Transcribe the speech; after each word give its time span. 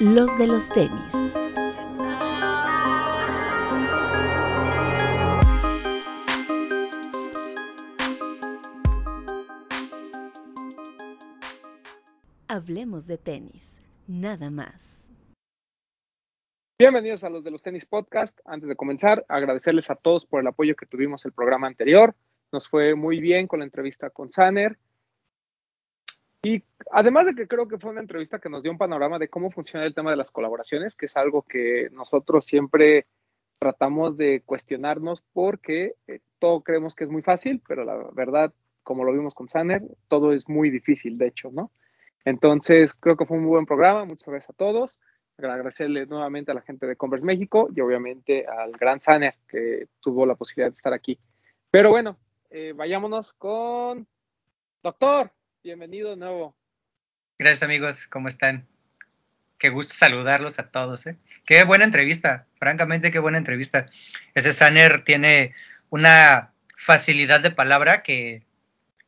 los 0.00 0.38
de 0.38 0.46
los 0.46 0.68
tenis. 0.68 1.12
Hablemos 12.46 13.06
de 13.08 13.18
tenis, 13.18 13.80
nada 14.06 14.50
más. 14.50 15.04
Bienvenidos 16.78 17.24
a 17.24 17.28
los 17.28 17.42
de 17.42 17.50
los 17.50 17.62
tenis 17.62 17.84
podcast. 17.84 18.38
Antes 18.44 18.68
de 18.68 18.76
comenzar, 18.76 19.26
agradecerles 19.28 19.90
a 19.90 19.96
todos 19.96 20.24
por 20.26 20.40
el 20.40 20.46
apoyo 20.46 20.76
que 20.76 20.86
tuvimos 20.86 21.26
el 21.26 21.32
programa 21.32 21.66
anterior. 21.66 22.14
Nos 22.52 22.68
fue 22.68 22.94
muy 22.94 23.18
bien 23.18 23.48
con 23.48 23.58
la 23.58 23.64
entrevista 23.64 24.10
con 24.10 24.30
Saner. 24.30 24.78
Y 26.42 26.62
además 26.92 27.26
de 27.26 27.34
que 27.34 27.48
creo 27.48 27.66
que 27.66 27.78
fue 27.78 27.90
una 27.90 28.00
entrevista 28.00 28.38
que 28.38 28.48
nos 28.48 28.62
dio 28.62 28.70
un 28.70 28.78
panorama 28.78 29.18
de 29.18 29.28
cómo 29.28 29.50
funciona 29.50 29.84
el 29.84 29.94
tema 29.94 30.10
de 30.10 30.16
las 30.16 30.30
colaboraciones, 30.30 30.94
que 30.94 31.06
es 31.06 31.16
algo 31.16 31.42
que 31.42 31.88
nosotros 31.92 32.44
siempre 32.44 33.06
tratamos 33.58 34.16
de 34.16 34.42
cuestionarnos 34.46 35.22
porque 35.32 35.94
eh, 36.06 36.20
todo 36.38 36.60
creemos 36.60 36.94
que 36.94 37.04
es 37.04 37.10
muy 37.10 37.22
fácil, 37.22 37.60
pero 37.66 37.84
la 37.84 37.96
verdad, 38.12 38.52
como 38.84 39.04
lo 39.04 39.12
vimos 39.12 39.34
con 39.34 39.48
Saner, 39.48 39.82
todo 40.06 40.32
es 40.32 40.48
muy 40.48 40.70
difícil, 40.70 41.18
de 41.18 41.26
hecho, 41.26 41.50
¿no? 41.50 41.72
Entonces, 42.24 42.94
creo 42.94 43.16
que 43.16 43.26
fue 43.26 43.36
un 43.36 43.44
muy 43.44 43.50
buen 43.50 43.66
programa. 43.66 44.04
Muchas 44.04 44.28
gracias 44.28 44.50
a 44.50 44.52
todos. 44.52 45.00
Agradecerle 45.38 46.06
nuevamente 46.06 46.50
a 46.50 46.54
la 46.54 46.62
gente 46.62 46.86
de 46.86 46.96
Converse 46.96 47.24
México 47.24 47.68
y 47.74 47.80
obviamente 47.80 48.46
al 48.46 48.72
gran 48.72 49.00
Saner 49.00 49.34
que 49.48 49.86
tuvo 50.00 50.26
la 50.26 50.34
posibilidad 50.34 50.70
de 50.70 50.76
estar 50.76 50.92
aquí. 50.92 51.18
Pero 51.70 51.90
bueno, 51.90 52.18
eh, 52.50 52.74
vayámonos 52.76 53.32
con 53.32 54.06
Doctor. 54.82 55.37
Bienvenido 55.64 56.10
de 56.10 56.16
nuevo. 56.16 56.56
Gracias 57.36 57.64
amigos, 57.64 58.06
¿cómo 58.06 58.28
están? 58.28 58.68
Qué 59.58 59.70
gusto 59.70 59.92
saludarlos 59.92 60.60
a 60.60 60.70
todos. 60.70 61.04
¿eh? 61.06 61.18
Qué 61.44 61.64
buena 61.64 61.84
entrevista, 61.84 62.46
francamente 62.58 63.10
qué 63.10 63.18
buena 63.18 63.38
entrevista. 63.38 63.86
Ese 64.34 64.52
Saner 64.52 65.04
tiene 65.04 65.54
una 65.90 66.52
facilidad 66.76 67.40
de 67.40 67.50
palabra 67.50 68.04
que 68.04 68.46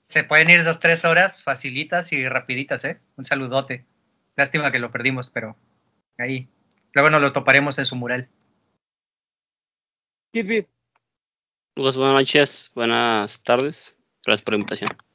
se 0.07 0.25
pueden 0.25 0.51
ir 0.51 0.59
esas 0.59 0.81
tres 0.81 1.05
horas 1.05 1.45
facilitas 1.45 2.13
y 2.13 2.29
rapiditas, 2.29 2.85
¿eh? 2.85 2.99
Un 3.17 3.25
saludote. 3.25 3.87
Lástima 4.35 4.73
que 4.73 4.81
lo 4.81 4.91
perdimos, 4.91 5.31
pero 5.31 5.57
ahí. 6.19 6.49
Luego 6.93 7.11
nos 7.11 7.23
lo 7.23 7.33
toparemos 7.33 7.79
en 7.79 7.85
su 7.85 7.95
mural. 7.95 8.29
Kirby. 10.33 10.67
Buenas 11.77 11.97
noches, 11.97 12.73
buenas 12.75 13.41
tardes. 13.45 13.97
Gracias 14.25 14.43
por 14.43 14.55
la 14.55 14.57
invitación. 14.57 15.10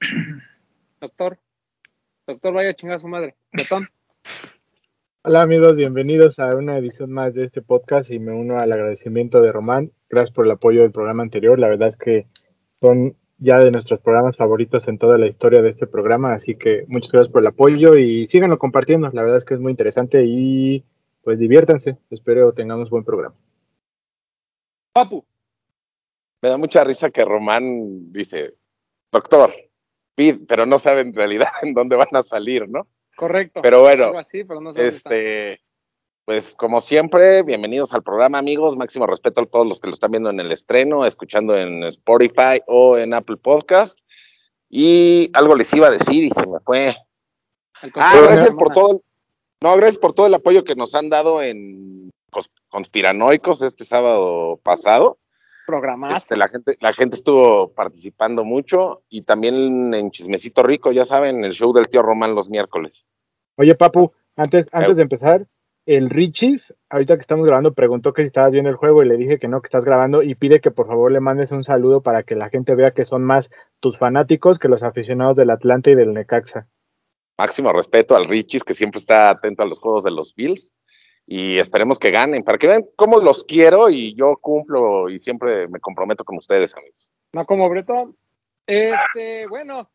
Doctor. 1.00 1.38
Doctor, 2.26 2.54
vaya 2.54 2.70
a 2.70 2.74
chingar 2.74 2.98
a 2.98 3.00
su 3.00 3.08
madre. 3.08 3.34
Hola 5.22 5.42
amigos, 5.42 5.76
bienvenidos 5.76 6.38
a 6.38 6.56
una 6.56 6.78
edición 6.78 7.12
más 7.12 7.34
de 7.34 7.44
este 7.44 7.60
podcast 7.60 8.10
y 8.10 8.18
me 8.18 8.32
uno 8.32 8.58
al 8.58 8.72
agradecimiento 8.72 9.42
de 9.42 9.52
Román. 9.52 9.92
Gracias 10.08 10.34
por 10.34 10.46
el 10.46 10.52
apoyo 10.52 10.82
del 10.82 10.92
programa 10.92 11.22
anterior. 11.22 11.58
La 11.58 11.68
verdad 11.68 11.88
es 11.88 11.96
que 11.96 12.26
son 12.80 13.16
ya 13.38 13.58
de 13.58 13.70
nuestros 13.70 14.00
programas 14.00 14.36
favoritos 14.36 14.88
en 14.88 14.98
toda 14.98 15.18
la 15.18 15.26
historia 15.26 15.60
de 15.60 15.70
este 15.70 15.86
programa, 15.86 16.34
así 16.34 16.56
que 16.56 16.84
muchas 16.88 17.12
gracias 17.12 17.32
por 17.32 17.42
el 17.42 17.48
apoyo 17.48 17.96
y 17.96 18.26
síganlo 18.26 18.58
compartiendo. 18.58 19.10
La 19.12 19.22
verdad 19.22 19.38
es 19.38 19.44
que 19.44 19.54
es 19.54 19.60
muy 19.60 19.70
interesante 19.70 20.24
y 20.24 20.84
pues 21.22 21.38
diviértanse. 21.38 21.98
Espero 22.10 22.52
tengamos 22.52 22.88
buen 22.88 23.04
programa. 23.04 23.34
Papu. 24.92 25.24
Me 26.42 26.48
da 26.48 26.56
mucha 26.56 26.84
risa 26.84 27.10
que 27.10 27.24
Román 27.24 28.12
dice, 28.12 28.54
doctor, 29.12 29.52
pero 30.46 30.66
no 30.66 30.78
sabe 30.78 31.02
en 31.02 31.14
realidad 31.14 31.48
en 31.62 31.74
dónde 31.74 31.96
van 31.96 32.14
a 32.14 32.22
salir, 32.22 32.68
¿no? 32.68 32.86
Correcto. 33.16 33.60
Pero 33.62 33.82
bueno, 33.82 34.12
este, 34.76 35.60
pues 36.24 36.54
como 36.54 36.80
siempre, 36.80 37.42
bienvenidos 37.42 37.92
al 37.92 38.02
programa, 38.02 38.38
amigos. 38.38 38.76
Máximo 38.76 39.06
respeto 39.06 39.42
a 39.42 39.46
todos 39.46 39.66
los 39.66 39.78
que 39.78 39.88
lo 39.88 39.92
están 39.92 40.12
viendo 40.12 40.30
en 40.30 40.40
el 40.40 40.52
estreno, 40.52 41.04
escuchando 41.04 41.56
en 41.56 41.82
Spotify 41.84 42.62
o 42.66 42.96
en 42.96 43.12
Apple 43.12 43.36
Podcast. 43.36 43.98
Y 44.70 45.30
algo 45.34 45.54
les 45.54 45.72
iba 45.74 45.88
a 45.88 45.90
decir 45.90 46.24
y 46.24 46.30
se 46.30 46.46
me 46.46 46.60
fue. 46.60 46.96
Ah, 47.94 48.20
gracias 48.22 48.54
por 48.54 48.72
todo. 48.72 49.02
No, 49.62 49.76
gracias 49.76 49.98
por 49.98 50.14
todo 50.14 50.26
el 50.26 50.34
apoyo 50.34 50.64
que 50.64 50.76
nos 50.76 50.94
han 50.94 51.10
dado 51.10 51.42
en 51.42 52.10
Conspiranoicos 52.68 53.60
este 53.60 53.84
sábado 53.84 54.58
pasado. 54.62 55.18
Programaste. 55.70 56.16
Este, 56.16 56.36
la, 56.36 56.48
gente, 56.48 56.76
la 56.80 56.92
gente 56.92 57.14
estuvo 57.14 57.72
participando 57.72 58.44
mucho 58.44 59.02
y 59.08 59.22
también 59.22 59.94
en 59.94 60.10
Chismecito 60.10 60.64
Rico, 60.64 60.90
ya 60.90 61.04
saben, 61.04 61.44
el 61.44 61.52
show 61.52 61.72
del 61.72 61.88
tío 61.88 62.02
Román 62.02 62.34
los 62.34 62.50
miércoles. 62.50 63.06
Oye, 63.56 63.76
Papu, 63.76 64.12
antes, 64.34 64.66
antes 64.72 64.96
de 64.96 65.02
empezar, 65.02 65.46
el 65.86 66.10
Richis, 66.10 66.74
ahorita 66.88 67.14
que 67.14 67.20
estamos 67.20 67.46
grabando, 67.46 67.72
preguntó 67.72 68.12
que 68.12 68.22
si 68.22 68.26
estabas 68.26 68.50
viendo 68.50 68.68
el 68.68 68.74
juego 68.74 69.04
y 69.04 69.08
le 69.08 69.16
dije 69.16 69.38
que 69.38 69.46
no, 69.46 69.62
que 69.62 69.68
estás 69.68 69.84
grabando 69.84 70.22
y 70.22 70.34
pide 70.34 70.60
que 70.60 70.72
por 70.72 70.88
favor 70.88 71.12
le 71.12 71.20
mandes 71.20 71.52
un 71.52 71.62
saludo 71.62 72.02
para 72.02 72.24
que 72.24 72.34
la 72.34 72.48
gente 72.48 72.74
vea 72.74 72.90
que 72.90 73.04
son 73.04 73.22
más 73.22 73.48
tus 73.78 73.96
fanáticos 73.96 74.58
que 74.58 74.68
los 74.68 74.82
aficionados 74.82 75.36
del 75.36 75.50
Atlante 75.50 75.92
y 75.92 75.94
del 75.94 76.14
Necaxa. 76.14 76.66
Máximo 77.38 77.72
respeto 77.72 78.16
al 78.16 78.26
Richis, 78.26 78.64
que 78.64 78.74
siempre 78.74 78.98
está 78.98 79.30
atento 79.30 79.62
a 79.62 79.66
los 79.66 79.78
juegos 79.78 80.02
de 80.02 80.10
los 80.10 80.34
Bills 80.34 80.72
y 81.32 81.60
esperemos 81.60 82.00
que 82.00 82.10
ganen, 82.10 82.42
para 82.42 82.58
que 82.58 82.66
vean 82.66 82.84
cómo 82.96 83.20
los 83.20 83.44
quiero 83.44 83.88
y 83.88 84.16
yo 84.16 84.36
cumplo 84.40 85.08
y 85.08 85.20
siempre 85.20 85.68
me 85.68 85.78
comprometo 85.78 86.24
con 86.24 86.36
ustedes, 86.36 86.74
amigos. 86.76 87.08
No 87.32 87.46
como 87.46 87.68
Bretón. 87.68 88.16
Este, 88.66 89.46
bueno, 89.46 89.88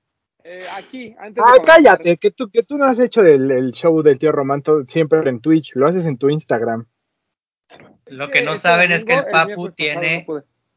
eh, 0.46 0.64
aquí, 0.78 1.14
antes 1.20 1.44
ah, 1.46 1.58
cállate, 1.62 2.16
que 2.16 2.32
tú, 2.32 2.50
que 2.50 2.64
tú 2.64 2.78
no 2.78 2.86
has 2.86 3.00
hecho 3.00 3.22
el, 3.22 3.74
show 3.74 4.02
del 4.02 4.18
tío 4.18 4.32
Romanto 4.32 4.86
siempre 4.88 5.30
en 5.30 5.42
Twitch, 5.42 5.76
lo 5.76 5.88
haces 5.88 6.06
en 6.06 6.18
tu 6.18 6.30
Instagram. 6.30 6.86
Lo 8.06 8.30
que 8.30 8.42
no 8.42 8.54
saben 8.54 8.94
es 8.94 9.04
que 9.04 9.16
el 9.16 9.26
Papu 9.26 9.72
tiene 9.72 10.26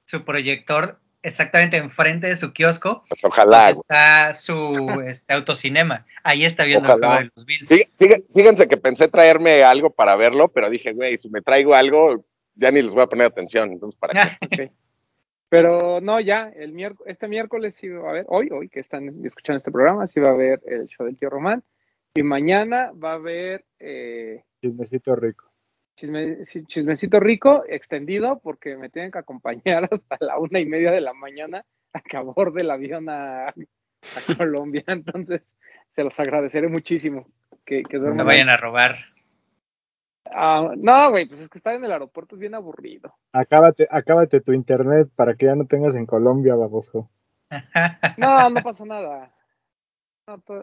su 0.07 0.25
proyector 0.25 0.99
exactamente 1.23 1.77
enfrente 1.77 2.27
de 2.27 2.37
su 2.37 2.53
kiosco. 2.53 3.05
Pues 3.09 3.25
ojalá. 3.25 3.71
Está 3.71 4.35
su 4.35 4.87
este, 5.07 5.33
autocinema. 5.33 6.07
Ahí 6.23 6.45
está 6.45 6.65
viendo 6.65 6.93
el 6.93 6.99
juego 6.99 7.15
de 7.15 7.31
los 7.35 7.45
Bills. 7.45 7.89
Fíjense 8.35 8.69
que 8.69 8.77
pensé 8.77 9.09
traerme 9.09 9.63
algo 9.63 9.91
para 9.91 10.17
verlo, 10.17 10.49
pero 10.49 10.71
dije, 10.71 10.93
güey, 10.93 11.19
si 11.19 11.29
me 11.31 11.41
traigo 11.41 11.75
algo, 11.75 12.25
ya 12.55 12.71
ni 12.71 12.83
les 12.83 12.93
voy 12.93 13.03
a 13.03 13.07
poner 13.09 13.27
atención. 13.27 13.73
Entonces, 13.73 13.99
¿para 13.99 14.39
qué? 14.51 14.71
Pero 15.51 16.03
no, 16.03 16.21
ya, 16.21 16.53
el 16.55 16.73
miércoles, 16.73 17.11
este 17.11 17.27
miércoles 17.27 17.75
sí 17.75 17.89
va 17.89 18.09
a 18.09 18.11
haber, 18.11 18.27
hoy, 18.29 18.51
hoy 18.53 18.69
que 18.69 18.81
están 18.81 19.25
escuchando 19.25 19.57
este 19.57 19.71
programa, 19.71 20.07
sí 20.07 20.21
va 20.21 20.29
a 20.29 20.33
haber 20.33 20.61
el 20.67 20.87
show 20.89 21.07
del 21.07 21.17
tío 21.17 21.31
Román. 21.31 21.65
Y 22.15 22.23
mañana 22.23 22.93
va 22.93 23.13
a 23.13 23.15
haber... 23.15 23.65
Eh, 23.79 24.43
chismecito 24.61 25.17
rico. 25.17 25.48
Chismecito 26.67 27.21
rico, 27.21 27.65
extendido, 27.69 28.41
porque 28.41 28.77
me 28.77 28.89
tienen 28.89 29.11
que 29.11 29.19
acompañar 29.19 29.89
hasta 29.91 30.17
la 30.21 30.39
una 30.39 30.61
y 30.61 30.67
media 30.67 30.91
de 30.91 31.01
la 31.01 31.13
mañana 31.13 31.65
a 31.93 32.01
que 32.01 32.17
aborde 32.17 32.61
el 32.63 32.71
avión 32.71 33.09
a, 33.09 33.53
Colombia. 34.37 34.85
Entonces, 34.87 35.57
se 35.95 36.05
los 36.05 36.19
agradeceré 36.21 36.69
muchísimo. 36.69 37.27
Que, 37.65 37.83
que 37.83 37.99
no 37.99 38.25
vayan 38.25 38.49
a 38.49 38.57
robar. 38.57 38.97
Ah, 40.35 40.73
no, 40.77 41.11
güey, 41.11 41.27
pues 41.27 41.41
es 41.41 41.49
que 41.49 41.59
estar 41.59 41.75
en 41.75 41.85
el 41.85 41.93
aeropuerto 41.93 42.35
es 42.35 42.41
bien 42.41 42.55
aburrido. 42.55 43.15
Acábate, 43.33 43.87
acábate 43.91 44.41
tu 44.41 44.53
internet 44.53 45.09
para 45.15 45.35
que 45.35 45.47
ya 45.47 45.55
no 45.55 45.67
tengas 45.67 45.95
en 45.95 46.07
Colombia, 46.07 46.55
baboso. 46.55 47.11
No, 48.19 48.51
no 48.51 48.63
pasa 48.63 48.85
nada. 48.85 49.33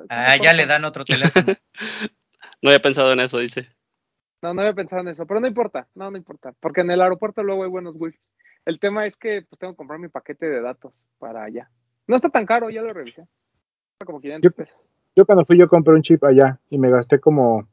ah, 0.09 0.37
ya 0.41 0.53
le 0.53 0.65
dan 0.65 0.85
otro 0.85 1.03
teléfono. 1.03 1.53
no 2.61 2.69
había 2.69 2.81
pensado 2.81 3.11
en 3.11 3.21
eso, 3.21 3.39
dice. 3.39 3.69
No, 4.45 4.53
no 4.53 4.61
había 4.61 4.75
pensado 4.75 5.01
en 5.01 5.07
eso, 5.07 5.25
pero 5.25 5.39
no 5.39 5.47
importa, 5.47 5.87
no, 5.95 6.11
no 6.11 6.17
importa, 6.17 6.53
porque 6.59 6.81
en 6.81 6.91
el 6.91 7.01
aeropuerto 7.01 7.41
luego 7.41 7.63
hay 7.63 7.69
buenos 7.69 7.95
wifi. 7.97 8.19
El 8.63 8.79
tema 8.79 9.07
es 9.07 9.17
que 9.17 9.41
pues 9.41 9.57
tengo 9.57 9.73
que 9.73 9.77
comprar 9.77 9.99
mi 9.99 10.07
paquete 10.07 10.47
de 10.47 10.61
datos 10.61 10.93
para 11.17 11.43
allá. 11.43 11.67
No 12.05 12.15
está 12.15 12.29
tan 12.29 12.45
caro, 12.45 12.69
ya 12.69 12.83
lo 12.83 12.93
revisé. 12.93 13.27
Como 14.05 14.21
500 14.21 14.53
pesos. 14.53 14.77
Yo 15.15 15.25
cuando 15.25 15.45
fui 15.45 15.57
yo 15.57 15.67
compré 15.67 15.95
un 15.95 16.03
chip 16.03 16.23
allá 16.23 16.59
y 16.69 16.77
me 16.77 16.91
gasté 16.91 17.19
como 17.19 17.67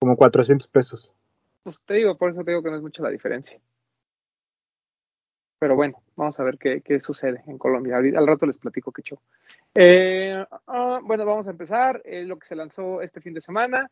como 0.00 0.16
400 0.16 0.66
pesos. 0.66 1.14
Pues 1.62 1.80
te 1.82 1.94
digo, 1.94 2.18
por 2.18 2.30
eso 2.30 2.42
te 2.42 2.50
digo 2.50 2.64
que 2.64 2.70
no 2.70 2.76
es 2.76 2.82
mucha 2.82 3.04
la 3.04 3.10
diferencia. 3.10 3.60
Pero 5.60 5.76
bueno, 5.76 6.02
vamos 6.16 6.40
a 6.40 6.42
ver 6.42 6.58
qué, 6.58 7.00
sucede 7.00 7.44
en 7.46 7.56
Colombia. 7.56 7.98
Al, 7.98 8.26
rato 8.26 8.46
les 8.46 8.58
platico 8.58 8.90
qué 8.90 9.02
show. 9.02 9.20
Eh, 9.76 10.44
ah, 10.66 10.98
bueno, 11.04 11.24
vamos 11.24 11.46
a 11.46 11.52
empezar. 11.52 12.02
Eh, 12.04 12.24
lo 12.24 12.36
que 12.36 12.48
se 12.48 12.56
lanzó 12.56 13.00
este 13.00 13.20
fin 13.20 13.32
de 13.32 13.40
semana. 13.40 13.88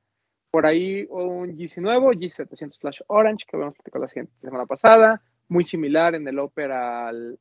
Por 0.50 0.66
ahí 0.66 1.06
un 1.10 1.56
GC 1.56 1.78
nuevo, 1.80 2.12
G700 2.12 2.78
Flash 2.78 3.00
Orange, 3.06 3.46
que 3.46 3.56
habíamos 3.56 3.74
platicado 3.74 4.04
la 4.04 4.08
semana 4.08 4.66
pasada. 4.66 5.22
Muy 5.48 5.64
similar 5.64 6.14
en 6.14 6.26
el 6.26 6.38
Opera 6.38 7.08
al 7.08 7.38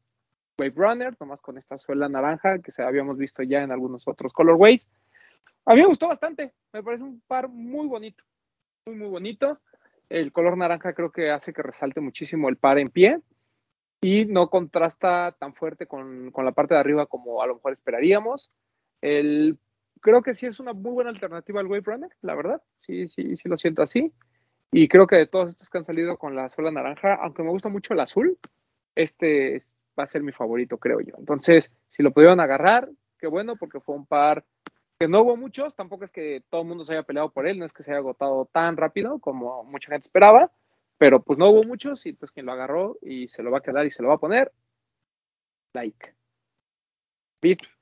Wave 0.59 0.73
Runner, 0.75 1.15
nomás 1.19 1.41
con 1.41 1.57
esta 1.57 1.77
suela 1.77 2.09
naranja 2.09 2.59
que 2.59 2.71
se 2.71 2.83
habíamos 2.83 3.17
visto 3.17 3.43
ya 3.43 3.63
en 3.63 3.71
algunos 3.71 4.07
otros 4.07 4.33
colorways. 4.33 4.87
A 5.65 5.73
mí 5.73 5.81
me 5.81 5.87
gustó 5.87 6.07
bastante. 6.07 6.53
Me 6.73 6.83
parece 6.83 7.03
un 7.03 7.21
par 7.27 7.47
muy 7.47 7.87
bonito 7.87 8.23
muy, 8.85 8.95
muy 8.95 9.07
bonito. 9.07 9.59
El 10.09 10.31
color 10.31 10.57
naranja 10.57 10.93
creo 10.93 11.11
que 11.11 11.29
hace 11.29 11.53
que 11.53 11.61
resalte 11.61 12.01
muchísimo 12.01 12.49
el 12.49 12.57
par 12.57 12.79
en 12.79 12.89
pie 12.89 13.19
y 14.01 14.25
no 14.25 14.49
contrasta 14.49 15.35
tan 15.37 15.53
fuerte 15.53 15.85
con, 15.85 16.31
la 16.35 16.51
parte 16.51 16.73
de 16.73 16.79
arriba 16.79 17.05
como 17.05 17.41
a 17.41 17.47
lo 17.47 17.55
mejor 17.55 17.73
esperaríamos. 17.73 18.51
El 19.01 19.57
creo 19.99 20.21
que 20.21 20.35
sí 20.35 20.45
es 20.45 20.59
una 20.59 20.73
muy 20.73 20.91
buena 20.91 21.09
alternativa 21.09 21.59
al 21.59 21.67
Wave 21.67 21.83
Runner, 21.85 22.09
la 22.21 22.35
verdad. 22.35 22.61
Sí, 22.79 23.07
sí, 23.07 23.37
sí 23.37 23.49
lo 23.49 23.57
siento 23.57 23.81
así. 23.81 24.13
Y 24.71 24.87
creo 24.87 25.07
que 25.07 25.15
de 25.15 25.27
todos 25.27 25.49
estos 25.49 25.69
que 25.69 25.77
han 25.79 25.83
salido 25.83 26.17
con 26.17 26.35
la 26.35 26.49
suela 26.49 26.71
naranja, 26.71 27.15
aunque 27.15 27.43
me 27.43 27.49
gusta 27.49 27.69
mucho 27.69 27.93
el 27.93 27.99
azul, 27.99 28.37
este 28.95 29.61
va 29.97 30.03
a 30.03 30.07
ser 30.07 30.21
mi 30.21 30.31
favorito, 30.31 30.77
creo 30.77 31.01
yo. 31.01 31.15
Entonces, 31.17 31.75
si 31.87 32.03
lo 32.03 32.11
pudieron 32.11 32.39
agarrar, 32.39 32.89
qué 33.17 33.27
bueno, 33.27 33.55
porque 33.55 33.79
fue 33.79 33.95
un 33.95 34.05
par 34.05 34.45
que 34.99 35.07
no 35.07 35.21
hubo 35.21 35.37
muchos, 35.37 35.75
tampoco 35.75 36.03
es 36.03 36.11
que 36.11 36.43
todo 36.49 36.61
el 36.61 36.67
mundo 36.67 36.83
se 36.83 36.93
haya 36.93 37.03
peleado 37.03 37.31
por 37.31 37.47
él, 37.47 37.57
no 37.57 37.65
es 37.65 37.73
que 37.73 37.83
se 37.83 37.91
haya 37.91 37.99
agotado 37.99 38.49
tan 38.51 38.77
rápido 38.77 39.19
como 39.19 39.63
mucha 39.63 39.91
gente 39.91 40.07
esperaba, 40.07 40.51
pero 40.97 41.23
pues 41.23 41.39
no 41.39 41.49
hubo 41.49 41.63
muchos 41.63 42.05
y 42.05 42.09
entonces 42.09 42.33
quien 42.33 42.45
lo 42.45 42.51
agarró 42.51 42.97
y 43.01 43.29
se 43.29 43.41
lo 43.41 43.49
va 43.49 43.59
a 43.59 43.61
quedar 43.61 43.85
y 43.85 43.91
se 43.91 44.03
lo 44.03 44.09
va 44.09 44.15
a 44.15 44.19
poner, 44.19 44.51
like. 45.73 46.13
Beat. 47.41 47.78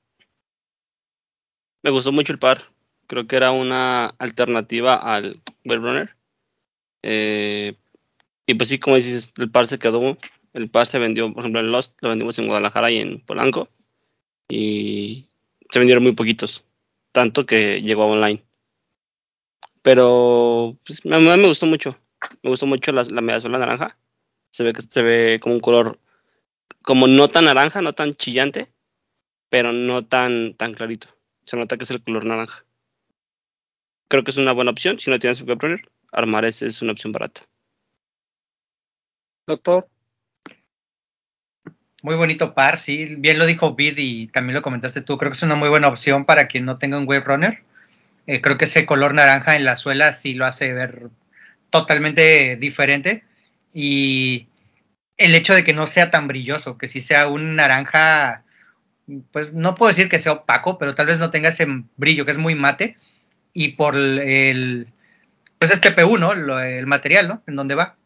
Me 1.82 1.90
gustó 1.90 2.12
mucho 2.12 2.32
el 2.32 2.38
par. 2.38 2.62
Creo 3.06 3.26
que 3.26 3.36
era 3.36 3.52
una 3.52 4.06
alternativa 4.18 4.94
al 4.94 5.40
Web 5.64 5.80
Runner. 5.80 6.16
Eh, 7.02 7.74
y 8.46 8.54
pues 8.54 8.68
sí, 8.68 8.78
como 8.78 8.96
dices, 8.96 9.32
el 9.38 9.50
par 9.50 9.66
se 9.66 9.78
quedó. 9.78 10.18
El 10.52 10.70
par 10.70 10.86
se 10.86 10.98
vendió, 10.98 11.32
por 11.32 11.42
ejemplo, 11.42 11.60
en 11.60 11.70
Lost 11.70 11.96
lo 12.00 12.08
vendimos 12.08 12.38
en 12.38 12.46
Guadalajara 12.46 12.90
y 12.90 12.98
en 12.98 13.20
Polanco. 13.20 13.68
Y 14.48 15.28
se 15.70 15.78
vendieron 15.78 16.02
muy 16.02 16.12
poquitos. 16.12 16.64
Tanto 17.12 17.46
que 17.46 17.80
llegó 17.80 18.06
online. 18.06 18.42
Pero 19.82 20.76
pues, 20.84 21.04
a 21.06 21.18
mí 21.18 21.24
me 21.24 21.48
gustó 21.48 21.66
mucho. 21.66 21.96
Me 22.42 22.50
gustó 22.50 22.66
mucho 22.66 22.92
la, 22.92 23.04
la 23.04 23.20
naranja. 23.20 23.96
Se 24.52 24.64
ve 24.64 24.72
que 24.72 24.82
se 24.82 25.02
ve 25.02 25.40
como 25.40 25.54
un 25.54 25.60
color 25.60 25.98
como 26.82 27.06
no 27.06 27.28
tan 27.28 27.44
naranja, 27.44 27.82
no 27.82 27.92
tan 27.92 28.14
chillante, 28.14 28.72
pero 29.50 29.72
no 29.72 30.06
tan, 30.06 30.54
tan 30.54 30.72
clarito. 30.72 31.08
Se 31.48 31.56
nota 31.56 31.78
que 31.78 31.84
es 31.84 31.90
el 31.90 32.02
color 32.02 32.26
naranja. 32.26 32.62
Creo 34.10 34.22
que 34.22 34.32
es 34.32 34.36
una 34.36 34.52
buena 34.52 34.70
opción. 34.70 34.98
Si 34.98 35.10
no 35.10 35.18
tienes 35.18 35.42
que 35.42 35.56
poner, 35.56 35.80
armar 36.12 36.44
ese 36.44 36.66
es 36.66 36.82
una 36.82 36.92
opción 36.92 37.10
barata. 37.10 37.40
Doctor. 39.46 39.88
Muy 42.02 42.16
bonito 42.16 42.52
par, 42.52 42.76
sí. 42.76 43.16
Bien 43.16 43.38
lo 43.38 43.46
dijo 43.46 43.74
Bid 43.74 43.96
y 43.96 44.26
también 44.26 44.56
lo 44.56 44.62
comentaste 44.62 45.00
tú. 45.00 45.16
Creo 45.16 45.30
que 45.30 45.36
es 45.38 45.42
una 45.42 45.54
muy 45.54 45.70
buena 45.70 45.88
opción 45.88 46.26
para 46.26 46.48
quien 46.48 46.66
no 46.66 46.76
tenga 46.76 46.98
un 46.98 47.08
wave 47.08 47.24
runner. 47.24 47.62
Eh, 48.26 48.42
creo 48.42 48.58
que 48.58 48.66
ese 48.66 48.84
color 48.84 49.14
naranja 49.14 49.56
en 49.56 49.64
la 49.64 49.78
suela 49.78 50.12
sí 50.12 50.34
lo 50.34 50.44
hace 50.44 50.74
ver 50.74 51.08
totalmente 51.70 52.56
diferente. 52.56 53.24
Y 53.72 54.48
el 55.16 55.34
hecho 55.34 55.54
de 55.54 55.64
que 55.64 55.72
no 55.72 55.86
sea 55.86 56.10
tan 56.10 56.28
brilloso, 56.28 56.76
que 56.76 56.88
si 56.88 57.00
sea 57.00 57.26
un 57.26 57.56
naranja, 57.56 58.44
pues 59.32 59.54
no 59.54 59.74
puedo 59.74 59.90
decir 59.90 60.08
que 60.08 60.18
sea 60.18 60.32
opaco, 60.32 60.78
pero 60.78 60.94
tal 60.94 61.06
vez 61.06 61.18
no 61.18 61.30
tenga 61.30 61.48
ese 61.48 61.66
brillo, 61.96 62.24
que 62.24 62.32
es 62.32 62.38
muy 62.38 62.54
mate. 62.54 62.96
Y 63.52 63.72
por 63.72 63.96
el, 63.96 64.88
pues 65.58 65.70
este 65.72 65.90
PU, 65.90 66.18
¿no? 66.18 66.32
el 66.32 66.86
material, 66.86 67.28
¿no? 67.28 67.42
En 67.46 67.56
donde 67.56 67.74
va 67.74 67.96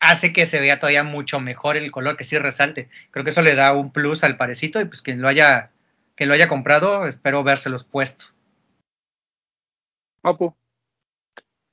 hace 0.00 0.32
que 0.32 0.46
se 0.46 0.60
vea 0.60 0.78
todavía 0.78 1.04
mucho 1.04 1.40
mejor 1.40 1.76
el 1.76 1.90
color, 1.90 2.16
que 2.16 2.24
sí 2.24 2.38
resalte. 2.38 2.88
Creo 3.10 3.24
que 3.24 3.30
eso 3.30 3.42
le 3.42 3.54
da 3.54 3.72
un 3.72 3.90
plus 3.90 4.24
al 4.24 4.36
parecito 4.36 4.80
y 4.80 4.84
pues 4.84 5.02
quien 5.02 5.20
lo 5.20 5.28
haya, 5.28 5.70
que 6.14 6.26
lo 6.26 6.34
haya 6.34 6.48
comprado, 6.48 7.06
espero 7.06 7.42
vérselos 7.42 7.84
puesto. 7.84 8.26
Papu. 10.20 10.54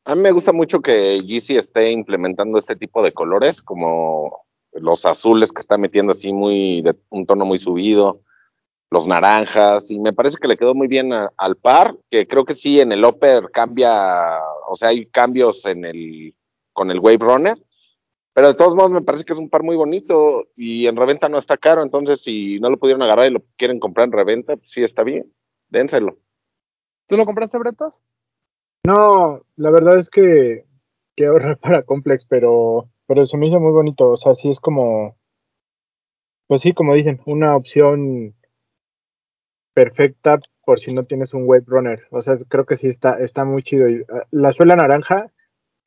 A 0.06 0.16
mí 0.16 0.22
me 0.22 0.32
gusta 0.32 0.52
mucho 0.52 0.82
que 0.82 1.22
GC 1.22 1.58
esté 1.58 1.92
implementando 1.92 2.60
este 2.60 2.76
tipo 2.76 3.04
de 3.04 3.14
colores, 3.14 3.62
como 3.62 4.43
los 4.76 5.06
azules 5.06 5.52
que 5.52 5.62
está 5.62 5.78
metiendo 5.78 6.12
así 6.12 6.34
muy 6.34 6.82
de 6.82 6.96
un 7.10 7.26
tono 7.26 7.46
muy 7.46 7.60
subido, 7.60 8.22
los 8.90 9.08
naranjas, 9.08 9.90
y 9.90 10.00
me 10.00 10.14
parece 10.14 10.38
que 10.38 10.48
le 10.48 10.58
quedó 10.58 10.76
muy 10.76 10.88
bien 10.88 11.12
al 11.14 11.56
par, 11.58 11.96
que 12.10 12.28
creo 12.28 12.46
que 12.46 12.56
sí 12.56 12.80
en 12.80 12.92
el 12.92 13.04
upper 13.04 13.50
cambia, 13.52 14.40
o 14.68 14.76
sea, 14.76 14.90
hay 14.90 15.06
cambios 15.08 15.66
en 15.66 15.86
el 15.86 16.36
con 16.74 16.90
el 16.90 17.00
Wave 17.00 17.18
Runner, 17.20 17.58
pero 18.34 18.48
de 18.48 18.56
todos 18.56 18.76
modos 18.76 18.92
me 18.92 19.02
parece 19.02 19.26
que 19.26 19.34
es 19.34 19.40
un 19.40 19.50
par 19.50 19.64
muy 19.64 19.76
bonito 19.76 20.48
y 20.56 20.88
en 20.88 20.96
reventa 20.96 21.30
no 21.30 21.38
está 21.38 21.58
caro, 21.58 21.84
entonces 21.84 22.22
si 22.22 22.60
no 22.60 22.70
lo 22.70 22.78
pudieron 22.78 23.04
agarrar 23.04 23.28
y 23.28 23.34
lo 23.34 23.44
quieren 23.58 23.80
comprar 23.80 24.08
en 24.08 24.14
reventa, 24.14 24.58
pues 24.58 24.72
sí 24.72 24.84
está 24.84 25.04
bien, 25.04 25.32
dénselo. 25.70 26.18
¿Tú 27.08 27.18
lo 27.18 27.26
compraste, 27.26 27.58
Bretos? 27.58 27.94
No, 28.86 29.42
la 29.56 29.70
verdad 29.70 30.00
es 30.00 30.10
que 30.10 30.66
que 31.16 31.26
ahorrar 31.26 31.58
para 31.62 31.84
Complex, 31.84 32.26
pero 32.26 32.90
pero 33.14 33.26
se 33.26 33.38
me 33.38 33.48
hizo 33.48 33.60
muy 33.60 33.72
bonito, 33.72 34.10
o 34.10 34.18
sea, 34.18 34.34
sí 34.34 34.50
es 34.50 34.60
como 34.60 35.16
pues 36.48 36.62
sí, 36.62 36.74
como 36.74 36.94
dicen, 36.94 37.22
una 37.26 37.56
opción 37.56 38.36
perfecta 39.74 40.40
por 40.66 40.80
si 40.80 40.94
no 40.94 41.06
tienes 41.06 41.34
un 41.34 41.48
wave 41.48 41.64
runner. 41.66 42.04
O 42.12 42.22
sea, 42.22 42.38
creo 42.48 42.66
que 42.66 42.78
sí 42.78 42.88
está 42.88 43.20
está 43.20 43.46
muy 43.46 43.64
chido. 43.64 43.88
Ah, 44.10 44.24
la 44.32 44.54
suela 44.54 44.76
naranja 44.76 45.32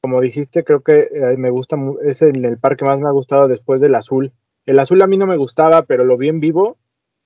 como 0.02 0.20
dijiste, 0.20 0.62
creo 0.64 0.82
que 0.82 1.08
eh, 1.12 1.37
me 1.37 1.50
gusta, 1.50 1.76
es 2.05 2.23
el, 2.23 2.58
par 2.58 2.76
que 2.76 2.84
más 2.84 3.00
me 3.00 3.08
ha 3.08 3.12
gustado 3.12 3.49
después 3.49 3.81
del 3.81 3.96
azul. 3.96 4.32
El 4.64 4.79
azul 4.79 5.02
a 5.02 5.06
mí 5.08 5.17
no 5.17 5.26
me 5.26 5.37
gustaba, 5.37 5.82
pero 5.82 6.05
lo 6.05 6.17
vi 6.17 6.29
en 6.29 6.38
vivo 6.38 6.76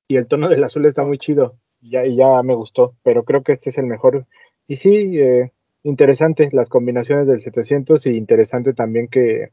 y 0.09 0.17
el 0.17 0.27
tono 0.27 0.49
del 0.49 0.65
azul 0.65 0.87
está 0.87 1.05
muy 1.05 1.19
chido. 1.19 1.57
Y 1.83 1.91
ya, 1.91 2.07
y 2.07 2.17
ya 2.17 2.43
me 2.43 2.55
gustó, 2.55 2.95
pero 3.03 3.25
creo 3.25 3.43
que 3.43 3.53
este 3.53 3.71
es 3.71 3.79
el 3.79 3.87
mejor. 3.87 4.27
Y 4.67 4.77
sí, 4.77 5.19
eh, 5.19 5.53
interesante 5.83 6.49
las 6.53 6.71
combinaciones 6.71 7.27
del 7.27 7.41
700 7.41 8.07
y 8.07 8.17
interesante 8.17 8.73
también 8.73 9.09
que, 9.09 9.51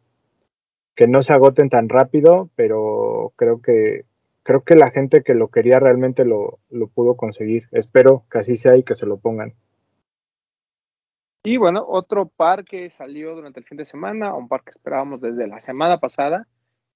que 0.98 1.08
no 1.08 1.22
se 1.22 1.32
agoten 1.32 1.70
tan 1.70 1.90
rápido, 1.90 2.50
pero 2.56 3.32
creo 3.36 3.62
que 3.62 4.06
creo 4.42 4.64
que 4.64 4.76
la 4.76 4.90
gente 4.90 5.22
que 5.22 5.36
lo 5.36 5.50
quería 5.50 5.80
realmente 5.80 6.26
lo, 6.26 6.60
lo 6.72 6.88
pudo 6.88 7.16
conseguir. 7.16 7.68
Espero 7.72 8.26
que 8.32 8.40
así 8.40 8.58
sea 8.58 8.76
y 8.78 8.84
que 8.84 8.96
se 8.96 9.06
lo 9.06 9.18
pongan. 9.18 9.54
Y 11.44 11.58
bueno, 11.58 11.86
otro 11.88 12.28
par 12.28 12.66
que 12.66 12.90
salió 12.90 13.36
durante 13.36 13.60
el 13.60 13.66
fin 13.66 13.78
de 13.78 13.86
semana, 13.86 14.34
un 14.34 14.48
par 14.48 14.64
que 14.64 14.72
esperábamos 14.72 15.22
desde 15.22 15.48
la 15.48 15.60
semana 15.60 16.00
pasada, 16.00 16.48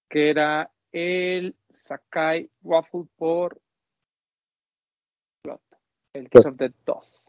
que 0.10 0.32
era 0.32 0.72
el 0.92 1.56
Sakai 1.70 2.50
Waffle 2.64 3.06
por 3.18 3.62
el 6.14 6.30
Kiss 6.30 6.46
of 6.48 6.58
the 6.58 6.74
2. 6.86 7.26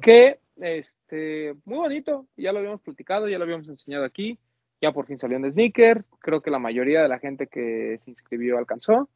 Que, 0.00 0.40
este, 0.56 1.54
muy 1.64 1.78
bonito, 1.78 2.26
ya 2.36 2.52
lo 2.52 2.60
habíamos 2.60 2.80
platicado, 2.80 3.28
ya 3.28 3.38
lo 3.38 3.44
habíamos 3.44 3.68
enseñado 3.68 4.04
aquí, 4.04 4.38
ya 4.80 4.92
por 4.92 5.06
fin 5.06 5.18
salió 5.18 5.36
en 5.36 5.50
sneakers, 5.50 6.10
creo 6.20 6.40
que 6.40 6.50
la 6.50 6.58
mayoría 6.58 7.02
de 7.02 7.08
la 7.08 7.18
gente 7.18 7.46
que 7.46 8.00
se 8.04 8.10
inscribió 8.10 8.58
alcanzó. 8.58 9.08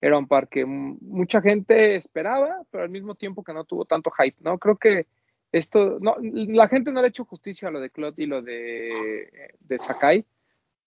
Era 0.00 0.16
un 0.16 0.28
par 0.28 0.48
que 0.48 0.64
mucha 0.64 1.40
gente 1.40 1.96
esperaba, 1.96 2.62
pero 2.70 2.84
al 2.84 2.90
mismo 2.90 3.16
tiempo 3.16 3.42
que 3.42 3.52
no 3.52 3.64
tuvo 3.64 3.84
tanto 3.84 4.12
hype, 4.12 4.36
¿no? 4.40 4.58
Creo 4.58 4.76
que 4.76 5.06
esto, 5.50 5.98
no, 6.00 6.14
la 6.20 6.68
gente 6.68 6.92
no 6.92 7.00
le 7.00 7.06
ha 7.06 7.08
hecho 7.08 7.24
justicia 7.24 7.68
a 7.68 7.70
lo 7.72 7.80
de 7.80 7.90
Clot 7.90 8.18
y 8.18 8.26
lo 8.26 8.42
de, 8.42 9.28
de 9.58 9.78
Sakai. 9.80 10.24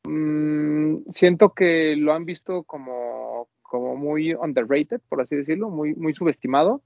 Mm, 0.04 1.12
siento 1.12 1.54
que 1.54 1.96
lo 1.98 2.14
han 2.14 2.26
visto 2.26 2.64
como, 2.64 3.50
como 3.62 3.96
muy 3.96 4.34
underrated, 4.34 5.02
por 5.10 5.22
así 5.22 5.36
decirlo, 5.36 5.70
muy, 5.70 5.94
muy 5.96 6.14
subestimado, 6.14 6.82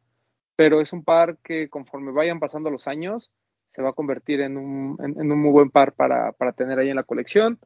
pero 0.56 0.82
es 0.82 0.94
un 0.94 1.04
par 1.04 1.38
que 1.44 1.70
conforme 1.70 2.12
vayan 2.12 2.40
pasando 2.40 2.72
los 2.72 2.88
años 2.88 3.32
se 3.70 3.82
va 3.82 3.90
a 3.90 3.94
convertir 3.94 4.42
en 4.42 4.58
un, 4.58 4.98
en, 5.00 5.32
un 5.32 5.42
muy 5.42 5.52
buen 5.52 5.70
par 5.70 5.94
para, 5.94 6.32
para, 6.32 6.54
tener 6.54 6.80
ahí 6.80 6.90
en 6.90 6.96
la 6.96 7.04
colección. 7.04 7.60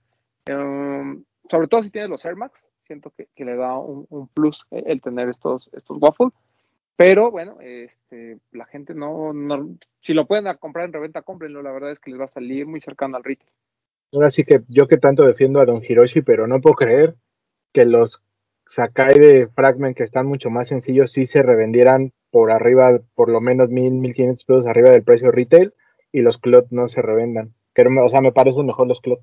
Um, 0.50 1.24
sobre 1.50 1.68
todo 1.68 1.82
si 1.82 1.92
tienes 1.92 2.10
los 2.10 2.26
Air 2.26 2.36
Max, 2.36 2.66
siento 2.84 3.12
que, 3.16 3.28
que 3.36 3.46
le 3.46 3.56
da 3.56 3.78
un, 3.78 4.08
un, 4.10 4.28
plus 4.28 4.66
el 4.72 5.02
tener 5.02 5.30
estos, 5.30 5.70
estos 5.74 5.98
waffles. 6.02 6.34
Pero 6.96 7.32
bueno, 7.32 7.58
este, 7.62 8.40
la 8.52 8.66
gente 8.66 8.94
no, 8.94 9.32
no, 9.32 9.70
si 10.02 10.14
lo 10.14 10.26
pueden 10.26 10.54
comprar 10.58 10.86
en 10.86 10.94
reventa, 10.94 11.22
cómprenlo. 11.22 11.62
La 11.62 11.72
verdad 11.72 11.92
es 11.92 12.00
que 12.00 12.12
les 12.12 12.20
va 12.20 12.26
a 12.26 12.28
salir 12.28 12.68
muy 12.68 12.82
cercano 12.82 13.16
al 13.16 13.24
retail. 13.24 13.50
Ahora 14.12 14.32
sí 14.32 14.44
que 14.44 14.64
yo 14.68 14.88
que 14.88 14.98
tanto 14.98 15.26
defiendo 15.26 15.62
a 15.62 15.66
Don 15.66 15.82
Hiroshi, 15.82 16.22
pero 16.22 16.48
no 16.48 16.60
puedo 16.60 16.76
creer 16.76 17.16
que 17.72 17.86
los 17.86 18.22
Sakai 18.68 19.14
de 19.14 19.48
Fragment, 19.48 19.96
que 19.96 20.04
están 20.04 20.26
mucho 20.26 20.50
más 20.50 20.68
sencillos, 20.68 21.12
sí 21.12 21.26
se 21.26 21.42
revendieran 21.42 22.12
por 22.32 22.52
arriba, 22.52 23.00
por 23.16 23.30
lo 23.30 23.40
menos 23.40 23.70
mil, 23.70 23.94
mil 23.94 24.14
quinientos 24.14 24.44
pesos 24.44 24.68
arriba 24.68 24.90
del 24.90 25.04
precio 25.04 25.32
retail 25.32 25.74
y 26.12 26.22
los 26.22 26.38
Clot 26.38 26.68
no 26.72 26.88
se 26.88 27.02
revendan. 27.02 27.54
o 28.04 28.10
sea, 28.10 28.22
me 28.22 28.32
parecen 28.32 28.66
mejor 28.66 28.88
los 28.88 29.02
Clot. 29.02 29.20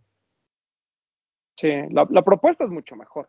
Sí, 1.56 1.70
la, 1.90 2.06
la, 2.10 2.22
propuesta 2.22 2.64
es 2.64 2.70
mucho 2.70 2.96
mejor. 2.96 3.28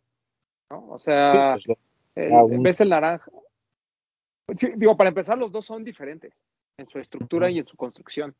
¿no? 0.69 0.89
O 0.89 0.99
sea, 0.99 1.57
sí, 1.57 1.67
pues, 1.67 1.79
el, 2.15 2.59
ves 2.59 2.81
el 2.81 2.89
naranja, 2.89 3.31
Sí, 4.55 4.69
digo, 4.75 4.95
para 4.95 5.09
empezar, 5.09 5.37
los 5.37 5.51
dos 5.51 5.65
son 5.65 5.83
diferentes 5.83 6.33
en 6.77 6.87
su 6.87 6.99
estructura 6.99 7.49
y 7.49 7.59
en 7.59 7.67
su 7.67 7.75
construcción. 7.75 8.33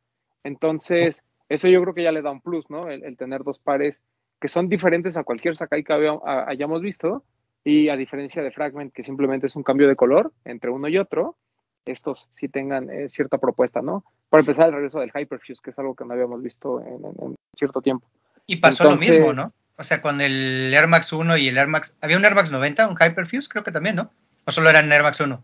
Entonces, 0.43 1.25
eso 1.49 1.67
yo 1.67 1.81
creo 1.81 1.93
que 1.93 2.03
ya 2.03 2.11
le 2.11 2.21
da 2.21 2.31
un 2.31 2.39
plus, 2.39 2.69
¿no? 2.69 2.87
El, 2.87 3.17
tener 3.17 3.43
dos 3.43 3.59
pares 3.59 4.03
que 4.39 4.47
son 4.47 4.69
diferentes 4.69 5.17
a 5.17 5.23
cualquier 5.23 5.57
Sakai 5.57 5.83
que 5.83 6.17
hayamos 6.23 6.81
visto. 6.81 7.23
Y 7.63 7.89
a 7.89 7.97
diferencia 7.97 8.41
de 8.41 8.51
Fragment, 8.51 8.93
que 8.93 9.03
simplemente 9.03 9.47
es 9.47 9.55
un 9.57 9.63
cambio 9.63 9.89
de 9.89 9.97
color 9.97 10.31
entre 10.45 10.71
uno 10.71 10.87
y 10.87 10.97
otro, 10.97 11.35
estos 11.91 12.27
sí 12.33 12.47
tengan 12.47 12.89
eh, 12.89 13.09
cierta 13.09 13.37
propuesta, 13.37 13.81
¿no? 13.81 14.03
Para 14.29 14.41
empezar, 14.41 14.67
el 14.67 14.75
regreso 14.75 14.99
del 14.99 15.11
Hyperfuse, 15.13 15.61
que 15.63 15.69
es 15.69 15.79
algo 15.79 15.95
que 15.95 16.05
no 16.05 16.13
habíamos 16.13 16.41
visto 16.41 16.81
en, 16.81 17.35
cierto 17.55 17.81
tiempo. 17.81 18.07
Y 18.45 18.57
pasó 18.57 18.85
lo 18.85 18.97
mismo, 18.97 19.33
¿no? 19.33 19.51
O 19.77 19.83
sea, 19.83 20.01
con 20.01 20.21
el 20.21 20.73
Air 20.73 20.87
Max 20.87 21.13
1 21.13 21.37
y 21.37 21.47
el 21.49 21.57
Air 21.57 21.67
Max. 21.67 21.97
Había 22.01 22.17
un 22.17 22.25
Air 22.25 22.35
Max 22.35 22.51
90, 22.51 22.87
un 22.87 22.95
Hyperfuse, 22.97 23.47
creo 23.49 23.63
que 23.63 23.71
también, 23.71 23.95
¿no? 23.95 24.11
¿O 24.45 24.51
solo 24.51 24.69
era 24.69 24.79
el 24.79 24.91
Air 24.91 25.03
Max 25.03 25.19
1? 25.19 25.43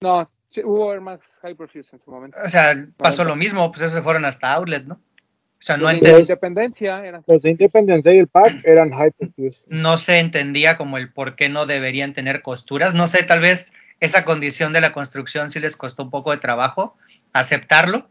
No, 0.00 0.30
Sí, 0.48 0.62
hubo 0.64 0.92
Air 0.92 1.00
Max 1.00 1.30
Hyperfuse 1.42 1.94
en 1.94 2.00
su 2.00 2.10
momento. 2.10 2.38
O 2.42 2.48
sea, 2.48 2.74
pasó 2.96 3.22
lo 3.24 3.36
mismo, 3.36 3.70
pues 3.70 3.82
esos 3.82 3.94
se 3.94 4.02
fueron 4.02 4.24
hasta 4.24 4.52
Outlet, 4.54 4.84
¿no? 4.84 4.94
O 4.94 5.60
sea, 5.60 5.76
no, 5.76 5.84
Los 5.84 6.00
de 6.00 6.12
enten- 6.12 6.20
Independencia 6.20 7.04
eran. 7.04 7.24
Los 7.26 7.42
de 7.42 7.50
Independence 7.50 8.02
Day 8.08 8.16
y 8.16 8.20
el 8.20 8.28
pack 8.28 8.60
eran 8.64 8.90
Hyperfuse. 8.92 9.64
no 9.68 9.98
se 9.98 10.20
entendía 10.20 10.76
como 10.76 10.96
el 10.96 11.12
por 11.12 11.36
qué 11.36 11.48
no 11.48 11.66
deberían 11.66 12.14
tener 12.14 12.42
costuras. 12.42 12.94
No 12.94 13.06
sé, 13.08 13.24
tal 13.24 13.40
vez 13.40 13.72
esa 14.00 14.24
condición 14.24 14.72
de 14.72 14.80
la 14.80 14.92
construcción 14.92 15.50
sí 15.50 15.60
les 15.60 15.76
costó 15.76 16.04
un 16.04 16.10
poco 16.10 16.30
de 16.30 16.38
trabajo 16.38 16.96
aceptarlo 17.32 18.08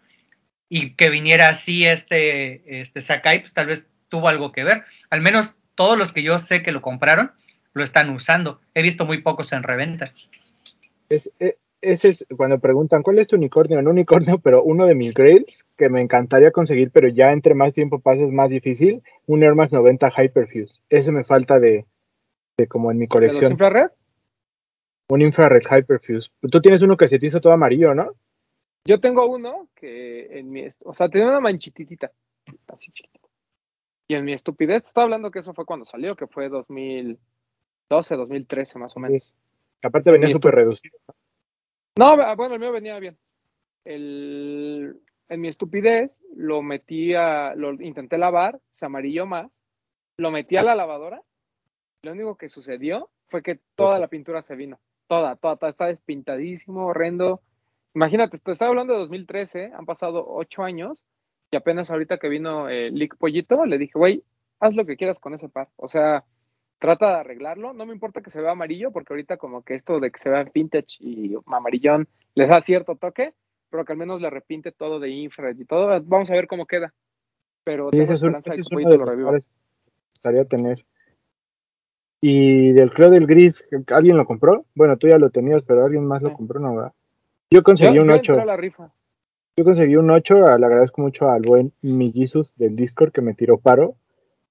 y 0.70 0.96
que 0.96 1.10
viniera 1.10 1.50
así 1.50 1.86
este, 1.86 2.82
este 2.82 3.02
Sakai, 3.02 3.40
pues 3.40 3.54
tal 3.54 3.68
vez 3.68 3.88
tuvo 4.10 4.28
algo 4.28 4.52
que 4.52 4.64
ver. 4.64 4.84
Al 5.10 5.22
menos 5.22 5.56
todos 5.76 5.98
los 5.98 6.12
que 6.12 6.24
yo 6.24 6.38
sé 6.38 6.64
que 6.64 6.72
lo 6.72 6.82
compraron 6.82 7.32
lo 7.74 7.84
están 7.84 8.10
usando. 8.10 8.60
He 8.74 8.82
visto 8.82 9.06
muy 9.06 9.22
pocos 9.22 9.54
en 9.54 9.64
reventa. 9.64 10.12
Es, 11.10 11.30
e- 11.40 11.58
ese 11.82 12.10
es 12.10 12.26
cuando 12.36 12.60
preguntan 12.60 13.04
cuál 13.04 13.20
es 13.20 13.28
tu 13.28 13.36
unicornio, 13.36 13.82
no 13.82 13.92
unicornio, 13.92 14.40
pero 14.44 14.64
uno 14.64 14.86
de 14.86 14.96
mis 14.96 15.14
grails 15.14 15.66
que 15.78 15.90
me 15.90 16.02
encantaría 16.02 16.52
conseguir, 16.52 16.92
pero 16.92 17.08
ya 17.08 17.32
entre 17.32 17.54
más 17.54 17.74
tiempo 17.74 18.00
pasa 18.00 18.24
es 18.24 18.32
más 18.32 18.50
difícil, 18.50 19.04
un 19.26 19.44
Air 19.44 19.56
Max 19.56 19.74
90 19.74 20.12
Hyperfuse. 20.12 20.80
Ese 20.90 21.12
me 21.12 21.24
falta 21.24 21.60
de, 21.60 21.86
de 22.58 22.68
como 22.68 22.92
en 22.92 22.98
mi 22.98 23.06
¿De 23.06 23.28
los 23.28 23.38
colección. 23.38 23.58
Un 25.10 25.22
infrared 25.22 25.62
Hyperfuse. 25.64 26.30
Tú 26.52 26.62
tienes 26.62 26.82
uno 26.82 26.98
que 26.98 27.08
se 27.08 27.18
te 27.18 27.28
hizo 27.28 27.40
todo 27.40 27.54
amarillo, 27.54 27.94
¿no? 27.94 28.12
Yo 28.86 29.00
tengo 29.00 29.26
uno 29.28 29.70
que 29.76 30.40
en 30.40 30.50
mi, 30.50 30.68
o 30.84 30.94
sea, 30.94 31.10
tenía 31.10 31.28
una 31.28 31.40
manchititita, 31.40 32.12
así 32.68 32.92
chiquitita. 32.92 33.28
Y 34.10 34.16
en 34.16 34.24
mi 34.24 34.34
estupidez, 34.34 34.84
te 34.84 34.88
estaba 34.88 35.06
hablando 35.06 35.32
que 35.32 35.40
eso 35.40 35.54
fue 35.54 35.66
cuando 35.66 35.84
salió, 35.84 36.16
que 36.16 36.28
fue 36.28 36.48
2012, 36.48 38.16
2013 38.16 38.80
más 38.80 38.96
o 38.96 39.00
menos. 39.02 39.34
Aparte 39.84 40.12
venía 40.12 40.30
súper 40.30 40.56
reducido. 40.56 40.98
No, 41.98 42.12
ah, 42.14 42.36
bueno, 42.36 42.56
el 42.56 42.62
mío 42.62 42.72
venía 42.72 42.98
bien. 43.00 43.18
El, 43.84 45.02
en 45.30 45.42
mi 45.42 45.48
estupidez 45.48 46.20
lo 46.36 46.62
metí 46.62 47.14
a, 47.14 47.54
lo 47.56 47.74
intenté 47.74 48.18
lavar, 48.18 48.60
se 48.72 48.86
amarilló 48.86 49.26
más, 49.26 49.52
lo 50.18 50.32
metí 50.32 50.58
a 50.58 50.64
la 50.64 50.76
lavadora. 50.76 51.22
Lo 52.04 52.12
único 52.12 52.38
que 52.38 52.50
sucedió 52.50 53.10
fue 53.28 53.44
que 53.44 53.60
toda 53.76 54.00
la 54.00 54.08
pintura 54.08 54.42
se 54.42 54.56
vino, 54.56 54.80
toda, 55.08 55.36
toda, 55.36 55.56
toda, 55.58 55.70
está 55.70 55.86
despintadísimo, 55.88 56.88
horrendo. 56.88 57.42
Imagínate, 57.94 58.38
te 58.38 58.52
estaba 58.52 58.70
hablando 58.70 58.94
de 58.94 59.00
2013, 59.00 59.72
han 59.74 59.86
pasado 59.86 60.26
ocho 60.28 60.64
años 60.64 61.04
y 61.52 61.58
apenas 61.58 61.90
ahorita 61.92 62.18
que 62.18 62.30
vino 62.30 62.70
eh, 62.70 62.92
Lick 62.92 63.18
Pollito, 63.18 63.66
le 63.66 63.78
dije, 63.78 63.94
güey, 63.98 64.24
haz 64.60 64.76
lo 64.76 64.86
que 64.86 64.98
quieras 64.98 65.20
con 65.20 65.34
ese 65.34 65.50
par. 65.50 65.70
O 65.78 65.88
sea, 65.88 66.24
trata 66.80 67.08
de 67.10 67.20
arreglarlo. 67.22 67.74
No 67.74 67.86
me 67.86 67.94
importa 67.94 68.22
que 68.22 68.30
se 68.30 68.42
vea 68.42 68.52
amarillo, 68.52 68.92
porque 68.92 69.14
ahorita 69.14 69.38
como 69.38 69.64
que 69.64 69.74
esto 69.76 70.00
de 70.00 70.12
que 70.12 70.20
se 70.20 70.30
vea 70.30 70.44
vintage 70.54 70.98
y 71.00 71.36
amarillón 71.46 72.08
les 72.36 72.50
da 72.50 72.62
cierto 72.62 72.96
toque, 72.96 73.34
pero 73.70 73.86
que 73.86 73.94
al 73.94 73.98
menos 73.98 74.22
le 74.22 74.30
repinte 74.30 74.72
todo 74.72 75.00
de 75.00 75.10
infrared 75.10 75.58
y 75.58 75.66
todo. 75.66 75.88
Vamos 76.04 76.30
a 76.30 76.34
ver 76.34 76.48
cómo 76.48 76.66
queda. 76.66 76.94
Pero 77.64 77.86
Sí, 77.92 77.98
tengo 77.98 78.04
ese 78.04 78.14
es, 78.14 78.22
un- 78.22 78.28
esperanza 78.36 78.50
ese 78.52 78.56
de 78.58 78.62
es 78.62 78.68
que 78.70 78.76
uno 78.76 78.98
lo 78.98 79.06
reviva. 79.06 79.32
tener. 80.46 80.86
Y 82.22 82.72
del 82.72 82.92
Club 82.92 83.12
del 83.12 83.28
Gris, 83.28 83.64
¿alguien 83.88 84.18
lo 84.18 84.26
compró? 84.26 84.66
Bueno, 84.76 84.98
tú 84.98 85.08
ya 85.08 85.18
lo 85.18 85.30
tenías, 85.30 85.64
pero 85.64 85.86
alguien 85.86 86.06
más 86.06 86.24
lo 86.24 86.34
compró, 86.34 86.60
¿no? 86.60 86.76
¿verdad? 86.76 86.94
Yo 87.52 87.64
conseguí 87.64 87.96
Yo, 87.96 88.02
un 88.02 88.10
yo 88.10 88.16
8. 88.16 88.34
entré 88.34 88.42
a 88.44 88.46
la 88.46 88.58
rifa. 88.58 88.92
Yo 89.56 89.64
conseguí 89.64 89.96
un 89.96 90.10
8, 90.10 90.58
le 90.58 90.66
agradezco 90.66 91.02
mucho 91.02 91.30
al 91.30 91.42
buen 91.42 91.74
mi 91.82 92.12
Jesus 92.12 92.56
del 92.58 92.76
Discord 92.76 93.12
que 93.12 93.22
me 93.22 93.34
tiró 93.34 93.58
paro. 93.58 93.96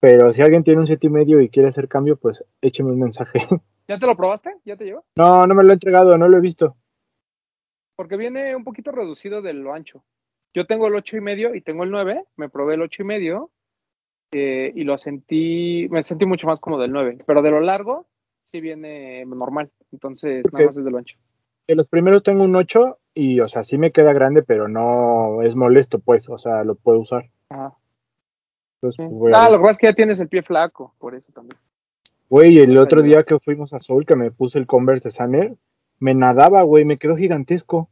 Pero 0.00 0.32
si 0.32 0.42
alguien 0.42 0.62
tiene 0.62 0.80
un 0.80 0.86
7 0.86 1.06
y 1.06 1.10
medio 1.10 1.40
y 1.40 1.48
quiere 1.48 1.68
hacer 1.68 1.88
cambio, 1.88 2.16
pues 2.16 2.44
écheme 2.60 2.90
un 2.90 3.00
mensaje. 3.00 3.40
¿Ya 3.88 3.98
te 3.98 4.06
lo 4.06 4.16
probaste? 4.16 4.54
¿Ya 4.64 4.76
te 4.76 4.84
llegó? 4.84 5.04
No, 5.16 5.46
no 5.46 5.54
me 5.54 5.62
lo 5.62 5.70
he 5.70 5.74
entregado, 5.74 6.16
no 6.18 6.28
lo 6.28 6.36
he 6.36 6.40
visto. 6.40 6.76
Porque 7.96 8.16
viene 8.16 8.54
un 8.54 8.64
poquito 8.64 8.92
reducido 8.92 9.42
de 9.42 9.54
lo 9.54 9.72
ancho. 9.72 10.04
Yo 10.54 10.66
tengo 10.66 10.86
el 10.86 10.94
ocho 10.94 11.16
y 11.16 11.20
medio 11.20 11.54
y 11.54 11.60
tengo 11.60 11.84
el 11.84 11.90
9, 11.90 12.24
me 12.36 12.48
probé 12.48 12.74
el 12.74 12.82
ocho 12.82 13.02
y 13.02 13.06
medio 13.06 13.50
eh, 14.32 14.72
y 14.74 14.84
lo 14.84 14.96
sentí, 14.96 15.88
me 15.90 16.02
sentí 16.02 16.26
mucho 16.26 16.46
más 16.46 16.60
como 16.60 16.78
del 16.78 16.92
9, 16.92 17.18
pero 17.26 17.42
de 17.42 17.50
lo 17.50 17.60
largo 17.60 18.06
sí 18.44 18.60
viene 18.60 19.24
normal, 19.26 19.70
entonces 19.92 20.44
nada 20.52 20.66
más 20.66 20.76
es 20.76 20.84
de 20.84 20.90
lo 20.90 20.98
ancho. 20.98 21.18
De 21.66 21.74
los 21.74 21.88
primeros 21.88 22.22
tengo 22.22 22.44
un 22.44 22.54
8 22.54 22.98
y, 23.14 23.40
o 23.40 23.48
sea, 23.48 23.64
sí 23.64 23.76
me 23.76 23.90
queda 23.90 24.12
grande, 24.12 24.42
pero 24.42 24.68
no 24.68 25.42
es 25.42 25.56
molesto, 25.56 25.98
pues, 25.98 26.28
o 26.28 26.38
sea, 26.38 26.62
lo 26.64 26.76
puedo 26.76 27.00
usar. 27.00 27.28
Ajá. 27.48 27.76
Entonces, 28.80 29.06
sí. 29.08 29.16
pues, 29.18 29.34
Ah, 29.36 29.50
lo 29.50 29.56
que 29.58 29.62
pasa 29.62 29.70
es 29.70 29.78
que 29.78 29.86
ya 29.88 29.94
tienes 29.94 30.20
el 30.20 30.28
pie 30.28 30.42
flaco, 30.42 30.94
por 30.98 31.14
eso 31.14 31.32
también. 31.32 31.58
Güey, 32.28 32.58
el 32.58 32.76
otro 32.78 33.02
día 33.02 33.22
que 33.22 33.38
fuimos 33.38 33.72
a 33.72 33.80
Soul, 33.80 34.04
que 34.04 34.16
me 34.16 34.30
puse 34.30 34.58
el 34.58 34.66
Converse 34.66 35.08
de 35.08 35.12
Saner, 35.12 35.56
me 35.98 36.14
nadaba, 36.14 36.62
güey, 36.62 36.84
me 36.84 36.98
quedó 36.98 37.16
gigantesco. 37.16 37.88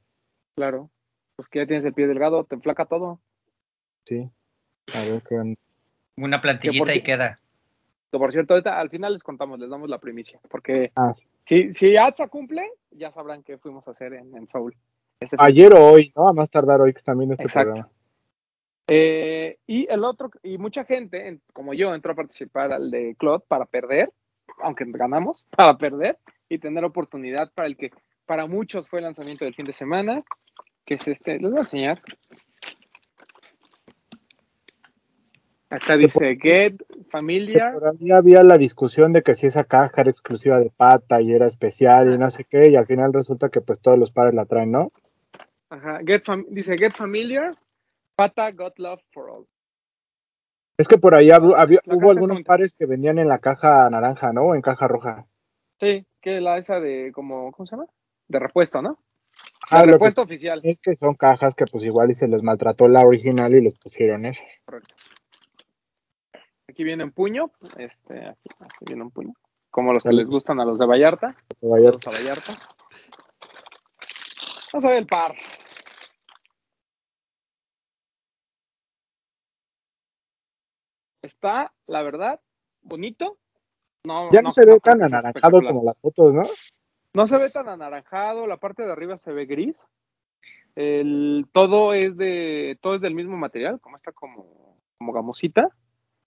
Claro. 0.56 0.90
Pues 1.36 1.48
que 1.48 1.60
ya 1.60 1.66
tienes 1.66 1.84
el 1.84 1.94
pie 1.94 2.06
delgado, 2.06 2.44
te 2.44 2.54
enflaca 2.54 2.86
todo. 2.86 3.20
Sí. 4.04 4.28
A 4.94 5.10
ver 5.10 5.22
qué 5.22 5.36
onda. 5.36 5.56
Una 6.16 6.40
plantillita 6.40 6.94
y 6.94 7.02
queda. 7.02 7.40
Que, 8.10 8.18
por 8.18 8.32
cierto, 8.32 8.54
ahorita 8.54 8.78
al 8.78 8.90
final 8.90 9.12
les 9.14 9.22
contamos, 9.24 9.58
les 9.58 9.68
damos 9.68 9.88
la 9.88 9.98
primicia, 9.98 10.38
porque 10.48 10.92
Ah, 10.94 11.12
sí. 11.14 11.24
si, 11.44 11.74
si 11.74 11.96
ATSA 11.96 12.28
cumple, 12.28 12.62
ya 12.92 13.10
sabrán 13.10 13.42
qué 13.42 13.58
fuimos 13.58 13.86
a 13.88 13.90
hacer 13.90 14.14
en, 14.14 14.36
en 14.36 14.46
Soul. 14.46 14.76
Este 15.18 15.36
fin 15.36 15.44
Ayer 15.44 15.74
o 15.74 15.84
hoy, 15.92 16.12
¿no? 16.14 16.28
A 16.28 16.32
más 16.32 16.48
tardar 16.50 16.80
hoy 16.80 16.92
que 16.94 17.02
también 17.02 17.32
este 17.32 17.44
Exacto. 17.44 17.70
programa. 17.72 17.90
Eh, 18.86 19.58
y 19.66 19.90
el 19.90 20.04
otro, 20.04 20.30
y 20.42 20.58
mucha 20.58 20.84
gente, 20.84 21.26
en- 21.28 21.40
como 21.52 21.72
yo, 21.74 21.94
entró 21.94 22.12
a 22.12 22.16
participar 22.16 22.72
al 22.72 22.90
de 22.90 23.16
Cloud 23.18 23.42
para 23.48 23.64
perder, 23.64 24.12
aunque 24.62 24.84
ganamos, 24.86 25.44
para 25.56 25.76
perder 25.78 26.18
y 26.48 26.58
tener 26.58 26.84
oportunidad 26.84 27.50
para 27.54 27.66
el 27.66 27.76
que 27.76 27.90
para 28.26 28.46
muchos 28.46 28.88
fue 28.88 29.00
el 29.00 29.04
lanzamiento 29.06 29.44
del 29.44 29.54
fin 29.54 29.64
de 29.64 29.72
semana, 29.72 30.22
que 30.84 30.94
es 30.94 31.08
este, 31.08 31.38
les 31.38 31.50
voy 31.50 31.58
a 31.58 31.62
enseñar. 31.62 32.02
Acá 35.74 35.96
dice 35.96 36.36
Get 36.40 36.76
Que 36.76 37.04
Familiar. 37.10 37.72
por 37.74 37.88
ahí 37.88 38.10
había 38.12 38.42
la 38.42 38.56
discusión 38.58 39.12
de 39.12 39.22
que 39.22 39.34
si 39.34 39.46
esa 39.46 39.64
caja 39.64 40.02
era 40.02 40.10
exclusiva 40.10 40.58
de 40.60 40.70
pata 40.70 41.20
y 41.20 41.32
era 41.32 41.46
especial 41.46 42.12
y 42.14 42.18
no 42.18 42.30
sé 42.30 42.44
qué, 42.44 42.68
y 42.70 42.76
al 42.76 42.86
final 42.86 43.12
resulta 43.12 43.48
que 43.48 43.60
pues 43.60 43.80
todos 43.80 43.98
los 43.98 44.10
pares 44.12 44.34
la 44.34 44.44
traen, 44.44 44.70
¿no? 44.72 44.92
Ajá, 45.70 45.98
Get 46.06 46.22
Fam- 46.24 46.46
dice 46.48 46.76
Get 46.78 46.92
Familiar, 46.94 47.56
Pata 48.14 48.50
Got 48.52 48.78
Love 48.78 49.00
for 49.12 49.30
All. 49.30 49.46
Es 50.76 50.86
que 50.88 50.98
por 50.98 51.14
ahí 51.14 51.30
había- 51.30 51.80
hubo 51.86 52.10
algunos 52.10 52.42
pares 52.42 52.74
que 52.74 52.86
venían 52.86 53.18
en 53.18 53.28
la 53.28 53.38
caja 53.38 53.88
naranja, 53.90 54.32
¿no? 54.32 54.42
O 54.46 54.54
en 54.54 54.62
caja 54.62 54.86
roja. 54.88 55.24
Sí, 55.80 56.04
que 56.20 56.40
la 56.40 56.56
esa 56.58 56.78
de 56.80 57.10
como, 57.12 57.50
¿cómo 57.52 57.66
se 57.66 57.74
llama? 57.76 57.86
De 58.28 58.38
repuesto, 58.38 58.80
¿no? 58.82 58.98
Ah, 59.70 59.84
De 59.84 59.92
repuesto 59.92 60.22
oficial. 60.22 60.60
es 60.62 60.78
que 60.80 60.94
son 60.94 61.14
cajas 61.14 61.54
que 61.54 61.64
pues 61.64 61.82
igual 61.84 62.10
y 62.10 62.14
se 62.14 62.28
les 62.28 62.42
maltrató 62.42 62.86
la 62.86 63.00
original 63.02 63.52
y 63.54 63.60
les 63.62 63.74
pusieron 63.74 64.26
esas. 64.26 64.46
Correcto. 64.64 64.94
Aquí 66.74 66.82
viene 66.82 67.04
un 67.04 67.12
puño, 67.12 67.52
este, 67.76 68.26
aquí, 68.26 68.48
aquí 68.58 68.84
viene 68.84 69.04
un 69.04 69.12
puño, 69.12 69.32
como 69.70 69.92
los 69.92 70.02
que 70.02 70.12
les 70.12 70.28
gustan 70.28 70.58
a 70.58 70.64
los 70.64 70.76
de 70.76 70.86
Vallarta, 70.86 71.36
De 71.60 71.68
Vallarta. 71.68 71.92
los 71.92 72.06
a 72.08 72.10
Vallarta. 72.10 72.52
Vamos 74.72 74.84
a 74.84 74.88
ver 74.88 74.98
el 74.98 75.06
par. 75.06 75.36
Está, 81.22 81.72
la 81.86 82.02
verdad, 82.02 82.40
bonito. 82.82 83.38
No, 84.04 84.32
Ya 84.32 84.42
no, 84.42 84.50
se 84.50 84.66
ve 84.66 84.80
tan 84.80 85.00
anaranjado 85.00 85.62
como 85.62 85.84
las 85.84 85.96
fotos, 86.00 86.34
¿no? 86.34 86.42
No 87.14 87.26
se 87.28 87.38
ve 87.38 87.50
tan 87.50 87.68
anaranjado, 87.68 88.48
la 88.48 88.56
parte 88.56 88.82
de 88.82 88.90
arriba 88.90 89.16
se 89.16 89.32
ve 89.32 89.46
gris. 89.46 89.86
El, 90.74 91.46
todo 91.52 91.94
es 91.94 92.16
de, 92.16 92.76
todo 92.82 92.96
es 92.96 93.00
del 93.00 93.14
mismo 93.14 93.36
material, 93.36 93.80
como 93.80 93.94
esta 93.94 94.10
como, 94.10 94.80
como 94.98 95.12
gamosita. 95.12 95.70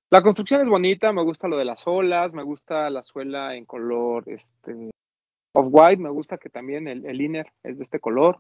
La 0.10 0.22
construcción 0.22 0.62
es 0.62 0.70
bonita, 0.70 1.12
me 1.12 1.22
gusta 1.22 1.50
lo 1.50 1.58
de 1.58 1.66
las 1.66 1.86
olas, 1.86 2.32
me 2.32 2.44
gusta 2.44 2.90
la 2.90 3.04
suela 3.04 3.56
en 3.56 3.66
color 3.66 4.24
este 4.28 4.92
off 5.54 5.68
white, 5.70 6.02
me 6.02 6.10
gusta 6.10 6.38
que 6.38 6.50
también 6.50 6.88
el, 6.88 7.22
inner 7.22 7.52
es 7.64 7.78
de 7.78 7.84
este 7.84 8.00
color. 8.00 8.40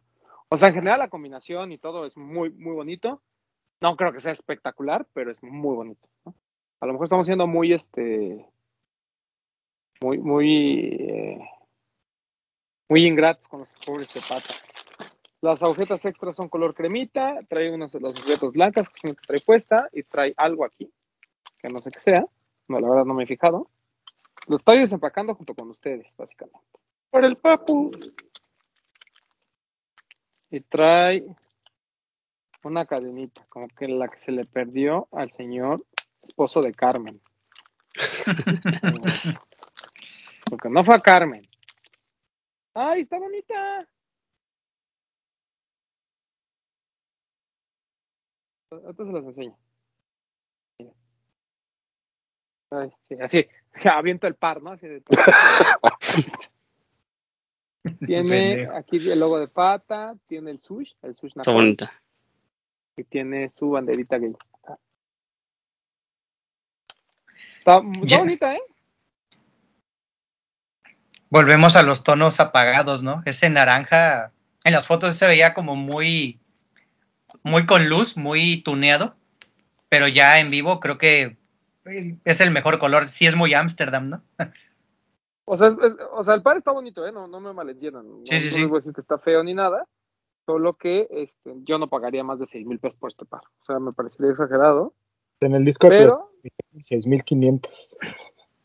O 0.49 0.55
sea, 0.55 0.69
en 0.69 0.75
general 0.75 0.99
la 0.99 1.09
combinación 1.09 1.73
y 1.73 1.77
todo 1.77 2.05
es 2.05 2.15
muy, 2.15 2.51
muy 2.51 2.73
bonito. 2.73 3.21
No 3.81 3.97
creo 3.97 4.13
que 4.13 4.21
sea 4.21 4.31
espectacular, 4.31 5.05
pero 5.11 5.29
es 5.29 5.43
muy 5.43 5.75
bonito. 5.75 6.07
A 6.79 6.85
lo 6.85 6.93
mejor 6.93 7.07
estamos 7.07 7.27
siendo 7.27 7.47
muy, 7.47 7.73
este, 7.73 8.45
muy, 10.01 10.19
muy, 10.19 10.79
eh, 11.01 11.49
muy 12.87 13.05
ingratos 13.05 13.49
con 13.49 13.59
los 13.59 13.73
pobres 13.85 14.13
de 14.13 14.21
pata. 14.21 14.53
Las 15.41 15.61
agujetas 15.63 16.05
extras 16.05 16.35
son 16.35 16.47
color 16.47 16.73
cremita, 16.73 17.39
trae 17.49 17.73
unas 17.73 17.93
las 17.95 18.15
agujetas 18.15 18.51
blancas 18.53 18.89
que 18.89 19.13
trae 19.13 19.39
puesta 19.41 19.89
y 19.91 20.03
trae 20.03 20.33
algo 20.37 20.63
aquí, 20.63 20.91
que 21.57 21.69
no 21.69 21.81
sé 21.81 21.91
qué 21.91 21.99
sea, 21.99 22.25
no, 22.67 22.79
la 22.79 22.89
verdad 22.89 23.05
no 23.05 23.13
me 23.13 23.23
he 23.23 23.27
fijado. 23.27 23.69
Lo 24.47 24.55
estoy 24.57 24.79
desempacando 24.79 25.35
junto 25.35 25.53
con 25.53 25.69
ustedes, 25.69 26.11
básicamente. 26.17 26.79
Por 27.09 27.25
el 27.25 27.37
papu. 27.37 27.91
Y 30.49 30.61
trae 30.61 31.23
una 32.63 32.85
cadenita, 32.85 33.45
como 33.49 33.67
que 33.67 33.87
la 33.87 34.07
que 34.07 34.17
se 34.17 34.31
le 34.31 34.45
perdió 34.45 35.07
al 35.11 35.29
señor 35.29 35.85
esposo 36.21 36.61
de 36.61 36.73
Carmen. 36.73 37.21
Porque 40.49 40.69
no 40.69 40.83
fue 40.83 40.95
a 40.95 40.99
Carmen. 40.99 41.41
¡Ay, 42.73 43.01
está 43.01 43.17
bonita! 43.17 43.87
Ahorita 48.69 49.05
se 49.05 49.11
las 49.11 49.23
enseño. 49.25 49.57
Ay, 52.71 52.89
sí, 53.07 53.15
así, 53.21 53.47
aviento 53.91 54.27
el 54.27 54.35
par, 54.35 54.61
¿no? 54.61 54.71
Así 54.71 54.87
de 54.87 55.01
tiene 58.05 58.67
aquí 58.75 58.97
el 58.97 59.19
logo 59.19 59.39
de 59.39 59.47
pata, 59.47 60.15
tiene 60.27 60.51
el 60.51 60.61
sush, 60.61 60.91
el 61.03 61.15
sush 61.15 61.31
Está 61.35 61.51
bonita. 61.51 61.91
y 62.97 63.03
tiene 63.05 63.49
su 63.49 63.69
banderita 63.71 64.17
gay. 64.17 64.35
Está, 67.59 67.77
está 67.77 67.81
Ya. 68.03 68.19
bonita, 68.19 68.53
¿eh? 68.55 68.61
Volvemos 71.29 71.75
a 71.75 71.83
los 71.83 72.03
tonos 72.03 72.39
apagados, 72.39 73.03
¿no? 73.03 73.21
Ese 73.25 73.49
naranja, 73.49 74.31
en 74.63 74.73
las 74.73 74.87
fotos 74.87 75.15
se 75.17 75.27
veía 75.27 75.53
como 75.53 75.75
muy, 75.75 76.39
muy 77.43 77.65
con 77.65 77.89
luz, 77.89 78.15
muy 78.17 78.61
tuneado, 78.63 79.15
pero 79.89 80.07
ya 80.07 80.39
en 80.39 80.49
vivo 80.49 80.79
creo 80.79 80.97
que 80.97 81.37
es 82.25 82.41
el 82.41 82.51
mejor 82.51 82.79
color. 82.79 83.07
Sí 83.07 83.25
es 83.25 83.35
muy 83.35 83.53
Ámsterdam, 83.53 84.05
¿no? 84.09 84.21
O 85.45 85.57
sea, 85.57 85.67
es- 85.67 85.77
es- 85.81 85.95
o 86.11 86.23
sea, 86.23 86.33
el 86.35 86.41
par 86.43 86.57
está 86.57 86.71
bonito, 86.71 87.05
¿eh? 87.07 87.11
No, 87.11 87.27
no 87.27 87.39
me 87.39 87.53
malentiendan. 87.53 88.07
No, 88.07 88.17
Sí, 88.25 88.39
sí, 88.39 88.45
no 88.47 88.51
sí. 88.51 88.59
les 88.61 88.69
voy 88.69 88.75
a 88.77 88.79
decir 88.79 88.93
que 88.93 89.01
está 89.01 89.17
feo 89.17 89.43
ni 89.43 89.53
nada. 89.53 89.85
Solo 90.45 90.73
que 90.75 91.07
este, 91.11 91.53
yo 91.63 91.77
no 91.77 91.87
pagaría 91.89 92.23
más 92.23 92.39
de 92.39 92.45
6 92.45 92.65
mil 92.65 92.79
pesos 92.79 92.97
por 92.99 93.11
este 93.11 93.25
par. 93.25 93.41
O 93.61 93.65
sea, 93.65 93.79
me 93.79 93.91
parecería 93.91 94.31
exagerado. 94.31 94.93
En 95.41 95.53
el 95.55 95.65
Discord 95.65 95.89
Pero, 95.89 96.31
6500. 96.83 97.95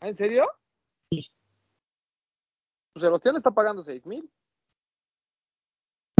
¿en 0.01 0.15
serio? 0.17 0.45
Sí. 1.11 1.29
Pues 2.93 3.01
Sebastián 3.01 3.35
está 3.35 3.51
pagando 3.51 3.83
6 3.83 4.05
mil. 4.05 4.29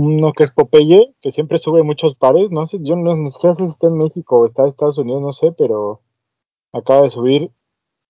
Uno 0.02 0.32
que 0.34 0.44
es 0.44 0.52
Popeye, 0.52 1.16
que 1.22 1.32
siempre 1.32 1.58
sube 1.58 1.84
muchos 1.84 2.16
pares, 2.16 2.50
no 2.52 2.66
sé, 2.66 2.78
yo 2.82 2.96
no, 2.96 3.16
no 3.16 3.30
sé 3.30 3.54
si 3.56 3.64
está 3.64 3.88
en 3.88 3.98
México 3.98 4.40
o 4.40 4.46
está 4.46 4.64
en 4.64 4.70
Estados 4.70 4.98
Unidos, 4.98 5.22
no 5.22 5.32
sé, 5.32 5.54
pero 5.58 6.02
acaba 6.74 7.04
de 7.04 7.10
subir. 7.10 7.50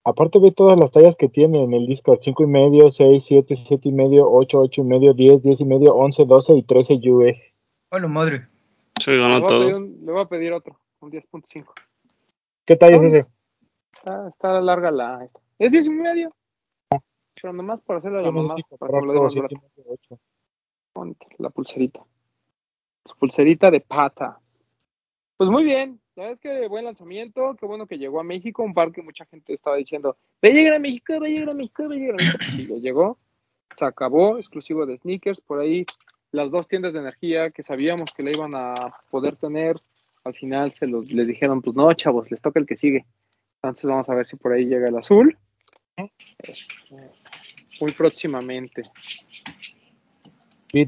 Aparte 0.06 0.40
ve 0.40 0.52
todas 0.52 0.78
las 0.80 0.92
tallas 0.92 1.16
que 1.16 1.30
tiene 1.30 1.64
en 1.64 1.74
el 1.74 1.86
Discord, 1.86 2.20
5 2.22 2.44
y 2.44 2.48
medio, 2.48 2.90
6, 2.90 3.24
7, 3.26 3.56
7 3.56 3.90
y 3.90 3.92
medio, 3.94 4.30
8, 4.30 4.60
8 4.60 4.82
y 4.82 4.84
medio, 4.84 5.14
10, 5.14 5.42
10 5.42 5.62
y 5.62 5.66
medio, 5.66 5.96
11, 5.96 6.26
12 6.26 6.54
y 6.58 6.64
13 6.64 7.00
US. 7.12 7.54
Hola, 7.90 8.08
madre. 8.08 8.48
Se 9.00 9.12
Le, 9.12 9.18
ganó 9.18 9.40
voy 9.40 9.44
a 9.44 9.48
pedir 9.48 9.72
todo. 9.72 9.78
un- 9.78 10.06
le 10.06 10.12
voy 10.12 10.22
a 10.22 10.26
pedir 10.26 10.54
otro, 10.54 10.80
un 11.00 11.10
10.5. 11.12 11.74
¿Qué 12.66 12.76
talla 12.76 12.98
es 12.98 13.04
Ah. 13.04 13.08
ese? 13.08 13.26
Está, 13.94 14.28
está 14.30 14.62
larga 14.62 14.92
la. 14.92 15.24
esta. 15.24 15.40
Es 15.60 15.72
10 15.72 15.86
y 15.86 15.90
medio. 15.92 16.34
Pero 17.42 17.54
nomás 17.54 17.82
por 17.82 17.98
hacerle 17.98 18.20
la 18.20 18.26
Yo 18.26 18.32
no 18.32 18.42
sé 18.44 18.48
mamá, 18.48 18.56
para 18.80 19.00
que 19.00 19.06
lo 19.06 19.30
siete 19.30 19.56
medio. 19.78 20.20
Ponte 20.94 21.26
la 21.40 21.50
pulserita. 21.50 22.02
Su 23.06 23.16
pulserita 23.18 23.72
de 23.72 23.82
pata. 23.82 24.40
Pues 25.38 25.50
muy 25.50 25.64
bien. 25.64 26.00
La 26.16 26.24
verdad 26.24 26.34
es 26.34 26.40
que 26.42 26.68
buen 26.68 26.86
lanzamiento. 26.86 27.56
Qué 27.60 27.66
bueno 27.66 27.88
que 27.88 27.98
llegó 27.98 28.20
a 28.20 28.24
México. 28.24 28.62
Un 28.64 28.74
par 28.74 28.92
que 28.92 29.02
mucha 29.02 29.26
gente 29.26 29.54
estaba 29.54 29.78
diciendo: 29.78 30.16
Va 30.46 30.50
a 30.50 30.52
llegar 30.52 30.74
a 30.76 30.80
México, 30.80 31.14
va 31.20 31.26
a 31.26 31.30
llegar 31.30 31.50
a 31.50 31.54
México, 31.54 31.84
va 31.90 31.96
a 31.96 31.98
llegar 31.98 32.14
a 32.14 32.24
México. 32.24 32.38
Pues 32.38 32.52
sí, 32.52 32.68
ya 32.68 32.76
llegó. 32.76 33.18
Se 33.76 33.86
acabó. 33.86 34.38
Exclusivo 34.38 34.86
de 34.86 34.98
sneakers. 34.98 35.42
Por 35.42 35.60
ahí 35.60 35.86
las 36.32 36.52
dos 36.52 36.68
tiendas 36.68 36.94
de 36.94 37.00
energía 37.00 37.50
que 37.50 37.64
sabíamos 37.64 38.12
que 38.14 38.22
le 38.24 38.32
iban 38.32 38.54
a 38.56 38.74
poder 39.10 39.36
tener. 39.38 39.76
Al 40.24 40.36
final 40.36 40.72
se 40.72 40.86
los, 40.86 41.12
les 41.12 41.28
dijeron: 41.28 41.62
Pues 41.64 41.76
no, 41.76 41.92
chavos, 41.94 42.30
les 42.30 42.42
toca 42.42 42.60
el 42.60 42.68
que 42.68 42.76
sigue. 42.76 43.06
Entonces 43.64 43.86
vamos 43.90 44.08
a 44.10 44.14
ver 44.16 44.28
si 44.28 44.36
por 44.36 44.54
ahí 44.54 44.66
llega 44.66 44.90
el 44.90 44.98
azul. 44.98 45.36
Este, 46.40 46.76
muy 47.82 47.92
próximamente. 47.92 48.84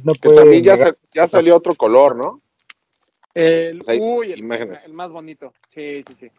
No 0.04 0.14
Que 0.14 0.20
puede 0.20 0.38
también 0.38 0.64
ya, 0.64 0.76
negar- 0.76 0.94
sa- 0.94 1.08
ya 1.12 1.28
salió 1.28 1.56
otro 1.58 1.74
color, 1.76 2.16
¿no? 2.16 2.42
El, 3.36 3.80
Pues 3.80 3.90
hay 3.90 4.00
uy, 4.02 4.32
el, 4.32 4.40
imágenes. 4.40 4.86
el 4.86 4.94
más 4.94 5.12
bonito. 5.12 5.54
Sí, 5.74 6.04
sí, 6.08 6.16
sí. 6.20 6.32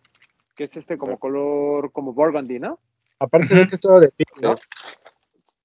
Que 0.56 0.64
es 0.64 0.76
este 0.76 0.96
como 0.96 1.18
color, 1.18 1.92
como 1.92 2.12
burgundy, 2.12 2.58
¿no? 2.58 2.80
Aparte 3.18 3.46
se 3.48 3.54
ve 3.54 3.68
que 3.68 3.74
es 3.76 3.80
todo 3.80 4.00
de 4.00 4.10
piel, 4.10 4.26
¿no? 4.40 4.54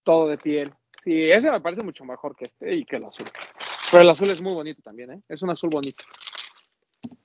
Todo 0.04 0.28
de 0.28 0.38
piel. 0.38 0.72
Sí, 1.04 1.32
ese 1.32 1.50
me 1.50 1.62
parece 1.62 1.84
mucho 1.84 2.06
mejor 2.06 2.36
que 2.36 2.46
este 2.46 2.76
y 2.76 2.86
que 2.86 2.98
el 2.98 3.06
azul. 3.06 3.26
Pero 3.92 4.04
el 4.04 4.10
azul 4.10 4.30
es 4.30 4.42
muy 4.42 4.54
bonito 4.54 4.82
también, 4.82 5.12
¿eh? 5.12 5.22
Es 5.28 5.42
un 5.42 5.50
azul 5.50 5.70
bonito. 5.72 6.04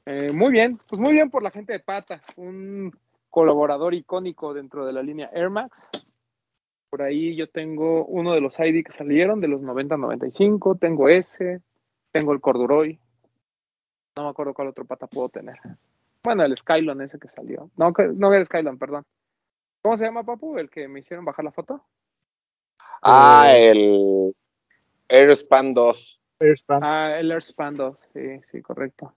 Eh, 0.06 0.32
muy 0.32 0.52
bien, 0.52 0.80
pues 0.88 1.00
muy 1.00 1.12
bien 1.12 1.30
por 1.30 1.42
la 1.42 1.50
gente 1.50 1.72
de 1.72 1.80
Pata, 1.80 2.22
un 2.36 2.92
colaborador 3.28 3.92
icónico 3.92 4.54
dentro 4.54 4.86
de 4.86 4.92
la 4.92 5.02
línea 5.02 5.30
Air 5.32 5.50
Max. 5.50 5.90
Por 6.88 7.02
ahí 7.02 7.34
yo 7.36 7.48
tengo 7.50 8.04
uno 8.06 8.32
de 8.32 8.40
los 8.40 8.58
ID 8.60 8.84
que 8.84 8.92
salieron, 8.92 9.40
de 9.40 9.48
los 9.48 9.60
90-95, 9.62 10.78
tengo 10.78 11.08
ese, 11.08 11.60
tengo 12.12 12.32
el 12.32 12.40
Corduroy, 12.40 12.98
no 14.16 14.24
me 14.24 14.30
acuerdo 14.30 14.54
cuál 14.54 14.68
otro 14.68 14.84
pata 14.84 15.06
puedo 15.06 15.28
tener. 15.28 15.56
Bueno, 16.24 16.42
el 16.44 16.56
Skylon 16.56 17.02
ese 17.02 17.18
que 17.18 17.28
salió. 17.28 17.70
No, 17.76 17.92
no 18.14 18.28
era 18.28 18.38
el 18.38 18.46
Skylon, 18.46 18.78
perdón. 18.78 19.04
¿Cómo 19.82 19.96
se 19.96 20.06
llama, 20.06 20.24
Papu? 20.24 20.58
El 20.58 20.70
que 20.70 20.88
me 20.88 21.00
hicieron 21.00 21.24
bajar 21.24 21.44
la 21.44 21.52
foto. 21.52 21.84
Ah, 23.02 23.52
el 23.54 24.34
Airspan 25.08 25.74
2. 25.74 26.20
Airspan. 26.40 26.82
Ah, 26.82 27.18
el 27.18 27.30
Airspan 27.30 27.76
2, 27.76 28.08
sí, 28.12 28.40
sí, 28.50 28.62
correcto. 28.62 29.14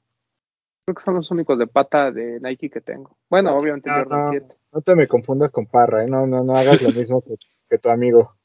Creo 0.86 0.96
que 0.96 1.02
son 1.04 1.16
los 1.16 1.32
únicos 1.32 1.58
de 1.58 1.68
pata 1.68 2.12
de 2.12 2.40
Nike 2.40 2.70
que 2.70 2.82
tengo. 2.82 3.18
Bueno, 3.30 3.56
obviamente 3.56 3.90
el 3.90 3.96
No, 3.96 4.04
Jordan 4.04 4.20
no, 4.22 4.30
7. 4.30 4.56
no 4.74 4.82
te 4.82 4.96
me 4.96 5.08
confundas 5.08 5.52
con 5.52 5.66
Parra, 5.66 6.04
¿eh? 6.04 6.08
No, 6.08 6.28
no, 6.28 6.44
no 6.44 6.54
hagas 6.56 6.82
lo 6.82 6.90
mismo 6.92 7.22
que, 7.22 7.36
que 7.70 7.78
tu 7.78 7.90
amigo. 7.90 8.36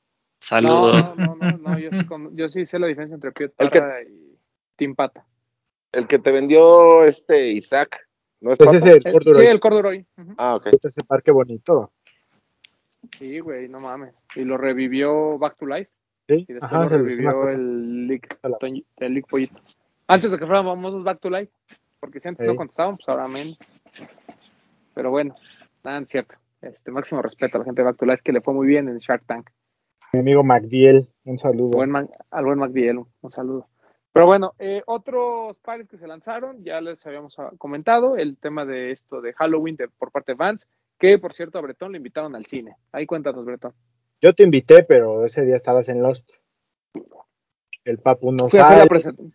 Saludo. 0.40 0.92
No, 0.92 1.14
no, 1.14 1.34
no, 1.36 1.58
no, 1.58 1.78
yo 1.78 1.90
sí, 1.92 2.04
con- 2.06 2.34
yo 2.36 2.48
sí 2.48 2.64
sé 2.66 2.78
la 2.78 2.86
diferencia 2.86 3.14
entre 3.14 3.32
Piet 3.32 3.54
que- 3.56 3.68
Parra 3.80 4.02
y 4.02 4.38
Team 4.76 4.94
Pata. 4.94 5.26
El 5.94 6.06
que 6.06 6.18
te 6.18 6.32
vendió 6.32 7.04
este 7.04 7.48
Isaac. 7.52 8.06
¿No 8.40 8.52
es 8.52 8.58
Pues 8.58 8.74
ese 8.74 8.88
es 8.88 8.94
el 8.96 9.02
El- 9.06 9.12
Corduroy. 9.12 9.42
sí, 9.44 9.50
el 9.50 9.60
Corduroy. 9.60 10.06
Ah, 10.36 10.56
ok. 10.56 10.66
Ese 10.82 11.02
parque 11.04 11.30
bonito. 11.30 11.92
Sí, 13.18 13.38
güey, 13.40 13.68
no 13.68 13.80
mames. 13.80 14.14
Y 14.34 14.44
lo 14.44 14.56
revivió 14.56 15.38
Back 15.38 15.56
to 15.58 15.66
Life. 15.66 15.90
Sí, 16.28 16.44
Y 16.48 16.52
después 16.54 16.72
ajá, 16.72 16.82
lo 16.84 16.88
revivió 16.88 17.48
el. 17.48 18.20
Toñ- 18.60 18.84
el 18.96 19.14
Leak 19.14 19.26
Pollito. 19.28 19.60
Antes 20.06 20.32
de 20.32 20.38
que 20.38 20.46
fueran 20.46 20.64
famosos 20.64 21.02
Back 21.04 21.20
to 21.20 21.30
Life. 21.30 21.52
Porque 22.00 22.20
si 22.20 22.28
antes 22.28 22.44
no 22.46 22.52
Ey. 22.52 22.56
contestaban, 22.58 22.96
pues 22.96 23.08
ahora 23.08 23.28
menos. 23.28 23.58
Pero 24.94 25.10
bueno, 25.10 25.34
nada, 25.82 26.00
es 26.00 26.08
cierto. 26.08 26.34
Este, 26.60 26.90
máximo 26.90 27.20
respeto 27.22 27.56
a 27.56 27.60
la 27.60 27.64
gente 27.64 27.82
de 27.82 27.86
Back 27.86 27.98
to 27.98 28.06
Life 28.06 28.22
que 28.24 28.32
le 28.32 28.40
fue 28.40 28.54
muy 28.54 28.66
bien 28.66 28.88
en 28.88 28.98
Shark 28.98 29.24
Tank. 29.26 29.50
Mi 30.12 30.20
amigo 30.20 30.42
MacDiel, 30.44 31.06
un 31.24 31.38
saludo. 31.38 31.70
Buen 31.70 31.90
man- 31.90 32.08
al 32.30 32.44
buen 32.44 32.58
McDiel, 32.58 32.98
un 33.20 33.32
saludo. 33.32 33.66
Pero 34.14 34.26
bueno, 34.26 34.54
eh, 34.60 34.80
otros 34.86 35.56
pares 35.58 35.88
que 35.88 35.98
se 35.98 36.06
lanzaron, 36.06 36.62
ya 36.62 36.80
les 36.80 37.04
habíamos 37.04 37.36
ah, 37.40 37.50
comentado, 37.58 38.16
el 38.16 38.38
tema 38.38 38.64
de 38.64 38.92
esto 38.92 39.20
de 39.20 39.32
Halloween 39.32 39.74
de- 39.74 39.88
por 39.88 40.12
parte 40.12 40.32
de 40.32 40.36
Vans, 40.36 40.68
que 41.00 41.18
por 41.18 41.32
cierto 41.34 41.58
a 41.58 41.62
Bretón 41.62 41.90
le 41.90 41.98
invitaron 41.98 42.36
al 42.36 42.46
cine. 42.46 42.76
Ahí 42.92 43.06
cuéntanos, 43.06 43.44
Bretón. 43.44 43.74
Yo 44.22 44.32
te 44.32 44.44
invité, 44.44 44.84
pero 44.84 45.24
ese 45.24 45.42
día 45.42 45.56
estabas 45.56 45.88
en 45.88 46.00
Lost. 46.00 46.30
El 47.84 47.98
papu 47.98 48.30
no 48.30 48.48
Fui 48.48 48.60
a, 48.60 48.62
hacer 48.62 48.78
la 48.78 48.84
sale. 48.84 48.90
present- 48.90 49.32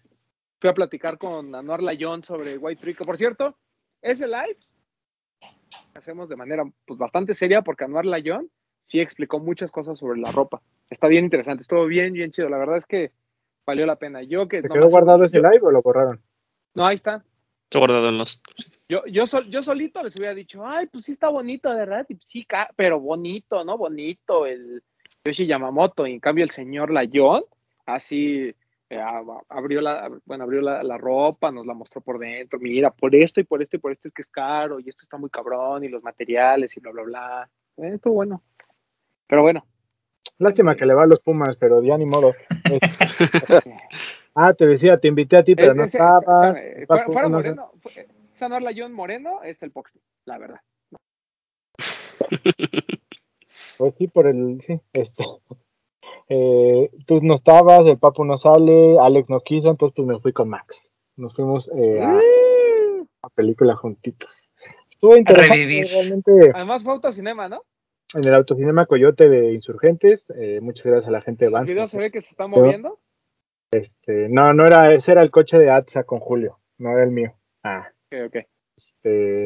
fui 0.61 0.69
a 0.69 0.73
platicar 0.73 1.17
con 1.17 1.53
Anuar 1.53 1.83
Layón 1.83 2.23
sobre 2.23 2.57
White 2.57 2.81
Trick. 2.81 3.05
Por 3.05 3.17
cierto, 3.17 3.57
ese 4.01 4.27
live 4.27 4.57
hacemos 5.93 6.29
de 6.29 6.37
manera 6.37 6.63
pues, 6.85 6.97
bastante 6.97 7.33
seria 7.33 7.61
porque 7.63 7.83
Anuar 7.83 8.05
Layón 8.05 8.49
sí 8.85 9.01
explicó 9.01 9.39
muchas 9.39 9.73
cosas 9.73 9.99
sobre 9.99 10.21
la 10.21 10.31
ropa. 10.31 10.61
Está 10.89 11.09
bien 11.09 11.25
interesante, 11.25 11.63
estuvo 11.63 11.85
bien, 11.85 12.13
bien 12.13 12.31
chido. 12.31 12.47
La 12.47 12.57
verdad 12.57 12.77
es 12.77 12.85
que 12.85 13.11
valió 13.69 13.85
la 13.85 13.95
pena. 13.95 14.21
Yo 14.23 14.47
que 14.47 14.61
¿Se 14.61 14.67
no 14.67 14.73
quedó 14.73 14.89
guardado 14.89 15.23
ese 15.23 15.37
yo- 15.37 15.49
live 15.49 15.61
o 15.63 15.71
lo 15.71 15.81
borraron? 15.81 16.21
No, 16.75 16.85
ahí 16.85 16.95
está. 16.95 17.15
Está 17.15 17.79
guardado 17.79 18.07
en 18.09 18.17
los. 18.17 18.41
Yo, 18.87 19.05
yo, 19.05 19.25
sol- 19.27 19.49
yo 19.49 19.61
solito 19.61 20.01
les 20.03 20.15
hubiera 20.17 20.33
dicho, 20.33 20.65
ay, 20.65 20.87
pues 20.87 21.05
sí 21.05 21.11
está 21.11 21.29
bonito, 21.29 21.69
¿verdad? 21.69 22.05
Y 22.09 22.17
sí, 22.21 22.43
ca- 22.45 22.71
pero 22.75 22.99
bonito, 22.99 23.63
¿no? 23.63 23.77
Bonito 23.77 24.45
el 24.45 24.81
Yoshi 25.23 25.45
Yamamoto. 25.45 26.07
Y 26.07 26.13
en 26.13 26.19
cambio 26.19 26.43
el 26.43 26.49
señor 26.49 26.91
Layón, 26.91 27.43
así 27.85 28.55
eh, 28.89 28.97
ab- 28.97 29.43
abrió 29.49 29.81
la, 29.81 30.09
bueno, 30.25 30.43
abrió 30.45 30.61
la, 30.61 30.81
la 30.81 30.97
ropa, 30.97 31.51
nos 31.51 31.65
la 31.67 31.75
mostró 31.75 32.01
por 32.01 32.17
dentro. 32.17 32.57
Mira, 32.59 32.89
por 32.89 33.13
esto 33.13 33.39
y 33.39 33.43
por 33.43 33.61
esto 33.61 33.75
y 33.75 33.79
por 33.79 33.91
esto 33.91 34.07
es 34.07 34.13
que 34.15 34.23
es 34.23 34.29
caro 34.29 34.79
y 34.79 34.89
esto 34.89 35.03
está 35.03 35.17
muy 35.17 35.29
cabrón 35.29 35.83
y 35.83 35.89
los 35.89 36.01
materiales 36.01 36.75
y 36.75 36.79
bla, 36.79 36.91
bla, 36.91 37.03
bla. 37.03 37.49
Eh, 37.77 37.91
estuvo 37.95 38.15
bueno. 38.15 38.41
Pero 39.27 39.43
bueno. 39.43 39.63
Lástima 40.37 40.75
que 40.75 40.85
le 40.85 40.93
va 40.93 41.03
a 41.03 41.07
los 41.07 41.19
Pumas, 41.19 41.57
pero 41.57 41.81
ya 41.83 41.97
ni 41.97 42.05
modo. 42.05 42.33
Ah, 44.35 44.53
te 44.53 44.67
decía, 44.67 44.97
te 44.97 45.07
invité 45.09 45.35
a 45.37 45.43
ti, 45.43 45.55
pero 45.55 45.73
no 45.73 45.83
Ese- 45.83 45.97
estabas. 45.97 46.57
fuera, 47.11 47.27
no. 47.27 47.37
Moreno, 47.37 47.71
Anuar 48.39 48.61
Layón 48.61 48.93
Moreno 48.93 49.41
es 49.43 49.61
el 49.63 49.71
Poxy, 49.71 49.99
la 50.25 50.37
verdad. 50.37 50.61
Pues 53.77 53.95
sí, 53.97 54.07
por 54.07 54.27
el. 54.27 54.61
Sí, 54.61 54.79
este. 54.93 55.23
Eh, 56.31 56.91
tú 57.07 57.19
no 57.23 57.33
estabas, 57.33 57.87
el 57.87 57.97
papu 57.97 58.23
no 58.23 58.37
sale, 58.37 58.99
Alex 58.99 59.31
no 59.31 59.39
quiso, 59.41 59.69
entonces 59.71 59.95
pues 59.95 60.07
me 60.07 60.19
fui 60.19 60.31
con 60.31 60.47
Max. 60.47 60.79
Nos 61.15 61.33
fuimos 61.35 61.67
eh, 61.75 61.99
a 62.03 62.19
a 63.23 63.29
película 63.29 63.75
juntitos. 63.75 64.29
Estuvo 64.91 65.17
interesante, 65.17 65.55
revivir. 65.55 65.87
realmente 65.87 66.31
Además 66.53 66.83
fue 66.83 66.93
autocinema, 66.93 67.49
¿no? 67.49 67.63
En 68.13 68.27
el 68.27 68.33
autocinema 68.33 68.85
Coyote 68.85 69.29
de 69.29 69.53
Insurgentes. 69.53 70.25
eh, 70.35 70.59
muchas 70.61 70.85
gracias 70.85 71.07
a 71.07 71.11
la 71.11 71.21
gente 71.21 71.45
de 71.45 71.47
El 71.47 71.53
Vans. 71.53 71.69
video 71.69 71.87
se 71.87 71.97
ve 71.97 72.11
que 72.11 72.21
se 72.21 72.31
está 72.31 72.47
moviendo. 72.47 72.99
Este, 73.71 74.27
no, 74.29 74.53
no 74.53 74.65
era, 74.65 74.93
ese 74.93 75.11
era 75.11 75.21
el 75.21 75.29
coche 75.29 75.57
de 75.59 75.69
Atsa 75.69 76.03
con 76.03 76.19
Julio, 76.19 76.59
no 76.79 76.91
era 76.91 77.03
el 77.03 77.11
mío. 77.11 77.33
Ah, 77.63 77.87
Ok, 78.11 78.25
ok. 78.27 78.35
Este, 78.75 79.43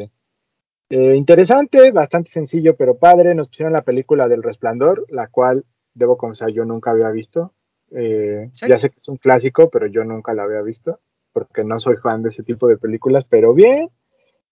eh, 0.90 1.16
interesante, 1.16 1.92
bastante 1.92 2.32
sencillo, 2.32 2.76
pero 2.78 2.98
padre. 2.98 3.36
Nos 3.36 3.50
pusieron 3.50 3.74
la 3.74 3.82
película 3.82 4.28
del 4.28 4.42
Resplandor, 4.44 5.06
la 5.10 5.28
cual, 5.28 5.66
debo 5.94 6.16
confesar, 6.18 6.50
yo 6.52 6.64
nunca 6.64 6.92
había 6.92 7.10
visto. 7.10 7.54
Eh, 7.92 8.48
¿Sí? 8.54 8.68
Ya 8.70 8.78
sé 8.80 8.90
que 8.90 9.00
es 9.00 9.08
un 9.10 9.18
clásico, 9.18 9.70
pero 9.70 9.88
yo 9.88 10.06
nunca 10.06 10.34
la 10.34 10.44
había 10.44 10.62
visto, 10.62 11.02
porque 11.34 11.66
no 11.66 11.78
soy 11.80 11.98
fan 11.98 12.24
de 12.24 12.30
ese 12.30 12.44
tipo 12.44 12.68
de 12.70 12.78
películas, 12.78 13.26
pero 13.26 13.54
bien. 13.54 13.90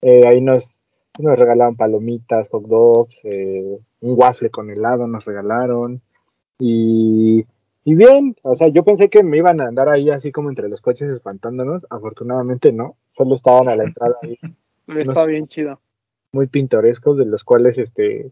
Eh, 0.02 0.28
ahí 0.28 0.42
nos, 0.42 0.81
nos 1.20 1.38
regalaron 1.38 1.76
palomitas, 1.76 2.50
hot 2.50 2.64
dogs, 2.66 3.20
eh, 3.24 3.78
un 4.02 4.14
waffle 4.20 4.50
con 4.50 4.70
helado 4.70 5.08
nos 5.08 5.26
regalaron. 5.26 6.02
Y, 6.60 7.46
y 7.84 7.96
bien, 7.96 8.36
o 8.44 8.56
sea, 8.56 8.68
yo 8.70 8.84
pensé 8.84 9.10
que 9.10 9.24
me 9.24 9.38
iban 9.38 9.60
a 9.62 9.68
andar 9.68 9.92
ahí 9.92 10.10
así 10.10 10.32
como 10.32 10.50
entre 10.50 10.70
los 10.70 10.82
coches 10.82 11.10
espantándonos. 11.12 11.86
Afortunadamente 11.90 12.72
no, 12.72 12.96
solo 13.10 13.36
estaban 13.36 13.68
a 13.70 13.76
la 13.76 13.84
entrada 13.86 14.16
ahí 14.22 14.38
Está 14.88 15.26
bien 15.26 15.48
chido. 15.48 15.80
muy 16.32 16.48
pintorescos, 16.48 17.18
de 17.18 17.26
los 17.26 17.44
cuales 17.44 17.78
este 17.78 18.32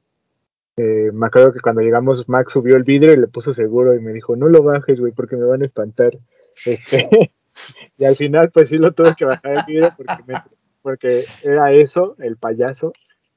eh, 0.78 1.12
me 1.14 1.28
acuerdo 1.28 1.52
que 1.54 1.60
cuando 1.60 1.82
llegamos 1.82 2.28
Max 2.30 2.54
subió 2.54 2.76
el 2.78 2.84
vidrio 2.84 3.14
y 3.14 3.18
le 3.18 3.28
puso 3.28 3.52
seguro 3.54 3.94
y 3.96 4.00
me 4.00 4.14
dijo, 4.14 4.36
no 4.36 4.48
lo 4.48 4.64
bajes, 4.64 5.00
güey, 5.00 5.12
porque 5.12 5.36
me 5.36 5.46
van 5.46 5.62
a 5.62 5.66
espantar. 5.66 6.18
Este, 6.66 7.10
y 7.98 8.06
al 8.06 8.16
final 8.16 8.50
pues 8.52 8.70
sí 8.70 8.78
lo 8.78 8.94
tuve 8.94 9.16
que 9.18 9.26
bajar 9.26 9.58
el 9.58 9.64
vidrio 9.68 9.90
porque, 9.98 10.24
me- 10.28 10.42
porque 10.82 11.26
era 11.44 11.72
eso, 11.72 12.16
el 12.20 12.38
payaso. 12.38 12.94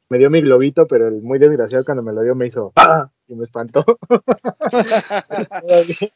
Me 0.09 0.19
dio 0.19 0.31
mi 0.31 0.43
globito, 0.43 0.87
pero 0.87 1.09
el 1.09 1.23
muy 1.23 1.39
desgraciado 1.39 1.85
cuando 1.85 2.03
me 2.03 2.13
lo 2.13 2.23
dio 2.23 2.35
me 2.35 2.47
hizo 2.47 2.73
¡Ah! 2.77 3.11
y 3.27 3.35
me 3.35 3.45
espantó. 3.45 3.85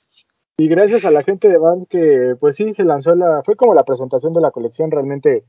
y 0.59 0.69
gracias 0.69 1.05
a 1.05 1.11
la 1.11 1.23
gente 1.23 1.49
de 1.49 1.57
Vans 1.57 1.87
que 1.89 2.37
pues 2.39 2.57
sí 2.57 2.73
se 2.73 2.85
lanzó 2.85 3.15
la, 3.15 3.43
fue 3.43 3.57
como 3.57 3.75
la 3.75 3.85
presentación 3.85 4.35
de 4.35 4.43
la 4.43 4.51
colección, 4.51 4.91
realmente 4.91 5.45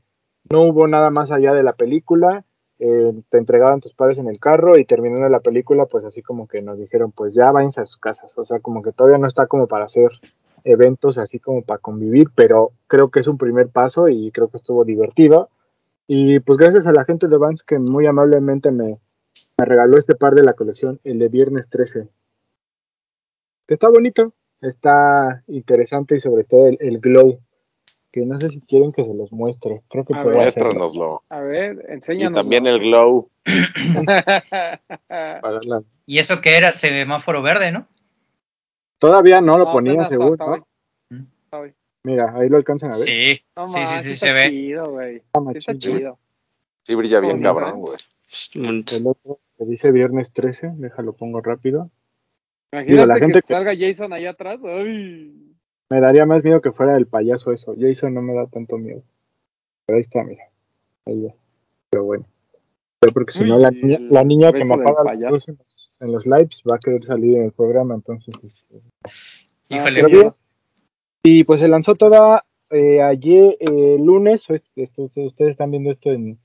no 0.50 0.62
hubo 0.62 0.86
nada 0.86 1.10
más 1.10 1.30
allá 1.30 1.52
de 1.52 1.62
la 1.62 1.74
película, 1.74 2.44
eh, 2.78 3.12
te 3.28 3.38
entregaban 3.38 3.80
tus 3.80 3.92
padres 3.92 4.18
en 4.18 4.28
el 4.28 4.38
carro 4.38 4.78
y 4.78 4.84
terminando 4.84 5.28
la 5.28 5.40
película 5.40 5.86
pues 5.86 6.04
así 6.04 6.22
como 6.22 6.46
que 6.46 6.62
nos 6.62 6.78
dijeron 6.78 7.12
pues 7.12 7.34
ya 7.34 7.50
váyanse 7.50 7.82
a 7.82 7.86
sus 7.86 7.98
casas, 7.98 8.36
o 8.38 8.44
sea 8.44 8.60
como 8.60 8.82
que 8.82 8.92
todavía 8.92 9.18
no 9.18 9.26
está 9.26 9.46
como 9.46 9.66
para 9.66 9.84
hacer 9.84 10.10
eventos 10.64 11.18
así 11.18 11.38
como 11.38 11.62
para 11.62 11.80
convivir, 11.80 12.28
pero 12.34 12.72
creo 12.86 13.10
que 13.10 13.20
es 13.20 13.26
un 13.26 13.38
primer 13.38 13.68
paso 13.68 14.08
y 14.08 14.30
creo 14.30 14.48
que 14.48 14.56
estuvo 14.56 14.84
divertido. 14.84 15.50
Y 16.10 16.40
pues 16.40 16.56
gracias 16.56 16.86
a 16.86 16.92
la 16.92 17.04
gente 17.04 17.28
de 17.28 17.36
Vans 17.36 17.62
que 17.62 17.78
muy 17.78 18.06
amablemente 18.06 18.70
me, 18.70 18.98
me 19.58 19.64
regaló 19.64 19.98
este 19.98 20.14
par 20.14 20.34
de 20.34 20.42
la 20.42 20.54
colección, 20.54 20.98
el 21.04 21.18
de 21.18 21.28
viernes 21.28 21.68
13. 21.68 22.08
Que 23.66 23.74
está 23.74 23.90
bonito, 23.90 24.32
está 24.62 25.42
interesante 25.46 26.16
y 26.16 26.20
sobre 26.20 26.44
todo 26.44 26.68
el, 26.68 26.78
el 26.80 26.98
glow, 26.98 27.40
que 28.10 28.24
no 28.24 28.40
sé 28.40 28.48
si 28.48 28.58
quieren 28.60 28.92
que 28.92 29.04
se 29.04 29.12
los 29.12 29.32
muestre. 29.32 29.82
Creo 29.90 30.06
que 30.06 30.14
A 30.14 30.24
ver. 30.24 30.36
Muéstranoslo. 30.36 31.22
A 31.28 31.40
ver, 31.40 31.84
Y 31.86 31.92
enséñanos. 31.92 32.38
también 32.38 32.66
el 32.66 32.78
glow. 32.78 33.28
¿Y 36.06 36.18
eso 36.18 36.40
que 36.40 36.56
era? 36.56 36.72
Semáforo 36.72 37.42
verde, 37.42 37.70
¿no? 37.70 37.86
Todavía 38.98 39.42
no 39.42 39.58
lo 39.58 39.70
ponía 39.70 40.08
seguro, 40.08 40.36
¿no? 40.38 40.66
hoy. 41.50 41.74
Mira, 42.04 42.32
ahí 42.36 42.48
lo 42.48 42.56
alcanzan 42.56 42.92
a 42.92 42.96
ver. 42.96 43.04
Sí, 43.04 43.40
No 43.56 43.68
sí, 43.68 43.78
sí, 43.84 44.00
sí, 44.02 44.12
está 44.14 44.26
se 44.26 44.32
ve. 44.32 44.50
chido, 44.50 44.90
güey. 44.90 45.16
Está 45.16 45.40
Sí 45.52 45.58
está 45.58 45.78
chido. 45.78 46.18
Sí, 46.84 46.94
brilla 46.94 47.20
bien 47.20 47.32
Bonito, 47.42 47.48
cabrón, 47.54 47.80
güey. 47.80 47.98
El 48.54 49.06
otro 49.06 49.40
que 49.58 49.64
dice 49.64 49.90
viernes 49.90 50.32
13, 50.32 50.72
déjalo 50.76 51.12
pongo 51.14 51.40
rápido. 51.40 51.90
Imagínate 52.72 53.06
la 53.06 53.14
gente 53.18 53.32
que, 53.40 53.46
que- 53.46 53.54
salga 53.54 53.72
Jason 53.78 54.12
allá 54.12 54.30
atrás. 54.30 54.60
Ay. 54.64 55.44
Me 55.90 56.00
daría 56.00 56.26
más 56.26 56.44
miedo 56.44 56.60
que 56.60 56.70
fuera 56.72 56.96
el 56.96 57.06
payaso 57.06 57.52
eso. 57.52 57.74
Jason 57.78 58.12
no 58.14 58.20
me 58.22 58.34
da 58.34 58.46
tanto 58.46 58.76
miedo. 58.76 59.02
Pero 59.86 59.96
ahí 59.96 60.02
está, 60.02 60.22
mira. 60.22 60.44
Ahí 61.06 61.22
ya. 61.22 61.34
Pero 61.90 62.04
bueno. 62.04 62.26
Pero 63.00 63.12
porque 63.14 63.32
si 63.32 63.40
Uy, 63.42 63.48
no, 63.48 63.58
la 63.58 63.70
niña, 63.70 63.98
la 64.00 64.22
niña 64.24 64.52
que 64.52 64.64
me 64.64 64.74
apaga 64.74 65.12
en 65.14 65.20
los, 65.22 65.48
en 65.48 66.12
los 66.12 66.26
lives 66.26 66.62
va 66.70 66.76
a 66.76 66.78
querer 66.78 67.04
salir 67.04 67.38
en 67.38 67.44
el 67.44 67.52
programa, 67.52 67.94
entonces. 67.94 68.34
este, 68.42 68.82
Híjole, 69.70 70.02
pues, 70.10 70.44
Y 71.30 71.44
pues 71.44 71.60
se 71.60 71.68
lanzó 71.68 71.94
toda 71.94 72.46
eh, 72.70 73.02
ayer, 73.02 73.58
eh, 73.60 73.96
lunes, 74.00 74.48
o 74.48 74.54
est- 74.54 74.64
esto- 74.76 75.04
esto- 75.04 75.20
ustedes 75.22 75.50
están 75.50 75.70
viendo 75.70 75.90
esto 75.90 76.10
en, 76.10 76.38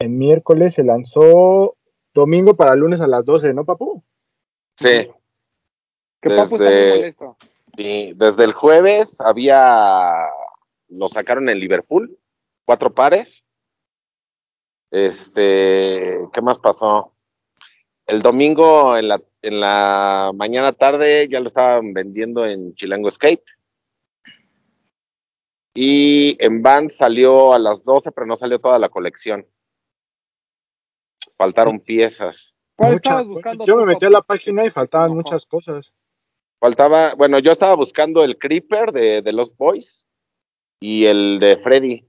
en 0.00 0.18
miércoles, 0.18 0.74
se 0.74 0.82
lanzó 0.82 1.76
domingo 2.12 2.54
para 2.54 2.74
lunes 2.74 3.00
a 3.00 3.06
las 3.06 3.24
12, 3.24 3.54
¿no, 3.54 3.64
papu? 3.64 4.02
Sí. 4.76 5.08
Que 6.20 6.30
Papu 6.30 6.42
está 6.42 6.56
muy 6.56 6.58
Desde- 6.64 6.96
molesto. 6.96 7.36
Desde 7.76 8.44
el 8.44 8.52
jueves 8.54 9.20
había, 9.20 10.12
lo 10.88 11.08
sacaron 11.08 11.48
en 11.48 11.60
Liverpool, 11.60 12.18
cuatro 12.64 12.92
pares. 12.92 13.44
Este, 14.90 16.18
¿qué 16.32 16.40
más 16.42 16.58
pasó? 16.58 17.12
El 18.06 18.20
domingo 18.20 18.96
en 18.96 19.08
la, 19.08 19.20
en 19.42 19.60
la 19.60 20.32
mañana 20.34 20.72
tarde 20.72 21.28
ya 21.30 21.38
lo 21.40 21.46
estaban 21.46 21.92
vendiendo 21.92 22.44
en 22.46 22.74
Chilango 22.74 23.10
Skate. 23.10 23.44
Y 25.74 26.36
en 26.44 26.62
Van 26.62 26.88
salió 26.88 27.52
a 27.52 27.58
las 27.58 27.84
12, 27.84 28.12
pero 28.12 28.26
no 28.26 28.36
salió 28.36 28.60
toda 28.60 28.78
la 28.78 28.88
colección. 28.88 29.46
Faltaron 31.36 31.80
piezas. 31.80 32.54
¿Cuál 32.76 32.92
Mucha- 32.92 33.08
estabas 33.10 33.26
buscando? 33.26 33.66
Yo 33.66 33.74
tú, 33.74 33.80
me 33.80 33.86
metí 33.86 34.06
a 34.06 34.10
la 34.10 34.22
página 34.22 34.64
y 34.64 34.70
faltaban 34.70 35.08
Ojo. 35.10 35.16
muchas 35.16 35.44
cosas. 35.46 35.92
Faltaba, 36.60 37.14
bueno, 37.14 37.38
yo 37.40 37.52
estaba 37.52 37.74
buscando 37.74 38.22
el 38.24 38.38
Creeper 38.38 38.92
de, 38.92 39.20
de 39.22 39.32
Los 39.32 39.56
Boys 39.56 40.08
y 40.80 41.04
el 41.06 41.38
de 41.40 41.56
Freddy, 41.56 42.08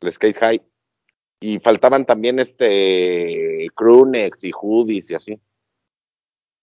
el 0.00 0.10
Skate 0.12 0.36
High. 0.38 0.62
Y 1.40 1.58
faltaban 1.58 2.06
también 2.06 2.38
este 2.38 3.66
Crewnex 3.74 4.44
y 4.44 4.52
hoodies 4.52 5.10
y 5.10 5.14
así. 5.14 5.40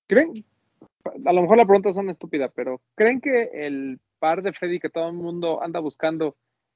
¿Creen? 0.07 0.45
A 1.25 1.33
lo 1.33 1.41
mejor 1.41 1.57
la 1.57 1.65
pregunta 1.65 1.93
son 1.93 2.09
estúpida, 2.09 2.49
pero 2.49 2.81
¿creen 2.95 3.21
que 3.21 3.49
el 3.53 3.99
par 4.19 4.41
de 4.43 4.53
Freddy 4.53 4.79
que 4.79 4.89
todo 4.89 5.07
el 5.07 5.13
mundo 5.13 5.61
anda 5.63 5.79
buscando 5.79 6.35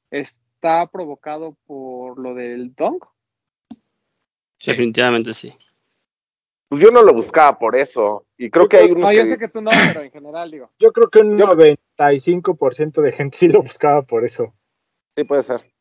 está 0.10 0.88
provocado 0.88 1.56
por 1.66 2.18
lo 2.20 2.34
del 2.34 2.74
Dunk? 2.76 3.06
Definitivamente 4.66 5.34
sí. 5.34 5.54
Pues 6.70 6.82
yo 6.82 6.90
no 6.90 7.04
lo 7.04 7.14
buscaba 7.14 7.60
por 7.60 7.76
eso. 7.76 8.26
Y 8.38 8.50
creo 8.50 8.68
que 8.68 8.78
hay 8.78 8.92
unos 8.92 9.02
No, 9.04 9.12
yo 9.12 9.24
que- 9.24 9.30
sé 9.30 9.38
que 9.38 9.50
tú 9.50 9.62
no, 9.62 9.72
pero 9.88 10.02
en 10.02 10.12
general 10.12 10.50
digo. 10.50 10.72
Yo 10.80 10.92
creo 10.92 11.10
que 11.10 11.20
un 11.20 11.38
Yo- 11.38 11.46
95% 11.48 13.02
de 13.02 13.12
gente 13.12 13.38
sí 13.38 13.48
lo 13.48 13.62
buscaba 13.62 14.02
por 14.02 14.24
eso. 14.26 14.54
sí 15.16 15.24
puede 15.24 15.44
ser. 15.44 15.73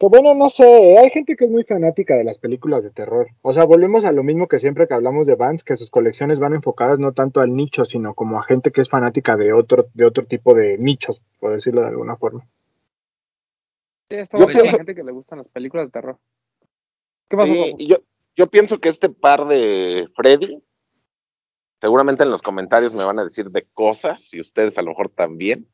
Que 0.00 0.06
bueno, 0.06 0.34
no 0.34 0.48
sé, 0.48 0.96
hay 0.98 1.10
gente 1.10 1.36
que 1.36 1.44
es 1.44 1.50
muy 1.50 1.62
fanática 1.62 2.14
de 2.14 2.24
las 2.24 2.38
películas 2.38 2.82
de 2.82 2.90
terror. 2.90 3.28
O 3.42 3.52
sea, 3.52 3.64
volvemos 3.64 4.06
a 4.06 4.12
lo 4.12 4.22
mismo 4.22 4.48
que 4.48 4.58
siempre 4.58 4.88
que 4.88 4.94
hablamos 4.94 5.26
de 5.26 5.34
Vans, 5.34 5.62
que 5.62 5.76
sus 5.76 5.90
colecciones 5.90 6.38
van 6.38 6.54
enfocadas 6.54 6.98
no 6.98 7.12
tanto 7.12 7.40
al 7.40 7.54
nicho, 7.54 7.84
sino 7.84 8.14
como 8.14 8.38
a 8.38 8.42
gente 8.42 8.70
que 8.72 8.80
es 8.80 8.88
fanática 8.88 9.36
de 9.36 9.52
otro, 9.52 9.88
de 9.92 10.06
otro 10.06 10.24
tipo 10.24 10.54
de 10.54 10.78
nichos, 10.78 11.20
por 11.38 11.52
decirlo 11.52 11.82
de 11.82 11.88
alguna 11.88 12.16
forma. 12.16 12.48
Sí, 14.08 14.16
esto 14.16 14.38
Yo 14.38 14.46
va 14.46 14.46
para 14.46 14.56
la 14.56 14.62
pienso- 14.62 14.76
gente 14.78 14.94
que 14.94 15.04
le 15.04 15.12
gustan 15.12 15.38
las 15.38 15.48
películas 15.48 15.86
de 15.86 15.90
terror. 15.92 16.18
¿Qué 17.28 17.36
pasó, 17.36 17.52
Sí, 17.52 17.60
Papu? 17.70 17.76
y 17.82 17.86
yo, 17.86 17.96
yo 18.36 18.46
pienso 18.46 18.78
que 18.78 18.88
este 18.88 19.10
par 19.10 19.46
de 19.48 20.08
Freddy, 20.14 20.62
seguramente 21.78 22.22
en 22.22 22.30
los 22.30 22.40
comentarios 22.40 22.94
me 22.94 23.04
van 23.04 23.18
a 23.18 23.24
decir 23.24 23.50
de 23.50 23.66
cosas, 23.74 24.32
y 24.32 24.40
ustedes 24.40 24.78
a 24.78 24.82
lo 24.82 24.88
mejor 24.92 25.10
también, 25.10 25.68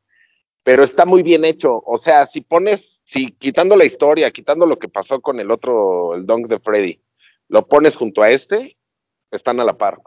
pero 0.67 0.83
está 0.83 1.07
muy 1.07 1.23
bien 1.23 1.45
hecho. 1.45 1.81
O 1.87 1.97
sea, 1.97 2.27
si 2.27 2.41
pones, 2.41 3.01
si 3.05 3.31
quitando 3.31 3.77
la 3.77 3.85
historia, 3.85 4.33
quitando 4.33 4.67
lo 4.67 4.81
que 4.81 4.89
pasó 4.89 5.21
con 5.21 5.39
el 5.39 5.53
otro, 5.53 6.17
el 6.17 6.27
Dunk 6.27 6.49
de 6.49 6.59
Freddy, 6.59 7.01
lo 7.49 7.69
pones 7.69 7.95
junto 7.95 8.21
a 8.21 8.31
este, 8.31 8.77
están 9.31 9.61
a 9.61 9.65
la 9.65 9.79
par. 9.79 9.99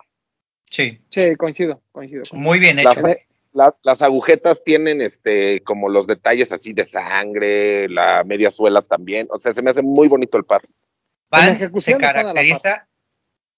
sí, 0.69 0.99
Sí, 1.09 1.33
coincido, 1.37 1.81
coincido. 1.93 2.23
coincido. 2.23 2.37
muy 2.41 2.59
bien 2.59 2.77
hecho. 2.77 2.89
Las, 2.89 3.17
la- 3.53 3.77
las 3.83 4.01
agujetas 4.01 4.61
tienen 4.61 4.99
este 4.99 5.61
como 5.63 5.87
los 5.87 6.07
detalles 6.07 6.51
así 6.51 6.73
de 6.73 6.83
sangre, 6.83 7.87
la 7.87 8.25
media 8.25 8.51
suela 8.51 8.81
también. 8.81 9.27
O 9.31 9.39
sea, 9.39 9.53
se 9.53 9.61
me 9.61 9.69
hace 9.71 9.81
muy 9.81 10.09
bonito 10.09 10.37
el 10.37 10.43
par. 10.43 10.63
Ejecución 11.31 11.99
se 11.99 12.05
caracteriza 12.05 12.89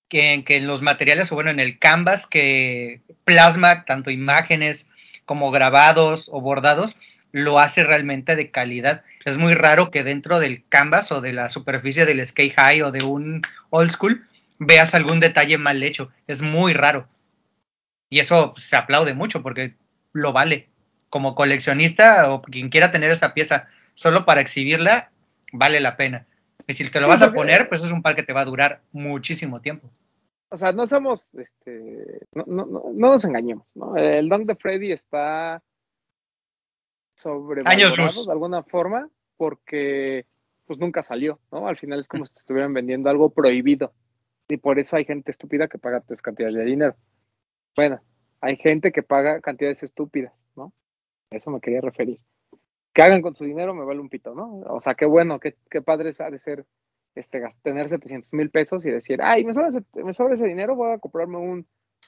que, 0.08 0.34
en 0.34 0.44
que 0.44 0.58
en 0.58 0.68
los 0.68 0.84
materiales, 0.84 1.32
o 1.32 1.36
bueno, 1.36 1.50
en 1.50 1.60
el 1.60 1.80
canvas 1.80 2.28
que 2.28 3.02
plasma 3.26 3.86
tanto 3.86 4.12
imágenes 4.12 4.91
como 5.32 5.50
grabados 5.50 6.28
o 6.30 6.42
bordados, 6.42 6.98
lo 7.32 7.58
hace 7.58 7.86
realmente 7.86 8.36
de 8.36 8.52
calidad. 8.52 9.06
Es 9.24 9.38
muy 9.38 9.54
raro 9.54 9.90
que 9.90 10.04
dentro 10.04 10.42
del 10.42 10.66
canvas 10.68 11.10
o 11.14 11.22
de 11.22 11.32
la 11.32 11.50
superficie 11.50 12.06
del 12.06 12.28
skate 12.28 12.54
high 12.58 12.82
o 12.82 12.92
de 12.92 13.06
un 13.06 13.42
old 13.70 13.92
school 13.92 14.28
veas 14.60 14.94
algún 14.94 15.22
detalle 15.22 15.58
mal 15.58 15.82
hecho. 15.84 16.12
Es 16.28 16.42
muy 16.42 16.74
raro. 16.74 17.08
Y 18.10 18.20
eso 18.20 18.54
se 18.58 18.76
aplaude 18.76 19.14
mucho 19.14 19.42
porque 19.42 19.76
lo 20.12 20.34
vale. 20.34 20.68
Como 21.10 21.34
coleccionista 21.34 22.30
o 22.34 22.42
quien 22.42 22.68
quiera 22.68 22.92
tener 22.92 23.10
esa 23.10 23.34
pieza 23.34 23.70
solo 23.94 24.26
para 24.26 24.42
exhibirla, 24.42 25.12
vale 25.54 25.80
la 25.80 25.96
pena. 25.96 26.26
Y 26.68 26.74
si 26.74 26.90
te 26.90 27.00
lo 27.00 27.08
vas 27.08 27.22
a 27.22 27.32
poner, 27.32 27.70
pues 27.70 27.82
es 27.86 27.94
un 27.94 28.02
par 28.02 28.18
que 28.18 28.24
te 28.24 28.34
va 28.34 28.42
a 28.42 28.52
durar 28.52 28.82
muchísimo 28.92 29.62
tiempo. 29.62 29.90
O 30.54 30.58
sea, 30.58 30.74
no 30.74 30.86
somos, 30.86 31.28
este, 31.34 32.28
no, 32.34 32.44
no, 32.46 32.66
no, 32.66 32.84
no 32.94 33.10
nos 33.12 33.24
engañemos, 33.24 33.66
¿no? 33.74 33.96
El 33.96 34.28
Dunk 34.28 34.46
de 34.48 34.56
Freddy 34.56 34.92
está 34.92 35.64
sobrevalorado 37.16 38.26
de 38.26 38.32
alguna 38.32 38.62
forma 38.64 39.10
porque 39.38 40.26
pues 40.66 40.78
nunca 40.78 41.04
salió, 41.04 41.40
¿no? 41.52 41.68
Al 41.68 41.78
final 41.78 42.02
es 42.02 42.08
como 42.08 42.26
si 42.26 42.34
te 42.34 42.40
estuvieran 42.40 42.74
vendiendo 42.74 43.10
algo 43.10 43.30
prohibido. 43.30 43.94
Y 44.50 44.58
por 44.58 44.78
eso 44.78 44.98
hay 44.98 45.06
gente 45.06 45.32
estúpida 45.32 45.70
que 45.70 45.78
paga 45.78 46.02
tres 46.02 46.22
cantidades 46.22 46.56
de 46.56 46.66
dinero. 46.66 46.96
Bueno, 47.76 48.02
hay 48.42 48.58
gente 48.58 48.92
que 48.92 49.04
paga 49.04 49.40
cantidades 49.40 49.84
estúpidas, 49.84 50.34
¿no? 50.56 50.74
A 51.32 51.38
eso 51.38 51.50
me 51.52 51.62
quería 51.62 51.80
referir. 51.80 52.20
Que 52.94 53.02
hagan 53.02 53.22
con 53.22 53.36
su 53.36 53.46
dinero 53.46 53.74
me 53.74 53.86
vale 53.86 54.02
un 54.02 54.10
pito, 54.10 54.36
¿no? 54.36 54.60
O 54.68 54.82
sea, 54.82 54.96
qué 54.96 55.06
bueno, 55.06 55.40
qué, 55.40 55.56
qué 55.70 55.82
padre 55.82 56.12
ha 56.20 56.30
de 56.30 56.40
ser 56.40 56.66
este, 57.16 57.42
tener 57.62 57.90
700 57.90 58.34
mil 58.34 58.50
pesos 58.50 58.86
y 58.86 58.92
decir, 58.92 59.22
ay, 59.22 59.44
me 59.44 59.54
sobra, 59.54 59.70
ese, 59.70 59.84
me 59.96 60.14
sobra 60.14 60.36
ese 60.36 60.48
dinero, 60.48 60.76
voy 60.76 60.94
a 60.94 61.00
comprarme 61.00 61.38
un, 61.38 61.68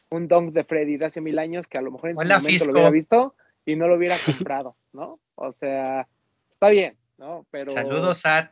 un 0.09 0.27
dunk 0.27 0.53
de 0.53 0.63
Freddy 0.63 0.97
de 0.97 1.05
hace 1.05 1.21
mil 1.21 1.39
años 1.39 1.67
que 1.67 1.77
a 1.77 1.81
lo 1.81 1.91
mejor 1.91 2.11
en 2.11 2.17
su 2.17 2.25
momento 2.25 2.65
lo 2.65 2.71
hubiera 2.71 2.89
visto 2.89 3.35
y 3.65 3.75
no 3.75 3.87
lo 3.87 3.95
hubiera 3.95 4.15
comprado, 4.25 4.75
¿no? 4.93 5.19
O 5.35 5.51
sea, 5.53 6.07
está 6.51 6.69
bien, 6.69 6.97
¿no? 7.17 7.45
Pero. 7.51 7.71
Saludos, 7.71 8.19
Sat. 8.19 8.51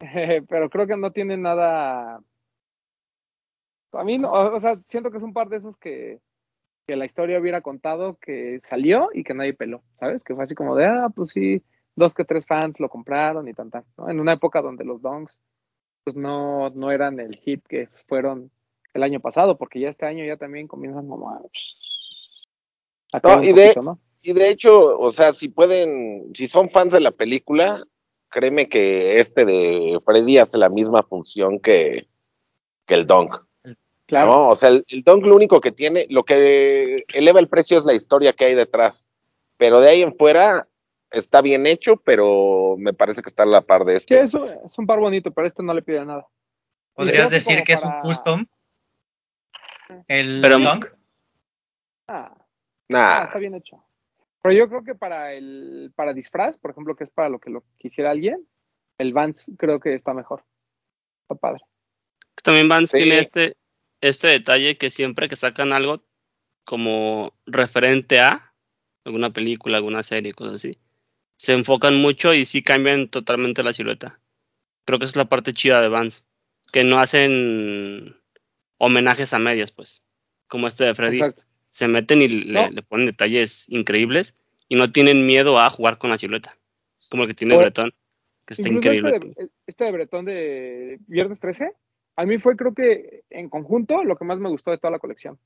pero 0.48 0.70
creo 0.70 0.86
que 0.86 0.96
no 0.96 1.12
tiene 1.12 1.36
nada. 1.36 2.20
A 3.92 4.04
mí, 4.04 4.18
no, 4.18 4.30
o 4.30 4.60
sea, 4.60 4.74
siento 4.88 5.10
que 5.10 5.18
es 5.18 5.22
un 5.22 5.34
par 5.34 5.48
de 5.48 5.58
esos 5.58 5.76
que, 5.76 6.20
que 6.86 6.96
la 6.96 7.04
historia 7.04 7.38
hubiera 7.38 7.60
contado 7.60 8.16
que 8.18 8.58
salió 8.60 9.10
y 9.12 9.22
que 9.22 9.34
nadie 9.34 9.52
peló, 9.52 9.82
¿sabes? 9.96 10.24
Que 10.24 10.34
fue 10.34 10.44
así 10.44 10.54
como 10.54 10.76
de, 10.76 10.86
ah, 10.86 11.08
pues 11.14 11.30
sí, 11.30 11.62
dos 11.94 12.14
que 12.14 12.24
tres 12.24 12.46
fans 12.46 12.80
lo 12.80 12.88
compraron 12.88 13.48
y 13.48 13.52
tan, 13.52 13.70
tan, 13.70 13.84
¿no? 13.98 14.08
En 14.08 14.18
una 14.18 14.32
época 14.32 14.62
donde 14.62 14.84
los 14.84 15.02
donks, 15.02 15.38
pues 16.04 16.16
no, 16.16 16.70
no 16.70 16.90
eran 16.90 17.20
el 17.20 17.36
hit 17.36 17.64
que 17.66 17.88
fueron 18.06 18.50
el 18.94 19.02
año 19.02 19.20
pasado, 19.20 19.56
porque 19.56 19.80
ya 19.80 19.88
este 19.88 20.06
año 20.06 20.24
ya 20.24 20.36
también 20.36 20.68
comienzan 20.68 21.08
como 21.08 21.30
a... 21.30 21.40
no, 23.22 23.42
y, 23.42 23.52
de, 23.52 23.74
y 24.22 24.32
de 24.32 24.48
hecho, 24.48 24.98
o 24.98 25.10
sea, 25.12 25.32
si 25.32 25.48
pueden, 25.48 26.32
si 26.34 26.46
son 26.46 26.70
fans 26.70 26.92
de 26.92 27.00
la 27.00 27.10
película, 27.10 27.84
créeme 28.28 28.68
que 28.68 29.18
este 29.18 29.44
de 29.44 29.98
Freddy 30.04 30.38
hace 30.38 30.58
la 30.58 30.68
misma 30.68 31.02
función 31.02 31.58
que, 31.58 32.06
que 32.86 32.94
el 32.94 33.06
Donk. 33.06 33.34
Claro. 34.06 34.30
¿no? 34.30 34.48
O 34.48 34.56
sea, 34.56 34.68
el, 34.68 34.84
el 34.88 35.02
Donk 35.04 35.24
lo 35.24 35.36
único 35.36 35.60
que 35.60 35.72
tiene, 35.72 36.06
lo 36.10 36.24
que 36.24 36.96
eleva 37.14 37.40
el 37.40 37.48
precio 37.48 37.78
es 37.78 37.84
la 37.84 37.94
historia 37.94 38.32
que 38.32 38.44
hay 38.44 38.54
detrás. 38.54 39.06
Pero 39.56 39.80
de 39.80 39.88
ahí 39.88 40.02
en 40.02 40.14
fuera 40.16 40.68
está 41.12 41.40
bien 41.40 41.66
hecho, 41.66 41.96
pero 41.96 42.76
me 42.78 42.92
parece 42.92 43.22
que 43.22 43.28
está 43.28 43.44
a 43.44 43.46
la 43.46 43.62
par 43.62 43.84
de 43.84 43.96
este. 43.96 44.14
Sí, 44.14 44.20
eso 44.20 44.46
es 44.46 44.78
un 44.78 44.86
par 44.86 44.98
bonito, 44.98 45.30
pero 45.32 45.46
este 45.46 45.62
no 45.62 45.74
le 45.74 45.82
pide 45.82 46.04
nada. 46.04 46.26
¿Podrías 46.94 47.30
decir 47.30 47.62
que 47.64 47.74
es 47.74 47.84
un 47.84 48.00
custom? 48.02 48.46
¿El 50.08 50.40
pero, 50.40 50.58
Donk? 50.58 50.86
Ah, 52.08 52.34
nah. 52.88 53.24
está 53.24 53.38
bien 53.38 53.54
hecho. 53.54 53.84
Pero 54.42 54.54
yo 54.54 54.68
creo 54.68 54.84
que 54.84 54.94
para 54.94 55.32
el 55.32 55.92
para 55.94 56.12
disfraz, 56.12 56.58
por 56.58 56.72
ejemplo, 56.72 56.96
que 56.96 57.04
es 57.04 57.10
para 57.10 57.28
lo 57.28 57.38
que 57.38 57.50
lo 57.50 57.64
quisiera 57.78 58.10
alguien, 58.10 58.46
el 58.98 59.12
Vance 59.12 59.52
creo 59.56 59.80
que 59.80 59.94
está 59.94 60.14
mejor. 60.14 60.44
Está 61.22 61.34
padre. 61.36 61.62
También 62.42 62.68
Vance 62.68 62.96
tiene 62.96 63.18
este, 63.18 63.56
este 64.00 64.28
detalle 64.28 64.76
que 64.78 64.90
siempre 64.90 65.28
que 65.28 65.36
sacan 65.36 65.72
algo 65.72 66.04
como 66.64 67.34
referente 67.46 68.20
a 68.20 68.54
alguna 69.04 69.32
película, 69.32 69.76
alguna 69.76 70.02
serie, 70.02 70.32
cosas 70.32 70.54
así, 70.56 70.78
se 71.42 71.52
enfocan 71.52 71.96
mucho 71.96 72.32
y 72.34 72.46
sí 72.46 72.62
cambian 72.62 73.08
totalmente 73.08 73.62
la 73.62 73.72
silueta. 73.72 74.20
Creo 74.84 74.98
que 74.98 75.04
es 75.04 75.16
la 75.16 75.24
parte 75.24 75.52
chida 75.52 75.80
de 75.80 75.88
Vance, 75.88 76.22
que 76.72 76.84
no 76.84 77.00
hacen 77.00 78.16
homenajes 78.78 79.32
a 79.32 79.38
medias, 79.38 79.72
pues, 79.72 80.02
como 80.48 80.68
este 80.68 80.84
de 80.84 80.94
Freddy. 80.94 81.16
Exacto 81.16 81.42
se 81.72 81.88
meten 81.88 82.22
y 82.22 82.28
le, 82.28 82.82
ponen 82.82 83.06
detalles 83.06 83.68
increíbles 83.68 84.36
y 84.68 84.76
no 84.76 84.92
tienen 84.92 85.26
miedo 85.26 85.58
a 85.58 85.68
jugar 85.70 85.98
con 85.98 86.10
la 86.10 86.18
silueta. 86.18 86.56
Como 87.10 87.24
el 87.24 87.30
que 87.30 87.34
tiene 87.34 87.56
Bretón, 87.56 87.92
que 88.46 88.54
está 88.54 88.68
increíble. 88.68 89.16
Este 89.16 89.42
de, 89.42 89.50
este 89.66 89.84
de, 89.84 89.92
Bretón 89.92 90.24
de 90.26 90.98
Viernes 91.06 91.40
13, 91.40 91.72
a 92.16 92.26
mí 92.26 92.38
fue 92.38 92.56
creo 92.56 92.74
que 92.74 93.24
en 93.30 93.48
conjunto 93.48 94.04
lo 94.04 94.16
que 94.16 94.24
más 94.24 94.38
me 94.38 94.50
gustó 94.50 94.70
de 94.70 94.78
toda 94.78 94.90
la 94.90 94.98
colección. 94.98 95.38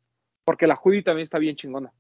Porque 0.45 0.67
la 0.67 0.75
hoodie 0.75 1.03
también 1.03 1.25
está 1.25 1.39
bien 1.39 1.57
chingona. 1.57 1.93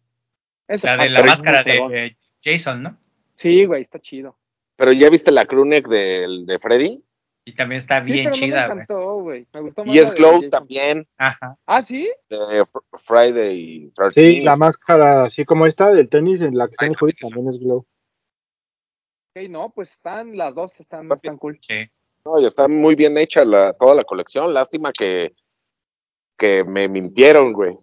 la 0.68 0.96
de 0.96 1.10
la 1.10 1.22
máscara 1.22 1.62
de 1.62 2.16
Jason, 2.42 2.82
¿no? 2.82 2.98
Sí, 3.36 3.64
güey, 3.64 3.82
está 3.82 4.00
chido. 4.00 4.38
Pero 4.76 4.92
ya 4.92 5.08
viste 5.08 5.30
la 5.30 5.46
crewneck 5.46 5.88
de, 5.88 6.44
de 6.44 6.58
Freddy? 6.58 7.02
Y 7.48 7.54
también 7.54 7.76
está 7.76 8.00
bien 8.00 8.32
chida, 8.32 8.66
me 8.66 8.74
encantó, 8.74 9.20
güey. 9.20 9.46
Me 9.54 9.60
gustó 9.60 9.84
más 9.84 9.94
y 9.94 10.00
es 10.00 10.10
Glow 10.10 10.40
también. 10.50 11.06
Ajá. 11.16 11.56
Ah, 11.64 11.80
¿sí? 11.80 12.10
De 12.28 12.66
Friday 13.04 13.92
13. 13.94 14.20
Sí, 14.20 14.40
la 14.40 14.56
máscara, 14.56 15.24
así 15.26 15.44
como 15.44 15.64
esta 15.64 15.92
del 15.92 16.08
tenis, 16.08 16.40
en 16.40 16.58
la 16.58 16.66
que 16.66 16.72
está 16.72 16.86
en 16.86 16.96
el 17.00 17.14
también 17.14 17.48
es 17.48 17.60
Glow. 17.60 17.86
Ok, 19.36 19.48
no, 19.48 19.70
pues 19.70 19.92
están, 19.92 20.36
las 20.36 20.56
dos 20.56 20.80
están, 20.80 21.08
están 21.12 21.38
cool. 21.38 21.56
Sí. 21.60 21.88
No, 22.24 22.40
y 22.40 22.46
está 22.46 22.66
muy 22.66 22.96
bien 22.96 23.16
hecha 23.16 23.44
la, 23.44 23.72
toda 23.74 23.94
la 23.94 24.02
colección. 24.02 24.52
Lástima 24.52 24.90
que, 24.92 25.36
que 26.36 26.64
me 26.64 26.88
mintieron, 26.88 27.52
güey. 27.52 27.78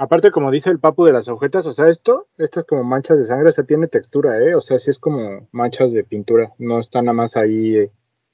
Aparte, 0.00 0.30
como 0.30 0.52
dice 0.52 0.70
el 0.70 0.78
papu 0.78 1.04
de 1.04 1.12
las 1.12 1.28
agujetas, 1.28 1.66
o 1.66 1.72
sea, 1.72 1.86
esto, 1.88 2.28
esto 2.38 2.60
es 2.60 2.66
como 2.66 2.84
manchas 2.84 3.18
de 3.18 3.26
sangre, 3.26 3.48
o 3.48 3.52
sea, 3.52 3.64
tiene 3.64 3.88
textura, 3.88 4.38
¿eh? 4.38 4.54
O 4.54 4.60
sea, 4.60 4.78
sí 4.78 4.90
es 4.90 4.98
como 4.98 5.48
manchas 5.50 5.92
de 5.92 6.04
pintura, 6.04 6.52
no 6.58 6.78
está 6.78 7.02
nada 7.02 7.14
más 7.14 7.36
ahí 7.36 7.76
eh, 7.76 7.90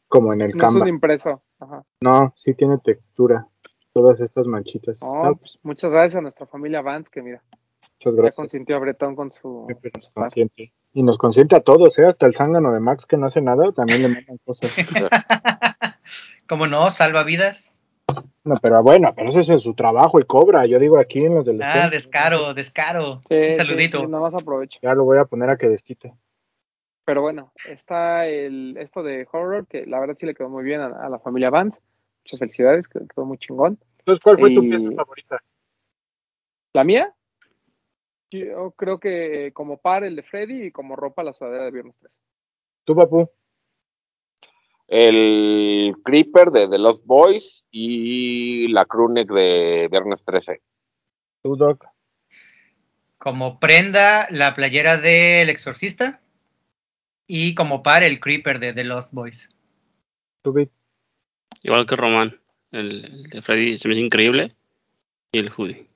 como 0.06 0.34
en 0.34 0.42
el 0.42 0.54
no 0.54 0.68
es 0.68 0.74
un 0.74 0.88
impreso. 0.88 1.42
Ajá. 1.58 1.82
No, 2.00 2.34
sí 2.36 2.52
tiene 2.52 2.78
textura. 2.78 3.48
Todas 3.94 4.20
estas 4.20 4.46
manchitas. 4.46 4.98
Oh, 5.00 5.34
pues 5.38 5.58
muchas 5.62 5.90
gracias 5.90 6.16
a 6.16 6.20
nuestra 6.20 6.46
familia 6.46 6.82
Vance, 6.82 7.10
que 7.10 7.22
mira. 7.22 7.42
Muchas 7.98 8.14
gracias. 8.14 8.36
Ya 8.36 8.42
consintió 8.42 8.76
a 8.76 8.80
Bretón 8.80 9.16
con 9.16 9.32
su. 9.32 9.66
consiente. 10.12 10.72
Y 10.92 11.02
nos 11.02 11.16
consiente 11.16 11.56
a 11.56 11.60
todos, 11.60 11.98
¿eh? 11.98 12.06
Hasta 12.06 12.26
el 12.26 12.34
zángano 12.34 12.72
de 12.72 12.80
Max 12.80 13.06
que 13.06 13.16
no 13.16 13.26
hace 13.26 13.40
nada, 13.40 13.72
también 13.72 14.02
le 14.02 14.08
mandan 14.08 14.38
cosas. 14.44 14.70
¿Cómo 16.48 16.66
no? 16.66 16.90
¿Salva 16.90 17.24
vidas? 17.24 17.74
No, 18.44 18.56
pero 18.60 18.82
bueno, 18.82 19.12
pero 19.16 19.30
ese 19.30 19.54
es 19.54 19.62
su 19.62 19.74
trabajo 19.74 20.20
y 20.20 20.24
cobra. 20.24 20.66
Yo 20.66 20.78
digo 20.78 20.98
aquí 20.98 21.24
en 21.24 21.34
los 21.34 21.46
del. 21.46 21.62
Ah, 21.62 21.88
descaro, 21.88 22.52
descaro. 22.52 23.22
Un 23.30 23.52
saludito. 23.52 24.00
Sí, 24.00 24.06
nada 24.06 24.30
más 24.30 24.34
aprovecho. 24.34 24.78
Ya 24.82 24.94
lo 24.94 25.04
voy 25.04 25.16
a 25.18 25.24
poner 25.24 25.48
a 25.48 25.56
que 25.56 25.68
desquite. 25.68 26.12
Pero 27.06 27.22
bueno, 27.22 27.52
está 27.66 28.26
el, 28.26 28.76
esto 28.78 29.02
de 29.02 29.26
horror, 29.32 29.66
que 29.66 29.86
la 29.86 29.98
verdad 29.98 30.16
sí 30.18 30.26
le 30.26 30.34
quedó 30.34 30.48
muy 30.48 30.62
bien 30.62 30.80
a, 30.80 31.08
la 31.08 31.18
familia 31.18 31.50
Vance. 31.50 31.80
Muchas 32.24 32.38
felicidades, 32.38 32.88
quedó, 32.88 33.06
quedó 33.06 33.24
muy 33.24 33.38
chingón. 33.38 33.78
Entonces, 33.98 34.22
¿cuál 34.22 34.38
fue 34.38 34.52
tu 34.52 34.62
pieza 34.62 34.90
favorita? 34.94 35.42
¿La 36.74 36.84
mía? 36.84 37.14
Yo 38.30 38.72
creo 38.72 38.98
que 38.98 39.52
como 39.54 39.78
par 39.78 40.04
el 40.04 40.16
de 40.16 40.22
Freddy 40.22 40.66
y 40.66 40.72
como 40.72 40.96
ropa 40.96 41.22
la 41.22 41.32
sudadera 41.32 41.64
de 41.64 41.70
Viernes 41.70 41.96
3. 42.00 42.12
¿Tú, 42.84 42.94
papu? 42.94 43.30
El 44.86 45.94
Creeper 46.04 46.50
de 46.50 46.68
The 46.68 46.78
Lost 46.78 47.04
Boys 47.06 47.66
y 47.70 48.68
la 48.68 48.84
crewneck 48.84 49.30
de 49.32 49.88
Viernes 49.90 50.24
13. 50.24 50.60
¿Tú, 51.42 51.56
Doc? 51.56 51.86
Como 53.18 53.58
prenda, 53.58 54.26
la 54.30 54.54
playera 54.54 54.98
del 54.98 55.48
Exorcista 55.48 56.20
y 57.26 57.54
como 57.54 57.82
par 57.82 58.02
el 58.02 58.20
Creeper 58.20 58.58
de 58.60 58.72
The 58.72 58.84
Lost 58.84 59.12
Boys. 59.12 59.48
Igual 61.62 61.86
que 61.86 61.96
Román, 61.96 62.38
el, 62.70 63.22
de 63.24 63.40
Freddy 63.40 63.78
se 63.78 63.88
me 63.88 63.92
hace 63.92 64.02
increíble 64.02 64.54
y 65.32 65.38
el 65.38 65.50
hoodie. 65.50 65.86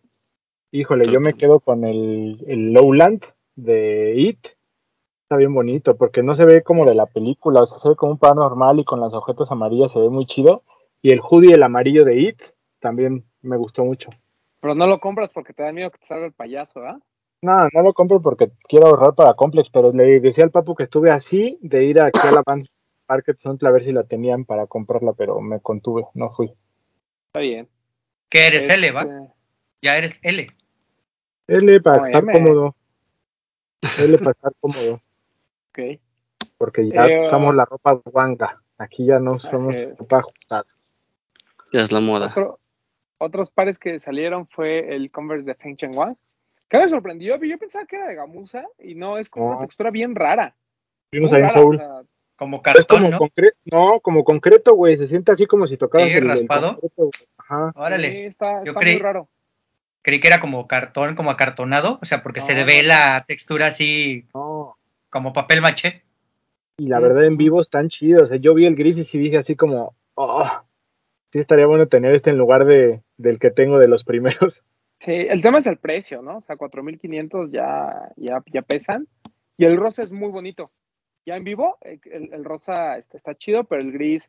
Híjole, 0.70 1.11
yo 1.11 1.20
me 1.20 1.35
quedo 1.35 1.61
con 1.61 1.85
el, 1.85 2.44
el 2.46 2.72
Lowland 2.72 3.24
de 3.57 4.14
It. 4.16 4.48
Está 5.28 5.36
bien 5.36 5.52
bonito 5.52 5.94
porque 5.94 6.22
no 6.22 6.34
se 6.34 6.46
ve 6.46 6.62
como 6.62 6.86
de 6.86 6.94
la 6.94 7.04
película, 7.04 7.60
o 7.60 7.66
sea, 7.66 7.78
se 7.80 7.90
ve 7.90 7.96
como 7.96 8.12
un 8.12 8.18
par 8.18 8.34
normal 8.34 8.80
y 8.80 8.84
con 8.86 8.98
las 8.98 9.12
objetos 9.12 9.52
amarillas 9.52 9.92
se 9.92 9.98
ve 9.98 10.08
muy 10.08 10.24
chido. 10.24 10.62
Y 11.02 11.10
el 11.10 11.20
hoodie, 11.20 11.52
el 11.52 11.62
amarillo 11.62 12.02
de 12.06 12.18
It, 12.18 12.40
también 12.80 13.26
me 13.42 13.58
gustó 13.58 13.84
mucho. 13.84 14.08
Pero 14.62 14.74
no 14.74 14.86
lo 14.86 15.00
compras 15.00 15.28
porque 15.28 15.52
te 15.52 15.62
da 15.62 15.70
miedo 15.70 15.90
que 15.90 15.98
te 15.98 16.06
salga 16.06 16.24
el 16.24 16.32
payaso, 16.32 16.80
¿ah? 16.80 16.98
No, 17.42 17.68
no 17.74 17.82
lo 17.82 17.92
compro 17.92 18.22
porque 18.22 18.52
quiero 18.70 18.86
ahorrar 18.86 19.14
para 19.14 19.34
Complex, 19.34 19.68
pero 19.68 19.92
le 19.92 20.18
decía 20.18 20.44
al 20.44 20.50
papu 20.50 20.74
que 20.74 20.84
estuve 20.84 21.10
así 21.10 21.58
de 21.60 21.84
ir 21.84 22.00
aquí 22.00 22.26
a 22.26 22.32
la 22.32 22.42
Vans 22.46 22.70
Market 23.06 23.36
a 23.44 23.70
ver 23.70 23.84
si 23.84 23.92
la 23.92 24.04
tenían 24.04 24.46
para 24.46 24.66
comprarla, 24.66 25.12
pero 25.12 25.42
me 25.42 25.60
contuve, 25.60 26.06
no 26.14 26.30
fui. 26.30 26.54
Está 27.26 27.40
bien. 27.40 27.68
¿Qué 28.30 28.46
eres 28.46 28.66
L, 28.70 28.90
va? 28.92 29.02
Este, 29.02 29.34
ya 29.82 29.98
eres 29.98 30.20
L. 30.24 30.46
L 31.48 31.80
para 31.82 32.06
estar 32.06 32.24
cómodo. 32.32 32.74
L 34.02 34.18
para 34.18 34.30
estar 34.30 34.52
cómodo. 34.58 35.02
Ok. 35.70 36.00
Porque 36.57 36.88
ya 36.88 37.04
eh, 37.04 37.26
usamos 37.26 37.54
la 37.54 37.64
ropa 37.64 38.00
guanga. 38.04 38.61
Aquí 38.78 39.07
ya 39.07 39.18
no 39.18 39.38
somos 39.38 39.74
ropa 39.98 40.18
ajustada. 40.18 40.66
Ya 41.72 41.83
es 41.83 41.92
la 41.92 42.00
moda. 42.00 42.35
otros 43.18 43.50
pares 43.50 43.78
que 43.78 43.98
salieron 43.98 44.46
fue 44.46 44.94
el 44.94 45.11
Converse 45.11 45.44
de 45.44 45.54
Feng 45.54 45.76
Cheng 45.76 45.96
Wang 45.96 46.16
¿Qué 46.68 46.78
me 46.78 46.88
sorprendió? 46.88 47.42
Yo 47.42 47.59
pensaba 47.59 47.87
que 47.87 47.96
era 47.96 48.09
de 48.09 48.14
gamuza 48.14 48.64
y 48.78 48.94
no, 48.94 49.16
es 49.16 49.31
como 49.31 49.50
una 49.50 49.61
textura 49.61 49.90
bien 49.90 50.14
rara. 50.14 50.54
Vimos 51.11 51.33
ahí 51.33 51.42
en 51.42 51.48
Soul. 51.48 51.83
como 52.37 52.61
cartón, 52.61 53.11
como 53.12 53.31
¿no? 53.64 53.94
no, 53.94 54.00
como 54.00 54.22
concreto, 54.22 54.74
güey. 54.74 54.96
Se 54.96 55.07
siente 55.07 55.33
así 55.33 55.46
como 55.46 55.66
si 55.66 55.78
tocaras 55.78 56.12
el, 56.12 56.28
raspado. 56.28 56.78
Ajá. 57.38 57.72
Órale. 57.74 58.26
está, 58.26 58.62
Yo 58.64 58.74
creí, 58.74 58.94
muy 58.94 59.02
raro. 59.02 59.28
Creí 60.02 60.20
que 60.20 60.28
era 60.28 60.40
como 60.40 60.66
cartón, 60.66 61.16
como 61.16 61.31
acartonado, 61.31 61.98
o 62.02 62.04
sea, 62.04 62.22
porque 62.22 62.40
se 62.40 62.62
ve 62.64 62.83
la 62.83 63.24
textura 63.26 63.68
así 63.68 64.26
como 65.10 65.32
papel 65.32 65.60
maché. 65.60 66.02
Y 66.78 66.86
la 66.86 67.00
verdad 67.00 67.24
en 67.24 67.36
vivo 67.36 67.60
están 67.60 67.88
chidos. 67.88 68.30
yo 68.40 68.54
vi 68.54 68.66
el 68.66 68.76
gris 68.76 68.98
y 68.98 69.04
sí 69.04 69.18
dije 69.18 69.38
así 69.38 69.56
como, 69.56 69.96
oh, 70.14 70.48
sí 71.32 71.40
estaría 71.40 71.66
bueno 71.66 71.88
tener 71.88 72.14
este 72.14 72.30
en 72.30 72.38
lugar 72.38 72.64
de, 72.64 73.02
del 73.16 73.38
que 73.38 73.50
tengo 73.50 73.78
de 73.78 73.88
los 73.88 74.04
primeros. 74.04 74.62
Sí, 75.00 75.12
el 75.12 75.42
tema 75.42 75.58
es 75.58 75.66
el 75.68 75.76
precio, 75.76 76.22
¿no? 76.22 76.38
O 76.38 76.40
sea, 76.40 76.56
4500 76.56 77.52
ya, 77.52 78.10
ya, 78.16 78.42
ya 78.52 78.62
pesan. 78.62 79.06
Y 79.56 79.64
el 79.64 79.76
rosa 79.76 80.02
es 80.02 80.10
muy 80.10 80.28
bonito. 80.28 80.72
Ya 81.24 81.36
en 81.36 81.44
vivo, 81.44 81.78
el, 81.82 82.44
rosa 82.44 82.96
está, 82.96 83.16
está, 83.16 83.36
chido, 83.36 83.62
pero 83.62 83.80
el 83.80 83.92
gris 83.92 84.28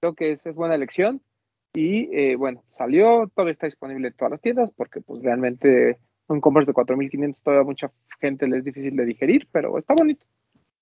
creo 0.00 0.14
que 0.14 0.32
es, 0.32 0.46
es 0.46 0.54
buena 0.54 0.74
elección. 0.74 1.20
Y 1.74 2.08
eh, 2.16 2.36
bueno, 2.36 2.64
salió, 2.70 3.30
todavía 3.34 3.52
está 3.52 3.66
disponible 3.66 4.08
en 4.08 4.14
todas 4.14 4.30
las 4.30 4.40
tiendas, 4.40 4.70
porque 4.74 5.02
pues 5.02 5.22
realmente 5.22 5.98
un 6.28 6.40
Converse 6.40 6.70
de 6.70 6.74
4500 6.74 7.42
todavía 7.42 7.64
mucha 7.64 7.92
gente 8.20 8.46
le 8.46 8.58
es 8.58 8.64
difícil 8.64 8.96
de 8.96 9.04
digerir, 9.04 9.48
pero 9.52 9.78
está 9.78 9.94
bonito. 9.94 10.24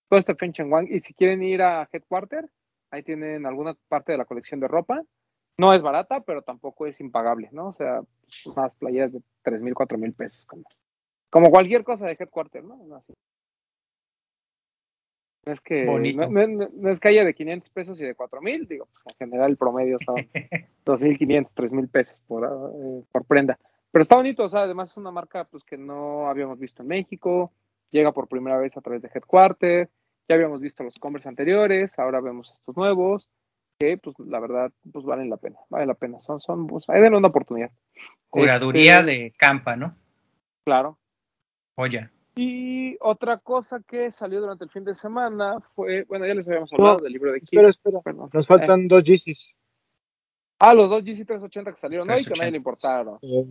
Todo 0.09 0.19
este 0.19 0.35
Feng 0.35 0.53
Wang. 0.71 0.89
Y 0.91 1.01
si 1.01 1.15
quieren 1.15 1.43
ir 1.43 1.63
a 1.63 1.89
Headquarter, 1.93 2.49
ahí 2.91 3.03
tienen 3.03 3.47
alguna 3.47 3.75
parte 3.89 4.13
de 4.13 4.19
la 4.19 4.25
colección 4.25 4.61
de 4.61 4.69
ropa 4.69 5.03
no 5.57 5.73
es 5.73 5.83
barata, 5.83 6.21
pero 6.21 6.43
tampoco 6.43 6.87
es 6.87 7.01
impagable, 7.01 7.49
¿no? 7.53 7.69
O 7.69 7.75
sea, 7.75 8.03
pues, 8.23 8.47
unas 8.47 8.75
playas 8.75 9.13
de 9.13 9.23
tres 9.43 9.61
mil, 9.61 9.75
cuatro 9.75 9.99
mil 9.99 10.13
pesos, 10.13 10.45
como, 10.47 10.65
como 11.31 11.51
cualquier 11.51 11.85
cosa 11.85 12.07
de 12.07 12.17
headquarter, 12.19 12.65
¿no? 12.65 12.77
No, 12.77 13.05
es 15.45 15.61
que 15.61 15.85
no, 15.85 16.91
es 16.91 17.01
que 17.01 17.09
haya 17.09 17.23
de 17.23 17.35
500 17.35 17.69
pesos 17.69 18.01
y 18.01 18.05
de 18.05 18.15
4000, 18.15 18.67
digo, 18.67 18.89
pues 18.91 19.05
en 19.11 19.31
general 19.31 19.51
el 19.51 19.57
promedio 19.59 19.99
son 20.05 20.17
2500, 20.87 21.53
3000 21.55 21.89
pesos 21.89 22.19
por, 22.27 22.45
eh, 22.45 23.03
por 23.13 23.27
prenda. 23.27 23.59
Pero 23.95 24.03
está 24.03 24.17
bonito, 24.17 24.43
o 24.43 24.49
sea, 24.49 24.63
además 24.63 24.91
es 24.91 24.97
una 24.97 25.13
marca 25.13 25.45
pues 25.45 25.63
que 25.63 25.79
no 25.79 26.27
habíamos 26.27 26.59
visto 26.59 26.83
en 26.83 26.89
México, 26.89 27.53
llega 27.93 28.11
por 28.11 28.27
primera 28.27 28.59
vez 28.59 28.77
a 28.77 28.81
través 28.81 29.01
de 29.03 29.09
Headquarter, 29.15 29.89
ya 30.29 30.35
habíamos 30.35 30.61
visto 30.61 30.83
los 30.83 30.97
Converse 30.97 31.29
anteriores, 31.29 31.97
ahora 32.01 32.21
vemos 32.21 32.51
estos 32.53 32.77
nuevos, 32.77 33.31
que 33.79 33.97
pues 33.99 34.19
la 34.19 34.41
verdad 34.41 34.73
pues 34.93 35.05
valen 35.05 35.31
la 35.31 35.37
pena, 35.37 35.61
vale 35.71 35.87
la 35.87 35.95
pena, 35.95 36.21
son, 36.21 36.41
son, 36.41 36.67
pues 36.67 36.91
ahí 36.91 37.01
denle 37.01 37.19
una 37.19 37.29
oportunidad. 37.29 37.71
Curaduría 38.31 38.99
este, 38.99 39.13
de 39.13 39.35
campa, 39.39 39.77
¿no? 39.77 39.97
Claro. 40.65 40.99
Oye. 41.77 42.11
Y 42.35 42.97
otra 42.99 43.39
cosa 43.39 43.81
que 43.87 44.11
salió 44.11 44.41
durante 44.41 44.65
el 44.65 44.71
fin 44.71 44.83
de 44.83 44.97
semana 44.97 45.61
fue, 45.77 46.03
bueno, 46.09 46.27
ya 46.27 46.35
les 46.35 46.49
habíamos 46.49 46.73
hablado 46.73 46.97
del 46.97 47.13
libro 47.13 47.31
de 47.31 47.39
Kid. 47.39 47.61
Espera, 47.61 47.69
espera, 47.69 48.01
nos 48.33 48.45
faltan 48.45 48.89
dos 48.89 49.05
Yeezys. 49.05 49.55
Ah, 50.59 50.73
los 50.75 50.89
dos 50.89 51.03
GC 51.05 51.27
380 51.27 51.73
que 51.73 51.81
salieron 51.81 52.11
hoy, 52.11 52.25
que 52.25 52.33
a 52.33 52.37
nadie 52.37 52.53
le 52.53 52.57
importaron. 52.59 53.19
El 53.23 53.51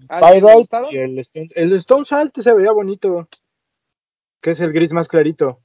y 0.91 0.97
el 0.97 1.19
Stone, 1.19 1.49
el 1.53 1.73
Stone 1.73 2.05
Salt 2.05 2.39
se 2.39 2.53
veía 2.53 2.71
bonito. 2.71 3.27
Que 4.41 4.51
es 4.51 4.59
el 4.59 4.73
gris 4.73 4.91
más 4.93 5.07
clarito. 5.07 5.61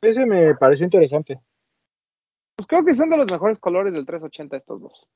Ese 0.00 0.26
me 0.26 0.54
pareció 0.54 0.84
interesante. 0.84 1.40
Pues 2.56 2.66
creo 2.66 2.84
que 2.84 2.94
son 2.94 3.08
de 3.10 3.16
los 3.16 3.30
mejores 3.30 3.58
colores 3.58 3.92
del 3.92 4.06
380 4.06 4.56
estos 4.56 4.80
dos. 4.80 5.08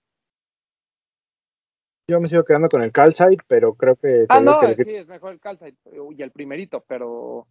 Yo 2.09 2.21
me 2.21 2.29
sigo 2.29 2.45
quedando 2.45 2.69
con 2.69 2.83
el 2.83 2.93
Calcite, 2.93 3.43
pero 3.47 3.75
creo 3.75 3.97
que... 3.97 4.27
Ah, 4.29 4.41
no, 4.41 4.61
sí, 4.77 4.95
es 4.95 5.07
mejor 5.07 5.33
el 5.33 5.41
Calcite 5.41 5.77
y 6.17 6.23
el 6.23 6.31
primerito, 6.31 6.85
pero 6.87 7.47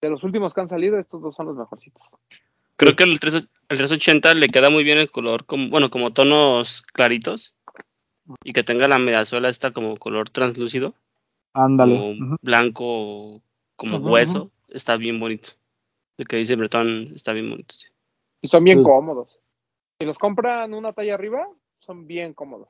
de 0.00 0.10
los 0.10 0.22
últimos 0.24 0.54
que 0.54 0.60
han 0.60 0.68
salido, 0.68 0.98
estos 0.98 1.20
dos 1.20 1.34
son 1.34 1.46
los 1.46 1.56
mejorcitos. 1.56 2.02
Creo 2.76 2.94
que 2.94 3.04
el, 3.04 3.18
380 3.20 4.34
le 4.34 4.48
queda 4.48 4.70
muy 4.70 4.84
bien 4.84 4.98
el 4.98 5.10
color, 5.10 5.46
como, 5.46 5.68
bueno, 5.70 5.90
como 5.90 6.12
tonos 6.12 6.82
claritos 6.82 7.54
y 8.44 8.52
que 8.52 8.64
tenga 8.64 8.86
la 8.88 8.98
mediazuela 8.98 9.48
esta 9.48 9.72
como 9.72 9.96
color 9.96 10.30
translúcido. 10.30 10.94
Ándale. 11.54 11.96
Como 11.96 12.36
blanco, 12.42 13.40
como 13.76 13.98
hueso, 13.98 14.50
está 14.68 14.96
bien 14.96 15.18
bonito. 15.18 15.50
El 16.18 16.26
que 16.26 16.36
dice 16.36 16.56
Bretón 16.56 17.12
está 17.14 17.32
bien 17.32 17.50
bonito, 17.50 17.74
sí. 17.74 17.86
Y 18.42 18.48
son 18.48 18.64
bien 18.64 18.82
cómodos. 18.82 19.40
Si 19.98 20.06
los 20.06 20.18
compran 20.18 20.74
una 20.74 20.92
talla 20.92 21.14
arriba, 21.14 21.48
son 21.78 22.06
bien 22.06 22.34
cómodos. 22.34 22.68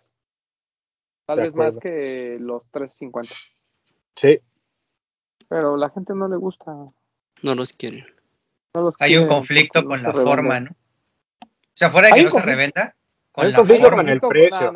Tal 1.26 1.40
vez 1.40 1.54
más 1.54 1.78
que 1.78 2.38
los 2.40 2.62
350. 2.70 3.34
Sí. 4.14 4.38
Pero 5.48 5.76
la 5.76 5.90
gente 5.90 6.14
no 6.14 6.28
le 6.28 6.36
gusta. 6.36 6.72
No 7.42 7.54
los 7.54 7.72
quiere. 7.72 8.06
Hay 8.98 9.16
un 9.16 9.26
conflicto 9.26 9.84
con 9.84 10.02
la 10.02 10.12
forma, 10.12 10.60
¿no? 10.60 10.70
O 10.70 11.78
sea, 11.78 11.90
fuera 11.90 12.08
de 12.08 12.14
que 12.14 12.22
no 12.24 12.30
se 12.30 12.42
revenda, 12.42 12.94
con 13.32 13.44
Hay 13.44 13.52
la 13.52 13.58
conflicto 13.58 13.90
con 13.90 14.08
el 14.08 14.20
precio. 14.20 14.72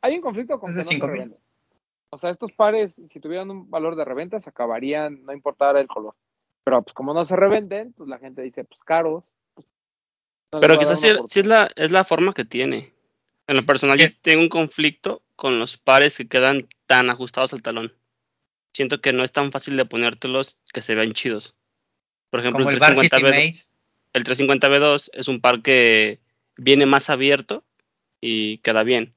Hay 0.00 0.14
un 0.16 0.20
conflicto 0.20 0.58
con 0.58 0.70
que 0.72 0.78
no 0.78 0.84
se 0.84 0.98
revende. 0.98 1.36
O 2.10 2.18
sea, 2.18 2.30
estos 2.30 2.52
pares, 2.52 2.96
si 3.08 3.20
tuvieran 3.20 3.50
un 3.50 3.70
valor 3.70 3.96
de 3.96 4.04
reventa, 4.04 4.40
se 4.40 4.50
acabarían, 4.50 5.24
no 5.24 5.32
importara 5.32 5.80
el 5.80 5.86
color. 5.86 6.14
Pero 6.64 6.82
pues 6.82 6.92
como 6.92 7.14
no 7.14 7.24
se 7.24 7.36
revenden, 7.36 7.92
pues 7.92 8.08
la 8.08 8.18
gente 8.18 8.42
dice, 8.42 8.64
pues 8.64 8.80
caros, 8.84 9.24
pero 10.60 10.78
quizás 10.78 11.00
sí, 11.00 11.40
es, 11.40 11.46
la, 11.46 11.70
es 11.76 11.90
la 11.90 12.04
forma 12.04 12.34
que 12.34 12.44
tiene. 12.44 12.92
En 13.46 13.56
lo 13.56 13.64
personal, 13.64 13.98
yo 13.98 14.06
tengo 14.20 14.42
un 14.42 14.48
conflicto 14.48 15.22
con 15.34 15.58
los 15.58 15.78
pares 15.78 16.16
que 16.16 16.28
quedan 16.28 16.68
tan 16.86 17.10
ajustados 17.10 17.52
al 17.52 17.62
talón. 17.62 17.92
Siento 18.72 19.00
que 19.00 19.12
no 19.12 19.24
es 19.24 19.32
tan 19.32 19.50
fácil 19.50 19.76
de 19.76 19.84
ponértelos 19.84 20.58
que 20.72 20.82
se 20.82 20.94
vean 20.94 21.12
chidos. 21.12 21.54
Por 22.32 22.40
ejemplo, 22.40 22.68
el, 22.68 22.70
350 22.70 23.18
B2, 23.18 23.74
el 24.14 24.24
350 24.24 24.68
B2 24.68 25.10
es 25.12 25.28
un 25.28 25.40
par 25.40 25.62
que 25.62 26.18
viene 26.56 26.86
más 26.86 27.10
abierto 27.10 27.62
y 28.20 28.58
queda 28.58 28.82
bien. 28.82 29.14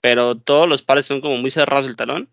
Pero 0.00 0.36
todos 0.36 0.68
los 0.68 0.82
pares 0.82 1.06
son 1.06 1.20
como 1.20 1.36
muy 1.36 1.50
cerrados 1.50 1.86
el 1.86 1.94
talón. 1.94 2.28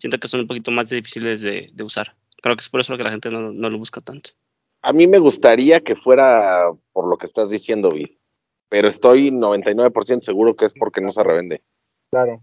Siento 0.00 0.18
que 0.18 0.26
son 0.26 0.40
un 0.40 0.46
poquito 0.48 0.72
más 0.72 0.88
difíciles 0.88 1.42
de, 1.42 1.70
usar. 1.82 2.16
Creo 2.42 2.56
que 2.56 2.60
es 2.60 2.68
por 2.68 2.80
eso 2.80 2.96
que 2.96 3.04
la 3.04 3.10
gente 3.10 3.30
no, 3.30 3.52
no 3.52 3.70
lo 3.70 3.78
busca 3.78 4.00
tanto 4.00 4.30
a 4.82 4.92
mí 4.92 5.06
me 5.06 5.18
gustaría 5.18 5.80
que 5.80 5.96
fuera 5.96 6.70
por 6.92 7.08
lo 7.08 7.16
que 7.18 7.26
estás 7.26 7.50
diciendo, 7.50 7.90
Vi, 7.90 8.18
pero 8.68 8.88
estoy 8.88 9.30
99% 9.30 10.22
seguro 10.22 10.56
que 10.56 10.66
es 10.66 10.72
porque 10.78 11.00
no 11.00 11.12
se 11.12 11.22
revende. 11.22 11.62
Claro. 12.10 12.42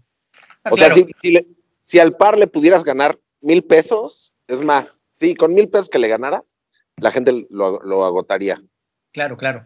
O 0.70 0.76
sea, 0.76 0.94
si, 1.84 1.98
al 1.98 2.16
par 2.16 2.38
le 2.38 2.46
pudieras 2.46 2.84
ganar 2.84 3.18
mil 3.40 3.62
pesos, 3.64 4.34
es 4.48 4.62
más, 4.62 5.00
sí, 5.18 5.34
con 5.34 5.54
mil 5.54 5.68
pesos 5.68 5.88
que 5.88 5.98
le 5.98 6.08
ganaras, 6.08 6.54
la 6.96 7.12
gente 7.12 7.46
lo, 7.50 8.04
agotaría. 8.04 8.60
Claro, 9.12 9.36
claro. 9.36 9.64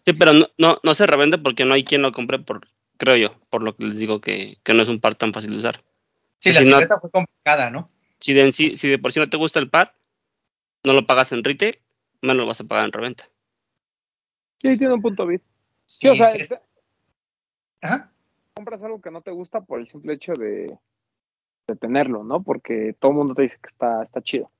Sí, 0.00 0.12
pero 0.12 0.32
no, 0.32 0.46
no, 0.58 0.78
no, 0.82 0.94
se 0.94 1.06
revende 1.06 1.38
porque 1.38 1.64
no 1.64 1.74
hay 1.74 1.84
quien 1.84 2.02
lo 2.02 2.12
compre, 2.12 2.38
por, 2.38 2.68
creo 2.96 3.16
yo, 3.16 3.34
por 3.50 3.62
lo 3.62 3.76
que 3.76 3.84
les 3.84 3.98
digo 3.98 4.20
que, 4.20 4.58
no 4.72 4.82
es 4.82 4.88
un 4.88 5.00
par 5.00 5.14
tan 5.14 5.32
fácil 5.32 5.50
de 5.50 5.56
usar. 5.56 5.82
Sí, 6.38 6.52
la 6.52 6.62
si 6.62 6.70
fue 7.00 7.10
complicada, 7.10 7.70
¿no? 7.70 7.90
Si 8.18 8.32
de, 8.32 8.52
si 8.52 8.88
de 8.88 8.98
por 8.98 9.12
sí 9.12 9.20
no 9.20 9.28
te 9.28 9.36
gusta 9.36 9.58
el 9.58 9.70
par, 9.70 9.94
no 10.84 10.92
lo 10.92 11.06
pagas 11.06 11.32
en 11.32 11.44
retail, 11.44 11.78
no 12.20 12.34
lo 12.34 12.46
vas 12.46 12.60
a 12.60 12.64
pagar 12.64 12.86
en 12.86 12.92
reventa. 12.92 13.28
Sí, 14.60 14.78
tiene 14.78 14.94
un 14.94 15.02
punto 15.02 15.26
bit. 15.26 15.42
Sí, 15.86 16.08
o 16.08 16.14
sea, 16.14 16.32
compras 18.54 18.82
algo 18.82 19.00
que 19.00 19.10
no 19.10 19.22
te 19.22 19.32
gusta 19.32 19.60
por 19.62 19.80
el 19.80 19.88
simple 19.88 20.14
hecho 20.14 20.34
de, 20.34 20.78
tenerlo, 21.80 22.22
¿no? 22.22 22.42
Porque 22.42 22.94
todo 22.98 23.12
el 23.12 23.16
mundo 23.16 23.34
te 23.34 23.42
dice 23.42 23.58
que 23.60 23.68
está, 23.68 24.02
está 24.02 24.20
chido. 24.20 24.50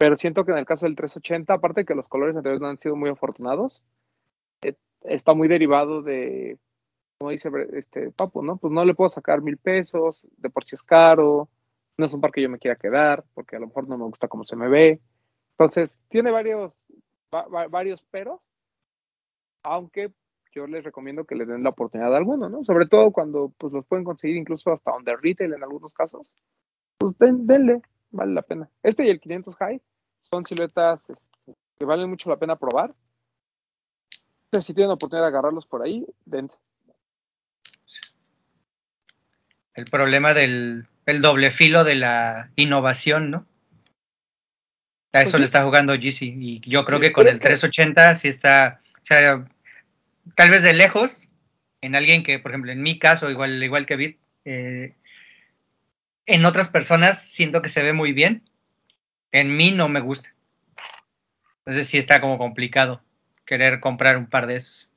Pero 0.00 0.16
siento 0.16 0.46
que 0.46 0.52
en 0.52 0.56
el 0.56 0.64
caso 0.64 0.86
del 0.86 0.96
380, 0.96 1.52
aparte 1.52 1.82
de 1.82 1.84
que 1.84 1.94
los 1.94 2.08
colores 2.08 2.34
anteriores 2.34 2.62
no 2.62 2.68
han 2.68 2.78
sido 2.78 2.96
muy 2.96 3.10
afortunados, 3.10 3.82
eh, 4.62 4.74
está 5.02 5.34
muy 5.34 5.46
derivado 5.46 6.00
de, 6.00 6.58
como 7.18 7.32
dice 7.32 7.50
este 7.74 8.10
Papu, 8.10 8.42
¿no? 8.42 8.56
Pues 8.56 8.72
no 8.72 8.82
le 8.86 8.94
puedo 8.94 9.10
sacar 9.10 9.42
mil 9.42 9.58
pesos, 9.58 10.26
de 10.38 10.48
por 10.48 10.64
sí 10.64 10.74
es 10.74 10.82
caro, 10.82 11.50
no 11.98 12.06
es 12.06 12.14
un 12.14 12.22
par 12.22 12.32
que 12.32 12.40
yo 12.40 12.48
me 12.48 12.58
quiera 12.58 12.78
quedar, 12.78 13.24
porque 13.34 13.56
a 13.56 13.58
lo 13.60 13.66
mejor 13.66 13.88
no 13.88 13.98
me 13.98 14.04
gusta 14.04 14.26
cómo 14.26 14.44
se 14.44 14.56
me 14.56 14.70
ve. 14.70 15.02
Entonces, 15.50 15.98
tiene 16.08 16.30
varios, 16.30 16.80
varios 17.68 18.00
peros, 18.04 18.40
aunque 19.64 20.14
yo 20.54 20.66
les 20.66 20.82
recomiendo 20.82 21.26
que 21.26 21.34
le 21.34 21.44
den 21.44 21.62
la 21.62 21.70
oportunidad 21.70 22.14
a 22.14 22.16
alguno, 22.16 22.48
¿no? 22.48 22.64
Sobre 22.64 22.86
todo 22.86 23.10
cuando 23.10 23.52
pues 23.58 23.70
los 23.74 23.84
pueden 23.84 24.06
conseguir 24.06 24.38
incluso 24.38 24.72
hasta 24.72 24.96
under 24.96 25.20
retail 25.20 25.52
en 25.52 25.62
algunos 25.62 25.92
casos. 25.92 26.26
Pues 26.96 27.14
denle, 27.18 27.82
vale 28.12 28.32
la 28.32 28.40
pena. 28.40 28.70
Este 28.82 29.04
y 29.04 29.10
el 29.10 29.20
500 29.20 29.56
High 29.56 29.82
son 30.30 30.46
siluetas 30.46 31.00
este, 31.00 31.14
que 31.78 31.84
valen 31.84 32.08
mucho 32.08 32.30
la 32.30 32.38
pena 32.38 32.56
probar. 32.56 32.94
Entonces, 34.44 34.66
si 34.66 34.74
tienen 34.74 34.92
oportunidad 34.92 35.24
de 35.24 35.28
agarrarlos 35.28 35.66
por 35.66 35.82
ahí, 35.82 36.06
dense. 36.24 36.56
El 39.74 39.84
problema 39.86 40.34
del 40.34 40.86
el 41.06 41.22
doble 41.22 41.50
filo 41.50 41.84
de 41.84 41.96
la 41.96 42.50
innovación, 42.56 43.30
¿no? 43.30 43.46
A 45.12 45.22
eso 45.22 45.38
le 45.38 45.44
está 45.44 45.64
jugando 45.64 45.94
GC. 45.94 46.22
Y 46.22 46.60
yo 46.60 46.84
creo 46.84 47.00
que 47.00 47.12
con 47.12 47.26
el 47.26 47.40
380 47.40 48.14
sí 48.14 48.28
está, 48.28 48.80
o 49.02 49.04
sea, 49.04 49.44
tal 50.36 50.50
vez 50.50 50.62
de 50.62 50.72
lejos, 50.72 51.28
en 51.80 51.96
alguien 51.96 52.22
que, 52.22 52.38
por 52.38 52.52
ejemplo, 52.52 52.70
en 52.70 52.82
mi 52.82 52.98
caso, 52.98 53.28
igual, 53.28 53.60
igual 53.62 53.86
que 53.86 53.96
Bit, 53.96 54.18
eh, 54.44 54.94
en 56.26 56.44
otras 56.44 56.68
personas 56.68 57.28
siento 57.28 57.60
que 57.60 57.68
se 57.68 57.82
ve 57.82 57.92
muy 57.92 58.12
bien. 58.12 58.48
En 59.32 59.56
mí 59.56 59.70
no 59.70 59.88
me 59.88 60.00
gusta. 60.00 60.34
Entonces 61.58 61.86
sí 61.86 61.98
está 61.98 62.20
como 62.20 62.38
complicado 62.38 63.00
querer 63.44 63.80
comprar 63.80 64.16
un 64.16 64.28
par 64.28 64.46
de 64.46 64.56
esos 64.56 64.90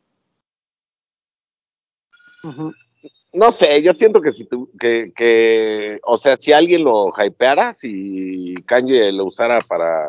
no 3.34 3.52
sé, 3.52 3.82
yo 3.82 3.94
siento 3.94 4.22
que 4.22 4.32
si 4.32 4.46
tú, 4.46 4.70
que, 4.80 5.12
que, 5.16 6.00
o 6.04 6.18
sea, 6.18 6.36
si 6.36 6.52
alguien 6.54 6.84
lo 6.84 7.12
hypeara, 7.18 7.74
si 7.74 8.54
Kanye 8.66 9.12
lo 9.12 9.26
usara 9.26 9.60
para 9.68 10.08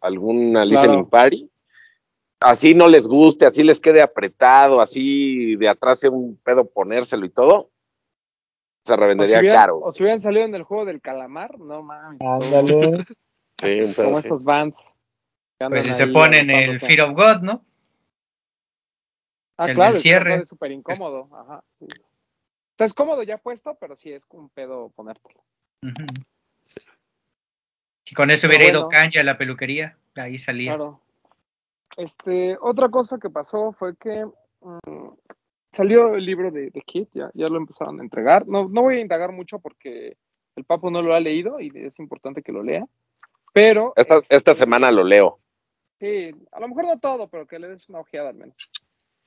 alguna 0.00 0.64
listening 0.64 1.06
party, 1.06 1.48
así 2.40 2.74
no 2.74 2.88
les 2.88 3.06
guste, 3.06 3.46
así 3.46 3.62
les 3.62 3.80
quede 3.80 4.02
apretado, 4.02 4.80
así 4.80 5.56
de 5.56 5.68
atrás 5.68 6.00
sea 6.00 6.10
un 6.10 6.36
pedo 6.42 6.68
ponérselo 6.68 7.26
y 7.26 7.30
todo, 7.30 7.70
se 8.84 8.96
revendería 8.96 9.36
o 9.36 9.40
si 9.40 9.44
hubieran, 9.44 9.60
caro. 9.60 9.80
O 9.80 9.92
si 9.92 10.02
hubieran 10.02 10.20
salido 10.20 10.44
en 10.46 10.54
el 10.54 10.62
juego 10.64 10.84
del 10.84 11.00
calamar, 11.00 11.58
no 11.60 11.82
mames. 11.82 12.20
Ándale. 12.20 13.04
Sí, 13.60 13.80
un 13.80 13.94
pedo 13.94 14.06
Como 14.06 14.18
esos 14.18 14.44
bands. 14.44 14.94
Pues 15.58 15.84
si 15.84 15.92
se 15.92 16.06
ponen 16.06 16.50
el. 16.50 16.78
Fear 16.78 17.00
of 17.02 17.16
God, 17.16 17.42
¿no? 17.42 17.64
Ah, 19.56 19.66
el 19.66 19.74
claro, 19.74 19.94
el 19.94 20.00
cierre. 20.00 20.36
es 20.36 20.48
súper 20.48 20.70
incómodo. 20.70 21.28
Ajá. 21.32 21.64
sí. 21.78 21.86
O 21.86 22.78
sea, 22.78 22.86
es 22.86 22.94
cómodo 22.94 23.24
ya 23.24 23.38
puesto, 23.38 23.76
pero 23.80 23.96
sí 23.96 24.12
es 24.12 24.24
un 24.30 24.48
pedo 24.50 24.90
ponértelo. 24.90 25.42
Ujú. 25.82 26.06
Y 28.04 28.14
con 28.14 28.30
eso 28.30 28.46
hubiera 28.46 28.68
ido 28.68 28.84
bueno. 28.86 28.98
Kanye 29.00 29.18
a 29.18 29.24
la 29.24 29.36
peluquería, 29.36 29.98
ahí 30.14 30.38
salía. 30.38 30.76
Claro. 30.76 31.00
Este, 31.96 32.56
otra 32.60 32.88
cosa 32.88 33.18
que 33.18 33.30
pasó 33.30 33.72
fue 33.72 33.96
que 33.96 34.24
mm, 34.60 35.08
salió 35.72 36.14
el 36.14 36.24
libro 36.24 36.52
de, 36.52 36.70
de 36.70 36.80
Kit, 36.82 37.08
ya, 37.12 37.32
ya 37.34 37.48
lo 37.48 37.56
empezaron 37.56 37.98
a 37.98 38.04
entregar. 38.04 38.46
No, 38.46 38.68
no 38.68 38.82
voy 38.82 38.98
a 38.98 39.00
indagar 39.00 39.32
mucho 39.32 39.58
porque 39.58 40.16
el 40.54 40.64
Papo 40.64 40.90
no 40.92 41.02
lo 41.02 41.14
ha 41.14 41.20
leído 41.20 41.58
y 41.58 41.72
es 41.74 41.98
importante 41.98 42.42
que 42.42 42.52
lo 42.52 42.62
lea. 42.62 42.86
Pero. 43.52 43.92
Esta, 43.96 44.18
este, 44.18 44.36
esta 44.36 44.54
semana 44.54 44.90
lo 44.90 45.04
leo. 45.04 45.38
Sí, 46.00 46.30
a 46.52 46.60
lo 46.60 46.68
mejor 46.68 46.84
no 46.86 46.98
todo, 47.00 47.28
pero 47.28 47.46
que 47.46 47.58
le 47.58 47.68
des 47.68 47.88
una 47.88 48.00
ojeada 48.00 48.28
al 48.30 48.36
menos. 48.36 48.56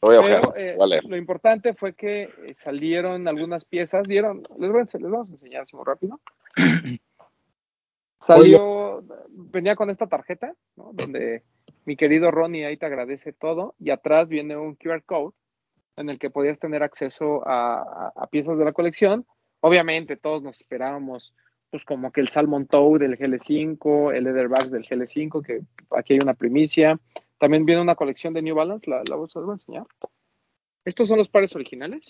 Lo 0.02 0.08
voy 0.08 0.18
a 0.18 0.22
Pero 0.22 0.50
ojear, 0.50 0.60
eh, 0.92 1.00
lo 1.08 1.18
importante 1.18 1.74
fue 1.74 1.94
que 1.94 2.24
eh, 2.24 2.54
salieron 2.56 3.28
algunas 3.28 3.66
piezas, 3.66 4.08
dieron, 4.08 4.42
les, 4.58 4.72
voy 4.72 4.82
a, 4.82 4.84
les 4.84 5.12
vamos 5.12 5.30
a 5.30 5.34
enseñar 5.34 5.64
así 5.64 5.76
muy 5.76 5.86
rápido. 5.86 6.20
Salió, 8.20 9.04
venía 9.30 9.76
con 9.76 9.90
esta 9.90 10.08
tarjeta, 10.08 10.54
¿no? 10.76 10.92
donde 10.94 11.44
mi 11.86 11.96
querido 11.96 12.30
Ronnie 12.30 12.66
ahí 12.66 12.78
te 12.78 12.86
agradece 12.86 13.34
todo, 13.34 13.74
y 13.80 13.90
atrás 13.90 14.28
viene 14.28 14.56
un 14.56 14.76
QR 14.76 15.04
code 15.04 15.34
en 15.98 16.10
el 16.10 16.20
que 16.20 16.30
podías 16.30 16.60
tener 16.60 16.84
acceso 16.84 17.48
a, 17.48 17.82
a- 17.82 18.14
a 18.16 18.28
piezas 18.28 18.58
de 18.58 18.66
la 18.66 18.74
colección. 18.74 19.26
Obviamente 19.60 20.18
todos 20.18 20.44
nos 20.44 20.62
esperábamos, 20.62 21.34
pues 21.72 21.86
como 21.86 22.12
que 22.12 22.20
el 22.20 22.28
Salmon 22.28 22.68
Toe 22.68 23.00
del 23.00 23.18
GL5, 23.18 24.14
el 24.14 24.26
Leatherback 24.26 24.66
del 24.66 24.86
GL5, 24.86 25.42
que 25.42 25.62
aquí 25.98 26.14
hay 26.14 26.20
una 26.20 26.34
primicia. 26.34 27.00
También 27.40 27.66
viene 27.66 27.82
una 27.82 27.96
colección 27.96 28.34
de 28.34 28.42
New 28.42 28.56
Balance, 28.56 28.90
la, 28.90 29.02
la 29.10 29.16
voy 29.16 29.30
a 29.34 29.54
enseñar. 29.54 29.88
Estos 30.84 31.08
son 31.08 31.18
los 31.18 31.30
pares 31.30 31.56
originales, 31.56 32.08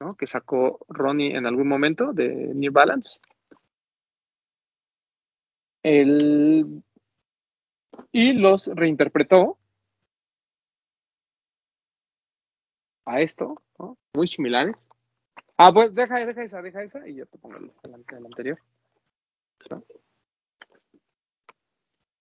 ¿no? 0.00 0.14
Que 0.14 0.26
sacó 0.26 0.78
Ronnie 0.88 1.34
en 1.34 1.46
algún 1.46 1.68
momento 1.68 2.12
de 2.12 2.52
New 2.54 2.70
Balance. 2.70 3.18
El, 5.82 6.82
y 8.12 8.32
los 8.34 8.66
reinterpretó 8.66 9.58
a 13.06 13.20
esto, 13.22 13.62
¿no? 13.78 13.96
Muy 14.14 14.28
similares. 14.28 14.76
Ah, 15.60 15.72
pues 15.72 15.92
deja, 15.92 16.24
deja 16.24 16.42
esa, 16.44 16.62
deja 16.62 16.82
esa 16.84 17.08
y 17.08 17.16
yo 17.16 17.26
te 17.26 17.36
pongo 17.36 17.56
el, 17.56 17.72
anterior. 18.24 18.58
¿no? 19.70 19.82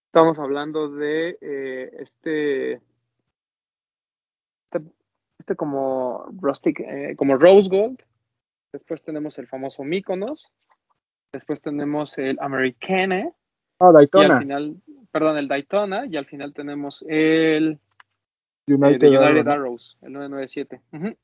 Estamos 0.07 0.39
hablando 0.39 0.89
de 0.89 1.37
eh, 1.39 1.91
este, 1.99 2.73
este, 4.63 4.81
este 5.37 5.55
como 5.55 6.25
rustic, 6.41 6.79
eh, 6.79 7.15
como 7.15 7.37
rose 7.37 7.69
gold. 7.69 8.01
Después 8.73 9.03
tenemos 9.03 9.37
el 9.37 9.45
famoso 9.45 9.83
Mykonos. 9.83 10.51
Después 11.31 11.61
tenemos 11.61 12.17
el 12.17 12.39
Americana. 12.39 13.29
Ah, 13.79 13.85
Y 13.85 13.87
al 13.87 13.93
Daytona. 13.93 14.37
final, 14.39 14.81
perdón, 15.11 15.37
el 15.37 15.47
Daytona. 15.47 16.07
Y 16.07 16.17
al 16.17 16.25
final 16.25 16.55
tenemos 16.55 17.05
el 17.07 17.79
eh, 18.65 18.73
United, 18.73 19.13
Arrow. 19.13 19.51
Arrows, 19.51 19.99
el 20.01 20.13
997. 20.13 20.81
Ujú. 20.93 21.15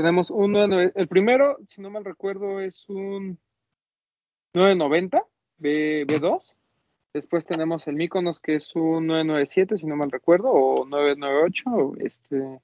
Tenemos 0.00 0.30
un 0.30 0.52
99 0.52 0.92
el 0.94 1.08
primero, 1.08 1.58
si 1.66 1.82
no 1.82 1.90
mal 1.90 2.06
recuerdo, 2.06 2.58
es 2.58 2.88
un 2.88 3.38
990 4.54 5.22
B, 5.58 6.06
B2. 6.06 6.54
Después 7.12 7.44
tenemos 7.44 7.86
el 7.86 7.96
Mykonos, 7.96 8.40
que 8.40 8.54
es 8.54 8.74
un 8.74 9.06
997, 9.08 9.76
si 9.76 9.86
no 9.86 9.96
mal 9.96 10.10
recuerdo, 10.10 10.48
o 10.52 10.86
998. 10.86 11.70
o 11.70 11.96
Este. 11.98 12.60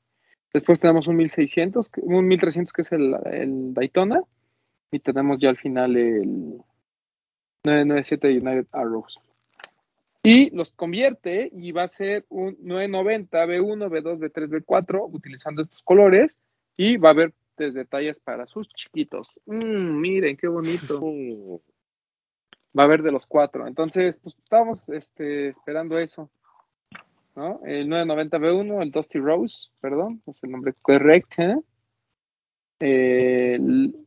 Después 0.55 0.81
tenemos 0.81 1.09
un 1.09 1.17
1600, 1.17 1.91
que- 1.91 2.01
un 2.01 2.27
1300, 2.27 2.73
que 2.73 2.81
es 2.81 2.93
el, 2.93 3.15
el 3.27 3.75
Daytona. 3.75 4.23
Y 4.91 5.01
tenemos 5.01 5.39
ya 5.39 5.51
al 5.51 5.59
final 5.59 5.95
el 5.95 6.63
997 7.65 8.29
United 8.31 8.67
Arrows. 8.73 9.21
Y 10.23 10.49
los 10.57 10.73
convierte 10.73 11.51
y 11.53 11.71
va 11.73 11.83
a 11.83 11.89
ser 11.89 12.25
un 12.31 12.57
990 12.63 13.45
B1, 13.45 13.91
B2, 13.91 14.19
B3, 14.21 14.49
B4, 14.49 15.07
utilizando 15.13 15.61
estos 15.61 15.83
colores. 15.83 16.39
Y 16.77 16.97
va 16.97 17.11
a 17.11 17.13
haber 17.13 17.33
detalles 17.57 18.21
para 18.21 18.47
sus 18.47 18.69
chiquitos. 18.69 19.41
Mm, 19.47 20.01
miren, 20.01 20.37
qué 20.37 20.49
bonito. 20.49 21.01
Mm, 21.01 21.57
Va 22.79 22.83
a 22.83 22.87
haber 22.87 23.03
de 23.03 23.13
los 23.13 23.27
cuatro. 23.27 23.67
Entonces, 23.67 24.19
pues 24.19 24.37
estamos 24.37 24.87
este, 24.91 25.49
esperando 25.49 25.99
eso. 25.99 26.31
¿no? 27.35 27.61
El 27.65 27.89
990 27.89 28.39
B1, 28.39 28.83
el 28.83 28.91
Dusty 28.91 29.19
Rose, 29.19 29.69
perdón, 29.81 30.23
es 30.27 30.43
el 30.45 30.51
nombre 30.51 30.75
correcto. 30.83 31.43
¿eh? 31.43 31.57
El, 32.81 34.07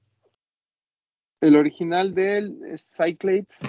el 1.41 1.55
original 1.55 2.13
del 2.13 2.75
Cyclades 2.77 3.61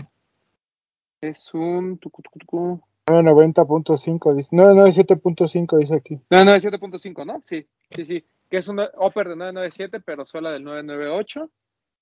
es 1.22 1.55
un 1.55 1.96
tucu, 1.98 2.20
tucu, 2.22 2.38
tucu, 2.40 2.82
990.5 3.07 4.34
dice. 4.34 4.51
997.5 4.51 5.78
dice 5.78 5.94
aquí. 5.94 6.20
997.5, 6.30 7.26
¿no? 7.26 7.40
Sí, 7.44 7.66
sí, 7.90 8.05
sí. 8.05 8.24
Que 8.51 8.59
es 8.59 8.68
un 8.68 8.80
upper 8.80 9.28
de 9.28 9.36
997, 9.36 10.01
pero 10.01 10.24
suela 10.24 10.51
del 10.51 10.64
998, 10.64 11.51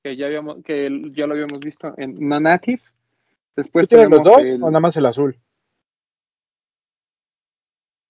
que 0.03 0.16
ya 0.16 0.26
habíamos, 0.26 0.62
que 0.64 0.88
ya 1.12 1.26
lo 1.26 1.34
habíamos 1.34 1.61
visto 1.61 1.92
en 1.99 2.22
una 2.24 2.40
Native. 2.40 2.80
Después 3.55 3.86
¿Tú 3.86 3.96
tienes 3.96 4.11
los 4.11 4.24
dos 4.24 4.38
el- 4.38 4.62
o 4.62 4.66
nada 4.66 4.80
más 4.80 4.96
el 4.96 5.07
azul? 5.07 5.36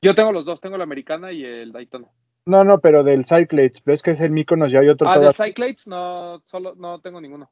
Yo 0.03 0.15
tengo 0.15 0.31
los 0.33 0.45
dos, 0.45 0.61
tengo 0.61 0.77
la 0.77 0.85
americana 0.85 1.33
y 1.33 1.45
el 1.45 1.73
Daytona. 1.73 2.09
No, 2.47 2.65
no, 2.65 2.79
pero 2.81 3.03
del 3.03 3.25
Cyclades. 3.27 3.83
Ves 3.85 4.03
que 4.03 4.13
es 4.13 4.21
el 4.21 4.31
Mykonos 4.31 4.73
y 4.73 4.77
hay 4.77 4.89
otro 4.89 5.09
Ah, 5.11 5.19
del. 5.19 5.35
Cyclades 5.35 5.87
no, 5.87 6.41
solo, 6.47 6.75
no 6.77 7.01
tengo 7.01 7.21
ninguno. 7.21 7.51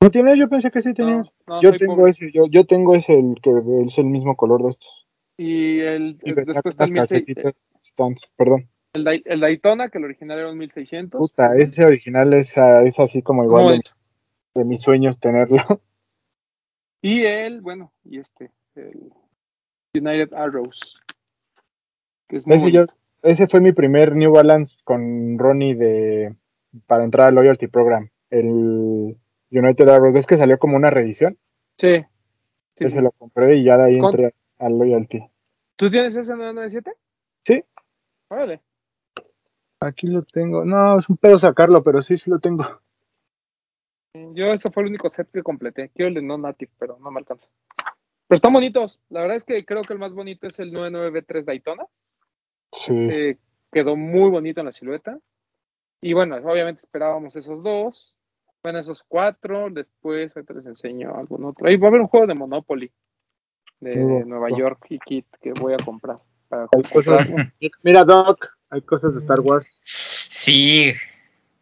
¿No 0.00 0.10
tienes? 0.10 0.38
Yo 0.38 0.48
pensé 0.48 0.70
que 0.70 0.82
sí 0.82 0.92
tenías. 0.94 1.30
No, 1.46 1.56
no, 1.56 1.60
yo 1.62 1.76
tengo 1.76 1.96
pobre. 1.96 2.10
ese, 2.10 2.30
yo, 2.32 2.46
yo 2.48 2.64
tengo 2.66 2.94
ese, 2.94 3.12
el 3.18 3.34
que 3.42 3.50
es 3.86 3.98
el 3.98 4.06
mismo 4.06 4.34
color 4.36 4.62
de 4.62 4.70
estos. 4.70 5.06
Y 5.36 5.80
el, 5.80 6.18
Y 6.24 6.32
después 6.32 6.60
con 6.62 6.70
está 6.70 6.84
el, 6.84 6.90
unas 6.92 7.10
1600, 7.10 7.42
calcetitas 7.44 7.68
Stans, 7.82 8.30
perdón. 8.36 8.68
El, 8.94 9.04
Day- 9.04 9.22
el 9.26 9.40
Daytona, 9.40 9.88
que 9.90 9.98
el 9.98 10.04
original 10.04 10.38
era 10.38 10.50
un 10.50 10.58
1600. 10.58 11.18
Puta, 11.18 11.56
ese 11.56 11.84
original 11.84 12.32
es, 12.32 12.56
ah, 12.56 12.82
es 12.84 12.98
así 12.98 13.22
como 13.22 13.44
igual 13.44 13.82
de, 14.54 14.64
mis 14.64 14.80
sueños 14.80 15.18
tenerlo. 15.18 15.58
Y 17.02 17.24
el, 17.24 17.60
bueno, 17.60 17.92
y 18.04 18.18
este, 18.18 18.50
el 18.76 19.12
United 19.94 20.32
Arrows. 20.32 21.00
Que 22.28 22.38
es 22.38 22.46
muy 22.46 22.56
Ese, 22.56 22.72
yo, 22.72 22.80
bonito. 22.80 22.94
ese 23.22 23.46
fue 23.46 23.60
mi 23.60 23.72
primer 23.72 24.14
New 24.16 24.32
Balance 24.32 24.76
con 24.84 25.38
Ronnie 25.38 25.74
de 25.74 26.34
para 26.86 27.04
entrar 27.04 27.28
al 27.28 27.34
Loyalty 27.34 27.66
Program. 27.66 28.08
El 28.30 29.18
United 29.50 29.88
Arrow, 29.88 30.12
ves 30.12 30.26
que 30.26 30.36
salió 30.38 30.58
como 30.58 30.76
una 30.76 30.90
reedición. 30.90 31.36
Sí. 31.76 32.04
sí, 32.76 32.84
ese 32.84 32.96
sí. 32.96 33.02
lo 33.02 33.10
compré 33.12 33.56
y 33.56 33.64
ya 33.64 33.76
de 33.76 33.84
ahí 33.84 33.98
Con- 33.98 34.10
entré 34.10 34.34
al 34.58 34.78
Loyalty. 34.78 35.20
¿Tú 35.76 35.90
tienes 35.90 36.16
ese 36.16 36.32
997? 36.32 36.92
Sí, 37.44 37.62
Órale. 38.28 38.60
Aquí 39.84 40.06
lo 40.06 40.22
tengo. 40.22 40.64
No, 40.64 40.98
es 40.98 41.08
un 41.08 41.16
pedo 41.16 41.38
sacarlo, 41.38 41.82
pero 41.82 42.02
sí, 42.02 42.16
sí 42.16 42.30
lo 42.30 42.38
tengo. 42.38 42.64
Yo 44.32 44.46
ese 44.46 44.70
fue 44.70 44.84
el 44.84 44.90
único 44.90 45.08
set 45.08 45.28
que 45.32 45.42
completé. 45.42 45.90
Quiero 45.94 46.08
el 46.08 46.14
de 46.14 46.22
no 46.22 46.38
native, 46.38 46.70
pero 46.78 46.98
no 47.00 47.10
me 47.10 47.18
alcanza. 47.18 47.48
Pero 48.28 48.36
están 48.36 48.52
bonitos. 48.52 49.00
La 49.10 49.20
verdad 49.20 49.36
es 49.36 49.44
que 49.44 49.64
creo 49.64 49.82
que 49.82 49.92
el 49.92 49.98
más 49.98 50.12
bonito 50.12 50.46
es 50.46 50.58
el 50.60 50.72
99B3 50.72 51.44
Daytona. 51.44 51.84
Sí. 52.72 52.92
Ese 52.92 53.38
quedó 53.72 53.96
muy 53.96 54.30
bonito 54.30 54.60
en 54.60 54.66
la 54.66 54.72
silueta. 54.72 55.18
Y 56.00 56.12
bueno, 56.12 56.36
obviamente 56.36 56.80
esperábamos 56.80 57.34
esos 57.34 57.62
dos. 57.62 58.16
Bueno, 58.62 58.78
esos 58.78 59.02
cuatro. 59.02 59.68
Después, 59.70 60.34
ahorita 60.36 60.54
les 60.54 60.66
enseño 60.66 61.14
algún 61.14 61.44
otro. 61.44 61.66
Ahí 61.66 61.76
va 61.76 61.88
a 61.88 61.90
haber 61.90 62.00
un 62.00 62.08
juego 62.08 62.26
de 62.26 62.34
Monopoly 62.34 62.92
de. 63.80 64.24
Nueva 64.24 64.48
York 64.50 64.86
y 64.90 64.98
Kit 65.00 65.26
que 65.40 65.52
voy 65.52 65.74
a. 65.74 65.76
Para 66.48 66.68
comprar. 66.68 67.50
Mira, 67.82 68.04
Doc, 68.04 68.53
hay 68.74 68.82
cosas 68.82 69.12
de 69.14 69.20
Star 69.20 69.40
Wars. 69.40 69.66
Sí. 69.84 70.92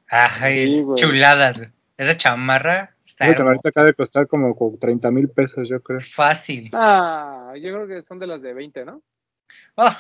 Ay, 0.09 0.79
Sí, 0.79 0.83
güey. 0.83 0.99
chuladas. 1.01 1.69
Esa 1.97 2.17
chamarra 2.17 2.95
está 3.07 3.29
Esa 3.29 3.43
ahorita 3.43 3.69
acaba 3.69 3.87
de 3.87 3.95
costar 3.95 4.27
como 4.27 4.57
como 4.57 4.77
30 4.79 5.11
mil 5.11 5.29
pesos, 5.29 5.69
yo 5.69 5.81
creo. 5.83 6.01
fácil. 6.01 6.71
Ah, 6.73 7.53
yo 7.57 7.73
creo 7.75 7.87
que 7.87 8.03
son 8.03 8.19
de 8.19 8.27
las 8.27 8.41
de 8.43 8.55
20, 8.55 8.85
¿no? 8.85 9.03
Ah. 9.77 9.99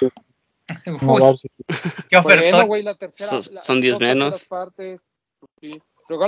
Uy, 0.86 1.36
sí. 1.36 1.48
qué 2.08 2.18
Bueno, 2.20 2.40
ofertón. 2.42 2.68
la 2.82 2.94
tercera. 2.94 3.28
Son- 3.42 3.54
la- 3.54 3.60
son 3.60 3.80
10 3.80 3.92
dos 3.92 3.98
terceras 3.98 4.16
menos. 4.16 4.44
Partes, 4.46 5.00
pues 5.38 5.50
sí. 5.60 5.82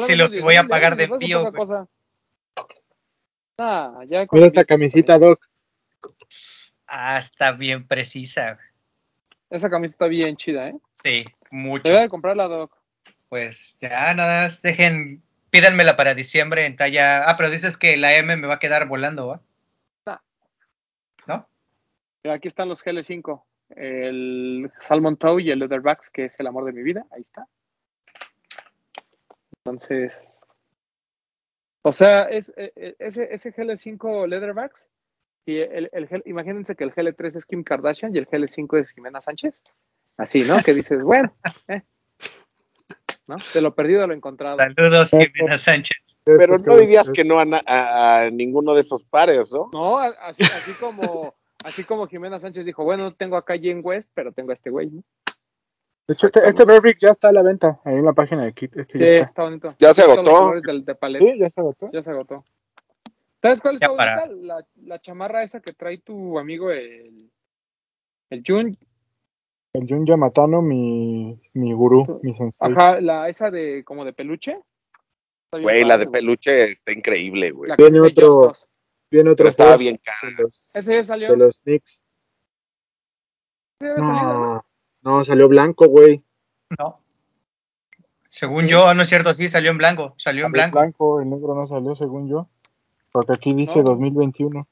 Sí, 0.07 0.15
lo 0.17 0.27
que 0.27 0.33
10 0.33 0.45
voy 0.45 0.57
a 0.57 0.63
mil, 0.63 0.71
pagar 0.71 0.97
de 0.97 1.09
cosa. 1.53 1.87
Ah, 3.59 4.01
ya 4.09 4.27
con 4.27 4.39
Mira 4.39 4.49
esta 4.49 4.65
camisita. 4.65 5.19
Doc. 5.19 5.41
Ah, 6.87 7.19
está 7.19 7.53
bien 7.53 7.87
precisa. 7.87 8.59
Esa 9.55 9.71
camisa 9.71 9.93
está 9.93 10.09
bien 10.09 10.37
chida, 10.37 10.69
¿eh? 10.69 10.75
Sí, 11.05 11.25
mucho. 11.53 11.85
Debe 11.85 12.01
de 12.01 12.09
comprarla, 12.09 12.49
Doc. 12.49 12.77
Pues 13.29 13.79
ya 13.81 14.13
nada 14.13 14.43
más 14.43 14.63
dejen, 14.63 15.23
pídanmela 15.51 15.97
para 15.97 16.17
diciembre 16.17 16.67
en 16.67 16.75
talla. 16.75 17.31
Ah, 17.31 17.37
pero 17.37 17.51
dices 17.51 17.77
que 17.77 17.97
la 17.97 18.17
M 18.17 18.37
me 18.37 18.49
va 18.49 18.55
a 18.55 18.59
quedar 18.59 18.89
volando, 18.89 19.29
¿va? 19.29 19.41
No. 20.07 20.21
¿No? 21.29 22.33
Aquí 22.33 22.49
están 22.49 22.69
los 22.69 22.85
GL5. 22.85 23.45
El 23.77 24.73
Salmon 24.81 25.17
Toe 25.17 25.41
y 25.41 25.53
el 25.53 25.61
Leatherbacks, 25.61 26.11
que 26.11 26.25
es 26.25 26.41
el 26.41 26.49
amor 26.49 26.65
de 26.65 26.73
mi 26.73 26.83
vida. 26.83 27.07
Ahí 27.13 27.23
está. 27.23 27.47
Entonces. 29.59 30.21
O 31.83 31.93
sea, 31.93 32.25
es, 32.25 32.53
eh, 32.57 32.73
eh, 32.75 32.97
ese, 32.99 33.29
ese 33.33 33.55
GL5 33.55 34.27
Leatherbacks. 34.27 34.83
Y 35.47 35.59
el, 35.59 35.91
el, 35.93 36.07
GL 36.07 36.23
imagínense 36.25 36.75
que 36.75 36.85
el 36.85 36.95
GL3 36.95 37.37
es 37.37 37.47
Kim 37.47 37.65
Kardashian 37.65 38.15
y 38.15 38.19
el 38.19 38.27
GL5 38.27 38.79
es 38.79 38.91
Jimena 38.91 39.21
Sánchez. 39.21 39.61
Así, 40.17 40.45
¿no? 40.45 40.63
Que 40.63 40.73
dices, 40.73 41.03
bueno, 41.05 41.35
eh. 41.69 41.83
¿no? 43.27 43.37
De 43.53 43.61
lo 43.61 43.75
perdido 43.75 44.05
a 44.05 44.07
lo 44.07 44.15
encontrado. 44.15 44.59
Saludos, 44.59 45.11
Jimena 45.11 45.59
Sánchez. 45.59 46.21
Pero 46.25 46.59
no 46.59 46.77
dirías 46.77 47.11
que 47.11 47.25
no 47.25 47.39
a, 47.39 47.47
a, 47.67 48.23
a 48.23 48.31
ninguno 48.31 48.75
de 48.75 48.81
esos 48.81 49.05
pares, 49.05 49.53
¿no? 49.53 49.71
No, 49.73 49.99
así, 49.99 50.43
así 50.43 50.73
como 50.81 51.35
así 51.65 51.85
como 51.85 52.07
Jimena 52.07 52.39
Sánchez 52.39 52.65
dijo, 52.65 52.85
bueno, 52.85 53.15
tengo 53.15 53.37
acá 53.37 53.59
Jen 53.59 53.81
West, 53.83 54.11
pero 54.15 54.33
tengo 54.33 54.51
a 54.51 54.55
este 54.55 54.71
güey, 54.71 54.91
¿no? 54.91 55.03
De 56.07 56.13
hecho, 56.13 56.27
este, 56.27 56.47
este 56.47 56.65
Burberry 56.65 56.97
ya 57.01 57.11
está 57.11 57.29
a 57.29 57.33
la 57.33 57.43
venta 57.43 57.81
ahí 57.83 57.95
en 57.95 58.05
la 58.05 58.13
página 58.13 58.45
de 58.45 58.53
Kit. 58.53 58.77
Este 58.77 58.99
sí, 58.99 59.05
ya 59.05 59.11
está. 59.11 59.27
está 59.27 59.43
bonito. 59.45 59.69
¿Ya 59.79 59.95
se 59.95 60.03
agotó? 60.03 60.53
De. 60.53 61.19
Sí, 61.19 61.39
ya 61.39 61.49
se 61.49 61.61
agotó. 61.61 61.91
Ya 61.93 62.03
se 62.03 62.11
agotó. 62.11 62.45
¿Sabes 63.45 63.61
cuál 63.61 63.75
está 63.75 63.95
para. 63.95 64.27
bonita? 64.27 64.47
La, 64.47 64.67
la 64.87 64.99
chamarra 65.03 65.43
esa 65.43 65.61
que 65.61 65.75
trae 65.75 65.99
tu 65.99 66.39
amigo 66.39 66.71
el, 66.71 67.31
el 68.31 68.43
Jun. 68.47 68.79
El 69.75 69.87
Jun 69.87 70.07
Yamatano, 70.07 70.63
mi, 70.63 71.39
mi 71.53 71.75
gurú, 71.75 72.21
mi 72.23 72.33
sensei. 72.33 72.73
Ajá, 72.73 73.03
la 73.03 73.29
esa 73.29 73.51
de 73.51 73.85
como 73.85 74.07
de 74.07 74.15
peluche. 74.15 74.59
Güey, 75.53 75.85
la 75.85 75.99
de 75.99 76.07
güey. 76.07 76.13
peluche 76.23 76.63
está 76.71 76.93
increíble, 76.93 77.51
güey. 77.51 77.71
Viene 77.77 78.01
otro-. 78.01 78.55
Viene 79.11 79.29
otro 79.31 79.43
Pero 79.43 79.49
estaba 79.51 79.77
bien 79.77 80.01
los, 80.39 80.71
Ese 80.75 80.95
ya 80.95 81.05
salió. 81.05 81.31
de 81.33 81.37
los 81.37 81.59
Knicks. 81.61 82.01
Había 83.81 83.97
salido, 83.97 84.23
¿no? 84.33 84.65
No, 85.03 85.19
no, 85.19 85.25
salió 85.25 85.49
blanco, 85.49 85.87
güey. 85.89 86.25
No. 86.79 86.99
Según 88.31 88.65
Sí. 88.65 88.71
yo, 88.71 88.95
no 88.95 89.03
es 89.03 89.09
cierto, 89.09 89.35
sí, 89.35 89.49
salió 89.49 89.71
en 89.71 89.77
blanco. 89.77 90.15
Salió 90.17 90.47
en 90.47 90.53
blanco. 90.53 91.21
el 91.21 91.29
negro 91.29 91.55
no 91.55 91.67
salió, 91.69 91.95
según 91.95 92.27
yo. 92.31 92.49
Porque 93.15 93.33
aquí 93.33 93.55
dice 93.55 93.77
No. 93.77 93.85
2021. 93.85 94.67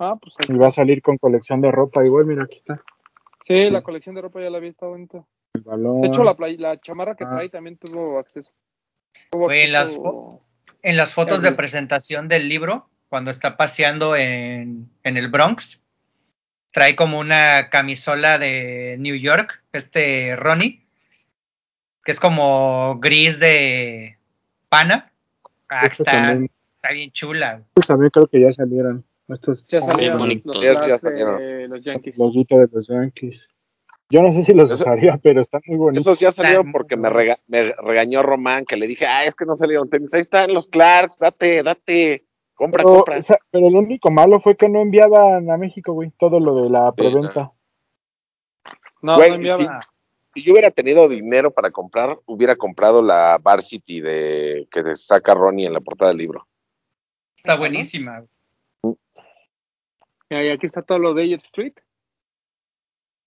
Ah, 0.00 0.16
pues 0.20 0.34
Y 0.48 0.52
va 0.54 0.66
a 0.66 0.70
salir 0.72 1.00
con 1.00 1.16
colección 1.16 1.60
de 1.60 1.70
ropa. 1.70 2.04
Igual, 2.04 2.26
mira, 2.26 2.42
aquí 2.42 2.56
está. 2.56 2.82
sí, 3.46 3.70
la 3.70 3.82
colección 3.82 4.16
de 4.16 4.22
ropa 4.22 4.40
ya 4.40 4.50
la 4.50 4.58
vi, 4.58 4.68
está 4.68 4.86
bonita. 4.86 5.24
El 5.54 5.60
balón. 5.62 6.00
De 6.00 6.08
hecho, 6.08 6.24
la, 6.24 6.34
play- 6.34 6.56
la 6.56 6.80
chamarra 6.80 7.14
que 7.14 7.22
Ah. 7.24 7.30
trae 7.30 7.48
también 7.48 7.76
tuvo 7.76 8.18
acceso. 8.18 8.50
Tuvo 9.30 9.50
en 9.52 9.70
las 9.72 9.90
acceso- 9.92 10.42
En 10.82 10.96
las 10.96 11.12
fotos 11.12 11.42
de 11.42 11.52
presentación 11.52 12.26
del 12.28 12.48
libro, 12.48 12.88
cuando 13.08 13.30
está 13.30 13.56
paseando 13.56 14.16
en, 14.16 14.88
en 15.04 15.16
el 15.16 15.28
Bronx, 15.28 15.82
trae 16.72 16.96
como 16.96 17.20
una 17.20 17.68
camisola 17.70 18.38
de 18.38 18.96
New 18.98 19.14
York, 19.16 19.62
este 19.72 20.34
Ronnie, 20.36 20.84
que 22.02 22.12
es 22.12 22.18
como 22.18 22.98
gris 22.98 23.38
de 23.38 24.16
pana. 24.68 25.06
Ah, 25.68 25.82
Estos 25.86 26.00
está, 26.00 26.12
también, 26.12 26.50
está 26.82 26.92
bien 26.94 27.10
chula. 27.12 27.62
estos 27.68 27.86
también 27.86 28.10
creo 28.10 28.26
que 28.26 28.40
ya 28.40 28.52
salieron. 28.52 29.04
Estos 29.28 29.66
Ya 29.68 29.80
salieron 29.82 30.18
bonito. 30.18 30.50
los 30.52 30.62
Ya- 30.62 30.98
salieron. 30.98 31.38
de 31.38 31.68
los 31.68 31.82
Yankees. 31.84 32.16
loguitos 32.18 32.58
de 32.58 32.68
los 32.72 32.88
Yankees. 32.88 33.46
Yo 34.12 34.22
no 34.22 34.32
sé 34.32 34.42
si 34.42 34.52
los 34.54 34.70
Eso- 34.70 34.82
usaría, 34.82 35.18
pero 35.22 35.40
están 35.40 35.60
muy 35.66 35.76
bonitos. 35.76 36.04
Esos 36.04 36.18
ya 36.18 36.32
salieron 36.32 36.72
porque 36.72 36.96
me, 36.96 37.08
rega- 37.10 37.38
me 37.46 37.72
regañó 37.74 38.22
Román, 38.22 38.64
que 38.64 38.76
le 38.76 38.88
dije, 38.88 39.06
ah, 39.06 39.24
es 39.24 39.36
que 39.36 39.46
no 39.46 39.54
salieron 39.54 39.88
tenis. 39.88 40.12
Ahí 40.14 40.20
están 40.22 40.52
los 40.52 40.66
Clarks, 40.66 41.18
date, 41.20 41.62
date. 41.62 42.24
Compra, 42.54 42.82
Pero, 42.82 42.96
compra. 42.96 43.18
o 43.18 43.22
sea, 43.22 43.38
pero 43.52 43.70
lo 43.70 43.78
único 43.78 44.10
malo 44.10 44.40
fue 44.40 44.56
que 44.56 44.68
no 44.68 44.80
enviaban 44.82 45.48
a 45.48 45.56
México, 45.56 45.92
güey, 45.92 46.10
todo 46.18 46.40
lo 46.40 46.64
de 46.64 46.70
la 46.70 46.90
preventa. 46.92 47.52
No, 49.00 49.14
Güey, 49.16 49.30
no 49.30 49.34
enviaba. 49.36 49.80
Si 50.34 50.42
yo 50.42 50.52
hubiera 50.52 50.70
tenido 50.70 51.08
dinero 51.08 51.50
para 51.52 51.70
comprar, 51.70 52.18
hubiera 52.26 52.56
comprado 52.56 53.02
la 53.02 53.38
Varsity 53.40 54.00
de 54.00 54.68
que 54.70 54.94
saca 54.96 55.34
Ronnie 55.34 55.66
en 55.66 55.72
la 55.72 55.80
portada 55.80 56.10
del 56.10 56.18
libro. 56.18 56.46
Está 57.40 57.56
buenísima. 57.56 58.26
Y 60.28 60.34
aquí 60.34 60.66
está 60.66 60.82
todo 60.82 60.98
lo 60.98 61.14
de 61.14 61.22
Elliot 61.22 61.40
Street, 61.40 61.72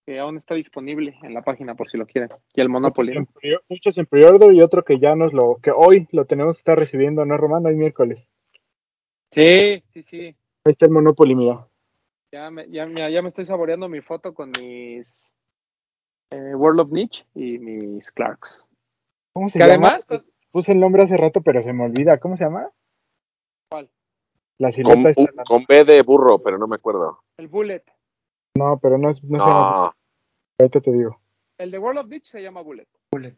que 0.05 0.19
aún 0.19 0.37
está 0.37 0.53
disponible 0.53 1.17
en 1.23 1.33
la 1.33 1.41
página 1.41 1.73
por 1.73 1.89
si 1.89 1.97
lo 1.97 2.05
quieren. 2.05 2.29
Y 2.53 2.61
el 2.61 2.69
Monopoly. 2.69 3.17
Muchos 3.17 3.27
en, 3.27 3.33
pre- 3.33 3.59
muchos 3.69 3.97
en 3.97 4.05
pre-order 4.05 4.53
y 4.53 4.61
otro 4.61 4.83
que 4.85 4.99
ya 4.99 5.15
nos 5.15 5.33
lo, 5.33 5.57
que 5.63 5.71
hoy 5.71 6.07
lo 6.11 6.25
tenemos 6.25 6.55
que 6.55 6.59
estar 6.59 6.77
recibiendo, 6.77 7.25
¿no, 7.25 7.37
Román? 7.37 7.65
Hoy 7.65 7.75
miércoles. 7.75 8.29
Sí, 9.31 9.81
sí, 9.87 10.03
sí. 10.03 10.25
Ahí 10.27 10.71
está 10.71 10.85
el 10.85 10.91
Monopoly, 10.91 11.33
mira. 11.35 11.67
Ya 12.31 12.51
me, 12.51 12.69
ya, 12.69 12.85
mira, 12.85 13.09
ya 13.09 13.21
me 13.23 13.29
estoy 13.29 13.45
saboreando 13.45 13.89
mi 13.89 14.01
foto 14.01 14.35
con 14.35 14.51
mis 14.61 15.31
eh, 16.29 16.53
World 16.55 16.81
of 16.81 16.91
Niche 16.91 17.25
y 17.33 17.57
mis 17.57 18.11
Clarks. 18.11 18.63
¿Cómo 19.33 19.49
se 19.49 19.57
Que 19.57 19.65
llama? 19.65 19.87
además, 19.87 20.05
pues, 20.05 20.31
Puse 20.51 20.71
el 20.71 20.79
nombre 20.79 21.01
hace 21.01 21.17
rato, 21.17 21.41
pero 21.41 21.63
se 21.63 21.73
me 21.73 21.83
olvida. 21.85 22.19
¿Cómo 22.19 22.35
se 22.37 22.43
llama? 22.43 22.69
La 24.59 24.71
Con, 24.71 25.07
está- 25.07 25.43
con 25.45 25.65
B 25.67 25.83
de 25.83 26.01
burro, 26.03 26.39
pero 26.39 26.57
no 26.57 26.67
me 26.67 26.75
acuerdo. 26.75 27.19
el 27.37 27.47
Bullet. 27.47 27.83
No, 28.55 28.77
pero 28.79 28.97
no, 28.97 29.09
es, 29.09 29.23
no, 29.23 29.39
se 29.39 29.45
llama. 29.45 29.71
No, 29.71 29.93
Ahorita 30.59 30.79
te 30.81 30.91
digo. 30.91 31.19
El 31.57 31.71
de 31.71 31.79
World 31.79 31.99
of 32.01 32.07
Niche 32.07 32.29
se 32.31 32.41
llama 32.41 32.61
Bullet. 32.61 32.87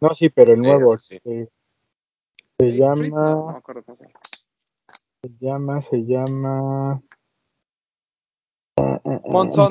No, 0.02 0.14
sí, 0.14 0.30
pero 0.30 0.54
el 0.54 0.62
nuevo. 0.62 0.98
sí. 0.98 1.20
eh, 1.24 1.48
se 2.60 2.66
no, 2.78 2.96
no 2.96 3.04
llama, 3.04 3.52
me 3.54 3.58
acuerdo 3.58 3.84
cómo 3.84 3.98
se 3.98 4.04
llama. 4.08 4.20
se 5.22 5.30
llama, 5.40 5.82
se 5.82 5.98
llama. 6.06 6.92
ah, 8.78 8.82
ah, 8.82 9.00
ah, 9.06 9.22
Monzón. 9.26 9.70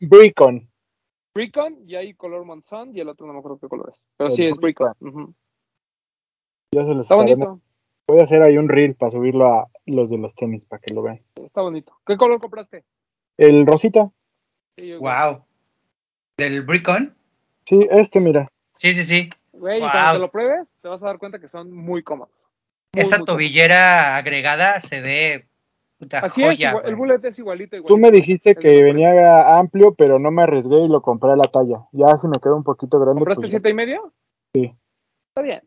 Bricon. 0.00 0.68
Bricon 1.34 1.78
y 1.86 1.94
hay 1.94 2.14
color 2.14 2.44
Monzón 2.44 2.94
y 2.96 3.00
el 3.00 3.08
otro 3.08 3.26
no 3.26 3.32
me 3.34 3.38
acuerdo 3.38 3.58
qué 3.58 3.68
color 3.68 3.92
es. 3.94 4.04
Pero 4.16 4.28
El 4.30 4.36
sí 4.36 4.44
es 4.44 4.56
Bricon. 4.56 4.92
Ya 6.72 6.84
se 6.84 6.94
los 6.94 7.06
Está 7.06 7.14
estaremos- 7.14 7.46
bonito. 7.48 7.64
Voy 8.10 8.18
a 8.18 8.24
hacer 8.24 8.42
ahí 8.42 8.58
un 8.58 8.68
reel 8.68 8.96
para 8.96 9.10
subirlo 9.10 9.46
a 9.46 9.68
los 9.86 10.10
de 10.10 10.18
los 10.18 10.34
tenis 10.34 10.66
para 10.66 10.82
que 10.82 10.92
lo 10.92 11.00
vean. 11.02 11.20
Está 11.36 11.60
bonito. 11.60 11.92
¿Qué 12.04 12.16
color 12.16 12.40
compraste? 12.40 12.82
El 13.36 13.64
rosita. 13.64 14.10
Sí, 14.76 14.94
Wow. 14.96 15.44
¿Del 16.36 16.62
Bricon? 16.62 17.14
Sí, 17.66 17.86
este, 17.88 18.18
mira. 18.18 18.48
Sí, 18.78 18.94
sí, 18.94 19.04
sí. 19.04 19.28
Güey, 19.52 19.78
y 19.78 19.80
cuando 19.88 20.12
te 20.14 20.18
lo 20.18 20.30
pruebes, 20.32 20.72
te 20.80 20.88
vas 20.88 21.00
a 21.04 21.06
dar 21.06 21.18
cuenta 21.18 21.38
que 21.38 21.46
son 21.46 21.70
muy 21.72 22.02
cómodos. 22.02 22.34
Muy, 22.94 23.02
Esa 23.02 23.18
muy 23.18 23.26
cómodos. 23.26 23.26
tobillera 23.36 24.16
agregada 24.16 24.80
se 24.80 25.00
ve 25.00 25.46
puta 25.96 26.18
Así 26.18 26.42
es, 26.42 26.48
joya. 26.48 26.70
igual- 26.70 26.86
el 26.88 26.96
bullet 26.96 27.24
es 27.24 27.38
igualito, 27.38 27.76
igualito. 27.76 27.94
Tú 27.94 27.96
me 28.00 28.10
dijiste 28.10 28.50
Es 28.50 28.58
que 28.58 28.82
venía 28.82 29.56
amplio, 29.56 29.94
pero 29.94 30.18
no 30.18 30.32
me 30.32 30.42
arriesgué 30.42 30.80
y 30.80 30.88
lo 30.88 31.00
compré 31.00 31.30
a 31.30 31.36
la 31.36 31.44
talla. 31.44 31.86
Ya 31.92 32.16
si 32.16 32.26
me 32.26 32.40
queda 32.42 32.56
un 32.56 32.64
poquito 32.64 32.98
grande. 32.98 33.20
¿Compraste 33.20 33.42
pues, 33.42 33.50
siete 33.52 33.70
y 33.70 33.74
medio? 33.74 34.12
Sí. 34.52 34.74
Está 35.28 35.42
bien. 35.42 35.62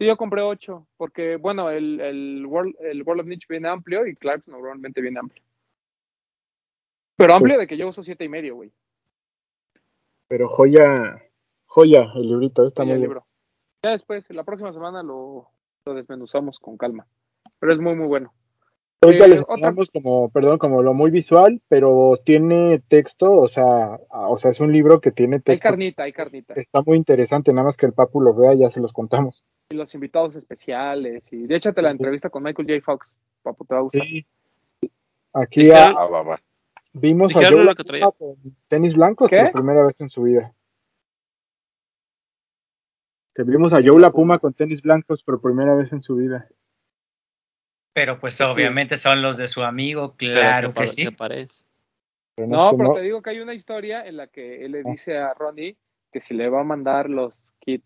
Sí, 0.00 0.06
yo 0.06 0.16
compré 0.16 0.40
ocho, 0.40 0.86
porque, 0.96 1.36
bueno, 1.36 1.68
el, 1.68 2.00
el, 2.00 2.46
World, 2.46 2.74
el 2.80 3.02
World 3.02 3.20
of 3.20 3.26
Niche 3.26 3.46
viene 3.50 3.68
amplio 3.68 4.06
y 4.06 4.16
Clarks 4.16 4.48
normalmente 4.48 5.02
viene 5.02 5.20
amplio. 5.20 5.42
Pero 7.18 7.34
amplio 7.34 7.58
de 7.58 7.66
que 7.66 7.76
yo 7.76 7.86
uso 7.86 8.02
siete 8.02 8.24
y 8.24 8.30
medio, 8.30 8.54
güey. 8.54 8.72
Pero 10.26 10.48
joya, 10.48 11.22
joya 11.66 12.10
el 12.14 12.28
librito, 12.28 12.64
está 12.64 12.82
muy 12.82 12.92
el 12.92 12.98
bien. 13.00 13.10
libro. 13.10 13.26
Ya 13.84 13.90
después, 13.90 14.30
la 14.30 14.42
próxima 14.42 14.72
semana 14.72 15.02
lo, 15.02 15.50
lo 15.84 15.94
desmenuzamos 15.94 16.58
con 16.58 16.78
calma. 16.78 17.06
Pero 17.58 17.74
es 17.74 17.82
muy, 17.82 17.94
muy 17.94 18.06
bueno. 18.06 18.32
Ahorita 19.02 19.24
Eh, 19.24 19.28
les 19.28 19.40
otra- 19.40 19.54
enseñamos 19.54 19.90
como, 19.90 20.28
perdón, 20.28 20.58
como 20.58 20.82
lo 20.82 20.92
muy 20.92 21.10
visual, 21.10 21.62
pero 21.68 22.18
tiene 22.22 22.80
texto, 22.86 23.32
o 23.32 23.48
sea, 23.48 23.98
o 24.10 24.36
sea, 24.36 24.50
es 24.50 24.60
un 24.60 24.72
libro 24.72 25.00
que 25.00 25.10
tiene 25.10 25.36
Hay 25.36 25.42
texto. 25.42 25.68
carnita, 25.70 26.02
hay 26.02 26.12
carnita. 26.12 26.52
Está 26.54 26.82
muy 26.82 26.98
interesante, 26.98 27.50
nada 27.54 27.64
más 27.64 27.78
que 27.78 27.86
el 27.86 27.94
papu 27.94 28.20
lo 28.20 28.34
vea, 28.34 28.52
ya 28.52 28.68
se 28.68 28.78
los 28.78 28.92
contamos. 28.92 29.42
Y 29.70 29.76
los 29.76 29.94
invitados 29.94 30.36
especiales. 30.36 31.32
Y 31.32 31.46
de 31.46 31.56
hecho, 31.56 31.72
te 31.72 31.80
la 31.80 31.90
Sí. 31.90 31.96
entrevista 31.96 32.28
con 32.28 32.42
Michael 32.42 32.68
J. 32.68 32.80
Fox. 32.84 33.10
Papu, 33.42 33.64
te 33.64 33.74
va 33.74 33.80
a 33.80 33.82
gustar. 33.84 34.02
Sí. 34.02 34.26
Aquí 35.32 35.62
Dijeron- 35.62 35.94
ah, 35.96 36.06
va, 36.06 36.22
va. 36.22 36.40
vimos 36.92 37.34
a 37.34 37.38
Joe 37.38 37.64
con 38.18 38.36
tenis 38.68 38.92
blancos 38.94 39.30
¿Qué? 39.30 39.44
por 39.44 39.52
primera 39.52 39.86
vez 39.86 39.98
en 40.02 40.10
su 40.10 40.22
vida. 40.24 40.52
Que 43.34 43.44
vimos 43.44 43.72
a 43.72 43.78
Joe 43.82 43.98
La 43.98 44.10
Puma 44.10 44.38
con 44.40 44.52
tenis 44.52 44.82
blancos 44.82 45.22
por 45.22 45.40
primera 45.40 45.74
vez 45.74 45.90
en 45.94 46.02
su 46.02 46.16
vida. 46.16 46.48
Pero 47.92 48.18
pues 48.20 48.34
Sí. 48.36 48.42
obviamente 48.44 48.98
son 48.98 49.20
los 49.22 49.36
de 49.36 49.48
su 49.48 49.62
amigo, 49.62 50.14
claro 50.16 50.68
¿qué 50.68 50.74
que 50.74 50.80
pa- 50.80 50.86
sí. 50.86 51.04
Pero 52.36 52.48
No, 52.48 52.70
que 52.70 52.76
pero 52.76 52.88
no- 52.90 52.94
te 52.94 53.00
digo 53.02 53.20
que 53.22 53.30
hay 53.30 53.40
una 53.40 53.54
historia 53.54 54.06
en 54.06 54.16
la 54.16 54.26
que 54.28 54.64
él 54.64 54.72
le 54.72 54.80
Ah. 54.80 54.90
dice 54.90 55.18
a 55.18 55.34
Ronnie 55.34 55.76
que 56.12 56.20
si 56.20 56.34
le 56.34 56.48
va 56.48 56.60
a 56.60 56.64
mandar 56.64 57.10
los 57.10 57.42
kits 57.60 57.84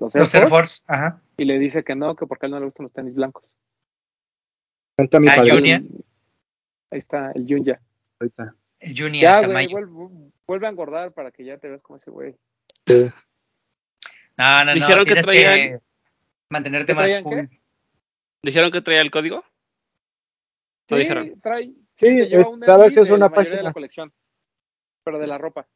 los 0.00 0.14
Air 0.14 0.22
Los 0.22 0.34
Air 0.34 0.48
Force, 0.48 0.82
ajá. 0.86 1.20
y 1.36 1.44
le 1.44 1.58
dice 1.58 1.84
que 1.84 1.94
no, 1.94 2.16
que 2.16 2.26
porque 2.26 2.46
a 2.46 2.48
él 2.48 2.52
no 2.52 2.58
le 2.58 2.66
gustan 2.66 2.84
los 2.84 2.92
tenis 2.92 3.14
blancos. 3.14 3.44
Ahí 4.96 5.04
está 5.04 5.20
mi 5.20 5.28
Ah, 5.28 5.34
padre. 5.36 5.50
Junior. 5.52 5.80
Ahí 6.90 6.98
está 6.98 7.32
el 7.32 7.46
Junya. 7.48 7.80
ahorita. 8.20 8.54
El 8.80 8.94
Juni 9.00 9.20
Ya, 9.20 9.44
güey, 9.46 9.66
vuelve, 9.68 9.92
vuelve 10.46 10.66
a 10.66 10.70
engordar 10.70 11.12
para 11.12 11.30
que 11.30 11.44
ya 11.44 11.58
te 11.58 11.68
veas 11.68 11.82
como 11.82 11.96
ese 11.96 12.10
güey. 12.10 12.36
Sí. 12.86 13.06
No, 14.36 14.58
no, 14.58 14.64
no. 14.66 14.74
Dijeron 14.74 15.04
que 15.04 15.14
tienes 15.14 15.24
traían- 15.24 15.80
mantenerte 16.50 16.86
¿Que 16.92 16.94
más 16.94 17.04
traían 17.06 17.22
full. 17.24 17.34
qué? 17.48 17.60
¿Dijeron 18.44 18.70
que 18.70 18.80
traía 18.82 19.00
el 19.00 19.10
código? 19.10 19.36
¿No 20.90 20.96
Sí, 20.96 21.02
dijeron? 21.02 21.40
trae. 21.40 21.72
Sí, 21.96 22.06
lleva 22.08 22.48
un 22.48 22.60
cada 22.60 22.84
vez 22.84 22.96
es 22.96 23.08
de 23.08 23.14
una 23.14 23.26
la 23.26 23.30
mayoría 23.30 23.50
de 23.50 23.56
página. 23.56 23.62
la 23.70 23.72
colección. 23.72 24.12
Pero 25.04 25.18
de 25.18 25.26
la 25.26 25.38
ropa. 25.38 25.66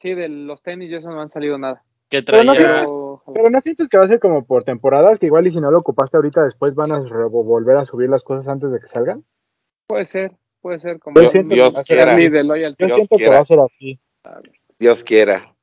Sí, 0.00 0.14
de 0.14 0.28
los 0.28 0.62
tenis 0.62 0.90
y 0.90 0.94
eso 0.94 1.10
no 1.10 1.20
han 1.20 1.28
salido 1.30 1.58
nada. 1.58 1.82
Que 2.08 2.22
Pero 2.22 2.44
no 2.44 2.54
traía. 2.54 2.78
Pero, 2.78 2.90
ojalá. 3.14 3.34
Pero 3.34 3.50
no 3.50 3.60
sientes 3.60 3.88
que 3.88 3.98
va 3.98 4.04
a 4.04 4.08
ser 4.08 4.20
como 4.20 4.44
por 4.46 4.64
temporadas, 4.64 5.18
que 5.18 5.26
igual 5.26 5.46
y 5.46 5.50
si 5.50 5.60
no 5.60 5.70
lo 5.70 5.78
ocupaste 5.78 6.16
ahorita, 6.16 6.42
después 6.42 6.74
van 6.74 6.92
a 6.92 7.00
volver 7.00 7.76
a 7.76 7.84
subir 7.84 8.08
las 8.08 8.22
cosas 8.22 8.48
antes 8.48 8.70
de 8.72 8.80
que 8.80 8.86
salgan. 8.88 9.24
puede 9.86 10.06
ser, 10.06 10.32
puede 10.60 10.78
ser 10.78 10.98
como 11.00 11.16
Yo 11.16 11.20
Dios, 11.22 11.32
siento 11.32 11.54
Dios 11.54 11.68
que 11.68 11.74
va 11.74 11.80
a 11.80 11.84
ser 11.84 11.96
quiera. 12.16 12.30
de 12.38 12.44
loyalty. 12.44 12.82
Yo 12.82 12.86
Dios 12.86 12.96
siento 12.96 13.16
que 13.16 13.22
quiera. 13.24 13.36
va 13.36 13.42
a 13.42 13.44
ser 13.44 13.58
así. 13.60 14.00
Dios 14.78 15.04
quiera. 15.04 15.54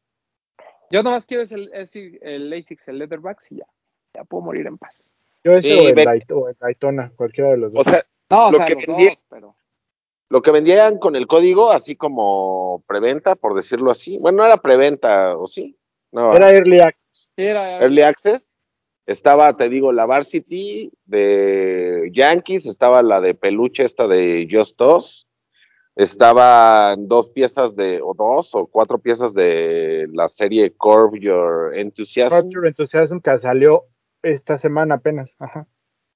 Yo 0.91 1.01
nomás 1.03 1.25
quiero 1.25 1.43
es 1.43 1.51
el, 1.51 1.69
es 1.73 1.95
el 1.95 2.53
ASICS, 2.53 2.87
el 2.89 2.99
Leatherbacks 2.99 3.51
y 3.51 3.57
ya. 3.57 3.65
Ya 4.13 4.23
puedo 4.23 4.43
morir 4.43 4.67
en 4.67 4.77
paz. 4.77 5.11
Yo 5.47 5.55
ese 5.57 5.71
Sí, 5.73 5.85
o, 5.85 5.89
el 5.89 5.95
Dayt- 5.95 6.31
o 6.33 6.49
el 6.49 6.55
Daytona, 6.59 7.11
cualquiera 7.15 7.51
de 7.51 7.57
los 7.57 7.71
O 7.71 7.75
dos. 7.77 7.85
sea, 7.85 8.05
No, 8.29 8.47
o 8.47 8.51
Lo 8.51 8.57
sea, 8.57 8.65
que 8.67 8.73
los 8.75 8.85
vendí- 8.85 9.05
dos, 9.05 9.25
pero. 9.29 9.55
lo 10.29 10.41
que 10.41 10.51
vendían 10.51 10.97
con 10.97 11.15
el 11.15 11.25
código, 11.27 11.71
así 11.71 11.95
como 11.95 12.83
preventa, 12.85 13.35
por 13.35 13.53
decirlo 13.55 13.89
así. 13.91 14.17
Bueno, 14.17 14.39
no 14.39 14.45
era 14.45 14.57
preventa, 14.57 15.37
¿o 15.37 15.47
sí? 15.47 15.77
No, 16.11 16.35
Era 16.35 16.51
Early 16.51 16.81
Access. 16.81 17.29
Sí, 17.37 17.43
era, 17.43 17.79
Early 17.81 18.01
Access. 18.01 18.57
Estaba, 19.05 19.55
te 19.55 19.69
digo, 19.69 19.93
la 19.93 20.05
Varsity 20.05 20.91
de 21.05 22.09
Yankees, 22.13 22.65
estaba 22.65 23.01
la 23.01 23.21
de 23.21 23.33
peluche 23.33 23.85
esta 23.85 24.05
de 24.09 24.45
Just 24.51 24.81
Us, 24.81 25.27
estaban 25.95 27.07
dos 27.07 27.29
piezas 27.29 27.75
de, 27.75 28.01
o 28.03 28.13
dos 28.13 28.53
o 28.53 28.67
cuatro 28.67 28.99
piezas 28.99 29.33
de 29.33 30.07
la 30.11 30.27
serie 30.27 30.71
Curve 30.75 31.19
Your 31.21 31.75
Enthusiasm. 31.75 32.35
Rapture 32.35 32.67
Enthusiasm 32.67 33.19
que 33.19 33.37
salió 33.37 33.85
esta 34.23 34.57
semana 34.57 34.95
apenas. 34.95 35.35
Ajá. 35.39 35.67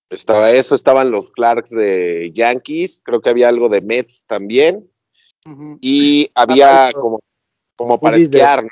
Estaba 0.10 0.52
eso, 0.52 0.76
estaban 0.76 1.12
los 1.12 1.32
Clarks 1.32 1.70
de 1.70 2.32
Yankees, 2.34 3.02
creo 3.04 3.22
que 3.22 3.30
había 3.30 3.48
algo 3.48 3.70
de 3.70 3.82
Mets 3.82 4.26
también, 4.26 4.90
y 5.80 6.30
había 6.36 6.90
eso. 6.90 7.00
como, 7.00 7.20
como 7.78 8.00
para 8.00 8.18
de- 8.18 8.24
esquiar, 8.24 8.64
¿no? 8.64 8.70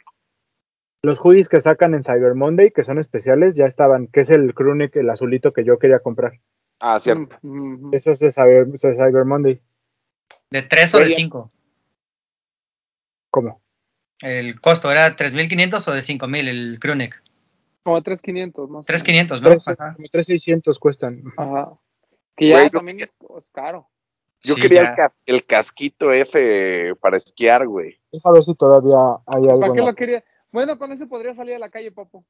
Los 1.01 1.17
hoodies 1.19 1.47
que 1.47 1.61
sacan 1.61 1.93
en 1.93 2.03
Cyber 2.03 2.35
Monday, 2.35 2.71
que 2.71 2.83
son 2.83 2.99
especiales, 2.99 3.55
ya 3.55 3.63
estaban, 3.63 4.07
que 4.07 4.19
es 4.19 4.29
el 4.29 4.53
crewneck, 4.53 4.97
el 4.97 5.09
azulito 5.09 5.53
que 5.53 5.63
yo 5.63 5.79
quería 5.79 5.99
comprar. 5.99 6.33
Ah, 6.81 6.99
cierto. 6.99 7.37
Ujú, 7.41 7.73
ujú. 7.73 7.89
Eso 7.93 8.11
es 8.11 8.19
de 8.19 8.33
Cyber, 8.33 8.67
de 8.67 8.77
Cyber 8.77 9.23
Monday. 9.23 9.61
¿De 10.49 10.61
3 10.61 10.93
o 10.95 10.99
de. 10.99 11.09
5? 11.09 11.51
¿Cómo? 13.31 13.61
El 14.21 14.59
costo 14.59 14.91
era 14.91 15.15
3.500 15.15 15.87
o 15.87 15.93
de 15.93 16.01
5.000 16.01 16.49
el 16.49 16.79
crewneck. 16.79 17.23
Como 17.83 18.01
3,500 18.03 18.69
más. 18.69 18.81
o 18.81 18.85
3.500, 18.85 19.41
¿no? 19.41 19.49
Tres- 19.49 19.67
Ajá. 19.67 19.93
como 19.95 20.07
3,600 20.09 20.79
cuestan. 20.79 21.23
Ajá. 21.37 21.71
Que 22.35 22.49
ya 22.49 22.57
Güey, 22.59 22.69
también 22.69 22.97
quería- 22.97 23.05
es, 23.05 23.37
es 23.37 23.45
caro. 23.51 23.87
Yo 24.41 24.55
Sí, 24.55 24.61
quería 24.61 24.83
ya. 24.83 24.89
el, 24.91 24.95
cas- 24.95 25.19
el 25.25 25.45
casquito 25.45 26.11
ese 26.13 26.93
para 27.01 27.17
esquiar, 27.17 27.67
güey. 27.67 27.99
Deja 28.11 28.31
ver 28.31 28.43
si 28.43 28.55
todavía 28.55 29.21
hay 29.25 29.43
algo. 29.43 29.59
¿Para 29.59 29.73
qué 29.73 29.81
lo 29.81 29.95
quería? 29.95 30.23
Bueno, 30.51 30.77
con 30.77 30.91
ese 30.91 31.05
podría 31.07 31.33
salir 31.33 31.55
a 31.55 31.59
la 31.59 31.69
calle, 31.69 31.91
papo. 31.91 32.23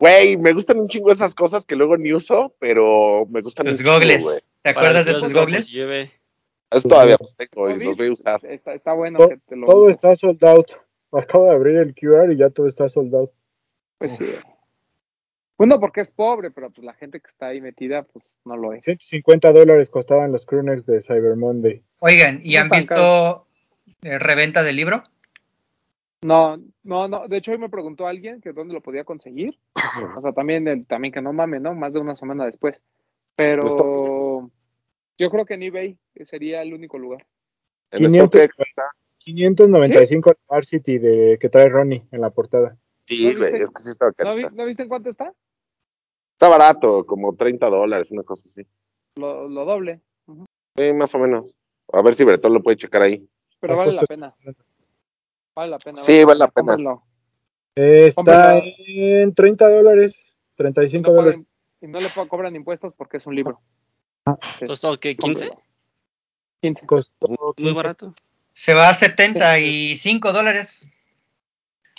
Güey, 0.00 0.36
me 0.36 0.52
gustan 0.52 0.80
un 0.80 0.88
chingo 0.88 1.12
esas 1.12 1.34
cosas 1.34 1.64
que 1.64 1.76
luego 1.76 1.96
ni 1.96 2.12
uso, 2.12 2.54
pero 2.58 3.24
me 3.30 3.40
gustan 3.40 3.66
chingo, 3.70 3.90
güey. 3.92 4.00
gogles. 4.00 4.44
¿Te 4.62 4.70
acuerdas 4.70 5.06
de 5.06 5.14
tus 5.14 5.32
gogles? 5.32 5.66
pues, 5.66 5.72
lleve. 5.72 6.10
Eso 6.70 6.88
todavía 6.88 7.16
los 7.20 7.36
tengo 7.36 7.70
y 7.70 7.84
los 7.84 7.96
voy 7.96 8.08
a 8.08 8.12
usar. 8.12 8.40
Está, 8.46 8.72
está 8.74 8.92
bueno 8.94 9.18
To- 9.20 9.28
que 9.28 9.36
te 9.36 9.54
lo 9.56 9.66
Todo 9.66 9.88
está 9.90 10.16
sold 10.16 10.44
out. 10.44 10.66
Acabo 11.12 11.44
de 11.44 11.50
abrir 11.54 11.76
el 11.76 11.94
QR 11.94 12.32
y 12.32 12.38
ya 12.38 12.50
todo 12.50 12.66
está 12.66 12.88
sold 12.88 13.14
out. 13.14 13.30
Pues 13.98 14.16
sí. 14.16 14.24
Uno 15.58 15.78
porque 15.78 16.00
es 16.00 16.10
pobre, 16.10 16.50
pero 16.50 16.70
pues 16.70 16.84
la 16.84 16.94
gente 16.94 17.20
que 17.20 17.28
está 17.28 17.48
ahí 17.48 17.60
metida, 17.60 18.02
pues 18.02 18.24
no 18.44 18.56
lo 18.56 18.72
es. 18.72 18.82
150 18.84 19.52
dólares 19.52 19.90
costaban 19.90 20.32
los 20.32 20.44
crewnecks 20.46 20.86
de 20.86 21.00
Cyber 21.02 21.36
Monday. 21.36 21.82
Oigan, 22.00 22.40
¿y 22.42 22.54
No 22.54 22.60
han 22.62 22.68
visto 22.70 23.46
eh, 24.02 24.18
reventa 24.18 24.62
del 24.62 24.76
libro? 24.76 25.04
No, 26.22 26.56
no, 26.84 27.08
no. 27.08 27.28
De 27.28 27.36
hecho, 27.36 27.52
hoy 27.52 27.58
me 27.58 27.68
preguntó 27.68 28.06
alguien 28.06 28.40
que 28.40 28.52
dónde 28.52 28.74
lo 28.74 28.80
podía 28.80 29.04
conseguir. 29.04 29.58
O 30.16 30.20
sea, 30.20 30.32
también, 30.32 30.66
el- 30.68 30.86
también 30.86 31.12
que 31.12 31.20
no 31.20 31.32
mame, 31.32 31.58
¿no? 31.60 31.74
Más 31.74 31.92
de 31.92 32.00
una 32.00 32.16
semana 32.16 32.44
después. 32.46 32.80
Pero 33.36 34.50
yo 35.18 35.30
creo 35.30 35.44
que 35.44 35.54
en 35.54 35.62
eBay 35.64 35.98
sería 36.24 36.62
el 36.62 36.74
único 36.74 36.98
lugar. 36.98 37.26
En 37.90 37.98
500, 38.06 38.28
StockX 38.40 38.68
está. 38.68 38.82
595 39.18 40.30
el 40.30 40.36
Varsity 40.48 40.98
de, 40.98 41.38
que 41.40 41.48
trae 41.48 41.68
Ronnie 41.68 42.04
en 42.10 42.20
la 42.20 42.30
portada. 42.30 42.76
Sí, 43.06 43.32
¿No 43.32 43.38
güey, 43.38 43.50
viste? 43.52 43.64
es 43.64 43.70
que 43.70 43.82
sí 43.82 43.90
está 43.90 44.12
¿No, 44.24 44.34
vi-. 44.34 44.46
¿no 44.52 44.64
viste 44.64 44.82
en 44.84 44.88
cuánto 44.88 45.10
está? 45.10 45.32
Está 46.34 46.48
barato, 46.48 47.04
como 47.06 47.34
30 47.36 47.68
dólares, 47.68 48.10
una 48.10 48.22
cosa 48.22 48.44
así. 48.46 48.66
Lo, 49.16 49.48
lo 49.48 49.64
doble. 49.64 50.00
Sí, 50.76 50.92
más 50.92 51.14
o 51.14 51.18
menos. 51.18 51.54
A 51.92 52.02
ver 52.02 52.14
si 52.14 52.24
Bretón 52.24 52.54
lo 52.54 52.62
puede 52.62 52.76
checar 52.78 53.02
ahí. 53.02 53.28
Pero 53.60 53.74
Ah, 53.74 53.76
vale 53.76 53.92
la 53.92 54.02
pena. 54.02 54.34
Vale 55.54 55.70
la 55.70 55.78
pena. 55.78 56.02
Sí, 56.02 56.24
vale 56.24 56.38
la 56.38 56.48
pena. 56.48 56.74
Eh, 57.76 58.06
Está 58.08 58.14
Cómpralo. 58.16 58.62
en 58.86 59.34
30 59.34 59.68
dólares, 59.68 60.34
Y 60.54 60.56
35 60.56 61.10
no, 61.10 61.16
dólares. 61.16 61.40
y 61.80 61.86
no 61.86 62.00
le 62.00 62.08
cobran 62.28 62.56
impuestos 62.56 62.94
porque 62.94 63.18
es 63.18 63.26
un 63.26 63.34
libro. 63.34 63.60
Sí, 64.58 64.66
¿Costó 64.66 64.98
qué? 64.98 65.16
¿15? 65.16 65.20
cómprenlo. 65.20 65.62
15. 66.62 66.86
Costó 66.86 67.28
Muy 67.28 67.54
15. 67.56 67.72
barato. 67.74 68.14
Se 68.54 68.74
va 68.74 68.88
a 68.88 68.94
75 68.94 70.32
dólares. 70.32 70.84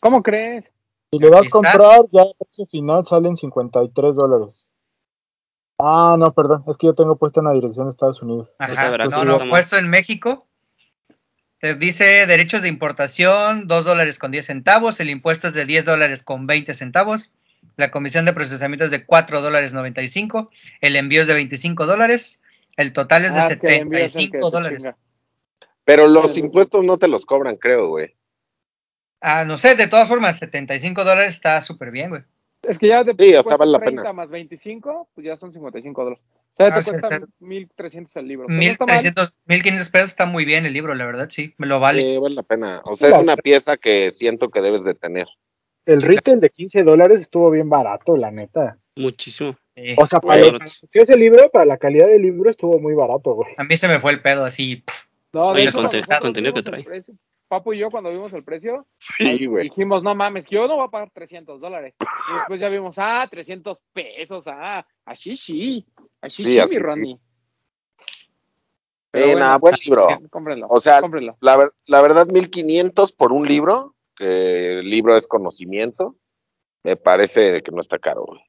¿Cómo 0.02 0.22
crees? 0.24 0.72
Si 1.14 1.20
le 1.20 1.30
vas 1.30 1.46
a 1.46 1.50
comprar, 1.50 2.02
ya 2.12 2.24
el 2.24 2.34
precio 2.40 2.66
final 2.72 3.06
salen 3.06 3.38
53 3.38 4.16
dólares. 4.16 4.66
Ah, 5.78 6.16
no, 6.18 6.34
perdón, 6.34 6.64
es 6.68 6.76
que 6.76 6.88
yo 6.88 6.96
tengo 6.96 7.18
puesto 7.18 7.40
en 7.40 7.46
la 7.46 7.54
dirección 7.54 7.86
de 7.86 7.92
Estados 7.92 8.20
Unidos. 8.24 8.56
Ajá. 8.58 8.90
Barato, 8.90 9.12
No, 9.12 9.24
no, 9.24 9.38
puesto 9.48 9.78
en 9.78 9.92
México. 9.92 10.48
Te 11.60 11.76
dice 11.76 12.26
derechos 12.26 12.64
de 12.64 12.68
importación, 12.68 13.68
2 13.68 13.86
dólares 13.86 14.18
con 14.18 14.32
10 14.32 14.44
centavos. 14.44 15.00
El 15.00 15.12
impuesto 15.12 15.50
es 15.50 15.54
de 15.54 15.66
10 15.66 15.86
dólares 15.86 16.24
con 16.24 16.48
20 16.48 16.74
centavos. 16.74 17.36
La 17.78 17.92
comisión 17.92 18.26
de 18.26 18.34
procesamiento 18.34 18.86
es 18.86 18.92
de 18.92 19.06
4 19.06 19.42
dólares 19.42 19.72
95. 19.72 20.50
El 20.82 20.96
envío 20.96 21.22
es 21.22 21.28
de 21.28 21.36
25 21.36 21.86
dólares. 21.86 22.42
El 22.76 22.92
total 22.92 23.26
es 23.26 23.36
de 23.36 23.40
Ah, 23.40 23.48
es 23.50 23.60
que 23.60 23.68
el 23.68 23.74
envío 23.74 24.00
es 24.00 24.16
el 24.16 24.32
que 24.32 24.42
75 24.42 24.50
dólares. 24.50 24.90
Pero 25.86 26.08
los 26.08 26.36
impuestos 26.38 26.84
no 26.84 26.98
te 26.98 27.08
los 27.08 27.24
cobran, 27.24 27.58
creo, 27.58 27.90
güey. 27.90 28.16
Ah, 29.26 29.46
no 29.46 29.58
sé, 29.58 29.76
de 29.76 29.88
todas 29.88 30.10
formas, 30.10 30.38
75 30.38 31.04
dólares 31.06 31.34
está 31.36 31.62
súper 31.62 31.92
bien, 31.92 32.10
güey. 32.10 32.22
Es 32.68 32.78
que 32.78 32.90
ya 32.90 33.04
de 33.06 33.16
Sí, 33.18 33.34
o 33.36 33.42
sea, 33.44 33.56
vale 33.56 33.72
la 33.72 33.80
30 33.80 34.02
pena. 34.02 34.14
más 34.14 34.30
25, 34.30 35.10
pues 35.16 35.26
ya 35.26 35.38
son 35.38 35.54
55 35.54 36.04
dólares. 36.04 36.24
O 36.26 36.56
sea, 36.58 36.68
Ah, 36.68 36.76
te 36.76 36.82
sí, 36.82 36.90
cuesta 36.92 37.08
está- 37.16 37.28
1300 37.40 38.16
el 38.18 38.28
libro. 38.28 38.48
que 38.48 38.54
no 38.54 38.62
está 38.62 38.86
mal. 38.86 38.96
1300, 38.96 39.34
1500 39.46 39.90
pesos 39.90 40.10
está 40.10 40.26
muy 40.26 40.44
bien 40.46 40.66
el 40.66 40.74
libro, 40.74 40.94
la 40.94 41.06
verdad, 41.06 41.30
sí, 41.32 41.54
me 41.58 41.68
lo 41.68 41.80
vale. 41.80 42.02
Sí, 42.02 42.18
vale 42.18 42.36
la 42.36 42.44
pena. 42.44 42.82
O 42.84 42.96
sea, 42.98 43.10
es 43.10 43.16
una 43.18 43.38
pieza 43.38 43.78
que 43.78 44.12
siento 44.12 44.50
que 44.50 44.62
debes 44.62 44.84
de 44.84 44.94
tener. 44.94 45.28
El 45.86 46.02
retail 46.02 46.40
de 46.42 46.50
15 46.50 46.84
dólares 46.84 47.22
estuvo 47.22 47.50
bien 47.50 47.70
barato, 47.70 48.16
la 48.18 48.30
neta. 48.30 48.78
Muchísimo. 48.96 49.56
Sí. 49.76 49.96
O 49.98 50.06
sea, 50.06 50.20
para 50.20 50.38
es 50.92 51.10
el 51.10 51.20
libro, 51.20 51.50
para 51.50 51.66
la 51.66 51.78
calidad 51.78 52.08
del 52.08 52.22
libro 52.22 52.50
estuvo 52.50 52.78
muy 52.80 52.94
barato, 52.94 53.34
güey. 53.34 53.54
A 53.58 53.64
mí 53.64 53.76
se 53.78 53.88
me 53.88 54.00
fue 54.00 54.12
el 54.12 54.22
pedo 54.22 54.46
así. 54.46 54.84
No, 55.34 55.48
de 55.48 55.54
Oye, 55.54 55.62
el 55.64 55.68
hecho, 55.70 56.20
contenido 56.22 56.54
que 56.54 56.62
trae. 56.62 56.86
Papu 57.58 57.74
y 57.74 57.78
yo, 57.80 57.92
cuando 57.92 58.10
vimos 58.10 58.34
el 58.34 58.44
precio, 58.44 58.88
Sí, 58.98 59.46
güey. 59.46 59.66
dijimos, 59.66 60.02
no 60.02 60.16
mames, 60.16 60.48
que 60.48 60.56
yo 60.56 60.68
no 60.68 60.76
voy 60.78 60.88
a 60.88 60.92
pagar 60.92 61.12
300 61.14 61.62
dólares. 61.62 61.94
Y 62.00 62.34
después 62.36 62.60
ya 62.60 62.68
vimos, 62.70 62.96
ah, 62.98 63.28
300 63.30 63.80
pesos, 63.94 64.44
ah, 64.48 64.84
así 65.06 65.36
sí, 65.36 65.86
así 66.20 66.44
Sí, 66.44 66.54
sí, 66.54 66.60
así 66.60 66.70
mi 66.70 66.76
sí. 66.78 66.82
Ronnie. 66.82 67.20
Sí, 67.98 68.28
Pero 69.12 69.26
bueno, 69.28 69.40
nada, 69.42 69.58
buen 69.60 69.76
libro. 69.86 70.08
Cómprenlo, 70.32 70.68
O 70.68 70.80
sea, 70.80 71.00
cómprenlo. 71.00 71.38
La, 71.42 71.56
ver- 71.58 71.74
la 71.86 72.02
verdad, 72.02 72.26
1500 72.28 73.12
por 73.12 73.32
un 73.32 73.48
libro, 73.48 73.94
que 74.16 74.80
el 74.80 74.90
libro 74.90 75.16
es 75.16 75.28
conocimiento, 75.28 76.16
me 76.84 76.96
parece 76.96 77.62
que 77.62 77.72
no 77.72 77.82
está 77.82 78.00
caro, 78.00 78.26
güey. 78.26 78.42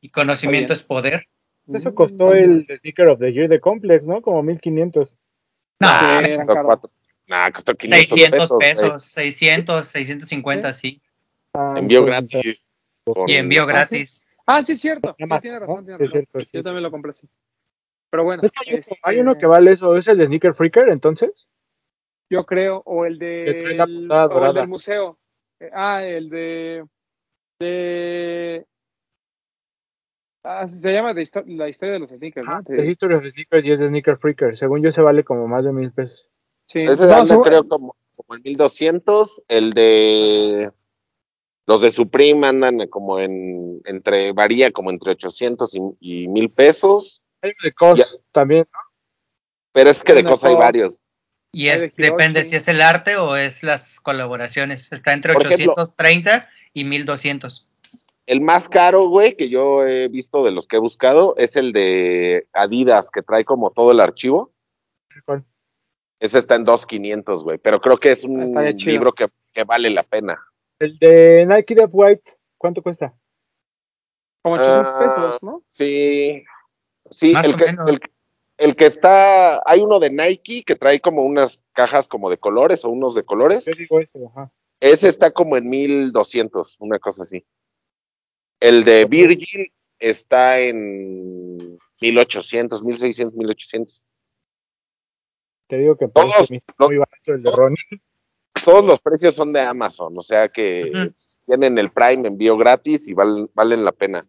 Y 0.00 0.08
conocimiento 0.10 0.72
es 0.72 0.82
poder. 0.82 1.26
Eso 1.70 1.94
costó 1.94 2.32
el 2.32 2.66
Sneaker 2.78 3.08
of 3.08 3.18
the 3.18 3.32
Year 3.32 3.48
de 3.48 3.60
Complex, 3.60 4.06
¿no? 4.06 4.22
Como 4.22 4.42
1500. 4.42 5.18
No, 5.80 5.88
Sí, 5.88 5.94
Ah, 6.08 6.20
eran 6.24 6.46
caros. 6.46 6.64
cuatro- 6.64 6.90
nah, 7.26 7.50
costó 7.50 7.74
500 7.74 8.08
600 8.08 8.40
pesos, 8.42 8.58
pesos, 8.58 8.88
güey. 8.88 9.00
600, 9.00 9.86
650, 9.86 10.72
sí. 10.72 11.02
Ah, 11.54 11.74
Envío 11.76 12.00
entonces, 12.06 12.32
gratis. 12.42 12.72
por- 13.04 13.30
Y 13.30 13.34
envío 13.36 13.62
Ah, 13.62 13.66
gratis. 13.66 14.28
Ah, 14.46 14.62
sí, 14.62 14.72
es 14.72 14.80
cierto. 14.80 15.16
Sí, 15.18 15.24
tiene 15.40 15.60
¿no? 15.60 15.66
razón, 15.66 15.84
tiene 15.84 15.98
Sí, 15.98 16.04
es 16.04 16.10
razón. 16.10 16.10
cierto, 16.12 16.40
sí. 16.40 16.50
Yo 16.52 16.62
también 16.62 16.82
lo 16.82 16.90
compré 16.90 17.10
así. 17.10 17.28
Pero 18.10 18.24
bueno, 18.24 18.42
Es 18.44 18.52
que 18.52 18.58
hay, 18.64 18.72
uno- 18.72 18.78
este, 18.80 18.98
hay 19.02 19.18
uno 19.20 19.38
que 19.38 19.46
vale 19.46 19.72
eso, 19.72 19.96
¿es 19.96 20.06
el 20.08 20.18
de 20.18 20.26
Sneaker 20.26 20.54
Freaker 20.54 20.88
entonces? 20.88 21.46
yo 22.28 22.44
creo, 22.44 22.82
o 22.84 23.04
el 23.04 23.18
o 24.30 24.46
el 24.46 24.54
del 24.54 24.68
museo. 24.68 25.18
Eh, 25.60 25.70
Ah, 25.72 26.02
el 26.04 26.28
de, 26.28 26.84
de 27.60 28.66
ah, 30.44 30.68
se 30.68 30.92
llama 30.92 31.14
de 31.14 31.22
histo- 31.22 31.44
la 31.46 31.68
historia 31.68 31.94
de 31.94 32.00
los 32.00 32.10
sneakers, 32.10 32.46
¿no? 32.46 32.62
The 32.64 32.74
De- 32.82 32.90
History 32.90 33.14
of 33.14 33.24
Sneakers 33.26 33.66
y 33.66 33.72
es 33.72 33.78
de 33.78 33.88
Sneaker 33.88 34.16
Freaker. 34.18 34.56
Según 34.56 34.82
yo 34.82 34.90
se 34.90 35.00
vale 35.02 35.24
como 35.24 35.46
más 35.48 35.64
de 35.64 35.72
mil 35.72 35.92
pesos. 35.92 36.28
Sí. 36.68 36.80
Ese 36.80 37.06
No, 37.06 37.14
anda, 37.14 37.24
su- 37.26 37.40
creo 37.42 37.66
como, 37.68 37.96
como 38.16 38.34
en 38.36 38.42
1200, 38.42 39.42
el 39.48 39.72
de 39.72 40.70
los 41.66 41.80
de 41.80 41.90
Supreme 41.90 42.46
andan 42.46 42.86
como 42.88 43.18
en 43.18 43.80
entre 43.84 44.32
varía 44.32 44.70
como 44.70 44.90
entre 44.90 45.12
800 45.12 45.74
y, 45.74 45.80
y 46.00 46.28
1000 46.28 46.50
pesos, 46.50 47.22
Hay 47.42 47.52
de 47.62 47.72
Cos 47.72 47.98
Ya. 47.98 48.06
también, 48.32 48.66
¿no? 48.72 48.78
pero 49.72 49.90
es 49.90 50.02
que 50.02 50.14
de 50.14 50.24
cosas 50.24 50.44
hay 50.50 50.54
Cos. 50.54 50.64
varios. 50.64 51.00
Y 51.52 51.68
es, 51.68 51.94
depende 51.96 52.44
si 52.44 52.56
es 52.56 52.68
el 52.68 52.82
arte 52.82 53.16
o 53.16 53.34
es 53.36 53.62
las 53.62 53.98
colaboraciones. 54.00 54.92
Está 54.92 55.12
entre 55.14 55.32
Por 55.32 55.46
ejemplo- 55.46 55.72
830 55.72 56.48
y 56.74 56.84
1200. 56.84 57.66
El 58.26 58.40
más 58.40 58.68
caro, 58.68 59.08
güey, 59.08 59.36
que 59.36 59.48
yo 59.48 59.86
he 59.86 60.08
visto 60.08 60.44
de 60.44 60.50
los 60.50 60.66
que 60.66 60.76
he 60.76 60.80
buscado 60.80 61.34
es 61.38 61.56
el 61.56 61.72
de 61.72 62.46
Adidas 62.52 63.08
que 63.10 63.22
trae 63.22 63.44
como 63.44 63.70
todo 63.70 63.92
el 63.92 64.00
archivo. 64.00 64.52
¿Cuál? 65.24 65.44
Ese 66.20 66.38
está 66.38 66.54
en 66.54 66.64
2500, 66.64 67.44
güey, 67.44 67.58
pero 67.58 67.80
creo 67.80 67.98
que 67.98 68.12
es 68.12 68.24
un 68.24 68.54
libro 68.84 69.12
que, 69.12 69.28
que 69.52 69.64
vale 69.64 69.90
la 69.90 70.02
pena. 70.02 70.38
El 70.78 70.98
de 70.98 71.44
Nike 71.46 71.74
Dev 71.74 71.90
White, 71.92 72.38
¿cuánto 72.58 72.82
cuesta? 72.82 73.14
Como 74.42 74.56
800 74.56 74.86
Ah, 74.86 74.98
pesos, 75.00 75.42
¿no? 75.42 75.62
Sí, 75.68 76.44
sí, 77.10 77.32
Más 77.32 77.46
el 77.46 77.54
o 77.54 77.56
que, 77.56 77.66
menos. 77.66 77.90
el, 77.90 78.00
el 78.58 78.76
que 78.76 78.86
está, 78.86 79.60
hay 79.66 79.80
uno 79.80 79.98
de 79.98 80.10
Nike 80.10 80.62
que 80.64 80.76
trae 80.76 81.00
como 81.00 81.22
unas 81.22 81.60
cajas 81.72 82.08
como 82.08 82.30
de 82.30 82.38
colores 82.38 82.84
o 82.84 82.90
unos 82.90 83.14
de 83.14 83.24
colores. 83.24 83.64
Yo 83.66 83.72
digo 83.76 83.98
ese, 84.00 84.18
ajá. 84.24 84.50
Ese 84.80 85.08
está 85.08 85.30
como 85.30 85.56
en 85.56 85.68
1200, 85.68 86.76
una 86.80 86.98
cosa 86.98 87.22
así. 87.22 87.44
El 88.60 88.84
de 88.84 89.04
Virgil 89.06 89.72
está 89.98 90.60
en 90.60 91.78
1800, 92.00 92.82
1600, 92.82 93.36
1800. 93.36 94.02
Te 95.66 95.78
digo 95.78 95.96
que 95.96 96.08
Todos, 96.08 96.32
parece 96.48 96.58
no- 96.78 96.86
muy 96.86 96.98
barato 96.98 97.32
el 97.34 97.42
de 97.42 97.50
Ronnie. 97.50 97.76
Todos 98.64 98.84
los 98.84 99.00
precios 99.00 99.34
son 99.34 99.52
de 99.52 99.60
Amazon, 99.60 100.16
o 100.18 100.22
sea 100.22 100.48
que 100.48 100.90
tienen 101.46 101.78
el 101.78 101.92
Prime 101.92 102.26
envío 102.28 102.56
gratis 102.56 103.06
y 103.06 103.14
val- 103.14 103.48
valen 103.54 103.84
la 103.84 103.92
pena. 103.92 104.26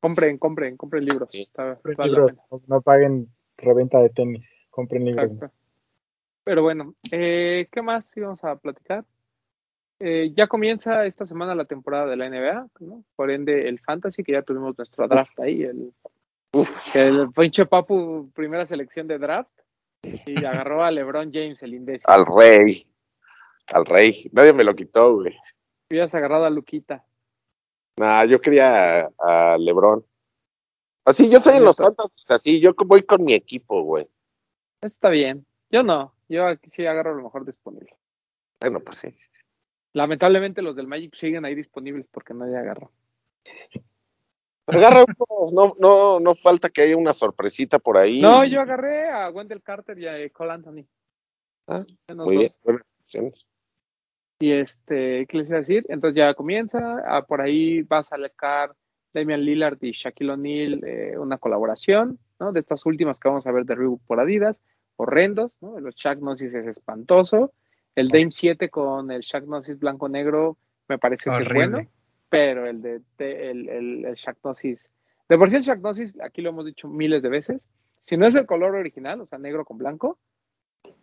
Compren, 0.00 0.36
compren, 0.38 0.76
compren 0.76 1.04
libros. 1.04 1.28
Sí. 1.32 1.42
Está, 1.42 1.74
Compren 1.76 1.96
vale 1.96 2.12
la 2.12 2.18
libros, 2.18 2.30
pena. 2.32 2.42
no, 2.50 2.62
no 2.76 2.82
paguen 2.82 3.28
reventa 3.56 3.98
de 4.00 4.10
tenis, 4.10 4.66
compren 4.70 5.04
libros. 5.04 5.30
Exacto. 5.32 5.56
Pero 6.44 6.62
bueno, 6.62 6.94
eh, 7.10 7.66
¿qué 7.72 7.80
más 7.82 8.14
íbamos 8.16 8.44
a 8.44 8.54
platicar? 8.56 9.04
Eh, 9.98 10.32
ya 10.36 10.46
comienza 10.46 11.06
esta 11.06 11.26
semana 11.26 11.54
la 11.54 11.64
temporada 11.64 12.06
de 12.06 12.16
la 12.16 12.26
NBA, 12.28 12.68
¿no? 12.80 13.02
Por 13.16 13.30
ende, 13.30 13.66
el 13.68 13.80
Fantasy, 13.80 14.22
que 14.22 14.32
ya 14.32 14.42
tuvimos 14.42 14.76
nuestro 14.76 15.08
draft 15.08 15.40
ahí, 15.40 15.62
el, 15.62 15.92
el 16.94 17.30
pinche 17.32 17.64
Papu, 17.64 18.30
primera 18.34 18.66
selección 18.66 19.06
de 19.08 19.18
draft, 19.18 19.50
y 20.26 20.44
agarró 20.44 20.84
a 20.84 20.90
LeBron 20.90 21.32
James, 21.32 21.62
el 21.62 21.74
imbécil. 21.74 22.04
Al 22.08 22.24
rey, 22.26 22.86
al 23.68 23.84
rey. 23.86 24.28
Nadie 24.32 24.52
me 24.52 24.64
lo 24.64 24.74
quitó, 24.74 25.14
güey. 25.16 25.36
Hubieras 25.90 26.14
agarrado 26.14 26.44
a 26.44 26.50
Luquita. 26.50 27.04
Nah, 27.96 28.24
yo 28.24 28.40
quería 28.40 29.10
a 29.18 29.56
LeBron. 29.58 30.04
Así, 31.04 31.28
yo 31.28 31.38
soy 31.40 31.56
en 31.56 31.64
los 31.64 31.76
ta- 31.76 31.84
fantasy, 31.84 32.32
así, 32.32 32.60
yo 32.60 32.72
voy 32.86 33.02
con 33.02 33.24
mi 33.24 33.34
equipo, 33.34 33.82
güey. 33.82 34.08
Está 34.80 35.10
bien. 35.10 35.46
Yo 35.70 35.82
no. 35.82 36.14
Yo 36.28 36.46
aquí 36.46 36.70
sí 36.70 36.86
agarro 36.86 37.14
lo 37.14 37.22
mejor 37.22 37.44
disponible. 37.44 37.94
Bueno, 38.60 38.80
pues 38.80 38.98
sí. 38.98 39.08
Lamentablemente 39.92 40.62
los 40.62 40.74
del 40.74 40.88
Magic 40.88 41.14
siguen 41.14 41.44
ahí 41.44 41.54
disponibles 41.54 42.06
porque 42.10 42.34
nadie 42.34 42.56
agarró. 42.56 42.90
Agarra 44.74 45.04
unos, 45.04 45.52
no, 45.52 45.74
no, 45.78 46.20
no 46.20 46.34
falta 46.34 46.68
que 46.68 46.82
haya 46.82 46.96
una 46.96 47.12
sorpresita 47.12 47.78
por 47.78 47.96
ahí. 47.98 48.20
No, 48.20 48.44
yo 48.44 48.60
agarré 48.60 49.08
a 49.10 49.30
Wendell 49.30 49.62
Carter 49.62 49.98
y 49.98 50.06
a 50.06 50.28
Cole 50.30 50.52
Anthony. 50.52 50.84
Ah, 51.66 51.84
Muy 52.14 52.36
bien, 52.38 52.48
dos. 52.48 52.60
buenas 52.64 52.86
opciones. 53.02 53.46
Y 54.40 54.52
este, 54.52 55.26
¿qué 55.26 55.38
les 55.38 55.48
iba 55.48 55.56
a 55.56 55.60
decir? 55.60 55.86
Entonces 55.88 56.16
ya 56.16 56.34
comienza, 56.34 57.02
ah, 57.06 57.22
por 57.22 57.40
ahí 57.40 57.82
va 57.82 57.98
a 57.98 58.02
sacar 58.02 58.74
Damian 59.12 59.42
Lillard 59.44 59.78
y 59.80 59.92
Shaquille 59.92 60.32
O'Neal 60.32 60.80
eh, 60.84 61.16
una 61.16 61.38
colaboración, 61.38 62.18
¿no? 62.40 62.52
De 62.52 62.60
estas 62.60 62.84
últimas 62.84 63.18
que 63.18 63.28
vamos 63.28 63.46
a 63.46 63.52
ver 63.52 63.64
de 63.64 63.76
Reebok 63.76 64.02
por 64.06 64.20
Adidas, 64.20 64.60
horrendos, 64.96 65.52
¿no? 65.60 65.78
Los 65.80 65.94
Shaq 65.94 66.18
Gnosis 66.18 66.52
es 66.52 66.66
espantoso, 66.66 67.52
el 67.94 68.08
Dame 68.08 68.32
7 68.32 68.68
con 68.70 69.10
el 69.12 69.22
Shaq 69.22 69.44
Gnosis 69.44 69.78
blanco-negro 69.78 70.58
me 70.88 70.98
parece 70.98 71.30
que 71.30 71.36
es 71.36 71.46
Horrible. 71.46 71.68
bueno, 71.70 71.88
pero 72.34 72.66
el 72.66 72.82
de, 72.82 73.00
el, 73.18 73.68
el, 73.68 74.04
el 74.06 74.14
Shaq 74.16 74.38
Gnosis, 74.42 74.90
de 75.28 75.38
por 75.38 75.48
sí 75.48 75.54
el 75.54 75.62
Shaq 75.62 75.78
Gnosis, 75.78 76.20
aquí 76.20 76.42
lo 76.42 76.50
hemos 76.50 76.66
dicho 76.66 76.88
miles 76.88 77.22
de 77.22 77.28
veces, 77.28 77.60
si 78.02 78.16
no 78.16 78.26
es 78.26 78.34
el 78.34 78.44
color 78.44 78.74
original, 78.74 79.20
o 79.20 79.26
sea, 79.26 79.38
negro 79.38 79.64
con 79.64 79.78
blanco, 79.78 80.18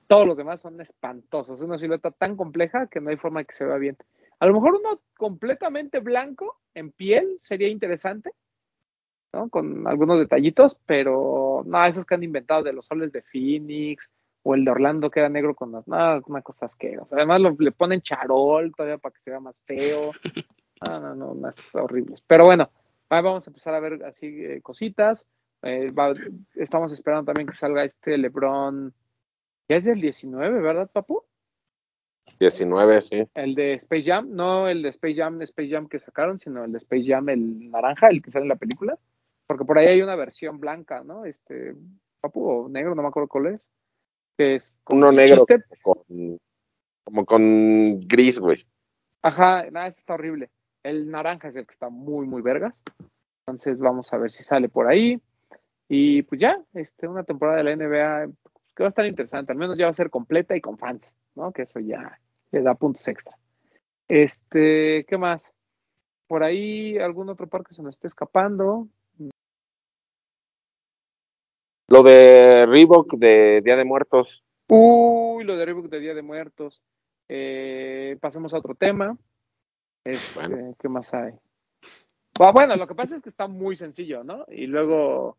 todos 0.07 0.27
los 0.27 0.35
demás 0.35 0.59
son 0.59 0.81
espantosos. 0.81 1.59
Es 1.59 1.65
una 1.65 1.77
silueta 1.77 2.11
tan 2.11 2.35
compleja 2.35 2.87
que 2.87 2.99
no 2.99 3.11
hay 3.11 3.15
forma 3.15 3.45
que 3.45 3.53
se 3.53 3.63
vea 3.63 3.77
bien. 3.77 3.95
A 4.39 4.45
lo 4.45 4.53
mejor 4.53 4.73
uno 4.73 4.99
completamente 5.15 5.99
blanco 5.99 6.59
en 6.73 6.91
piel 6.91 7.37
sería 7.39 7.69
interesante, 7.69 8.31
¿no? 9.31 9.49
Con 9.49 9.87
algunos 9.87 10.19
detallitos, 10.19 10.77
pero 10.85 11.63
no, 11.65 11.85
esos 11.85 12.05
que 12.05 12.15
han 12.15 12.23
inventado 12.23 12.61
de 12.61 12.73
los 12.73 12.87
soles 12.87 13.13
de 13.13 13.21
Phoenix 13.21 14.11
o 14.43 14.53
el 14.53 14.65
de 14.65 14.71
Orlando 14.71 15.09
que 15.09 15.21
era 15.21 15.29
negro 15.29 15.55
con 15.55 15.71
las, 15.71 15.87
no, 15.87 16.21
una 16.27 16.41
cosa 16.41 16.65
asquerosa. 16.65 17.15
Además 17.15 17.39
le 17.57 17.71
ponen 17.71 18.01
charol 18.01 18.73
todavía 18.75 18.97
para 18.97 19.13
que 19.13 19.21
se 19.21 19.29
vea 19.29 19.39
más 19.39 19.55
feo. 19.65 20.11
No, 20.87 20.99
no, 20.99 21.15
no, 21.15 21.31
unas 21.33 21.55
horribles. 21.73 22.23
Pero 22.27 22.45
bueno, 22.45 22.69
ahí 23.09 23.21
vamos 23.21 23.45
a 23.45 23.49
empezar 23.49 23.73
a 23.73 23.79
ver 23.79 24.03
así 24.05 24.27
eh, 24.27 24.61
cositas. 24.61 25.27
Eh, 25.61 25.91
va- 25.91 26.13
estamos 26.55 26.91
esperando 26.91 27.25
también 27.25 27.47
que 27.47 27.53
salga 27.53 27.83
este 27.83 28.17
LeBron. 28.17 28.93
Ya 29.69 29.75
es 29.77 29.85
del 29.85 30.01
19, 30.01 30.59
¿verdad, 30.61 30.89
papu? 30.91 31.23
19, 32.39 33.01
sí. 33.01 33.23
El 33.35 33.53
de 33.55 33.73
Space 33.75 34.03
Jam, 34.03 34.29
no 34.31 34.67
el 34.67 34.81
de 34.81 34.89
Space 34.89 35.15
Jam, 35.15 35.41
Space 35.43 35.69
Jam 35.69 35.87
que 35.87 35.99
sacaron, 35.99 36.39
sino 36.39 36.63
el 36.65 36.71
de 36.71 36.77
Space 36.79 37.03
Jam, 37.05 37.29
el 37.29 37.69
naranja, 37.69 38.07
el 38.07 38.21
que 38.21 38.31
sale 38.31 38.43
en 38.43 38.49
la 38.49 38.55
película. 38.55 38.97
Porque 39.45 39.65
por 39.65 39.77
ahí 39.77 39.87
hay 39.87 40.01
una 40.01 40.15
versión 40.15 40.59
blanca, 40.59 41.03
¿no? 41.03 41.25
Este, 41.25 41.75
papu 42.19 42.49
o 42.49 42.69
negro, 42.69 42.95
no 42.95 43.03
me 43.03 43.09
acuerdo 43.09 43.27
cuál 43.27 43.47
es. 43.47 43.61
Que 44.37 44.55
es 44.55 44.73
como 44.83 45.01
Uno 45.01 45.09
un 45.09 45.15
negro 45.17 45.45
con, 45.83 46.39
como 47.03 47.25
con 47.25 47.99
gris, 47.99 48.39
güey. 48.39 48.65
Ajá, 49.21 49.69
nada, 49.69 49.87
eso 49.87 49.99
está 49.99 50.15
horrible. 50.15 50.49
El 50.83 51.09
naranja 51.09 51.47
es 51.47 51.55
el 51.55 51.65
que 51.65 51.71
está 51.71 51.89
muy, 51.89 52.25
muy 52.25 52.41
vergas. 52.41 52.73
Entonces 53.45 53.79
vamos 53.79 54.11
a 54.13 54.17
ver 54.17 54.31
si 54.31 54.43
sale 54.43 54.69
por 54.69 54.87
ahí. 54.87 55.21
Y 55.87 56.21
pues 56.23 56.39
ya, 56.39 56.57
este, 56.73 57.07
una 57.07 57.23
temporada 57.23 57.57
de 57.57 57.63
la 57.63 57.75
NBA 57.75 58.31
que 58.75 58.83
va 58.83 58.87
a 58.87 58.89
estar 58.89 59.05
interesante. 59.05 59.51
Al 59.51 59.57
menos 59.57 59.77
ya 59.77 59.85
va 59.85 59.91
a 59.91 59.95
ser 59.95 60.09
completa 60.09 60.55
y 60.55 60.61
con 60.61 60.77
fans, 60.77 61.13
¿no? 61.35 61.51
Que 61.51 61.63
eso 61.63 61.79
ya 61.79 62.19
le 62.51 62.61
da 62.61 62.75
puntos 62.75 63.07
extra. 63.07 63.37
Este, 64.07 65.05
¿qué 65.07 65.17
más? 65.17 65.53
Por 66.27 66.43
ahí 66.43 66.97
algún 66.97 67.29
otro 67.29 67.47
par 67.47 67.63
que 67.63 67.73
se 67.73 67.83
nos 67.83 67.95
esté 67.95 68.07
escapando. 68.07 68.87
Lo 71.89 72.03
de 72.03 72.65
Reebok 72.67 73.15
de 73.15 73.61
Día 73.61 73.75
de 73.75 73.83
Muertos. 73.83 74.45
Uy, 74.69 75.43
lo 75.43 75.57
de 75.57 75.65
Reebok 75.65 75.89
de 75.89 75.99
Día 75.99 76.13
de 76.13 76.21
Muertos. 76.21 76.81
Eh, 77.27 78.17
pasemos 78.21 78.53
a 78.53 78.59
otro 78.59 78.75
tema. 78.75 79.17
Este, 80.03 80.39
Bueno. 80.39 80.75
¿Qué 80.79 80.89
más 80.89 81.13
hay? 81.13 81.33
Ah, 82.39 82.51
bueno, 82.51 82.75
lo 82.75 82.87
que 82.87 82.95
pasa 82.95 83.15
es 83.15 83.21
que 83.21 83.29
está 83.29 83.47
muy 83.47 83.75
sencillo, 83.75 84.23
¿no? 84.23 84.45
Y 84.49 84.65
luego, 84.67 85.37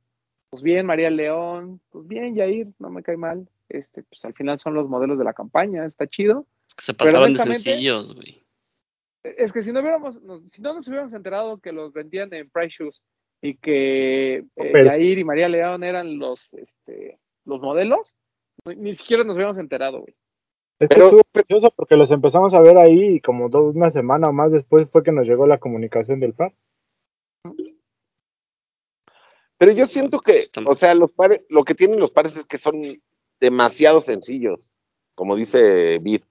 pues 0.51 0.63
bien, 0.63 0.87
María 0.87 1.11
León, 1.11 1.81
pues 1.91 2.07
bien, 2.07 2.35
Yair, 2.37 2.69
no 2.79 2.91
me 2.91 3.03
cae 3.03 3.17
mal. 3.17 3.49
Este, 3.69 4.03
pues 4.05 4.25
al 4.25 4.35
final 4.35 4.59
son 4.59 4.75
los 4.75 4.89
modelos 4.89 5.19
de 5.19 5.25
la 5.25 5.33
campaña, 5.33 5.85
está 5.85 6.07
chido. 6.07 6.47
Se 6.77 6.93
pasaron 6.95 7.33
de 7.33 7.39
sencillos, 7.65 8.15
güey. 8.15 8.43
Es 9.25 9.53
que 9.53 9.63
si 9.63 9.73
no 9.73 9.81
hubiéramos, 9.81 10.21
nos- 10.23 10.43
si 10.51 10.61
no 10.63 10.75
nos 10.75 10.87
hubiéramos 10.89 11.13
enterado 11.15 11.59
que 11.59 11.73
los 11.73 11.93
vendían 11.93 12.33
en 12.35 12.51
Price 12.51 12.77
Shoes 12.79 13.03
y 13.41 13.55
que 13.57 14.45
eh, 14.57 14.85
Yair 14.85 15.19
y 15.19 15.25
María 15.25 15.49
León 15.49 15.83
eran 15.85 16.19
los, 16.19 16.53
este, 16.55 17.19
los 17.45 17.61
modelos, 17.61 18.15
ni- 18.67 18.77
ni 18.77 18.95
siquiera 18.95 19.25
nos 19.25 19.35
hubiéramos 19.37 19.59
enterado, 19.59 20.01
güey. 20.03 20.15
Es 20.79 20.89
que 20.89 20.95
Pero- 20.97 21.07
estuvo 21.07 21.23
precioso 21.31 21.73
porque 21.77 21.97
los 21.97 22.11
empezamos 22.11 22.55
a 22.55 22.61
ver 22.61 22.77
ahí 22.79 23.15
y 23.17 23.21
como 23.21 23.49
dos, 23.49 23.75
una 23.77 23.91
semana 23.91 24.29
o 24.29 24.33
más 24.33 24.51
después 24.51 24.91
fue 24.91 25.03
que 25.03 25.13
nos 25.13 25.27
llegó 25.29 25.47
la 25.47 25.59
comunicación 25.59 26.19
del 26.21 26.35
par. 26.35 26.53
Pero 29.59 29.73
yo 29.73 29.87
siento 29.87 30.21
que, 30.21 30.41
Está- 30.41 30.61
o 30.67 30.75
sea, 30.75 30.95
los 30.95 31.13
pares, 31.13 31.43
lo 31.49 31.65
que 31.65 31.75
tienen 31.75 32.01
los 32.01 32.11
pares 32.11 32.37
es 32.37 32.45
que 32.45 32.59
son 32.59 33.01
demasiado 33.41 34.01
sencillos, 34.01 34.73
como 35.15 35.37
dice 35.37 35.99
Vid. 36.01 36.23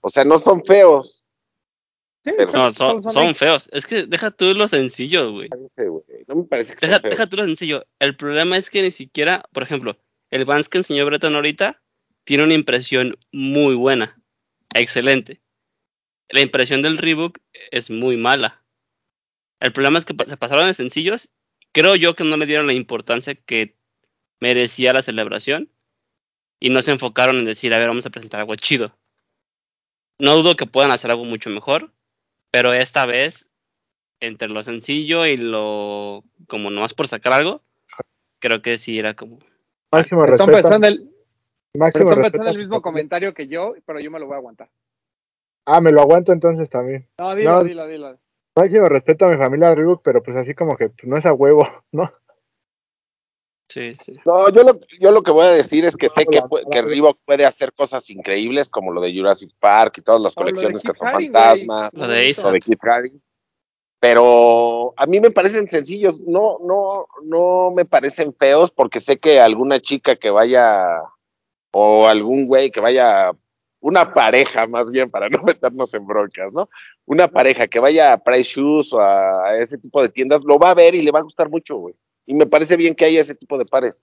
O 0.00 0.08
sea, 0.08 0.24
no 0.24 0.38
son 0.38 0.64
feos. 0.64 1.24
Sí, 2.24 2.32
No, 2.52 2.70
son, 2.70 3.02
son 3.02 3.34
feos. 3.34 3.68
Es 3.72 3.86
que 3.86 4.06
deja 4.06 4.30
tú 4.32 4.52
los 4.54 4.70
sencillos, 4.70 5.32
güey. 5.32 5.48
Parece, 5.48 5.88
güey. 5.88 6.04
No 6.26 6.36
me 6.36 6.44
parece 6.44 6.74
que 6.74 6.86
Deja, 6.86 6.98
deja 7.00 7.26
tú 7.28 7.36
lo 7.36 7.44
sencillo. 7.44 7.84
El 8.00 8.16
problema 8.16 8.56
es 8.56 8.68
que 8.70 8.82
ni 8.82 8.90
siquiera, 8.90 9.42
por 9.52 9.62
ejemplo, 9.62 9.96
el 10.30 10.44
Vans 10.44 10.68
que 10.68 10.78
enseñó 10.78 11.06
Breton 11.06 11.34
ahorita 11.36 11.82
tiene 12.26 12.42
una 12.42 12.54
impresión 12.54 13.16
muy 13.32 13.76
buena. 13.76 14.20
Excelente. 14.74 15.40
La 16.28 16.40
impresión 16.40 16.82
del 16.82 16.98
Reebok 16.98 17.38
es 17.70 17.88
muy 17.88 18.16
mala. 18.16 18.64
El 19.60 19.72
problema 19.72 19.98
es 19.98 20.04
que 20.04 20.14
se 20.26 20.36
pasaron 20.36 20.66
de 20.66 20.74
sencillos. 20.74 21.30
Creo 21.72 21.94
yo 21.94 22.16
que 22.16 22.24
no 22.24 22.36
le 22.36 22.46
dieron 22.46 22.66
la 22.66 22.72
importancia 22.72 23.36
que 23.36 23.76
merecía 24.40 24.92
la 24.92 25.02
celebración. 25.02 25.70
y 26.58 26.70
no 26.70 26.80
se 26.80 26.90
enfocaron 26.90 27.36
en 27.36 27.44
decir, 27.44 27.74
a 27.74 27.78
ver, 27.78 27.88
vamos 27.88 28.06
a 28.06 28.10
presentar 28.10 28.40
algo 28.40 28.56
chido. 28.56 28.98
No 30.18 30.34
dudo 30.36 30.56
que 30.56 30.66
puedan 30.66 30.90
hacer 30.90 31.10
algo 31.10 31.26
mucho 31.26 31.50
mejor, 31.50 31.92
pero 32.50 32.72
esta 32.72 33.04
vez, 33.04 33.50
entre 34.20 34.48
lo 34.48 34.62
sencillo 34.62 35.26
y 35.26 35.36
lo 35.36 36.24
como 36.48 36.70
nomás 36.70 36.94
por 36.94 37.08
sacar 37.08 37.34
algo, 37.34 37.62
creo 38.40 38.62
que 38.62 38.78
sí 38.78 38.98
era 38.98 39.14
como... 39.14 39.38
Máximo 39.92 40.24
Están 40.24 40.48
respeto. 40.48 40.52
pensando, 40.52 40.88
el, 40.88 41.10
máximo 41.76 42.04
están 42.04 42.18
respeto 42.18 42.32
pensando 42.32 42.48
a 42.48 42.52
el 42.52 42.56
mi 42.56 42.62
mismo 42.62 42.76
familia. 42.76 42.82
comentario 42.82 43.34
que 43.34 43.48
yo, 43.48 43.74
pero 43.84 44.00
yo 44.00 44.10
me 44.10 44.18
lo 44.18 44.26
voy 44.26 44.34
a 44.34 44.38
aguantar. 44.38 44.68
Ah, 45.66 45.80
me 45.80 45.90
lo 45.90 46.00
aguanto 46.00 46.32
entonces 46.32 46.70
también. 46.70 47.08
No, 47.18 47.34
dilo, 47.34 47.50
No. 47.50 47.64
dilo, 47.64 47.86
dilo. 47.86 48.18
Máximo 48.56 48.86
respeto 48.86 49.26
a 49.26 49.28
mi 49.28 49.36
familia 49.36 49.74
Reebok, 49.74 50.00
pero 50.02 50.22
pues 50.22 50.36
así 50.36 50.54
como 50.54 50.76
que 50.76 50.88
pues, 50.88 51.04
no 51.06 51.16
es 51.18 51.26
a 51.26 51.32
huevo, 51.32 51.66
¿no? 51.92 52.10
Sí, 53.68 53.94
sí. 53.96 54.16
No, 54.24 54.48
yo 54.50 54.62
lo, 54.62 54.78
yo 55.00 55.10
lo 55.10 55.22
que 55.22 55.32
voy 55.32 55.46
a 55.46 55.50
decir 55.50 55.84
es 55.84 55.96
que 55.96 56.08
sé 56.08 56.24
que, 56.24 56.40
que. 56.70 56.82
Reebok 56.82 57.18
puede 57.24 57.44
hacer 57.44 57.72
cosas 57.72 58.08
increíbles 58.10 58.70
como 58.70 58.92
lo 58.92 59.00
de 59.00 59.12
Jurassic 59.12 59.50
Park 59.58 59.98
y 59.98 60.02
todas 60.02 60.20
las 60.20 60.34
colecciones 60.34 60.82
que 60.82 60.94
son 60.94 61.08
Haring, 61.08 61.32
fantasmas. 61.32 61.92
Lo 61.92 62.06
de 62.06 62.32
lo 62.42 62.52
de 62.52 62.60
Keith 62.60 62.84
Haring. 62.84 63.22
Pero 63.98 64.94
a 64.96 65.06
mí 65.06 65.20
me 65.20 65.30
parecen 65.32 65.68
sencillos, 65.68 66.20
no, 66.20 66.58
no, 66.60 67.08
no 67.24 67.72
me 67.72 67.84
parecen 67.84 68.32
feos 68.34 68.70
porque 68.70 69.00
sé 69.00 69.18
que 69.18 69.40
alguna 69.40 69.80
chica 69.80 70.14
que 70.16 70.30
vaya 70.30 71.00
o 71.78 72.06
algún 72.06 72.46
güey 72.46 72.70
que 72.70 72.80
vaya, 72.80 73.32
una 73.80 74.14
pareja 74.14 74.66
más 74.66 74.90
bien 74.90 75.10
para 75.10 75.28
no 75.28 75.42
meternos 75.44 75.92
en 75.92 76.06
broncas, 76.06 76.50
¿no? 76.54 76.70
Una 77.04 77.28
pareja 77.28 77.66
que 77.66 77.78
vaya 77.78 78.14
a 78.14 78.24
Price 78.24 78.54
Shoes 78.54 78.94
o 78.94 79.00
a, 79.00 79.58
ese 79.58 79.76
tipo 79.76 80.00
de 80.00 80.08
tiendas, 80.08 80.42
lo 80.42 80.58
va 80.58 80.70
a 80.70 80.74
ver 80.74 80.94
y 80.94 81.02
le 81.02 81.10
va 81.10 81.18
a 81.18 81.24
gustar 81.24 81.50
mucho, 81.50 81.76
güey. 81.76 81.94
Y 82.24 82.32
me 82.32 82.46
parece 82.46 82.78
bien 82.78 82.94
que 82.94 83.04
haya 83.04 83.20
ese 83.20 83.34
tipo 83.34 83.58
de 83.58 83.66
pares. 83.66 84.02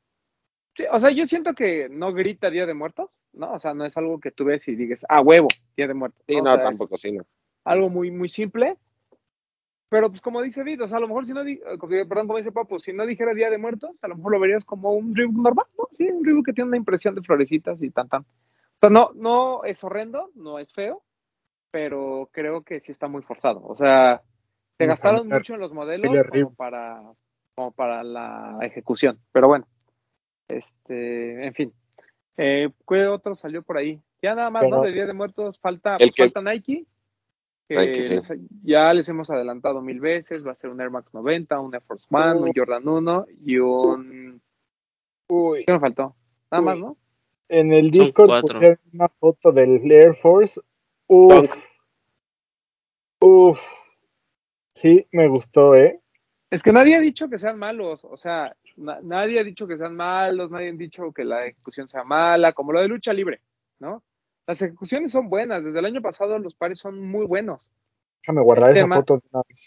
Sí, 0.75 0.83
o 0.91 0.99
sea, 0.99 1.09
yo 1.09 1.25
siento 1.25 1.55
que 1.55 1.89
no 1.89 2.13
grita 2.13 2.51
Día 2.51 2.67
de 2.67 2.75
Muertos, 2.75 3.09
¿no? 3.33 3.53
O 3.53 3.59
sea, 3.59 3.73
no 3.73 3.85
es 3.85 3.97
algo 3.97 4.19
que 4.19 4.29
tú 4.29 4.45
ves 4.45 4.67
y 4.67 4.75
digas, 4.75 5.03
ah, 5.09 5.21
huevo, 5.21 5.47
Día 5.75 5.87
de 5.87 5.95
Muertos. 5.95 6.23
Sí, 6.27 6.35
no, 6.41 6.53
sea, 6.53 6.63
tampoco, 6.63 6.95
sí, 6.95 7.11
no. 7.11 7.23
algo 7.63 7.89
muy, 7.89 8.11
muy 8.11 8.29
simple. 8.29 8.77
Pero 9.93 10.09
pues 10.09 10.21
como 10.21 10.41
dice 10.41 10.63
Vid, 10.63 10.81
o 10.81 10.87
sea, 10.87 10.97
a 10.97 11.01
lo 11.01 11.07
mejor 11.07 11.27
si 11.27 11.33
no, 11.33 11.45
eh, 11.45 11.59
perdón, 12.09 12.25
como 12.25 12.39
dice 12.39 12.51
Papu, 12.51 12.79
si 12.79 12.93
no 12.93 13.05
dijera 13.05 13.35
Día 13.35 13.51
de 13.51 13.59
Muertos, 13.59 13.91
a 14.01 14.07
lo 14.07 14.15
mejor 14.15 14.31
lo 14.31 14.39
verías 14.39 14.65
como 14.65 14.91
un 14.93 15.15
Reebok 15.15 15.35
normal, 15.35 15.67
¿no? 15.77 15.87
Sí, 15.95 16.09
un 16.09 16.25
Reebok 16.25 16.47
que 16.47 16.53
tiene 16.53 16.69
una 16.69 16.77
impresión 16.77 17.13
de 17.13 17.21
florecitas 17.21 17.79
y 17.79 17.91
tan 17.91 18.09
tan. 18.09 18.23
O 18.23 18.25
sea, 18.81 18.89
no, 18.89 19.11
no 19.13 19.63
es 19.65 19.83
horrendo, 19.83 20.31
no 20.33 20.57
es 20.57 20.73
feo, 20.73 21.03
pero 21.69 22.27
creo 22.31 22.63
que 22.63 22.79
sí 22.79 22.91
está 22.91 23.07
muy 23.07 23.21
forzado. 23.21 23.61
O 23.63 23.75
sea, 23.75 24.23
se 24.79 24.87
gastaron 24.87 25.27
mucho 25.37 25.53
en 25.53 25.59
los 25.59 25.71
modelos 25.73 26.23
como 26.27 26.55
para, 26.55 27.03
como 27.53 27.71
para 27.71 28.01
la 28.01 28.57
ejecución. 28.63 29.19
Pero 29.31 29.47
bueno, 29.47 29.67
este, 30.47 31.45
en 31.45 31.53
fin. 31.53 31.71
Eh, 32.37 32.71
¿Qué 32.87 33.05
otro 33.05 33.35
salió 33.35 33.61
por 33.61 33.77
ahí? 33.77 34.01
Ya 34.23 34.33
nada 34.33 34.49
más, 34.49 34.63
¿no? 34.67 34.81
De 34.81 34.91
Día 34.91 35.05
de 35.05 35.13
Muertos 35.13 35.59
falta, 35.59 35.99
que- 35.99 36.11
falta 36.23 36.41
Nike. 36.41 36.87
Que 37.67 37.75
Nike, 37.75 38.01
sí. 38.03 38.15
les- 38.15 38.33
ya 38.63 38.93
les 38.93 39.07
hemos 39.09 39.29
adelantado 39.29 39.81
mil 39.81 39.99
veces. 39.99 40.45
Va 40.45 40.51
a 40.51 40.55
ser 40.55 40.69
un 40.69 40.79
Air 40.81 40.89
Max 40.91 41.13
90, 41.13 41.59
un 41.59 41.73
Air 41.73 41.83
Force 41.83 42.05
One, 42.09 42.41
un 42.41 42.51
Jordan 42.55 42.87
1 42.87 43.25
y 43.45 43.57
un. 43.57 44.41
Uy. 45.29 45.63
¿Qué 45.65 45.73
me 45.73 45.79
faltó? 45.79 46.15
Nada 46.51 46.61
Uy. 46.61 46.65
más, 46.65 46.77
¿no? 46.77 46.97
En 47.49 47.71
el 47.73 47.93
Son 47.93 48.05
Discord 48.05 48.27
cuatro. 48.27 48.53
pusieron 48.55 48.79
una 48.93 49.07
foto 49.09 49.51
del 49.51 49.91
Air 49.91 50.15
Force. 50.17 50.59
Uf. 51.07 51.49
Uf. 53.21 53.59
Sí, 54.75 55.05
me 55.11 55.27
gustó, 55.27 55.75
¿eh? 55.75 55.99
Es 56.49 56.61
que 56.63 56.71
nadie 56.71 56.95
ha 56.95 56.99
dicho 56.99 57.29
que 57.29 57.37
sean 57.37 57.57
malos. 57.57 58.05
O 58.05 58.17
sea, 58.17 58.55
na- 58.77 58.99
nadie 59.01 59.39
ha 59.39 59.43
dicho 59.43 59.65
que 59.67 59.77
sean 59.77 59.95
malos, 59.95 60.51
nadie 60.51 60.69
ha 60.69 60.73
dicho 60.73 61.11
que 61.11 61.23
la 61.23 61.39
ejecución 61.39 61.87
sea 61.89 62.03
mala, 62.03 62.53
como 62.53 62.73
lo 62.73 62.81
de 62.81 62.87
lucha 62.87 63.13
libre, 63.13 63.41
¿no? 63.79 64.03
Las 64.47 64.61
ejecuciones 64.61 65.11
son 65.11 65.29
buenas. 65.29 65.63
Desde 65.63 65.79
el 65.79 65.85
año 65.85 66.01
pasado 66.01 66.37
los 66.39 66.55
pares 66.55 66.79
son 66.79 66.99
muy 67.01 67.25
buenos. 67.25 67.61
Déjame 68.21 68.41
guardar 68.41 68.71
El 68.71 68.77
esa 68.77 68.83
tema- 68.85 68.95
foto. 68.97 69.13
de 69.15 69.21
una 69.31 69.41
vez. 69.47 69.59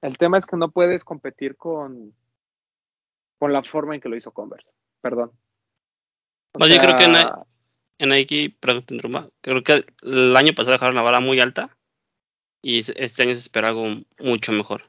El 0.00 0.18
tema 0.18 0.38
es 0.38 0.46
que 0.46 0.56
no 0.56 0.70
puedes 0.70 1.04
competir 1.04 1.56
con, 1.56 2.14
con 3.38 3.52
la 3.52 3.62
forma 3.62 3.94
en 3.94 4.00
que 4.00 4.08
lo 4.08 4.16
hizo 4.16 4.32
Converse. 4.32 4.68
Perdón. 5.00 5.32
O 6.54 6.58
Más 6.60 6.68
bien 6.68 6.80
creo 6.80 6.96
que 6.96 7.04
sea, 7.04 7.12
na- 7.12 7.44
En 7.98 8.10
Nike, 8.10 8.56
perdón, 8.60 8.84
creo 9.40 9.62
que 9.64 9.84
el 10.02 10.36
año 10.36 10.52
pasado 10.54 10.72
dejaron 10.72 10.94
la 10.94 11.02
vara 11.02 11.18
muy 11.20 11.40
alta 11.40 11.76
y 12.62 12.78
es- 12.78 12.92
este 12.96 13.24
año 13.24 13.34
se 13.34 13.40
espera 13.40 13.68
algo 13.68 13.86
mucho 14.20 14.52
mejor. 14.52 14.84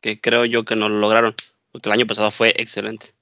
Que 0.00 0.20
creo 0.20 0.44
yo 0.44 0.64
que 0.64 0.74
no 0.74 0.88
lo 0.88 0.98
lograron, 0.98 1.34
porque 1.70 1.88
el 1.88 1.92
año 1.94 2.06
pasado 2.06 2.30
fue 2.32 2.48
excelente. 2.56 3.14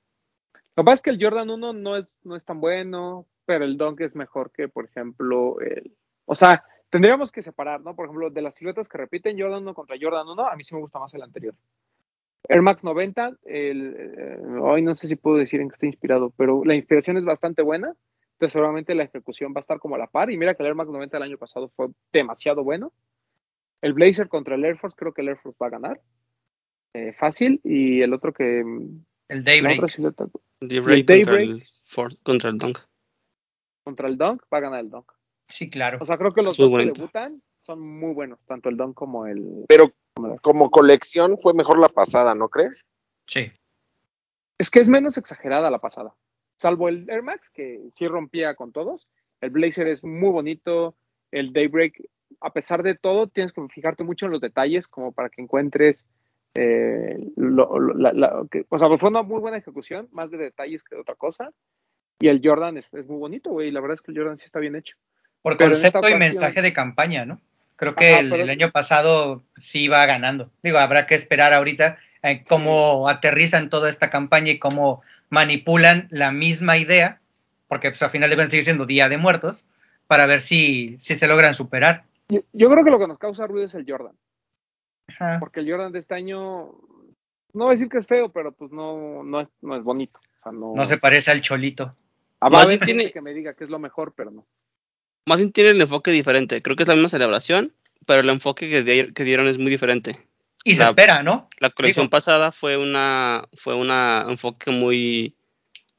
Lo 0.74 0.82
que 0.82 0.86
pasa 0.86 0.94
es 0.94 1.02
que 1.02 1.10
el 1.10 1.22
Jordan 1.22 1.50
1 1.50 1.72
no 1.74 1.96
es, 1.98 2.06
no 2.22 2.34
es 2.34 2.44
tan 2.44 2.60
bueno, 2.60 3.26
pero 3.50 3.64
el 3.64 3.76
Dunk 3.76 4.02
es 4.02 4.14
mejor 4.14 4.52
que, 4.52 4.68
por 4.68 4.84
ejemplo, 4.84 5.58
el. 5.60 5.92
O 6.24 6.36
sea, 6.36 6.62
tendríamos 6.88 7.32
que 7.32 7.42
separar, 7.42 7.80
¿no? 7.80 7.96
Por 7.96 8.06
ejemplo, 8.06 8.30
de 8.30 8.42
las 8.42 8.54
siluetas 8.54 8.88
que 8.88 8.96
repiten 8.96 9.36
Jordan 9.36 9.62
1 9.62 9.74
contra 9.74 9.96
Jordan 10.00 10.28
1, 10.28 10.46
a 10.46 10.54
mí 10.54 10.62
sí 10.62 10.72
me 10.72 10.80
gusta 10.80 11.00
más 11.00 11.12
el 11.14 11.22
anterior. 11.24 11.56
Air 12.48 12.62
Max 12.62 12.84
90, 12.84 13.38
el, 13.46 13.96
eh, 13.98 14.38
hoy 14.62 14.82
no 14.82 14.94
sé 14.94 15.08
si 15.08 15.16
puedo 15.16 15.36
decir 15.36 15.60
en 15.60 15.68
qué 15.68 15.74
está 15.74 15.86
inspirado, 15.86 16.32
pero 16.36 16.64
la 16.64 16.76
inspiración 16.76 17.16
es 17.16 17.24
bastante 17.24 17.62
buena. 17.62 17.92
Entonces, 18.34 18.52
seguramente 18.52 18.94
la 18.94 19.02
ejecución 19.02 19.52
va 19.52 19.58
a 19.58 19.66
estar 19.66 19.80
como 19.80 19.96
a 19.96 19.98
la 19.98 20.06
par. 20.06 20.30
Y 20.30 20.36
mira 20.36 20.54
que 20.54 20.62
el 20.62 20.68
Air 20.68 20.76
Max 20.76 20.90
90 20.90 21.16
del 21.16 21.24
año 21.24 21.38
pasado 21.38 21.72
fue 21.74 21.88
demasiado 22.12 22.62
bueno. 22.62 22.92
El 23.82 23.94
Blazer 23.94 24.28
contra 24.28 24.54
el 24.54 24.64
Air 24.64 24.78
Force, 24.78 24.96
creo 24.96 25.12
que 25.12 25.22
el 25.22 25.28
Air 25.30 25.38
Force 25.38 25.58
va 25.60 25.66
a 25.66 25.70
ganar. 25.70 26.00
Eh, 26.94 27.14
fácil. 27.18 27.60
Y 27.64 28.00
el 28.00 28.14
otro 28.14 28.32
que. 28.32 28.60
El 28.60 29.38
La 29.38 29.42
Daybreak. 29.42 29.80
Daybreak 30.60 31.06
Daybreak. 31.06 31.26
contra 31.26 31.42
el, 31.42 31.62
Ford, 31.82 32.14
contra 32.22 32.50
el 32.50 32.58
Dunk. 32.58 32.78
Contra 33.90 34.08
el 34.08 34.16
Dunk 34.16 34.42
va 34.52 34.58
a 34.58 34.60
ganar 34.60 34.80
el 34.80 34.90
Dunk. 34.90 35.10
Sí, 35.48 35.68
claro. 35.68 35.98
O 36.00 36.04
sea, 36.04 36.16
creo 36.16 36.32
que 36.32 36.42
los 36.42 36.56
Es 36.58 36.70
dos 36.70 36.78
que 36.78 36.86
debutan 36.86 37.42
son 37.62 37.80
muy 37.80 38.14
buenos, 38.14 38.38
tanto 38.46 38.68
el 38.68 38.76
Dunk 38.76 38.94
como 38.94 39.26
el. 39.26 39.64
Pero 39.68 39.90
como 40.42 40.70
colección 40.70 41.38
fue 41.42 41.54
mejor 41.54 41.78
la 41.80 41.88
pasada, 41.88 42.34
¿no 42.34 42.48
crees? 42.48 42.86
Sí. 43.26 43.50
Es 44.58 44.70
que 44.70 44.78
es 44.80 44.88
menos 44.88 45.16
exagerada 45.18 45.70
la 45.70 45.80
pasada. 45.80 46.14
Salvo 46.56 46.88
el 46.88 47.08
Air 47.10 47.22
Max, 47.22 47.50
que 47.50 47.80
sí 47.94 48.06
rompía 48.06 48.54
con 48.54 48.70
todos. 48.70 49.08
El 49.40 49.50
Blazer 49.50 49.88
es 49.88 50.04
muy 50.04 50.30
bonito. 50.30 50.94
El 51.32 51.52
Daybreak, 51.52 52.00
a 52.40 52.52
pesar 52.52 52.82
de 52.82 52.94
todo, 52.96 53.26
tienes 53.26 53.52
que 53.52 53.66
fijarte 53.68 54.04
mucho 54.04 54.26
en 54.26 54.32
los 54.32 54.40
detalles, 54.40 54.86
como 54.86 55.12
para 55.12 55.30
que 55.30 55.42
encuentres. 55.42 56.06
eh, 56.56 57.16
lo- 57.36 57.78
lo- 57.78 57.94
la- 57.94 58.12
la- 58.12 58.44
que- 58.50 58.66
o 58.68 58.76
sea, 58.76 58.88
pues 58.88 58.98
fue 59.00 59.08
una 59.08 59.22
muy 59.22 59.38
buena 59.40 59.58
ejecución, 59.58 60.08
más 60.10 60.32
de 60.32 60.36
detalles 60.36 60.82
que 60.82 60.96
de 60.96 61.00
otra 61.00 61.14
cosa. 61.14 61.52
Y 62.20 62.28
el 62.28 62.40
Jordan 62.44 62.76
es, 62.76 62.92
es 62.92 63.06
muy 63.06 63.18
bonito, 63.18 63.50
güey. 63.50 63.70
La 63.70 63.80
verdad 63.80 63.94
es 63.94 64.02
que 64.02 64.12
el 64.12 64.18
Jordan 64.18 64.38
sí 64.38 64.44
está 64.44 64.60
bien 64.60 64.76
hecho. 64.76 64.96
Por 65.42 65.56
Pero 65.56 65.70
concepto 65.70 66.08
y 66.08 66.14
mensaje 66.16 66.60
de 66.60 66.72
campaña, 66.72 67.24
¿no? 67.24 67.40
Creo 67.76 67.94
que 67.94 68.10
Ajá, 68.10 68.20
el, 68.20 68.30
pero- 68.30 68.42
el 68.42 68.50
año 68.50 68.70
pasado 68.70 69.42
sí 69.56 69.84
iba 69.84 70.04
ganando. 70.04 70.50
Digo, 70.62 70.78
habrá 70.78 71.06
que 71.06 71.14
esperar 71.14 71.54
ahorita 71.54 71.98
eh, 72.22 72.44
cómo 72.46 73.08
aterrizan 73.08 73.70
toda 73.70 73.88
esta 73.88 74.10
campaña 74.10 74.52
y 74.52 74.58
cómo 74.58 75.02
manipulan 75.30 76.06
la 76.10 76.30
misma 76.30 76.76
idea, 76.76 77.20
porque 77.68 77.90
pues 77.90 78.02
a 78.02 78.10
final 78.10 78.28
de 78.28 78.36
cuentas 78.36 78.50
sigue 78.50 78.64
siendo 78.64 78.84
Día 78.84 79.08
de 79.08 79.16
Muertos, 79.16 79.66
para 80.06 80.26
ver 80.26 80.42
si, 80.42 80.96
si 80.98 81.14
se 81.14 81.26
logran 81.26 81.54
superar. 81.54 82.04
Yo, 82.28 82.40
yo 82.52 82.68
creo 82.68 82.84
que 82.84 82.90
lo 82.90 82.98
que 82.98 83.08
nos 83.08 83.16
causa 83.18 83.46
ruido 83.46 83.64
es 83.64 83.74
el 83.74 83.86
Jordan. 83.88 84.14
Ajá. 85.08 85.38
porque 85.40 85.58
el 85.60 85.68
Jordan 85.70 85.90
de 85.90 85.98
este 85.98 86.14
año, 86.14 86.72
no 87.52 87.64
voy 87.64 87.68
a 87.68 87.70
decir 87.70 87.88
que 87.88 87.98
es 87.98 88.06
feo, 88.06 88.28
pero 88.28 88.52
pues 88.52 88.70
no, 88.70 89.24
no, 89.24 89.40
es, 89.40 89.48
no 89.62 89.74
es 89.76 89.82
bonito. 89.82 90.18
O 90.18 90.42
sea, 90.42 90.52
no, 90.52 90.74
No 90.76 90.86
se 90.86 90.98
parece 90.98 91.30
al 91.30 91.40
Cholito. 91.40 91.90
Ah, 92.40 92.50
Más 92.50 92.66
bien 92.68 92.80
tiene- 92.80 93.12
que 93.12 93.20
me 93.20 93.34
diga 93.34 93.54
que 93.54 93.64
es 93.64 93.70
lo 93.70 93.78
mejor, 93.78 94.14
pero 94.16 94.30
no. 94.30 94.46
Más 95.26 95.38
bien 95.38 95.52
tiene 95.52 95.70
el 95.70 95.80
enfoque 95.80 96.10
diferente. 96.10 96.62
Creo 96.62 96.76
que 96.76 96.84
es 96.84 96.88
la 96.88 96.94
misma 96.94 97.08
celebración, 97.10 97.74
pero 98.06 98.20
el 98.22 98.28
enfoque 98.30 98.68
que, 98.70 98.82
di- 98.82 99.12
que 99.12 99.24
dieron 99.24 99.46
es 99.48 99.58
muy 99.58 99.70
diferente. 99.70 100.12
Y 100.64 100.74
se 100.74 100.82
La- 100.82 100.90
espera, 100.90 101.22
¿no? 101.22 101.48
La 101.58 101.70
colección 101.70 102.04
Digo- 102.06 102.10
pasada 102.10 102.52
fue 102.52 102.76
una 102.76 103.46
fue 103.56 103.74
una 103.74 104.26
enfoque 104.28 104.70
muy 104.70 105.34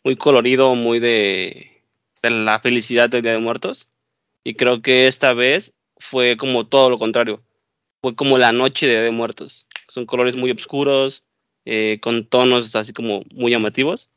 muy 0.04 0.16
colorido, 0.16 0.74
muy 0.76 1.00
de, 1.00 1.84
de 2.24 2.30
la 2.32 2.60
felicidad 2.60 3.10
del 3.10 3.22
Día 3.22 3.34
de 3.34 3.40
Muertos 3.40 3.88
y 4.44 4.56
creo 4.56 4.82
que 4.82 5.08
esta 5.08 5.34
vez 5.34 5.74
fue 5.98 6.38
como 6.38 6.66
todo 6.68 6.90
lo 6.90 6.98
contrario. 6.98 7.44
Fue 8.02 8.16
como 8.16 8.40
la 8.40 8.52
noche 8.52 8.88
de 8.88 8.94
Día 8.94 9.02
de 9.04 9.12
Muertos. 9.12 9.68
Son 9.88 10.08
colores 10.08 10.36
muy 10.36 10.50
oscuros, 10.50 11.24
eh, 11.66 12.00
con 12.02 12.26
tonos 12.26 12.76
así 12.76 12.94
como 12.94 13.24
muy 13.32 13.52
llamativos. 13.52 14.10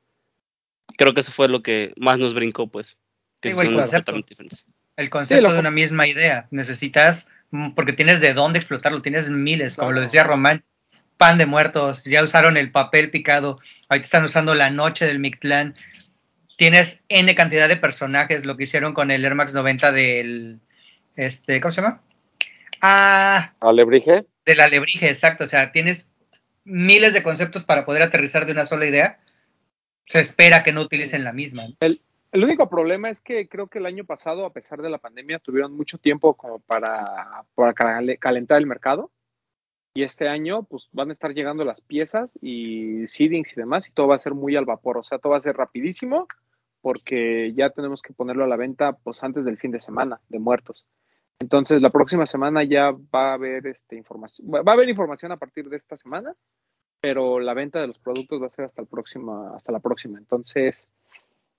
Creo 0.97 1.15
que 1.15 1.21
eso 1.21 1.33
fue 1.33 1.49
lo 1.49 1.63
que 1.63 1.93
más 1.99 2.19
nos 2.19 2.35
brincó, 2.35 2.67
pues. 2.69 2.97
Que 3.41 3.51
Digo, 3.51 3.63
el 3.63 3.69
son 3.69 3.77
concepto. 3.77 4.13
completamente 4.13 4.31
diferentes. 4.31 4.67
El 4.97 5.11
concepto 5.11 5.43
lo 5.43 5.53
de 5.53 5.59
una 5.61 5.71
misma 5.71 6.07
idea. 6.07 6.47
Necesitas, 6.51 7.29
mm, 7.51 7.71
porque 7.73 7.93
tienes 7.93 8.21
de 8.21 8.33
dónde 8.35 8.59
explotarlo, 8.59 9.03
tienes 9.03 9.29
miles, 9.31 9.77
como 9.77 9.93
lo 9.93 10.01
decía 10.01 10.23
Román. 10.25 10.65
Pan 11.17 11.39
de 11.39 11.47
muertos, 11.47 12.05
ya 12.05 12.23
usaron 12.23 12.57
el 12.57 12.73
papel 12.73 13.11
picado, 13.11 13.61
ahorita 13.89 14.05
están 14.05 14.25
usando 14.25 14.55
la 14.55 14.71
noche 14.71 15.07
del 15.07 15.21
Mictlán. 15.21 15.75
Tienes 16.57 17.03
N 17.09 17.33
cantidad 17.35 17.69
de 17.69 17.77
personajes, 17.77 18.45
lo 18.45 18.57
que 18.57 18.65
hicieron 18.65 18.95
con 18.95 19.11
el 19.11 19.25
Air 19.25 19.35
Max 19.35 19.55
90 19.55 19.93
del. 19.93 20.61
Este, 21.17 21.61
¿Cómo 21.61 21.73
se 21.73 21.83
llama? 21.83 22.01
Ah, 22.81 23.53
Alebrije. 23.61 24.25
del 24.45 24.61
alebrije, 24.61 25.09
exacto. 25.09 25.45
O 25.45 25.49
sea, 25.49 25.73
tienes 25.73 26.13
miles 26.65 27.13
de 27.15 27.23
conceptos 27.23 27.65
para 27.65 27.85
poder 27.85 28.03
aterrizar 28.03 28.47
de 28.47 28.53
una 28.53 28.67
sola 28.67 28.87
idea. 28.87 29.19
Se 30.07 30.21
espera 30.21 30.63
que 30.63 30.73
no 30.73 30.83
utilicen 30.83 31.25
la 31.25 31.33
misma. 31.33 31.65
El 31.81 32.45
único 32.45 32.69
problema 32.69 33.11
es 33.11 33.21
que 33.21 33.49
creo 33.49 33.69
que 33.69 33.79
el 33.79 33.87
año 33.87 34.05
pasado, 34.05 34.45
a 34.45 34.53
pesar 34.53 34.83
de 34.83 34.91
la 34.91 34.99
pandemia, 34.99 35.39
tuvieron 35.39 35.77
mucho 35.77 35.99
tiempo 35.99 36.35
como 36.35 36.59
para, 36.59 37.45
para 37.55 37.73
calentar 38.19 38.59
el 38.59 38.67
mercado. 38.67 39.11
Y 39.97 40.03
este 40.03 40.29
año, 40.29 40.65
pues 40.65 40.89
van 40.91 41.11
a 41.11 41.13
estar 41.13 41.33
llegando 41.33 41.65
las 41.65 41.81
piezas 41.81 42.37
y 42.43 43.07
seedings 43.07 43.53
y 43.53 43.61
demás, 43.61 43.89
y 43.89 43.93
todo 43.93 44.09
va 44.09 44.17
a 44.17 44.19
ser 44.19 44.35
muy 44.35 44.57
al 44.57 44.65
vapor. 44.65 44.99
O 44.99 45.05
sea, 45.05 45.19
todo 45.19 45.31
va 45.31 45.39
a 45.39 45.43
ser 45.43 45.57
rapidísimo, 45.57 46.27
porque 46.81 47.53
ya 47.55 47.71
tenemos 47.71 48.03
que 48.03 48.13
ponerlo 48.13 48.43
a 48.43 48.49
la 48.49 48.57
venta 48.57 48.93
pues 48.93 49.23
antes 49.23 49.45
del 49.45 49.57
fin 49.57 49.71
de 49.71 49.81
semana 49.81 50.21
de 50.29 50.41
muertos. 50.41 50.85
Entonces, 51.39 51.81
la 51.81 51.91
próxima 51.91 52.27
semana 52.27 52.65
ya 52.65 52.91
va 52.91 53.31
a 53.31 53.35
haber 53.35 53.67
este 53.69 53.97
información, 53.97 54.49
va 54.49 54.71
a 54.71 54.75
haber 54.75 54.89
información 54.89 55.31
a 55.31 55.37
partir 55.37 55.69
de 55.69 55.77
esta 55.77 55.97
semana, 55.97 56.35
pero 57.05 57.39
la 57.39 57.53
venta 57.53 57.83
de 57.83 57.87
los 57.87 57.99
productos 57.99 58.41
va 58.41 58.47
a 58.47 58.49
ser 58.49 58.65
hasta 58.65 58.81
el 58.81 58.89
próximo, 58.89 59.53
hasta 59.55 59.71
la 59.71 59.79
próxima. 59.79 60.19
Entonces, 60.19 60.89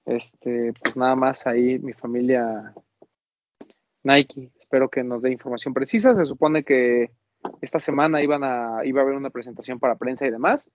este, 0.03 0.73
pues 0.73 0.95
nada 0.95 1.15
más 1.15 1.45
ahí 1.45 1.77
mi 1.77 1.93
familia 1.93 2.73
Nike, 4.01 4.49
espero 4.59 4.89
que 4.89 5.03
nos 5.03 5.21
dé 5.21 5.31
información 5.31 5.71
precisa. 5.71 6.15
Se 6.15 6.25
supone 6.25 6.63
que 6.63 7.11
esta 7.61 7.79
semana 7.79 8.23
iban 8.23 8.43
a, 8.43 8.83
iba 8.85 9.01
a 9.01 9.03
haber 9.03 9.15
una 9.15 9.29
presentación 9.29 9.79
para 9.79 9.97
prensa 9.97 10.25
y 10.25 10.31
demás, 10.31 10.71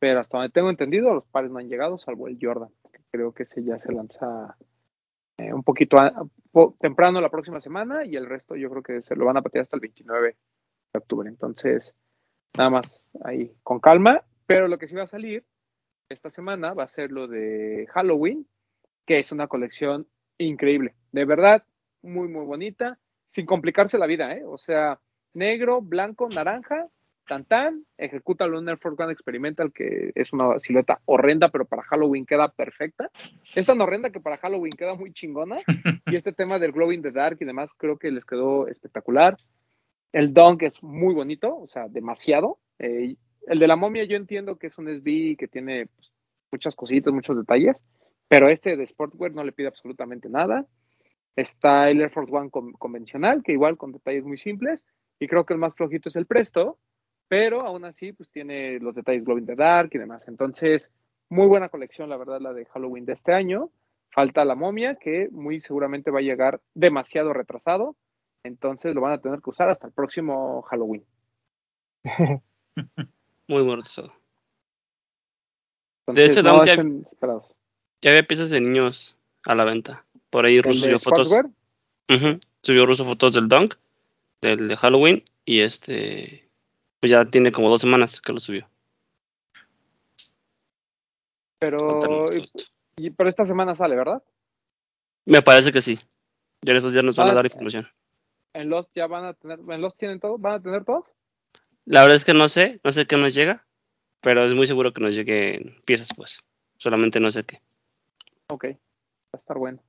pero 0.00 0.18
hasta 0.18 0.38
donde 0.38 0.52
tengo 0.52 0.70
entendido, 0.70 1.14
los 1.14 1.26
pares 1.26 1.52
no 1.52 1.60
han 1.60 1.68
llegado, 1.68 1.96
salvo 1.96 2.26
el 2.26 2.38
Jordan, 2.42 2.70
que 2.92 2.98
creo 3.12 3.30
que 3.30 3.44
ese 3.44 3.62
ya 3.62 3.78
se 3.78 3.92
lanza 3.92 4.56
eh, 5.36 5.52
un 5.52 5.62
poquito 5.62 5.96
temprano 6.80 7.20
la 7.20 7.30
próxima 7.30 7.60
semana 7.60 8.04
y 8.04 8.16
el 8.16 8.26
resto 8.26 8.56
yo 8.56 8.68
creo 8.68 8.82
que 8.82 9.00
se 9.00 9.14
lo 9.14 9.26
van 9.26 9.36
a 9.36 9.42
patear 9.42 9.62
hasta 9.62 9.76
el 9.76 9.80
29 9.80 10.36
de 10.92 10.98
octubre. 10.98 11.28
Entonces, 11.28 11.94
nada 12.56 12.70
más 12.70 13.08
ahí 13.24 13.52
con 13.62 13.80
calma, 13.80 14.22
pero 14.46 14.68
lo 14.68 14.78
que 14.78 14.88
sí 14.88 14.94
va 14.94 15.04
a 15.04 15.06
salir 15.06 15.44
esta 16.08 16.30
semana 16.30 16.72
va 16.72 16.84
a 16.84 16.88
ser 16.88 17.12
lo 17.12 17.28
de 17.28 17.86
Halloween, 17.92 18.46
que 19.06 19.18
es 19.18 19.32
una 19.32 19.46
colección 19.46 20.06
increíble, 20.38 20.94
de 21.12 21.24
verdad, 21.24 21.64
muy, 22.02 22.28
muy 22.28 22.44
bonita, 22.46 22.98
sin 23.28 23.46
complicarse 23.46 23.98
la 23.98 24.06
vida, 24.06 24.34
¿eh? 24.34 24.44
O 24.46 24.56
sea, 24.56 25.00
negro, 25.34 25.82
blanco, 25.82 26.28
naranja, 26.28 26.88
tan 27.28 27.44
tan, 27.44 27.84
ejecuta 27.98 28.46
el 28.46 28.68
Air 28.68 28.78
Force 28.78 29.00
One 29.00 29.12
Experimental, 29.12 29.72
que 29.72 30.12
es 30.14 30.32
una 30.32 30.58
silueta 30.58 31.00
horrenda, 31.04 31.50
pero 31.50 31.66
para 31.66 31.82
Halloween 31.82 32.24
queda 32.24 32.48
perfecta. 32.48 33.10
Es 33.54 33.66
tan 33.66 33.80
horrenda 33.80 34.10
que 34.10 34.20
para 34.20 34.38
Halloween 34.38 34.72
queda 34.72 34.94
muy 34.94 35.12
chingona. 35.12 35.58
Y 36.06 36.16
este 36.16 36.32
tema 36.32 36.58
del 36.58 36.72
Glow 36.72 36.90
in 36.90 37.02
the 37.02 37.12
Dark 37.12 37.36
y 37.38 37.44
demás, 37.44 37.74
creo 37.74 37.98
que 37.98 38.10
les 38.10 38.24
quedó 38.24 38.66
espectacular. 38.66 39.36
El 40.12 40.32
Dunk 40.32 40.62
es 40.62 40.82
muy 40.82 41.14
bonito, 41.14 41.56
o 41.56 41.68
sea, 41.68 41.88
demasiado. 41.88 42.58
Eh, 42.78 43.16
el 43.46 43.58
de 43.58 43.66
la 43.66 43.76
momia 43.76 44.04
yo 44.04 44.16
entiendo 44.16 44.58
que 44.58 44.68
es 44.68 44.78
un 44.78 44.88
SB 44.88 45.36
que 45.36 45.48
tiene 45.48 45.86
pues, 45.86 46.12
muchas 46.50 46.76
cositas, 46.76 47.12
muchos 47.12 47.36
detalles, 47.36 47.84
pero 48.28 48.48
este 48.48 48.76
de 48.76 48.86
Sportwear 48.86 49.32
no 49.32 49.44
le 49.44 49.52
pide 49.52 49.68
absolutamente 49.68 50.28
nada. 50.28 50.66
Está 51.36 51.88
el 51.88 52.00
Air 52.00 52.10
Force 52.10 52.34
One 52.34 52.50
convencional, 52.50 53.42
que 53.42 53.52
igual 53.52 53.76
con 53.76 53.92
detalles 53.92 54.24
muy 54.24 54.36
simples. 54.36 54.86
Y 55.20 55.28
creo 55.28 55.44
que 55.46 55.54
el 55.54 55.60
más 55.60 55.74
flojito 55.74 56.08
es 56.08 56.16
el 56.16 56.26
Presto, 56.26 56.78
pero 57.28 57.62
aún 57.62 57.84
así, 57.84 58.12
pues 58.12 58.28
tiene 58.30 58.78
los 58.80 58.94
detalles 58.94 59.24
Glowing 59.24 59.46
the 59.46 59.54
Dark 59.54 59.90
y 59.92 59.98
demás. 59.98 60.26
Entonces, 60.28 60.92
muy 61.28 61.46
buena 61.46 61.68
colección, 61.68 62.08
la 62.08 62.16
verdad, 62.16 62.40
la 62.40 62.52
de 62.52 62.64
Halloween 62.66 63.04
de 63.04 63.12
este 63.12 63.32
año. 63.32 63.70
Falta 64.10 64.44
la 64.44 64.54
momia, 64.54 64.96
que 64.96 65.28
muy 65.30 65.60
seguramente 65.60 66.10
va 66.10 66.20
a 66.20 66.22
llegar 66.22 66.60
demasiado 66.74 67.32
retrasado. 67.32 67.96
Entonces 68.44 68.94
lo 68.94 69.00
van 69.00 69.12
a 69.12 69.20
tener 69.20 69.40
que 69.40 69.50
usar 69.50 69.68
hasta 69.68 69.86
el 69.86 69.92
próximo 69.92 70.62
Halloween. 70.62 71.04
muy 73.48 73.62
retrasado. 73.74 74.12
de 76.06 76.24
ese 76.24 76.42
no, 76.42 76.64
ya, 76.64 76.76
ya, 76.76 78.10
había 78.10 78.26
piezas 78.26 78.50
de 78.50 78.60
niños 78.60 79.16
a 79.44 79.54
la 79.54 79.64
venta. 79.64 80.04
Por 80.30 80.44
ahí 80.44 80.60
Russo 80.60 80.84
subió 80.84 80.98
fotos. 80.98 81.34
Subió 82.62 82.86
Russo 82.86 83.04
fotos 83.04 83.34
del 83.34 83.48
Dunk, 83.48 83.74
del 84.40 84.68
de 84.68 84.76
Halloween, 84.76 85.24
y 85.44 85.60
este 85.60 86.48
pues 87.00 87.12
ya 87.12 87.24
tiene 87.24 87.52
como 87.52 87.68
dos 87.68 87.80
semanas 87.80 88.20
que 88.20 88.32
lo 88.32 88.40
subió. 88.40 88.68
Pero, 91.60 92.28
y, 92.96 93.10
pero 93.10 93.28
esta 93.28 93.44
semana 93.44 93.74
sale, 93.74 93.96
¿verdad? 93.96 94.22
Me 95.24 95.42
parece 95.42 95.72
que 95.72 95.82
sí. 95.82 95.98
Ya 96.62 96.72
en 96.72 96.78
estos 96.78 96.92
días 96.92 97.04
nos 97.04 97.16
van 97.16 97.28
a 97.28 97.34
dar 97.34 97.44
información. 97.44 97.88
¿En 98.52 98.68
los 98.68 98.90
ya 98.94 99.06
van 99.06 99.24
a 99.24 99.34
tener, 99.34 99.60
en 99.68 99.80
los 99.80 99.96
tienen 99.96 100.20
todo? 100.20 100.38
¿Van 100.38 100.54
a 100.54 100.62
tener 100.62 100.84
todo? 100.84 101.06
La 101.84 102.02
verdad 102.02 102.16
es 102.16 102.24
que 102.24 102.34
no 102.34 102.48
sé, 102.48 102.80
no 102.84 102.92
sé 102.92 103.06
qué 103.06 103.16
nos 103.16 103.34
llega, 103.34 103.66
pero 104.20 104.44
es 104.44 104.54
muy 104.54 104.66
seguro 104.66 104.92
que 104.92 105.00
nos 105.00 105.14
lleguen 105.14 105.76
piezas, 105.84 106.08
pues. 106.16 106.40
Solamente 106.76 107.18
no 107.18 107.30
sé 107.30 107.44
qué. 107.44 107.60
Ok, 108.48 108.64
va 108.64 108.76
a 109.32 109.36
estar 109.36 109.58
bueno. 109.58 109.80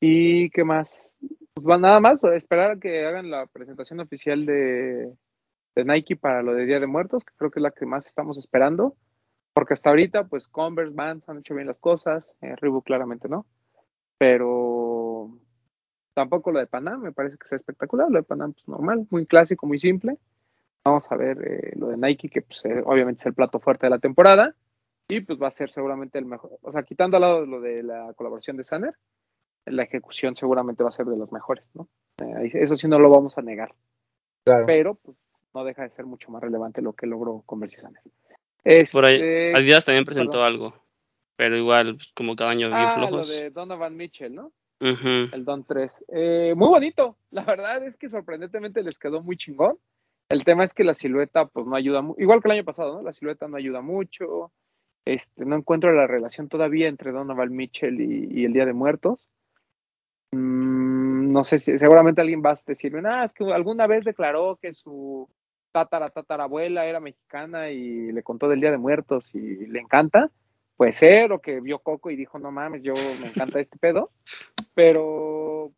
¿Y 0.00 0.50
qué 0.50 0.64
más? 0.64 1.14
Pues 1.54 1.66
va 1.66 1.78
nada 1.78 2.00
más, 2.00 2.22
esperar 2.24 2.72
a 2.72 2.76
que 2.78 3.06
hagan 3.06 3.30
la 3.30 3.46
presentación 3.46 4.00
oficial 4.00 4.46
de, 4.46 5.12
de 5.74 5.84
Nike 5.84 6.16
para 6.16 6.42
lo 6.42 6.54
de 6.54 6.66
Día 6.66 6.80
de 6.80 6.86
Muertos, 6.86 7.24
que 7.24 7.34
creo 7.36 7.50
que 7.50 7.60
es 7.60 7.62
la 7.62 7.70
que 7.70 7.86
más 7.86 8.06
estamos 8.06 8.38
esperando, 8.38 8.96
porque 9.52 9.74
hasta 9.74 9.90
ahorita, 9.90 10.24
pues 10.24 10.48
Converse, 10.48 10.94
Vans 10.94 11.28
han 11.28 11.38
hecho 11.38 11.54
bien 11.54 11.66
las 11.66 11.78
cosas, 11.78 12.30
eh, 12.40 12.54
Reebok 12.56 12.86
claramente 12.86 13.28
no, 13.28 13.46
pero 14.16 14.99
tampoco 16.20 16.52
lo 16.52 16.58
de 16.58 16.66
Panam, 16.66 17.00
me 17.00 17.12
parece 17.12 17.38
que 17.38 17.46
es 17.46 17.52
espectacular, 17.52 18.10
lo 18.10 18.18
de 18.18 18.22
Panam 18.22 18.52
pues 18.52 18.68
normal, 18.68 19.06
muy 19.08 19.24
clásico, 19.24 19.66
muy 19.66 19.78
simple. 19.78 20.18
Vamos 20.84 21.10
a 21.10 21.16
ver 21.16 21.38
eh, 21.42 21.72
lo 21.76 21.88
de 21.88 21.96
Nike, 21.96 22.28
que 22.28 22.42
pues, 22.42 22.62
eh, 22.66 22.82
obviamente 22.84 23.20
es 23.20 23.26
el 23.26 23.32
plato 23.32 23.58
fuerte 23.58 23.86
de 23.86 23.90
la 23.90 23.98
temporada, 23.98 24.54
y 25.08 25.20
pues 25.20 25.40
va 25.40 25.48
a 25.48 25.50
ser 25.50 25.72
seguramente 25.72 26.18
el 26.18 26.26
mejor, 26.26 26.58
o 26.60 26.70
sea, 26.70 26.82
quitando 26.82 27.16
al 27.16 27.22
lado 27.22 27.46
lo 27.46 27.62
de 27.62 27.82
la 27.82 28.12
colaboración 28.14 28.58
de 28.58 28.64
Sanner, 28.64 28.94
la 29.64 29.82
ejecución 29.82 30.36
seguramente 30.36 30.82
va 30.82 30.90
a 30.90 30.92
ser 30.92 31.06
de 31.06 31.16
los 31.16 31.32
mejores, 31.32 31.64
¿no? 31.72 31.88
eso 32.18 32.76
sí 32.76 32.86
no 32.86 32.98
lo 32.98 33.08
vamos 33.08 33.38
a 33.38 33.42
negar. 33.42 33.74
Pero 34.44 34.96
pues, 34.96 35.16
no 35.54 35.64
deja 35.64 35.84
de 35.84 35.90
ser 35.90 36.04
mucho 36.04 36.30
más 36.30 36.42
relevante 36.42 36.82
lo 36.82 36.92
que 36.92 37.06
logró 37.06 37.42
Conversión. 37.46 37.94
Este, 38.62 38.92
Por 38.92 39.06
ahí, 39.06 39.54
Adidas 39.54 39.86
también 39.86 40.04
presentó 40.04 40.44
algo, 40.44 40.74
pero 41.36 41.56
igual, 41.56 41.96
pues, 41.96 42.12
como 42.14 42.36
cada 42.36 42.50
año 42.50 42.68
bien 42.68 42.88
ah, 42.88 42.94
flojos. 42.94 43.28
lo 43.28 43.34
de 43.34 43.50
Donovan 43.50 43.96
Mitchell, 43.96 44.34
¿no? 44.34 44.52
El 44.80 45.44
Don 45.44 45.64
3. 45.64 46.04
Eh, 46.08 46.54
muy 46.56 46.68
bonito, 46.68 47.16
la 47.30 47.44
verdad 47.44 47.84
es 47.84 47.98
que 47.98 48.08
sorprendentemente 48.08 48.82
les 48.82 48.98
quedó 48.98 49.22
muy 49.22 49.36
chingón. 49.36 49.76
El 50.30 50.44
tema 50.44 50.64
es 50.64 50.72
que 50.72 50.84
la 50.84 50.94
silueta, 50.94 51.46
pues 51.46 51.66
no 51.66 51.76
ayuda, 51.76 52.02
igual 52.16 52.40
que 52.40 52.48
el 52.48 52.52
año 52.52 52.64
pasado, 52.64 52.94
¿no? 52.94 53.02
La 53.02 53.12
silueta 53.12 53.46
no 53.48 53.56
ayuda 53.56 53.82
mucho. 53.82 54.52
Este, 55.04 55.44
no 55.44 55.56
encuentro 55.56 55.92
la 55.92 56.06
relación 56.06 56.48
todavía 56.48 56.88
entre 56.88 57.12
Donovan 57.12 57.54
Mitchell 57.54 58.00
y, 58.00 58.44
el 58.44 58.52
Día 58.52 58.64
de 58.64 58.72
Muertos. 58.72 59.28
Mm, 60.32 61.32
no 61.32 61.44
sé 61.44 61.58
si 61.58 61.76
seguramente 61.78 62.20
alguien 62.20 62.42
va 62.44 62.52
a 62.52 62.58
decirme, 62.64 63.02
ah, 63.04 63.24
es 63.24 63.32
que 63.32 63.44
alguna 63.52 63.86
vez 63.86 64.04
declaró 64.04 64.58
que 64.62 64.72
su 64.72 65.28
tatara 65.72 66.08
tatarabuela 66.08 66.86
era 66.86 67.00
mexicana 67.00 67.70
y 67.70 68.12
le 68.12 68.22
contó 68.22 68.48
del 68.48 68.60
Día 68.60 68.70
de 68.70 68.78
Muertos 68.78 69.34
y 69.34 69.66
le 69.66 69.80
encanta, 69.80 70.30
puede 70.80 70.92
ser, 70.92 71.30
o 71.30 71.42
que 71.42 71.60
vio 71.60 71.80
Coco 71.80 72.10
y 72.10 72.16
dijo, 72.16 72.38
no 72.38 72.50
mames, 72.50 72.82
yo 72.82 72.94
me 73.20 73.26
encanta 73.26 73.60
este 73.60 73.76
pedo, 73.76 74.12
pero 74.72 75.72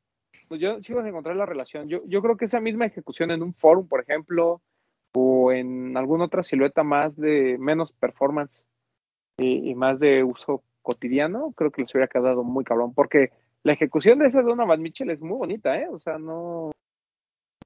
pues 0.46 0.61
yo 0.61 0.80
sigo 0.80 1.00
a 1.00 1.09
encontrar 1.09 1.34
la 1.34 1.44
relación. 1.44 1.88
Yo, 1.88 2.03
yo 2.07 2.22
creo 2.22 2.36
que 2.36 2.44
esa 2.44 2.61
misma 2.61 2.86
ejecución 2.86 3.32
en 3.32 3.42
un 3.42 3.53
forum, 3.53 3.88
por 3.88 4.00
ejemplo, 4.00 4.62
o 5.12 5.50
en 5.50 5.96
alguna 5.96 6.26
otra 6.26 6.44
silueta 6.44 6.84
más 6.84 7.16
de 7.16 7.59
menos 7.59 7.90
performance 7.90 8.62
y, 9.38 9.74
más 9.74 9.98
de 9.98 10.22
uso 10.22 10.62
cotidiano, 10.82 11.53
creo 11.57 11.72
que 11.72 11.82
les 11.82 11.92
hubiera 11.92 12.07
quedado 12.07 12.44
muy 12.44 12.62
cabrón, 12.62 12.94
porque 12.94 13.32
la 13.64 13.72
ejecución 13.72 14.20
de 14.20 14.26
esa 14.26 14.42
Donovan 14.42 14.80
Mitchell 14.80 15.11
es 15.11 15.20
muy 15.20 15.36
bonita, 15.36 15.76
¿eh? 15.80 15.88
O 15.90 15.98
sea, 15.98 16.18
no, 16.18 16.70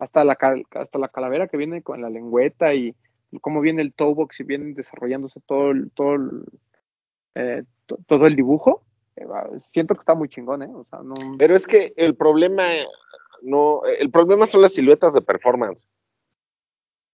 hasta 0.00 0.24
la, 0.24 0.38
hasta 0.70 0.98
la 0.98 1.08
calavera 1.08 1.48
que 1.48 1.58
viene 1.58 1.82
con 1.82 2.00
la 2.00 2.08
lengüeta 2.08 2.72
y 2.72 2.96
cómo 3.42 3.60
viene 3.60 3.82
el 3.82 3.92
toe 3.92 4.14
box 4.14 4.40
y 4.40 4.44
viene 4.44 4.72
desarrollándose 4.72 5.40
todo 5.40 5.74
todo 5.94 6.16
eh, 7.36 7.62
todo 8.06 8.26
el 8.26 8.34
dibujo. 8.34 8.82
Eh, 9.16 9.26
siento 9.72 9.94
que 9.94 10.00
está 10.00 10.14
muy 10.14 10.28
chingón, 10.28 10.62
¿eh? 10.62 10.70
Pero 11.38 11.54
es 11.54 11.66
que 11.66 11.92
el 11.96 12.16
problema, 12.16 12.64
no, 13.42 13.82
el 13.84 14.10
problema 14.10 14.46
son 14.46 14.62
las 14.62 14.72
siluetas 14.72 15.12
de 15.12 15.20
performance. 15.20 15.86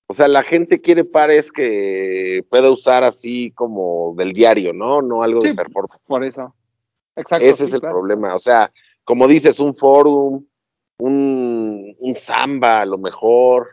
O 0.06 0.14
sea, 0.14 0.28
la 0.28 0.42
gente 0.42 0.80
quiere 0.80 1.04
pares 1.04 1.50
que 1.50 2.44
pueda 2.50 2.70
usar 2.70 3.02
así 3.02 3.50
como 3.52 4.14
del 4.16 4.32
diario, 4.32 4.72
¿no? 4.72 5.02
No 5.02 5.22
algo 5.22 5.40
de 5.40 5.54
performance. 5.54 6.02
Por 6.06 6.24
eso. 6.24 6.54
Exacto. 7.16 7.44
Ese 7.44 7.64
es 7.64 7.74
el 7.74 7.80
problema. 7.80 8.34
O 8.34 8.40
sea, 8.40 8.70
como 9.04 9.26
dices, 9.26 9.58
un 9.58 9.74
forum, 9.74 10.44
un, 10.98 11.96
un 11.98 12.16
samba 12.16 12.82
a 12.82 12.86
lo 12.86 12.98
mejor. 12.98 13.70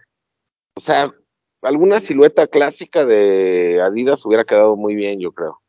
O 0.75 0.81
sea, 0.81 1.13
alguna 1.61 1.99
silueta 1.99 2.47
clásica 2.47 3.05
de 3.05 3.81
Adidas 3.81 4.25
hubiera 4.25 4.45
quedado 4.45 4.75
muy 4.75 4.95
bien, 4.95 5.19
yo 5.19 5.31
creo. 5.31 5.59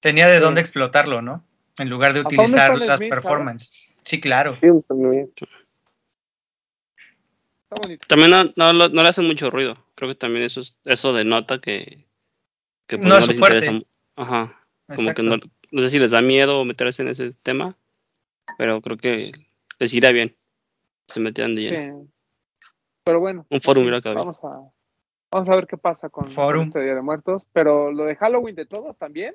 Tenía 0.00 0.28
de 0.28 0.40
dónde 0.40 0.60
explotarlo, 0.60 1.22
¿no? 1.22 1.44
En 1.78 1.88
lugar 1.88 2.12
de 2.12 2.20
utilizar 2.20 2.76
las 2.76 2.98
performance. 2.98 3.72
Sí, 4.02 4.20
claro. 4.20 4.56
También 8.08 8.30
no, 8.30 8.44
no, 8.56 8.72
no, 8.72 9.02
le 9.02 9.08
hacen 9.08 9.26
mucho 9.26 9.50
ruido. 9.50 9.76
Creo 9.94 10.10
que 10.10 10.14
también 10.16 10.44
eso 10.44 10.60
es, 10.60 10.76
eso 10.84 11.12
denota 11.12 11.60
que, 11.60 12.06
que 12.86 12.98
pues, 12.98 13.08
no, 13.08 13.18
es 13.18 13.28
les 13.28 13.38
fuerte. 13.38 13.86
Ajá. 14.16 14.56
Como 14.94 15.14
que 15.14 15.22
no, 15.22 15.36
no 15.70 15.82
sé 15.82 15.90
si 15.90 15.98
les 15.98 16.10
da 16.10 16.20
miedo 16.20 16.64
meterse 16.64 17.02
en 17.02 17.08
ese 17.08 17.32
tema, 17.42 17.76
pero 18.58 18.80
creo 18.80 18.96
que 18.96 19.30
les 19.78 19.94
irá 19.94 20.10
bien. 20.10 20.36
Se 21.06 21.20
metían 21.20 21.54
de 21.54 21.62
lleno. 21.62 22.06
Pero 23.04 23.20
bueno. 23.20 23.46
Un 23.50 23.60
quedado 23.60 23.80
bien. 23.80 24.00
Vamos 24.02 24.44
a, 24.44 24.70
vamos 25.30 25.48
a 25.48 25.54
ver 25.54 25.66
qué 25.66 25.76
pasa 25.76 26.08
con, 26.08 26.24
con 26.24 26.32
Fórum. 26.32 26.66
este 26.68 26.82
Día 26.82 26.94
de 26.94 27.02
Muertos. 27.02 27.46
Pero 27.52 27.92
lo 27.92 28.04
de 28.04 28.16
Halloween 28.16 28.56
de 28.56 28.66
todos 28.66 28.96
también. 28.96 29.34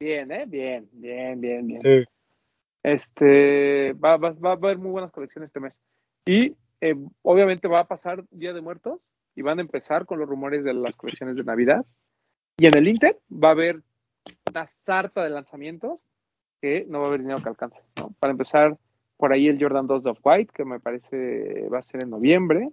Bien, 0.00 0.32
¿eh? 0.32 0.44
Bien, 0.46 0.88
bien, 0.92 1.38
bien, 1.42 1.66
bien. 1.66 1.82
Sí. 1.82 2.04
Este, 2.82 3.92
va, 3.92 4.16
va, 4.16 4.30
va 4.32 4.50
a 4.50 4.54
haber 4.54 4.78
muy 4.78 4.90
buenas 4.90 5.12
colecciones 5.12 5.48
este 5.48 5.60
mes. 5.60 5.78
Y 6.24 6.56
eh, 6.80 6.94
obviamente 7.20 7.68
va 7.68 7.80
a 7.80 7.86
pasar 7.86 8.24
Día 8.30 8.54
de 8.54 8.62
Muertos 8.62 8.98
y 9.36 9.42
van 9.42 9.58
a 9.58 9.62
empezar 9.62 10.06
con 10.06 10.18
los 10.18 10.26
rumores 10.26 10.64
de 10.64 10.72
las 10.72 10.96
colecciones 10.96 11.36
de 11.36 11.44
Navidad. 11.44 11.84
Y 12.56 12.64
en 12.66 12.76
el 12.78 12.88
Inter 12.88 13.18
va 13.30 13.48
a 13.48 13.52
haber 13.52 13.82
una 14.50 14.66
sarta 14.66 15.22
de 15.22 15.28
lanzamientos 15.30 16.00
que 16.62 16.86
no 16.88 17.00
va 17.00 17.04
a 17.04 17.08
haber 17.08 17.20
dinero 17.20 17.42
que 17.42 17.50
alcance. 17.50 17.82
¿no? 17.98 18.14
Para 18.18 18.30
empezar, 18.30 18.78
por 19.18 19.32
ahí 19.34 19.48
el 19.48 19.60
Jordan 19.62 19.86
2 19.86 20.02
de 20.02 20.10
Off-White, 20.10 20.52
que 20.54 20.64
me 20.64 20.80
parece 20.80 21.68
va 21.68 21.78
a 21.78 21.82
ser 21.82 22.04
en 22.04 22.10
noviembre, 22.10 22.70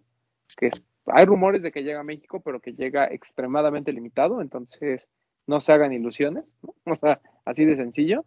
que 0.56 0.68
es- 0.68 0.82
hay 1.08 1.26
rumores 1.26 1.62
de 1.62 1.74
que 1.74 1.84
llega 1.84 2.00
a 2.00 2.04
México, 2.06 2.40
pero 2.42 2.62
que 2.62 2.72
llega 2.74 3.06
extremadamente 3.08 3.92
limitado, 3.92 4.42
entonces 4.42 5.08
no 5.48 5.60
se 5.60 5.74
hagan 5.74 5.94
ilusiones, 5.94 6.46
¿no? 6.62 6.74
o 6.94 6.96
sea, 6.96 7.20
así 7.46 7.66
de 7.66 7.76
sencillo. 7.76 8.26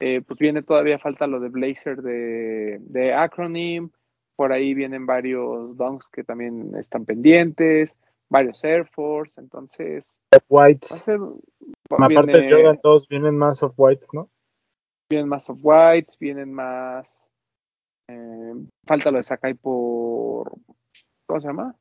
Eh, 0.00 0.22
pues 0.26 0.38
viene 0.40 0.62
todavía 0.62 0.98
falta 0.98 1.26
lo 1.28 1.38
de 1.38 1.48
Blazer 1.48 2.02
de, 2.02 2.78
de 2.80 3.14
Acronym, 3.14 3.90
por 4.36 4.52
ahí 4.52 4.74
vienen 4.74 5.06
varios 5.06 5.76
Dunks 5.76 6.08
que 6.08 6.24
también 6.24 6.74
están 6.76 7.04
pendientes, 7.04 7.96
varios 8.28 8.64
Air 8.64 8.86
Force, 8.88 9.40
entonces 9.40 10.12
White. 10.48 10.88
ser... 11.04 11.20
Aparte 11.90 12.08
viene- 12.08 12.40
de 12.40 12.50
Jordan 12.50 12.80
2, 12.82 13.08
vienen 13.08 13.36
más 13.38 13.62
of 13.62 13.72
white, 13.76 14.06
¿no? 14.12 14.28
vienen 15.08 15.28
más 15.28 15.48
of 15.48 15.58
whites, 15.62 16.18
vienen 16.18 16.52
más. 16.52 17.22
eh, 18.08 18.54
falta 18.84 19.10
lo 19.12 19.18
de 19.18 19.22
Sakai 19.24 19.54
por. 19.54 20.50
¿Cómo 21.26 21.40
se 21.40 21.46
llama? 21.48 21.76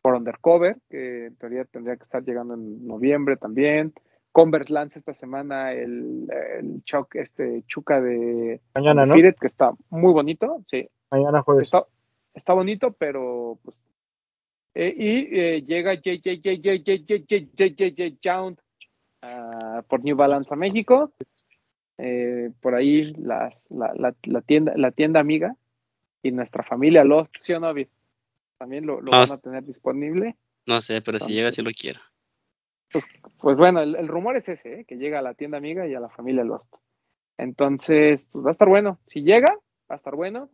Por 0.00 0.14
Undercover, 0.14 0.78
que 0.88 1.26
en 1.26 1.36
teoría 1.36 1.64
tendría 1.66 1.96
que 1.96 2.02
estar 2.04 2.24
llegando 2.24 2.54
en 2.54 2.86
noviembre 2.86 3.36
también. 3.36 3.92
Converse 4.32 4.72
lanza 4.72 4.98
esta 4.98 5.14
semana 5.14 5.72
el, 5.72 6.26
el 6.58 6.82
Chuck, 6.84 7.14
este 7.16 7.62
Chuca 7.66 8.00
de 8.00 8.60
Mañana, 8.74 9.06
¿no? 9.06 9.14
Firet, 9.14 9.38
que 9.38 9.46
está 9.46 9.72
muy 9.90 10.12
bonito, 10.12 10.64
sí. 10.70 10.88
Mañana 11.10 11.42
jueves. 11.42 11.64
Está, 11.64 11.86
está 12.34 12.54
bonito, 12.54 12.92
pero 12.92 13.58
pues, 13.62 13.76
eh, 14.74 14.94
y 14.96 15.38
eh, 15.38 15.62
llega 15.66 16.00
Jound 18.22 18.58
uh, 19.22 19.82
por 19.86 20.02
New 20.02 20.16
Balance 20.16 20.52
a 20.52 20.56
México. 20.56 21.12
Eh, 21.98 22.50
por 22.60 22.74
ahí 22.74 23.12
las, 23.18 23.66
la, 23.70 23.92
la, 23.94 24.14
la, 24.22 24.40
tienda, 24.40 24.72
la 24.76 24.90
tienda 24.90 25.20
amiga 25.20 25.54
y 26.22 26.32
nuestra 26.32 26.62
familia 26.62 27.04
Lost, 27.04 27.36
¿sí 27.40 27.52
o 27.52 27.60
no, 27.60 27.74
También 28.58 28.86
lo, 28.86 29.00
lo 29.00 29.10
no, 29.10 29.18
van 29.18 29.32
a 29.32 29.38
tener 29.38 29.64
disponible. 29.64 30.36
No 30.66 30.80
sé, 30.80 31.02
pero 31.02 31.16
Entonces, 31.16 31.26
si 31.26 31.34
llega, 31.34 31.52
sí 31.52 31.62
lo 31.62 31.70
quiero. 31.70 32.00
Pues 33.40 33.56
bueno, 33.56 33.80
el, 33.80 33.96
el 33.96 34.08
rumor 34.08 34.36
es 34.36 34.48
ese, 34.48 34.80
¿eh? 34.80 34.84
que 34.84 34.96
llega 34.96 35.18
a 35.18 35.22
la 35.22 35.34
tienda 35.34 35.58
amiga 35.58 35.86
y 35.86 35.94
a 35.94 36.00
la 36.00 36.08
familia 36.08 36.44
Lost. 36.44 36.72
Entonces, 37.38 38.26
pues 38.30 38.44
va 38.44 38.50
a 38.50 38.52
estar 38.52 38.68
bueno. 38.68 38.98
Si 39.08 39.22
llega, 39.22 39.52
va 39.90 39.94
a 39.94 39.96
estar 39.96 40.14
bueno. 40.14 40.50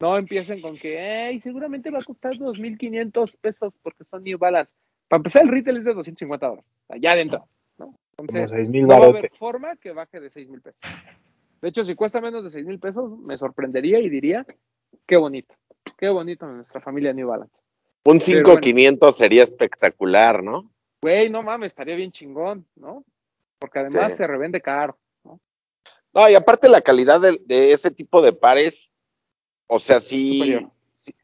No 0.00 0.18
empiecen 0.18 0.60
con 0.60 0.76
que, 0.76 1.28
"Ey, 1.28 1.40
seguramente 1.40 1.90
va 1.90 1.98
a 1.98 2.04
costar 2.04 2.34
2.500 2.34 3.34
pesos 3.36 3.72
porque 3.82 4.04
son 4.04 4.22
New 4.24 4.38
Balance. 4.38 4.74
Para 5.08 5.18
empezar, 5.18 5.42
el 5.42 5.48
retail 5.48 5.78
es 5.78 5.84
de 5.84 5.94
250 5.94 6.46
dólares, 6.46 6.70
allá 6.88 7.12
adentro. 7.12 7.48
¿no? 7.78 7.86
Como 7.86 7.98
Entonces, 8.18 8.50
6 8.50 8.68
mil 8.68 8.82
no 8.82 8.88
va 8.88 9.06
a 9.06 9.08
haber 9.08 9.30
forma 9.38 9.76
que 9.76 9.92
baje 9.92 10.20
de 10.20 10.30
6 10.30 10.48
mil 10.50 10.60
pesos. 10.60 10.80
De 11.62 11.68
hecho, 11.68 11.84
si 11.84 11.94
cuesta 11.94 12.20
menos 12.20 12.44
de 12.44 12.50
6 12.50 12.66
mil 12.66 12.78
pesos, 12.78 13.18
me 13.18 13.38
sorprendería 13.38 13.98
y 14.00 14.10
diría, 14.10 14.44
qué 15.06 15.16
bonito, 15.16 15.54
qué 15.96 16.08
bonito 16.10 16.46
nuestra 16.46 16.80
familia 16.80 17.12
New 17.14 17.28
Balance. 17.28 17.56
Un 18.04 18.18
Pero 18.18 18.50
5500 18.50 19.16
sería 19.16 19.42
espectacular, 19.42 20.42
¿no? 20.42 20.70
Güey, 21.06 21.30
no 21.30 21.40
mames, 21.40 21.68
estaría 21.68 21.94
bien 21.94 22.10
chingón, 22.10 22.66
¿no? 22.74 23.04
Porque 23.60 23.78
además 23.78 24.10
Sí. 24.10 24.16
se 24.16 24.26
revende 24.26 24.60
caro. 24.60 24.98
No, 26.12 26.28
y 26.28 26.34
aparte 26.34 26.68
la 26.68 26.80
calidad 26.80 27.20
de, 27.20 27.40
de 27.46 27.70
ese 27.70 27.92
tipo 27.92 28.20
de 28.20 28.32
pares, 28.32 28.90
o 29.68 29.78
sea, 29.78 30.00
sí, 30.00 30.58
sí, 30.96 31.14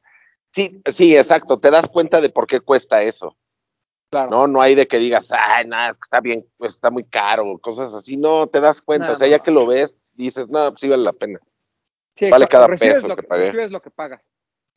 sí, 0.53 0.83
sí, 0.93 1.17
exacto, 1.17 1.59
te 1.59 1.73
das 1.73 1.89
cuenta 1.89 2.21
de 2.21 2.29
por 2.31 2.47
qué 2.47 2.61
cuesta 2.61 3.03
eso, 3.03 3.37
Claro. 4.09 4.31
¿no? 4.31 4.47
No 4.47 4.63
hay 4.63 4.77
de 4.77 4.87
que 4.87 4.99
digas, 5.01 5.31
ay, 5.33 5.67
nada, 5.67 5.91
es 5.91 5.99
que 5.99 6.05
está 6.05 6.21
bien, 6.21 6.47
pues 6.59 6.75
está 6.75 6.89
muy 6.89 7.03
caro, 7.03 7.59
cosas 7.59 7.93
así, 7.93 8.17
no, 8.17 8.47
te 8.47 8.61
das 8.61 8.83
cuenta, 8.83 9.09
No, 9.09 9.13
o 9.15 9.17
sea, 9.17 9.27
no, 9.27 9.31
ya 9.33 9.39
no. 9.39 9.43
que 9.43 9.51
lo 9.51 9.67
ves, 9.67 9.97
dices, 10.13 10.49
no, 10.49 10.69
pues 10.71 10.81
sí 10.81 10.89
vale 10.89 11.03
la 11.03 11.13
pena. 11.13 11.41
Sí, 12.15 12.27
Vale 12.31 12.45
exacto, 12.45 12.53
cada 12.53 12.67
recibes 12.69 12.95
peso 12.95 13.09
lo 13.09 13.17
que 13.17 13.23
que, 13.23 13.27
pagué. 13.29 13.45
recibes 13.47 13.73
lo 13.73 13.83
que 13.83 13.91
pagas. 13.91 14.23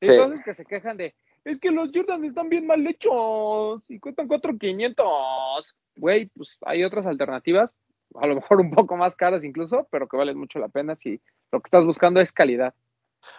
Entonces 0.01 0.41
que 0.43 0.55
se 0.55 0.65
quejan 0.65 0.97
de, 0.97 1.13
es 1.45 1.59
que 1.59 1.71
los 1.71 1.91
Jordan 1.93 2.25
están 2.25 2.49
bien 2.49 2.65
mal 2.67 2.85
hechos 2.85 3.81
y 3.87 3.99
cuestan 3.99 4.27
4,500. 4.27 5.75
Güey, 5.95 6.25
pues 6.35 6.57
hay 6.65 6.83
otras 6.83 7.05
alternativas, 7.05 7.73
a 8.15 8.27
lo 8.27 8.35
mejor 8.35 8.59
un 8.59 8.71
poco 8.71 8.97
más 8.97 9.15
caras 9.15 9.43
incluso, 9.43 9.87
pero 9.91 10.07
que 10.07 10.17
valen 10.17 10.37
mucho 10.37 10.59
la 10.59 10.67
pena 10.67 10.95
si 10.95 11.21
lo 11.51 11.61
que 11.61 11.67
estás 11.67 11.85
buscando 11.85 12.19
es 12.19 12.33
calidad. 12.33 12.73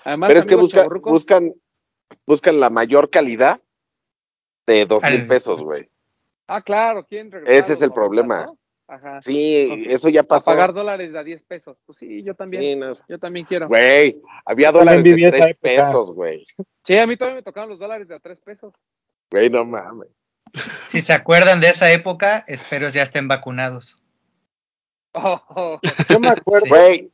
Además, 0.04 0.28
Pero 0.28 0.40
es 0.40 0.46
que 0.46 0.56
busca- 0.56 0.88
buscan, 1.02 1.52
buscan 2.26 2.60
la 2.60 2.70
mayor 2.70 3.10
calidad 3.10 3.60
de 4.66 4.86
dos 4.86 5.02
mil 5.04 5.26
pesos, 5.26 5.60
güey. 5.62 5.88
Ah, 6.48 6.62
claro, 6.62 7.04
quieren 7.04 7.30
regresar. 7.30 7.54
Ese 7.56 7.72
es 7.74 7.82
el 7.82 7.92
problema. 7.92 8.46
¿no? 8.46 8.58
Ajá. 8.88 9.20
Sí, 9.20 9.84
eso 9.88 10.08
ya 10.08 10.20
A 10.20 10.24
pasó. 10.24 10.44
pagar 10.46 10.72
dólares 10.72 11.12
de 11.12 11.18
a 11.18 11.24
10 11.24 11.42
pesos. 11.42 11.76
Pues 11.84 11.98
sí, 11.98 12.22
yo 12.22 12.34
también. 12.34 12.62
Sí, 12.62 12.76
no, 12.76 12.92
Yo 13.08 13.18
también 13.18 13.44
quiero. 13.44 13.66
Güey, 13.68 14.20
había 14.44 14.68
Yo 14.70 14.78
también 14.78 15.02
dólares 15.02 15.04
de 15.04 15.10
viví 15.10 15.24
esa 15.24 15.30
tres 15.36 15.50
época. 15.50 15.60
pesos, 15.86 16.10
güey. 16.12 16.46
Sí, 16.84 16.96
a 16.96 17.06
mí 17.06 17.16
todavía 17.16 17.36
me 17.36 17.42
tocaban 17.42 17.68
los 17.68 17.78
dólares 17.80 18.06
de 18.06 18.14
a 18.14 18.20
3 18.20 18.40
pesos. 18.40 18.72
Güey, 19.30 19.50
no 19.50 19.64
mames. 19.64 20.08
Si 20.86 21.00
se 21.00 21.12
acuerdan 21.12 21.60
de 21.60 21.68
esa 21.68 21.90
época, 21.90 22.44
espero 22.46 22.88
ya 22.88 23.02
estén 23.02 23.26
vacunados. 23.26 23.96
Oh, 25.14 25.80
Yo 26.08 26.20
me 26.20 26.28
acuerdo 26.28 26.66
Sí. 26.90 27.10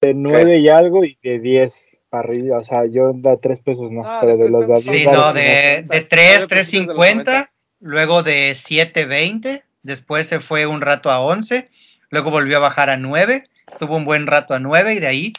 De 0.00 0.14
9 0.14 0.58
y 0.58 0.68
algo 0.68 1.04
y 1.04 1.18
de 1.22 1.38
10 1.38 1.74
para 2.08 2.28
arriba. 2.28 2.58
O 2.58 2.64
sea, 2.64 2.86
yo 2.86 3.12
da 3.14 3.36
3 3.36 3.60
pesos 3.60 3.90
no, 3.92 4.02
No, 4.02 4.18
pero 4.20 4.36
de 4.36 4.44
de 4.44 4.50
los 4.50 4.66
de 4.66 4.72
a 4.72 4.76
tres 4.76 4.86
pesos 4.86 4.92
10 4.92 5.02
Sí, 5.04 5.10
no, 5.12 5.32
de, 5.34 5.42
de 5.42 6.00
3, 6.00 6.08
Todavía 6.08 6.46
principios 6.48 6.86
de 6.86 7.14
los 7.14 7.24
3.50, 7.26 7.50
luego 7.80 8.22
de 8.22 8.50
7.20, 8.52 9.62
después 9.82 10.26
se 10.26 10.40
fue 10.40 10.66
un 10.66 10.80
rato 10.80 11.10
a 11.10 11.20
11, 11.20 11.70
luego 12.10 12.30
volvió 12.30 12.56
a 12.58 12.60
bajar 12.60 12.90
a 12.90 12.96
9, 12.96 13.48
estuvo 13.66 13.96
un 13.96 14.04
buen 14.04 14.26
rato 14.26 14.54
a 14.54 14.58
9 14.58 14.94
y 14.94 15.00
de 15.00 15.06
ahí 15.06 15.32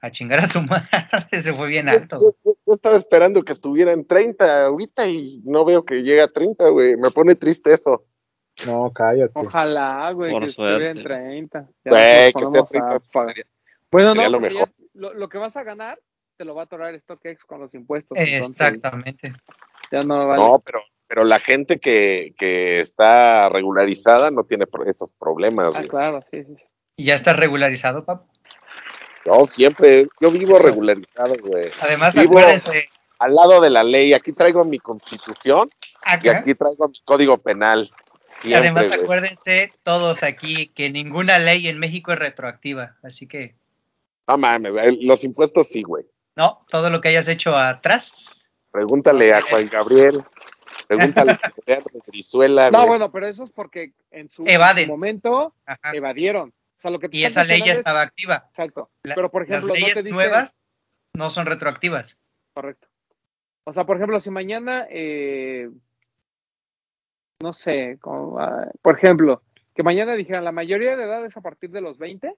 a 0.00 0.10
chingar 0.10 0.40
a 0.40 0.46
su 0.46 0.60
madre, 0.62 1.42
se 1.42 1.54
fue 1.54 1.68
bien 1.68 1.88
alto. 1.88 2.20
yo- 2.20 2.34
yo- 2.44 2.56
yo 2.66 2.72
estaba 2.74 2.96
esperando 2.96 3.42
que 3.44 3.52
estuviera 3.52 3.92
en 3.92 4.04
30 4.06 4.64
ahorita 4.66 5.06
y 5.06 5.40
no 5.44 5.64
veo 5.64 5.84
que 5.84 5.96
llegue 6.02 6.22
a 6.22 6.28
30, 6.28 6.68
güey. 6.70 6.96
Me 6.96 7.10
pone 7.10 7.34
triste 7.36 7.72
eso. 7.72 8.04
No, 8.66 8.92
cállate. 8.92 9.32
Ojalá, 9.34 10.10
güey, 10.12 10.32
Por 10.32 10.42
que 10.42 10.48
estuviera 10.50 10.90
en 10.90 10.96
suerte. 10.98 11.02
30. 11.04 11.68
Ya 11.84 11.90
Güey, 11.90 12.02
que 12.02 12.26
esté 12.26 12.32
ponemos 12.42 12.62
a 12.62 12.66
30 12.66 12.94
a 12.94 13.34
Bueno, 13.90 14.14
no, 14.14 14.28
lo 14.28 14.38
porque 14.40 14.54
mejor. 14.54 14.68
ya- 14.68 14.74
lo, 14.94 15.14
lo 15.14 15.28
que 15.28 15.38
vas 15.38 15.56
a 15.56 15.62
ganar 15.62 15.98
te 16.36 16.44
lo 16.44 16.54
va 16.54 16.62
a 16.62 16.64
atorar 16.64 16.98
StockX 16.98 17.44
con 17.44 17.60
los 17.60 17.72
impuestos. 17.74 18.18
entonces 18.18 18.50
Exactamente. 18.50 19.32
Ya 19.92 20.02
no 20.02 20.26
vale. 20.26 20.42
No, 20.42 20.58
pero, 20.64 20.80
pero 21.12 21.24
la 21.26 21.40
gente 21.40 21.78
que, 21.78 22.32
que 22.38 22.80
está 22.80 23.50
regularizada 23.50 24.30
no 24.30 24.44
tiene 24.44 24.66
pro- 24.66 24.86
esos 24.86 25.12
problemas, 25.12 25.66
ah, 25.74 25.78
güey. 25.80 25.88
claro, 25.88 26.24
sí, 26.30 26.42
sí. 26.42 26.56
¿Y 26.96 27.04
ya 27.04 27.14
está 27.14 27.34
regularizado, 27.34 28.06
papu? 28.06 28.26
Yo 29.26 29.44
siempre, 29.46 30.06
yo 30.22 30.30
vivo 30.30 30.56
Eso. 30.56 30.64
regularizado, 30.68 31.34
güey. 31.42 31.64
Además, 31.82 32.14
Vivo- 32.14 32.38
acuérdense, 32.38 32.86
Al 33.18 33.34
lado 33.34 33.60
de 33.60 33.68
la 33.68 33.84
ley, 33.84 34.14
aquí 34.14 34.32
traigo 34.32 34.64
mi 34.64 34.78
constitución 34.78 35.68
y 36.22 36.28
aquí 36.28 36.54
traigo 36.54 36.88
mi 36.88 36.98
código 37.04 37.36
penal. 37.36 37.90
y 38.42 38.54
además 38.54 38.88
güey. 38.88 39.02
acuérdense 39.02 39.70
todos 39.82 40.22
aquí 40.22 40.68
que 40.68 40.88
ninguna 40.88 41.38
ley 41.38 41.68
en 41.68 41.78
México 41.78 42.12
es 42.14 42.18
retroactiva, 42.20 42.96
así 43.02 43.26
que 43.26 43.54
No 44.26 44.38
mames, 44.38 44.72
los 45.02 45.24
impuestos 45.24 45.68
sí, 45.68 45.82
güey. 45.82 46.06
no, 46.36 46.64
todo 46.70 46.88
lo 46.88 47.02
que 47.02 47.10
hayas 47.10 47.28
hecho 47.28 47.54
atrás, 47.54 48.38
Pregúntale 48.72 49.34
a. 49.34 49.42
Juan 49.42 49.68
Gabriel, 49.70 50.24
pregúntale 50.96 51.32
a 51.42 51.52
de 51.66 51.82
Brizuela, 52.06 52.70
No, 52.70 52.78
güey. 52.78 52.88
bueno, 52.88 53.12
pero 53.12 53.26
eso 53.26 53.44
es 53.44 53.50
porque 53.50 53.92
en 54.10 54.28
su, 54.28 54.44
Evaden. 54.46 54.88
momento 54.88 55.54
ajá, 55.66 55.90
evadieron. 55.92 56.50
O 56.50 56.80
sea, 56.82 56.90
lo 56.90 56.98
que 56.98 57.08
te 57.08 57.16
y 57.18 57.24
esa 57.24 57.44
ley 57.44 57.60
ya 57.64 57.72
es- 57.72 57.78
estaba 57.78 58.02
activa. 58.02 58.44
Exacto. 58.48 58.90
La- 59.04 59.14
pero, 59.14 59.30
por 59.30 59.42
Las 59.42 59.50
ejemplo, 59.50 59.68
no 59.68 59.74
te 59.74 59.80
leyes 59.80 59.96
dicen- 59.98 60.12
nuevas 60.12 60.62
no 61.14 61.30
son 61.30 61.46
retroactivas. 61.46 62.18
Correcto. 62.54 62.88
O 63.64 63.72
sea, 63.72 63.84
por 63.84 63.96
ejemplo, 63.96 64.18
si 64.18 64.30
mañana, 64.30 64.86
eh, 64.90 65.70
no 67.40 67.52
sé, 67.52 67.98
como, 68.00 68.38
ah, 68.38 68.68
por 68.82 68.96
ejemplo, 68.98 69.42
que 69.74 69.82
mañana 69.82 70.14
dijeran 70.14 70.44
la 70.44 70.52
mayoría 70.52 70.96
de 70.96 71.04
edad 71.04 71.24
es 71.24 71.36
a 71.36 71.40
partir 71.40 71.70
de 71.70 71.80
los 71.80 71.98
20 71.98 72.34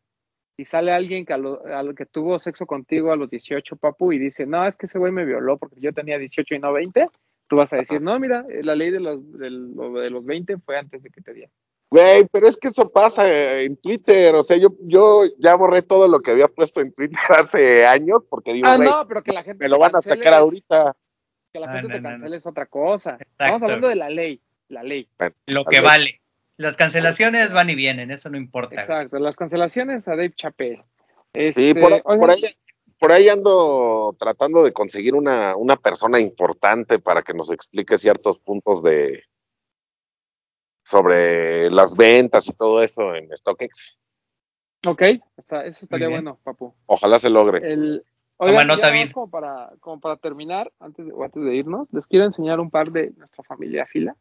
y 0.56 0.64
sale 0.64 0.92
alguien 0.92 1.26
que, 1.26 1.32
a 1.32 1.38
lo, 1.38 1.64
a 1.66 1.82
lo 1.82 1.94
que 1.94 2.06
tuvo 2.06 2.38
sexo 2.38 2.64
contigo 2.66 3.12
a 3.12 3.16
los 3.16 3.28
18, 3.28 3.76
papu, 3.76 4.12
y 4.12 4.18
dice, 4.18 4.46
no, 4.46 4.66
es 4.66 4.76
que 4.76 4.86
ese 4.86 4.98
güey 4.98 5.12
me 5.12 5.24
violó 5.24 5.56
porque 5.58 5.80
yo 5.80 5.92
tenía 5.92 6.18
18 6.18 6.54
y 6.54 6.58
no 6.58 6.72
20, 6.72 7.08
tú 7.48 7.56
vas 7.56 7.72
a 7.72 7.76
decir, 7.76 8.00
no, 8.00 8.18
mira, 8.18 8.44
eh, 8.50 8.62
la 8.62 8.74
ley 8.74 8.90
de 8.90 9.00
los, 9.00 9.18
de, 9.38 9.50
lo- 9.50 9.92
de 9.92 10.10
los 10.10 10.24
20 10.24 10.58
fue 10.58 10.78
antes 10.78 11.02
de 11.02 11.10
que 11.10 11.20
te 11.20 11.32
dieran. 11.34 11.52
Güey, 11.90 12.26
pero 12.32 12.48
es 12.48 12.56
que 12.56 12.68
eso 12.68 12.90
pasa 12.90 13.60
en 13.60 13.76
Twitter, 13.76 14.34
o 14.34 14.42
sea, 14.42 14.56
yo, 14.56 14.70
yo 14.80 15.22
ya 15.38 15.54
borré 15.54 15.82
todo 15.82 16.08
lo 16.08 16.20
que 16.20 16.32
había 16.32 16.48
puesto 16.48 16.80
en 16.80 16.92
Twitter 16.92 17.18
hace 17.28 17.86
años 17.86 18.22
porque 18.28 18.52
digo, 18.52 18.66
Ah, 18.68 18.76
no, 18.78 19.06
pero 19.06 19.22
que 19.22 19.32
la 19.32 19.42
gente 19.44 19.64
me 19.64 19.68
lo 19.68 19.78
van 19.78 19.94
a 19.94 20.02
sacar 20.02 20.32
es- 20.32 20.38
ahorita. 20.40 20.96
Que 21.52 21.60
la 21.60 21.66
No, 21.68 21.72
gente 21.74 21.88
no, 21.88 21.94
te 21.94 22.00
no, 22.00 22.08
cancele 22.08 22.36
es 22.36 22.46
otra 22.46 22.66
cosa. 22.66 23.16
Estamos 23.20 23.62
hablando 23.62 23.86
de 23.88 23.94
la 23.94 24.10
ley. 24.10 24.40
La 24.68 24.82
ley. 24.82 25.08
Lo 25.46 25.64
que 25.64 25.80
vale. 25.80 26.20
Las 26.56 26.76
cancelaciones 26.76 27.52
van 27.52 27.70
y 27.70 27.76
vienen, 27.76 28.10
eso 28.10 28.28
no 28.30 28.36
importa. 28.36 28.74
Exacto. 28.74 29.18
Las 29.20 29.36
cancelaciones 29.36 30.08
a 30.08 30.12
Dave 30.12 30.32
Chappelle. 30.34 30.82
Sí, 31.32 31.40
Este, 31.70 31.74
por, 31.76 31.92
oigan, 31.92 32.18
por 32.20 32.30
ahí, 32.30 32.40
por 33.04 33.12
ahí 33.12 33.28
ando 33.28 34.16
tratando 34.18 34.62
de 34.64 34.72
conseguir 34.72 35.14
una, 35.14 35.54
una 35.56 35.76
persona 35.76 36.18
importante 36.18 36.98
para 36.98 37.20
que 37.22 37.34
nos 37.34 37.50
explique 37.50 37.98
ciertos 37.98 38.38
puntos 38.38 38.82
de 38.82 39.24
sobre 40.82 41.70
las 41.70 41.94
ventas 41.96 42.48
y 42.48 42.54
todo 42.54 42.82
eso 42.82 43.14
en 43.14 43.28
StockX. 43.36 43.98
Ok, 44.86 45.02
está- 45.36 45.66
eso 45.66 45.84
estaría 45.84 46.08
bueno, 46.08 46.40
papu. 46.42 46.74
Ojalá 46.86 47.18
se 47.18 47.28
logre. 47.28 47.58
El, 47.70 48.06
oigan, 48.38 48.66
nota, 48.68 48.90
como 49.12 49.28
para, 49.28 49.72
como 49.80 50.00
para 50.00 50.16
terminar, 50.16 50.72
antes 50.80 51.04
de, 51.04 51.12
o 51.12 51.24
antes 51.24 51.42
de 51.44 51.54
irnos, 51.54 51.86
les 51.92 52.06
quiero 52.06 52.24
enseñar 52.24 52.58
un 52.58 52.70
par 52.70 52.90
de 52.90 53.10
nuestra 53.18 53.44
familia 53.44 53.84
fila, 53.84 54.16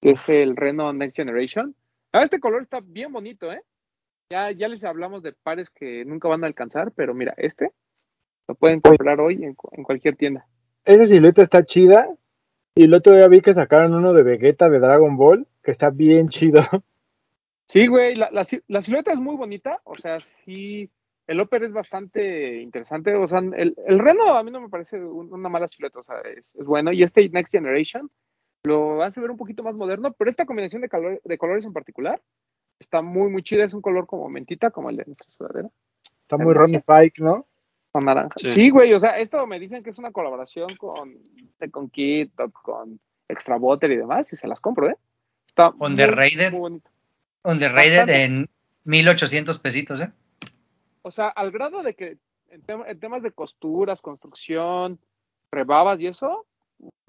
que 0.00 0.12
es 0.12 0.28
el 0.30 0.56
Renault 0.56 0.98
Next 0.98 1.16
Generation. 1.16 1.76
Ah, 2.10 2.22
este 2.22 2.40
color 2.40 2.62
está 2.62 2.80
bien 2.82 3.12
bonito, 3.12 3.52
¿eh? 3.52 3.62
Ya, 4.30 4.50
ya 4.50 4.66
les 4.68 4.82
hablamos 4.82 5.22
de 5.22 5.34
pares 5.34 5.68
que 5.68 6.06
nunca 6.06 6.26
van 6.26 6.42
a 6.42 6.46
alcanzar, 6.46 6.92
pero 6.92 7.12
mira, 7.12 7.34
este 7.36 7.74
lo 8.52 8.54
pueden 8.54 8.80
comprar 8.80 9.18
hoy 9.20 9.42
en, 9.44 9.54
cu- 9.54 9.70
en 9.72 9.82
cualquier 9.82 10.16
tienda. 10.16 10.46
Esa 10.84 11.06
silueta 11.06 11.42
está 11.42 11.64
chida. 11.64 12.06
Y 12.74 12.84
el 12.84 12.94
otro 12.94 13.16
día 13.16 13.28
vi 13.28 13.40
que 13.40 13.52
sacaron 13.54 13.94
uno 13.94 14.12
de 14.12 14.22
Vegeta 14.22 14.68
de 14.68 14.78
Dragon 14.78 15.16
Ball, 15.16 15.46
que 15.62 15.70
está 15.70 15.90
bien 15.90 16.28
chido. 16.28 16.60
Sí, 17.68 17.86
güey, 17.86 18.14
la, 18.16 18.28
la, 18.30 18.44
si- 18.44 18.60
la 18.68 18.82
silueta 18.82 19.12
es 19.12 19.20
muy 19.20 19.34
bonita, 19.34 19.80
o 19.84 19.94
sea, 19.94 20.20
sí, 20.20 20.90
el 21.26 21.40
Oper 21.40 21.62
es 21.64 21.72
bastante 21.72 22.60
interesante, 22.60 23.14
o 23.14 23.26
sea, 23.26 23.38
el, 23.38 23.74
el 23.86 23.98
Reno 23.98 24.36
a 24.36 24.42
mí 24.42 24.50
no 24.50 24.60
me 24.60 24.68
parece 24.68 24.98
un- 25.02 25.32
una 25.32 25.48
mala 25.48 25.66
silueta, 25.68 26.00
o 26.00 26.04
sea, 26.04 26.16
es, 26.36 26.54
es 26.54 26.66
bueno, 26.66 26.92
y 26.92 27.02
este 27.02 27.26
Next 27.30 27.50
Generation 27.50 28.10
lo 28.64 29.02
hace 29.02 29.22
ver 29.22 29.30
un 29.30 29.38
poquito 29.38 29.62
más 29.62 29.74
moderno, 29.74 30.12
pero 30.12 30.28
esta 30.28 30.44
combinación 30.44 30.82
de, 30.82 30.90
calor- 30.90 31.20
de 31.24 31.38
colores 31.38 31.64
en 31.64 31.72
particular 31.72 32.20
está 32.78 33.00
muy, 33.00 33.30
muy 33.30 33.42
chida, 33.42 33.64
es 33.64 33.72
un 33.72 33.80
color 33.80 34.06
como 34.06 34.28
mentita, 34.28 34.70
como 34.70 34.90
el 34.90 34.96
de 34.98 35.04
nuestra 35.06 35.30
sudadera, 35.30 35.70
Está 36.22 36.36
muy. 36.36 36.52
Ronnie 36.52 36.82
Pike, 36.86 37.22
¿no? 37.22 37.46
Con 37.92 38.04
naranja. 38.06 38.34
Sí. 38.36 38.50
Sí, 38.50 38.70
güey, 38.70 38.92
o 38.94 38.98
sea, 38.98 39.18
esto 39.18 39.46
me 39.46 39.60
dicen 39.60 39.82
que 39.82 39.90
es 39.90 39.98
una 39.98 40.10
colaboración 40.10 40.74
con, 40.76 41.18
con 41.70 41.90
Kit 41.90 42.32
o 42.40 42.50
con 42.50 42.98
Extra 43.28 43.56
Butter 43.58 43.90
y 43.92 43.96
demás, 43.96 44.32
y 44.32 44.36
se 44.36 44.48
las 44.48 44.60
compro, 44.60 44.88
¿eh? 44.88 44.96
Está 45.46 45.70
muy, 45.72 45.94
The 45.94 46.06
Raided. 46.06 46.50
muy 46.52 46.60
bonito. 46.60 46.90
Underrated 47.44 47.90
Bastante. 48.06 48.24
en 48.24 48.48
1800 48.84 49.58
pesitos, 49.58 50.00
¿eh? 50.00 50.10
O 51.02 51.10
sea, 51.10 51.28
al 51.28 51.50
grado 51.50 51.82
de 51.82 51.94
que 51.94 52.16
en, 52.50 52.62
tem- 52.62 52.84
en 52.86 52.98
temas 53.00 53.22
de 53.22 53.32
costuras, 53.32 54.00
construcción, 54.02 54.98
rebabas 55.50 56.00
y 56.00 56.06
eso, 56.06 56.46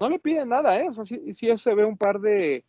no 0.00 0.08
le 0.10 0.18
piden 0.18 0.48
nada, 0.50 0.78
¿eh? 0.80 0.88
O 0.88 0.94
sea, 0.94 1.04
si, 1.04 1.32
si 1.34 1.56
se 1.56 1.74
ve 1.74 1.84
un 1.84 1.96
par 1.96 2.20
de... 2.20 2.64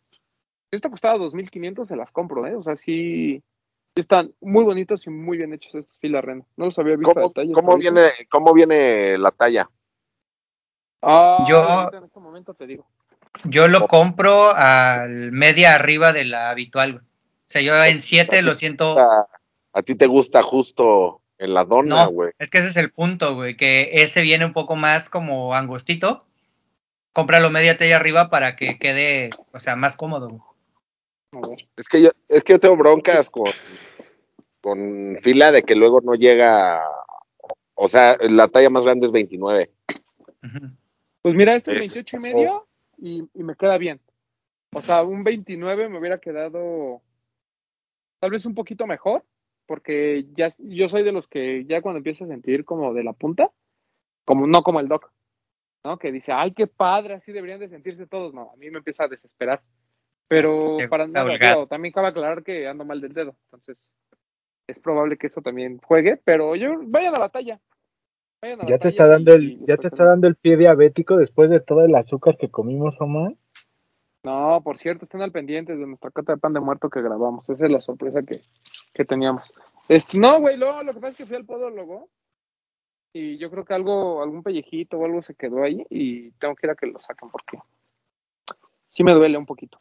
Si 0.70 0.76
esto 0.76 0.90
costaba 0.90 1.18
2.500, 1.18 1.84
se 1.84 1.96
las 1.96 2.12
compro, 2.12 2.46
¿eh? 2.46 2.54
O 2.54 2.62
sea, 2.62 2.76
sí, 2.76 3.42
sí 3.42 3.42
están 4.00 4.32
muy 4.40 4.64
bonitos 4.64 5.06
y 5.06 5.10
muy 5.10 5.38
bien 5.38 5.52
hechos 5.52 5.74
estos 5.74 5.98
filas 5.98 6.24
Ren. 6.24 6.44
No 6.56 6.66
los 6.66 6.78
había 6.78 6.96
visto 6.96 7.10
a 7.12 7.14
¿Cómo, 7.14 7.28
detalle. 7.28 7.52
cómo 7.52 7.70
eso. 7.70 7.78
viene, 7.78 8.10
¿Cómo 8.30 8.52
viene 8.52 9.18
la 9.18 9.30
talla? 9.30 9.68
Ah, 11.02 11.44
Yo- 11.48 11.90
en 11.92 12.04
este 12.04 12.20
momento 12.20 12.54
te 12.54 12.66
digo. 12.66 12.86
Yo 13.44 13.68
lo 13.68 13.86
compro 13.86 14.54
al 14.54 15.30
media 15.32 15.74
arriba 15.74 16.12
de 16.12 16.24
la 16.24 16.50
habitual. 16.50 16.92
güey. 16.94 17.04
O 17.04 17.48
sea, 17.48 17.60
yo 17.62 17.74
en 17.84 18.00
7 18.00 18.40
lo 18.42 18.54
siento. 18.54 18.98
A, 18.98 19.28
a 19.72 19.82
ti 19.82 19.94
te 19.94 20.06
gusta 20.06 20.42
justo 20.42 21.20
en 21.38 21.52
la 21.52 21.64
dona, 21.64 22.04
No, 22.06 22.10
güey. 22.10 22.32
es 22.38 22.50
que 22.50 22.58
ese 22.58 22.68
es 22.68 22.76
el 22.78 22.90
punto, 22.92 23.34
güey, 23.34 23.56
que 23.56 23.90
ese 23.92 24.22
viene 24.22 24.46
un 24.46 24.54
poco 24.54 24.74
más 24.74 25.10
como 25.10 25.54
angostito. 25.54 26.24
Cómpralo 27.12 27.50
media 27.50 27.76
talla 27.78 27.96
arriba 27.96 28.30
para 28.30 28.56
que 28.56 28.78
quede, 28.78 29.30
o 29.52 29.60
sea, 29.60 29.76
más 29.76 29.96
cómodo. 29.96 30.42
A. 31.32 31.38
Es 31.76 31.88
que 31.88 32.00
yo, 32.02 32.10
es 32.28 32.42
que 32.42 32.54
yo 32.54 32.60
tengo 32.60 32.76
broncas 32.76 33.28
con, 33.28 33.50
con 34.66 35.16
fila 35.22 35.52
de 35.52 35.62
que 35.62 35.76
luego 35.76 36.00
no 36.00 36.16
llega, 36.16 36.82
o 37.76 37.86
sea, 37.86 38.16
la 38.28 38.48
talla 38.48 38.68
más 38.68 38.82
grande 38.82 39.06
es 39.06 39.12
29. 39.12 39.70
Ujú. 40.42 40.70
Pues 41.22 41.34
mira, 41.36 41.54
este 41.54 41.70
es 41.70 41.76
Es- 41.76 41.94
28 41.94 42.16
y 42.16 42.20
medio 42.20 42.66
y, 42.98 43.22
y 43.32 43.42
me 43.44 43.54
queda 43.54 43.78
bien. 43.78 44.00
O 44.74 44.82
sea, 44.82 45.04
un 45.04 45.22
29 45.22 45.88
me 45.88 46.00
hubiera 46.00 46.18
quedado 46.18 47.00
tal 48.18 48.32
vez 48.32 48.44
un 48.44 48.56
poquito 48.56 48.88
mejor, 48.88 49.24
porque 49.66 50.26
ya 50.36 50.48
yo 50.58 50.88
soy 50.88 51.04
de 51.04 51.12
los 51.12 51.28
que 51.28 51.64
ya 51.66 51.80
cuando 51.80 51.98
empiezo 51.98 52.24
a 52.24 52.26
sentir 52.26 52.64
como 52.64 52.92
de 52.92 53.04
la 53.04 53.12
punta, 53.12 53.52
como 54.24 54.48
no 54.48 54.64
como 54.64 54.80
el 54.80 54.88
doc, 54.88 55.12
¿no? 55.84 55.96
Que 55.96 56.10
dice, 56.10 56.32
ay, 56.32 56.54
qué 56.54 56.66
padre, 56.66 57.14
así 57.14 57.30
deberían 57.30 57.60
de 57.60 57.68
sentirse 57.68 58.08
todos. 58.08 58.34
No, 58.34 58.50
a 58.52 58.56
mí 58.56 58.68
me 58.68 58.78
empieza 58.78 59.04
a 59.04 59.08
desesperar. 59.08 59.62
Pero 60.26 60.78
Qué 60.80 60.88
para 60.88 61.06
nada, 61.06 61.66
también 61.68 61.92
cabe 61.92 62.08
aclarar 62.08 62.42
que 62.42 62.66
ando 62.66 62.84
mal 62.84 63.00
del 63.00 63.12
dedo, 63.12 63.36
entonces 63.44 63.92
es 64.66 64.80
probable 64.80 65.16
que 65.16 65.28
eso 65.28 65.40
también 65.42 65.78
juegue, 65.78 66.16
pero 66.24 66.56
yo 66.56 66.80
vayan 66.84 67.14
a 67.16 67.20
la 67.20 67.28
talla. 67.28 67.60
Vayan 68.42 68.60
a 68.60 68.64
la 68.64 68.68
Ya 68.70 68.76
te 68.78 68.82
talla 68.82 68.90
está 68.90 69.06
dando 69.06 69.32
y- 69.32 69.34
el, 69.36 69.50
y 69.62 69.66
ya 69.66 69.76
te 69.76 69.88
está 69.88 70.04
dando 70.04 70.26
el 70.26 70.36
pie 70.36 70.56
diabético 70.56 71.16
después 71.16 71.50
de 71.50 71.60
todo 71.60 71.84
el 71.84 71.94
azúcar 71.94 72.36
que 72.36 72.50
comimos, 72.50 72.94
Omar. 73.00 73.34
No, 74.24 74.60
por 74.64 74.76
cierto, 74.78 75.04
estén 75.04 75.22
al 75.22 75.30
pendiente 75.30 75.76
de 75.76 75.86
nuestra 75.86 76.10
cata 76.10 76.32
de 76.34 76.38
pan 76.38 76.52
de 76.52 76.58
muerto 76.60 76.90
que 76.90 77.00
grabamos. 77.00 77.48
Esa 77.48 77.64
es 77.66 77.70
la 77.70 77.80
sorpresa 77.80 78.22
que, 78.24 78.40
que 78.92 79.04
teníamos. 79.04 79.54
Este, 79.88 80.18
no, 80.18 80.40
güey, 80.40 80.56
luego 80.56 80.82
lo 80.82 80.92
que 80.92 80.98
pasa 80.98 81.10
es 81.12 81.16
que 81.18 81.26
fui 81.26 81.36
al 81.36 81.44
podólogo 81.44 82.08
y 83.12 83.38
yo 83.38 83.50
creo 83.52 83.64
que 83.64 83.72
algo, 83.74 84.20
algún 84.22 84.42
pellejito 84.42 84.98
o 84.98 85.04
algo 85.04 85.22
se 85.22 85.36
quedó 85.36 85.62
ahí 85.62 85.86
y 85.90 86.32
tengo 86.32 86.56
que 86.56 86.66
ir 86.66 86.70
a 86.72 86.74
que 86.74 86.86
lo 86.86 86.98
saquen 86.98 87.30
porque 87.30 87.58
sí 88.88 89.04
me 89.04 89.12
duele 89.14 89.38
un 89.38 89.46
poquito. 89.46 89.80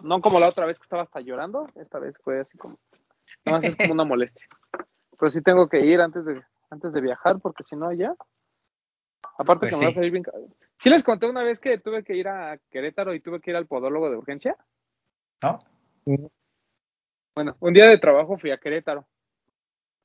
No 0.00 0.20
como 0.20 0.38
la 0.38 0.48
otra 0.48 0.64
vez 0.64 0.78
que 0.78 0.84
estaba 0.84 1.02
hasta 1.02 1.20
llorando, 1.20 1.66
esta 1.74 1.98
vez 1.98 2.16
fue 2.22 2.38
así 2.40 2.56
como, 2.56 2.78
nada 3.44 3.58
más 3.58 3.64
es 3.64 3.76
como 3.76 3.92
una 3.92 4.04
molestia. 4.04 4.46
Pero 5.18 5.30
sí 5.30 5.42
tengo 5.42 5.68
que 5.68 5.80
ir 5.80 6.00
antes 6.00 6.24
de, 6.24 6.42
antes 6.70 6.92
de 6.92 7.00
viajar 7.00 7.40
porque 7.40 7.64
si 7.64 7.76
no 7.76 7.92
ya, 7.92 8.14
aparte 9.38 9.66
Pues 9.66 9.74
que 9.74 9.78
me 9.78 9.84
va 9.86 9.90
a 9.90 9.94
salir 9.94 10.12
bien. 10.12 10.24
Sí 10.78 10.88
les 10.88 11.04
conté 11.04 11.28
una 11.28 11.42
vez 11.42 11.60
que 11.60 11.78
tuve 11.78 12.04
que 12.04 12.16
ir 12.16 12.28
a 12.28 12.58
Querétaro 12.70 13.14
y 13.14 13.20
tuve 13.20 13.40
que 13.40 13.50
ir 13.50 13.56
al 13.56 13.66
podólogo 13.66 14.10
de 14.10 14.16
urgencia. 14.16 14.56
¿No? 15.42 15.62
Bueno, 17.34 17.56
un 17.60 17.74
día 17.74 17.86
de 17.86 17.98
trabajo 17.98 18.38
fui 18.38 18.50
a 18.50 18.58
Querétaro. 18.58 19.06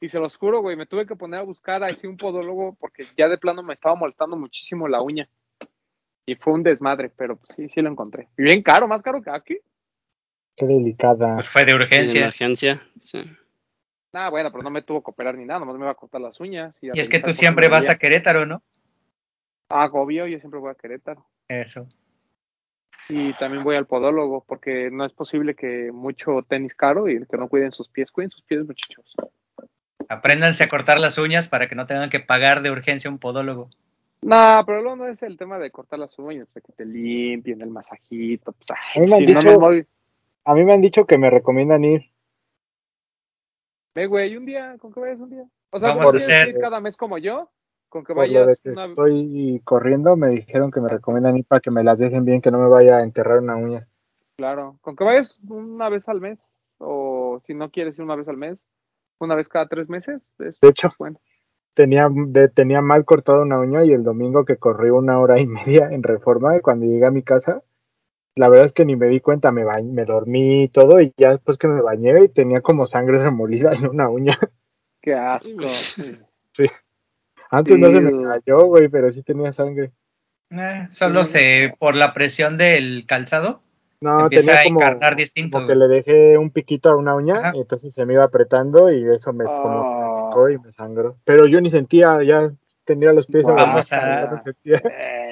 Y 0.02 0.10
se 0.10 0.20
los 0.20 0.38
juro, 0.38 0.62
güey, 0.62 0.76
me 0.76 0.86
tuve 0.86 1.06
que 1.06 1.16
poner 1.16 1.40
a 1.40 1.44
buscar 1.44 1.84
así 1.84 2.06
un 2.06 2.18
podólogo 2.18 2.76
porque 2.80 3.06
ya 3.18 3.30
de 3.30 3.38
plano 3.38 3.64
me 3.64 3.74
estaba 3.74 3.96
molestando 3.96 4.36
muchísimo 4.36 4.88
la 4.88 5.02
uña. 5.02 5.30
Y 6.26 6.36
fue 6.36 6.54
un 6.54 6.64
desmadre, 6.64 7.10
pero 7.16 7.38
pues, 7.38 7.56
sí, 7.56 7.70
sí 7.70 7.82
lo 7.82 7.90
encontré. 7.90 8.28
Y 8.38 8.44
bien 8.44 8.62
caro, 8.62 8.88
más 8.88 9.02
caro 9.02 9.22
que 9.22 9.30
aquí. 9.30 9.58
Qué 10.56 10.66
delicada. 10.66 11.36
Pues 11.36 11.50
fue 11.50 11.66
de 11.66 11.72
En 11.72 11.78
urgencia. 11.78 12.22
emergencia. 12.22 12.82
Sí. 13.02 13.22
Ah, 14.14 14.30
bueno, 14.30 14.50
pero 14.52 14.64
no 14.64 14.70
me 14.70 14.82
tuvo 14.82 15.04
que 15.04 15.12
operar 15.12 15.36
ni 15.36 15.44
nada, 15.46 15.60
nomás 15.60 15.76
me 15.76 15.82
iba 15.82 15.92
a 15.92 15.96
cortar 15.96 16.22
las 16.22 16.40
uñas. 16.40 16.78
Y, 16.82 16.90
a 16.90 16.94
Y 16.96 17.00
es 17.00 17.10
que 17.10 17.20
tú 17.20 17.34
siempre 17.34 17.68
vas 17.68 17.90
a. 17.90 17.98
Querétaro, 17.98 18.46
¿no? 18.46 18.64
Ah, 19.70 19.90
obvio, 19.92 20.26
yo 20.28 20.40
siempre 20.40 20.60
voy 20.60 20.72
a 20.72 20.76
Querétaro. 20.76 21.26
Eso. 21.50 21.88
Y 23.10 23.34
también 23.34 23.64
voy 23.64 23.76
al 23.76 23.86
podólogo 23.86 24.44
porque 24.48 24.90
no 24.92 25.06
es 25.06 25.12
posible 25.14 25.54
que 25.56 25.92
mucho 25.92 26.44
tenis 26.48 26.74
caro 26.74 27.08
y 27.10 27.24
que 27.26 27.38
no 27.38 27.50
cuiden 27.50 27.72
sus 27.72 27.90
pies. 27.90 28.10
Cuiden 28.12 28.32
sus 28.32 28.42
pies, 28.44 28.66
muchachos. 28.66 29.14
Apréndanse 30.08 30.64
a 30.64 30.70
cortar 30.70 31.00
las 31.00 31.18
uñas 31.18 31.48
para 31.48 31.68
que 31.68 31.76
no 31.76 31.86
tengan 31.88 32.10
que 32.10 32.20
pagar 32.20 32.62
de 32.62 32.72
urgencia 32.72 33.10
un 33.10 33.20
podólogo. 33.20 33.70
No, 34.22 34.64
pero 34.66 34.82
luego 34.82 34.96
no 34.96 35.08
es 35.08 35.22
el 35.24 35.38
tema 35.38 35.60
de 35.60 35.70
cortar 35.72 36.00
las 36.00 36.18
uñas, 36.18 36.48
de 36.54 36.62
que 36.62 36.72
te 36.72 36.86
limpien, 36.86 37.62
el 37.62 37.70
masajito. 37.70 38.54
Pues, 38.54 38.68
ay, 38.96 39.02
A 39.14 39.18
si 39.18 39.26
no 39.34 39.42
me 39.42 39.58
muevo- 39.58 39.86
A 40.46 40.54
mí 40.54 40.64
me 40.64 40.74
han 40.74 40.82
dicho 40.82 41.06
que 41.06 41.18
me 41.18 41.30
recomiendan 41.30 41.84
ir. 41.84 42.12
Ve, 43.96 44.08
güey, 44.08 44.36
un 44.38 44.46
día, 44.46 44.78
con 44.80 44.94
que 44.94 45.00
vayas 45.00 45.20
un 45.20 45.30
día. 45.30 45.46
O 45.72 45.80
sea, 45.80 45.90
Vamos 45.90 46.14
no 46.14 46.20
tienes 46.20 46.44
que 46.44 46.50
ir 46.50 46.58
cada 46.60 46.80
mes 46.80 46.96
como 46.98 47.18
yo, 47.18 47.50
con 47.90 48.04
que 48.04 48.14
Por 48.14 48.28
lo 48.28 48.34
de 48.34 48.46
vayas 48.46 48.60
que 48.62 48.70
una 48.70 48.86
estoy 48.86 49.62
corriendo, 49.64 50.16
me 50.16 50.30
dijeron 50.30 50.70
que 50.72 50.82
me 50.82 50.90
recomiendan 50.90 51.38
ir 51.38 51.46
para 51.46 51.62
que 51.62 51.72
me 51.72 51.84
las 51.84 51.98
dejen 51.98 52.26
bien, 52.26 52.42
que 52.42 52.52
no 52.52 52.60
me 52.60 52.68
vaya 52.68 52.98
a 52.98 53.04
enterrar 53.04 53.40
una 53.40 53.56
uña. 53.56 53.88
claro, 54.38 54.78
con 54.82 54.96
que 54.96 55.04
vayas 55.04 55.40
una 55.48 55.90
vez 55.90 56.08
al 56.10 56.22
mes, 56.22 56.40
o 56.78 57.42
si 57.46 57.54
no 57.54 57.72
quieres 57.72 57.98
ir 57.98 58.04
una 58.04 58.16
vez 58.16 58.28
al 58.28 58.38
mes, 58.38 58.60
una 59.20 59.36
vez 59.36 59.48
cada 59.48 59.68
tres 59.68 59.90
meses, 59.90 60.26
es 60.40 60.60
De 60.60 60.68
hecho, 60.68 60.90
bueno. 61.00 61.20
tenía, 61.74 62.10
de- 62.12 62.50
tenía 62.50 62.82
mal 62.82 63.06
cortada 63.06 63.42
una 63.42 63.60
uña 63.60 63.86
y 63.86 63.94
el 63.94 64.04
domingo 64.04 64.44
que 64.46 64.58
corrí 64.58 64.90
una 64.90 65.20
hora 65.20 65.40
y 65.40 65.48
media 65.48 65.88
en 65.90 66.04
reforma, 66.04 66.56
y 66.58 66.62
cuando 66.62 66.86
llegué 66.86 67.06
a 67.06 67.12
mi 67.12 67.24
casa, 67.24 67.64
la 68.36 68.50
verdad 68.50 68.66
es 68.68 68.74
que 68.74 68.86
ni 68.86 68.96
me 68.96 69.08
di 69.08 69.20
cuenta, 69.22 69.52
me, 69.52 69.64
bañ- 69.66 69.92
me 69.92 70.06
dormí 70.06 70.64
y 70.64 70.68
todo, 70.70 71.00
y 71.02 71.14
ya 71.18 71.32
después 71.32 71.58
que 71.58 71.68
me 71.68 71.82
bañé, 71.82 72.28
tenía 72.30 72.62
como 72.62 72.86
sangre 72.86 73.18
remolida 73.24 73.74
en 73.74 73.88
una 73.88 74.10
uña. 74.10 74.38
Qué 75.02 75.14
asco. 75.14 75.68
Antes 77.52 77.78
no 77.78 77.88
se 77.88 78.02
me 78.02 78.24
cayó, 78.28 78.66
güey, 78.66 78.88
pero 78.90 79.12
sí 79.12 79.22
tenía 79.24 79.52
sangre. 79.52 79.92
Eh, 80.50 80.88
solo 80.90 81.24
Sí. 81.24 81.32
se, 81.40 81.76
por 81.80 81.96
la 81.96 82.14
presión 82.14 82.58
del 82.58 83.06
calzado, 83.08 83.62
No, 84.02 84.22
empieza 84.22 84.48
tenía 84.52 84.62
a 84.62 84.64
como, 84.66 84.82
encarnar 84.82 85.16
distinto. 85.16 85.58
como 85.58 85.68
que 85.68 85.76
le 85.76 85.88
dejé 85.88 86.38
un 86.38 86.50
piquito 86.52 86.90
a 86.90 86.96
una 86.98 87.16
uña, 87.16 87.36
Ajá. 87.38 87.52
y 87.56 87.62
entonces 87.62 87.94
se 87.94 88.06
me 88.06 88.14
iba 88.14 88.24
apretando 88.24 88.92
y 88.92 89.08
eso 89.14 89.32
me, 89.34 89.46
como 89.46 89.64
que 89.64 89.70
me 89.70 89.76
Oh. 89.78 90.30
picó 90.30 90.50
y 90.50 90.58
me 90.60 90.72
sangró. 90.72 91.18
Pero 91.24 91.48
yo 91.48 91.62
ni 91.62 91.70
sentía, 91.70 92.22
ya 92.24 92.52
tenía 92.84 93.14
los 93.14 93.26
pies 93.28 93.44
Guau. 93.44 93.56
Vamos 93.58 93.92
a- 93.94 94.26
no 94.32 94.44
sentía. 94.44 94.82
Eh, 94.92 95.25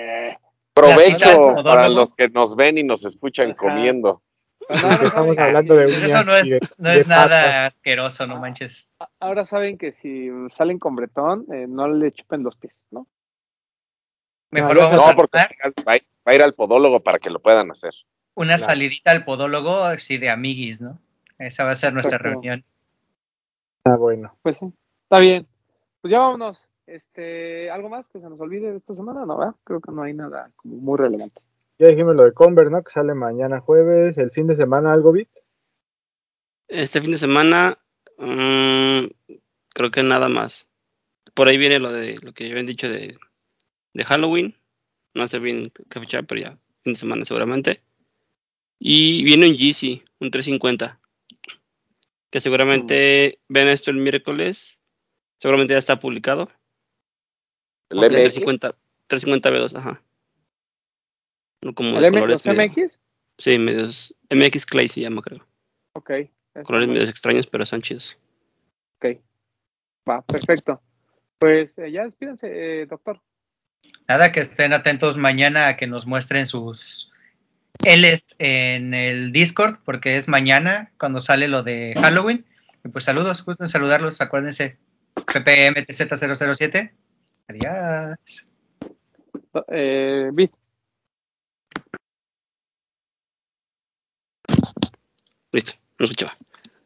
Provecho 0.73 1.55
para 1.63 1.87
los 1.89 2.13
que 2.13 2.29
nos 2.29 2.55
ven 2.55 2.77
y 2.77 2.83
nos 2.83 3.05
escuchan 3.05 3.51
Ajá. 3.51 3.57
comiendo. 3.57 4.21
ahora 4.69 4.95
Estamos 5.03 5.37
hablando 5.37 5.75
de 5.75 5.85
eso 5.85 6.23
no 6.23 6.35
es, 6.35 6.49
de- 6.49 6.59
no 6.77 6.89
es 6.89 7.07
nada 7.07 7.23
patas. 7.27 7.73
asqueroso, 7.73 8.27
no 8.27 8.39
manches. 8.39 8.89
Ahora 9.19 9.45
saben 9.45 9.77
que 9.77 9.91
si 9.91 10.29
salen 10.51 10.79
con 10.79 10.95
bretón, 10.95 11.45
eh, 11.53 11.65
no 11.67 11.87
le 11.87 12.11
chupen 12.11 12.43
los 12.43 12.55
pies, 12.57 12.73
¿no? 12.91 13.07
Mejor 14.51 14.77
vamos 14.77 15.01
No, 15.01 15.07
a 15.09 15.15
porque 15.15 15.37
va 15.37 15.93
a, 15.93 15.95
ir, 15.97 16.03
va 16.27 16.31
a 16.31 16.35
ir 16.35 16.41
al 16.43 16.53
podólogo 16.53 17.01
para 17.01 17.19
que 17.19 17.29
lo 17.29 17.39
puedan 17.41 17.71
hacer. 17.71 17.91
una 18.35 18.57
Claro. 18.57 18.71
salidita 18.71 19.11
al 19.11 19.25
podólogo 19.25 19.75
así 19.83 20.17
de 20.17 20.29
amiguis, 20.29 20.81
¿no? 20.81 20.99
Esa 21.39 21.63
va 21.65 21.71
a 21.71 21.75
ser 21.75 21.93
nuestra 21.93 22.17
Exacto. 22.17 22.29
reunión. 22.33 22.63
Ah, 23.85 23.95
bueno. 23.97 24.35
Pues 24.43 24.57
sí, 24.57 24.71
está 25.03 25.19
bien. 25.19 25.45
Pues 26.01 26.11
ya 26.11 26.19
vámonos. 26.19 26.67
Este, 26.85 27.69
¿algo 27.71 27.89
más 27.89 28.09
que 28.09 28.19
se 28.19 28.29
nos 28.29 28.39
olvide 28.39 28.71
de 28.71 28.77
esta 28.77 28.95
semana? 28.95 29.25
No, 29.25 29.37
¿verdad? 29.37 29.55
Creo 29.63 29.79
que 29.79 29.91
no 29.91 30.03
hay 30.03 30.13
nada 30.13 30.51
como 30.55 30.75
muy 30.75 30.97
relevante. 30.97 31.41
Ya 31.79 31.87
dijimos 31.87 32.15
lo 32.15 32.23
de 32.23 32.33
Converse, 32.33 32.71
¿no? 32.71 32.83
Que 32.83 32.91
sale 32.91 33.13
mañana 33.13 33.61
jueves, 33.61 34.17
el 34.17 34.31
fin 34.31 34.47
de 34.47 34.55
semana, 34.55 34.93
algo 34.93 35.11
bit. 35.11 35.29
Este 36.67 37.01
fin 37.01 37.11
de 37.11 37.17
semana, 37.17 37.77
mm, 38.17 39.05
creo 39.69 39.91
que 39.91 40.03
nada 40.03 40.29
más. 40.29 40.69
Por 41.33 41.47
ahí 41.47 41.57
viene 41.57 41.79
lo 41.79 41.91
de 41.91 42.15
lo 42.21 42.33
que 42.33 42.49
habían 42.49 42.65
dicho 42.65 42.87
de, 42.89 43.17
de 43.93 44.03
Halloween. 44.03 44.55
No 45.13 45.27
sé 45.27 45.39
bien 45.39 45.71
qué 45.89 45.99
fecha, 45.99 46.21
pero 46.23 46.41
ya, 46.41 46.51
fin 46.83 46.93
de 46.93 46.95
semana 46.95 47.25
seguramente. 47.25 47.81
Y 48.79 49.23
viene 49.23 49.47
un 49.47 49.55
Yeezy, 49.55 50.03
un 50.19 50.31
350. 50.31 50.99
Que 52.29 52.41
seguramente 52.41 53.39
ven 53.47 53.67
esto 53.67 53.91
el 53.91 53.97
miércoles. 53.97 54.79
Seguramente 55.39 55.73
ya 55.73 55.79
está 55.79 55.99
publicado. 55.99 56.49
El 57.93 58.03
El 58.03 58.11
MX. 58.11 58.33
350, 58.33 58.75
350 59.07 59.49
B2, 59.51 59.77
ajá. 59.79 60.01
No 61.61 61.73
como 61.73 61.95
¿El 61.95 62.01
de 62.01 62.07
M 62.07 62.19
colores 62.19 62.45
los 62.45 62.55
medio- 62.57 62.69
MX? 62.85 62.99
Sí, 63.37 63.57
medios. 63.57 64.15
MX 64.29 64.65
Clay 64.65 64.89
se 64.89 65.01
llama, 65.01 65.21
creo. 65.21 65.45
Ok. 65.93 66.11
Colores 66.63 66.87
medios 66.87 67.09
extraños, 67.09 67.47
pero 67.47 67.65
son 67.65 67.81
chidos. 67.81 68.17
Ok. 68.97 69.17
Va, 70.09 70.21
perfecto. 70.21 70.81
Pues 71.39 71.77
eh, 71.77 71.91
ya 71.91 72.03
despídense, 72.05 72.47
eh, 72.81 72.85
doctor. 72.85 73.21
Nada, 74.07 74.31
que 74.31 74.41
estén 74.41 74.73
atentos 74.73 75.17
mañana 75.17 75.67
a 75.67 75.77
que 75.77 75.87
nos 75.87 76.05
muestren 76.05 76.47
sus 76.47 77.11
Ls 77.83 78.23
en 78.39 78.93
el 78.93 79.31
Discord, 79.31 79.77
porque 79.83 80.15
es 80.17 80.27
mañana 80.27 80.91
cuando 80.99 81.21
sale 81.21 81.47
lo 81.47 81.63
de 81.63 81.95
Halloween. 81.99 82.45
Y 82.85 82.89
pues 82.89 83.05
saludos, 83.05 83.43
gusto 83.45 83.63
en 83.63 83.69
saludarlos. 83.69 84.21
Acuérdense, 84.21 84.77
PPMTZ007. 85.15 86.91
Eh. 89.71 90.31
Listo, 95.51 95.73
no 95.99 96.05
escuchaba. 96.05 96.37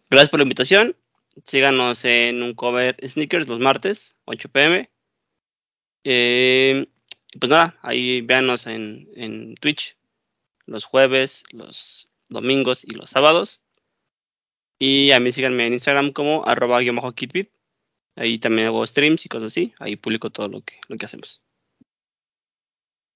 Gracias 0.10 0.30
por 0.30 0.40
la 0.40 0.44
invitación. 0.44 0.96
Síganos 1.44 2.04
en 2.06 2.42
un 2.44 2.54
cover 2.54 2.98
sneakers 3.08 3.48
los 3.48 3.60
martes, 3.60 4.16
8 4.26 4.50
pm. 4.50 4.90
Eh, 6.04 6.88
pues 7.40 7.50
nada, 7.50 7.78
ahí 7.82 8.22
véanos 8.22 8.68
en, 8.68 9.10
en 9.16 9.56
Twitch 9.56 9.98
los 10.66 10.86
jueves, 10.86 11.44
los 11.52 12.10
domingos 12.30 12.84
y 12.84 12.92
los 12.92 13.10
sábados. 13.10 13.62
Y 14.80 15.12
a 15.12 15.20
mí 15.20 15.32
síganme 15.32 15.66
en 15.66 15.74
Instagram 15.74 16.12
como 16.12 16.46
arroba 16.46 16.80
guion 16.80 16.98
bajo 16.98 17.14
kitbit. 17.14 17.50
Ahí 18.18 18.40
también 18.40 18.68
hago 18.68 18.86
streams 18.86 19.26
y 19.26 19.30
cosas 19.30 19.48
así. 19.48 19.74
Ahí 19.80 19.96
publico 19.96 20.30
todo 20.30 20.48
lo 20.48 20.62
que, 20.62 20.74
lo 20.88 20.98
que 20.98 21.06
hacemos. 21.06 21.44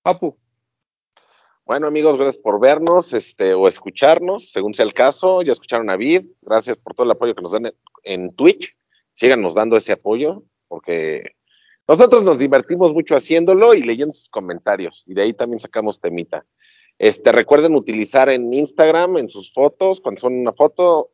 Papu. 0.03 0.37
Bueno, 1.65 1.87
amigos, 1.87 2.17
gracias 2.17 2.37
por 2.37 2.59
vernos 2.59 3.13
este, 3.13 3.53
o 3.53 3.67
escucharnos, 3.67 4.51
según 4.51 4.73
sea 4.73 4.85
el 4.85 4.93
caso. 4.93 5.41
Ya 5.41 5.51
escucharon 5.51 5.89
a 5.89 5.97
Vid. 5.97 6.27
Gracias 6.41 6.77
por 6.77 6.93
todo 6.93 7.05
el 7.05 7.11
apoyo 7.11 7.35
que 7.35 7.41
nos 7.41 7.51
dan 7.51 7.65
en, 7.65 7.73
en 8.03 8.35
Twitch. 8.35 8.75
Síganos 9.13 9.53
dando 9.55 9.75
ese 9.75 9.91
apoyo, 9.91 10.43
porque 10.67 11.35
nosotros 11.87 12.23
nos 12.23 12.39
divertimos 12.39 12.93
mucho 12.93 13.15
haciéndolo 13.15 13.73
y 13.73 13.81
leyendo 13.81 14.13
sus 14.13 14.29
comentarios. 14.29 15.03
Y 15.07 15.13
de 15.13 15.23
ahí 15.23 15.33
también 15.33 15.59
sacamos 15.59 15.99
temita. 15.99 16.45
Este, 16.97 17.31
recuerden 17.31 17.75
utilizar 17.75 18.29
en 18.29 18.53
Instagram, 18.53 19.17
en 19.17 19.29
sus 19.29 19.51
fotos, 19.51 19.99
cuando 19.99 20.21
son 20.21 20.33
una 20.33 20.53
foto, 20.53 21.09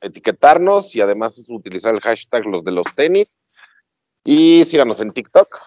etiquetarnos 0.00 0.94
y 0.94 1.00
además 1.00 1.38
es 1.38 1.48
utilizar 1.48 1.94
el 1.94 2.00
hashtag 2.00 2.46
los 2.46 2.64
de 2.64 2.72
los 2.72 2.86
tenis. 2.94 3.38
Y 4.24 4.64
síganos 4.64 5.00
en 5.00 5.12
TikTok. 5.12 5.58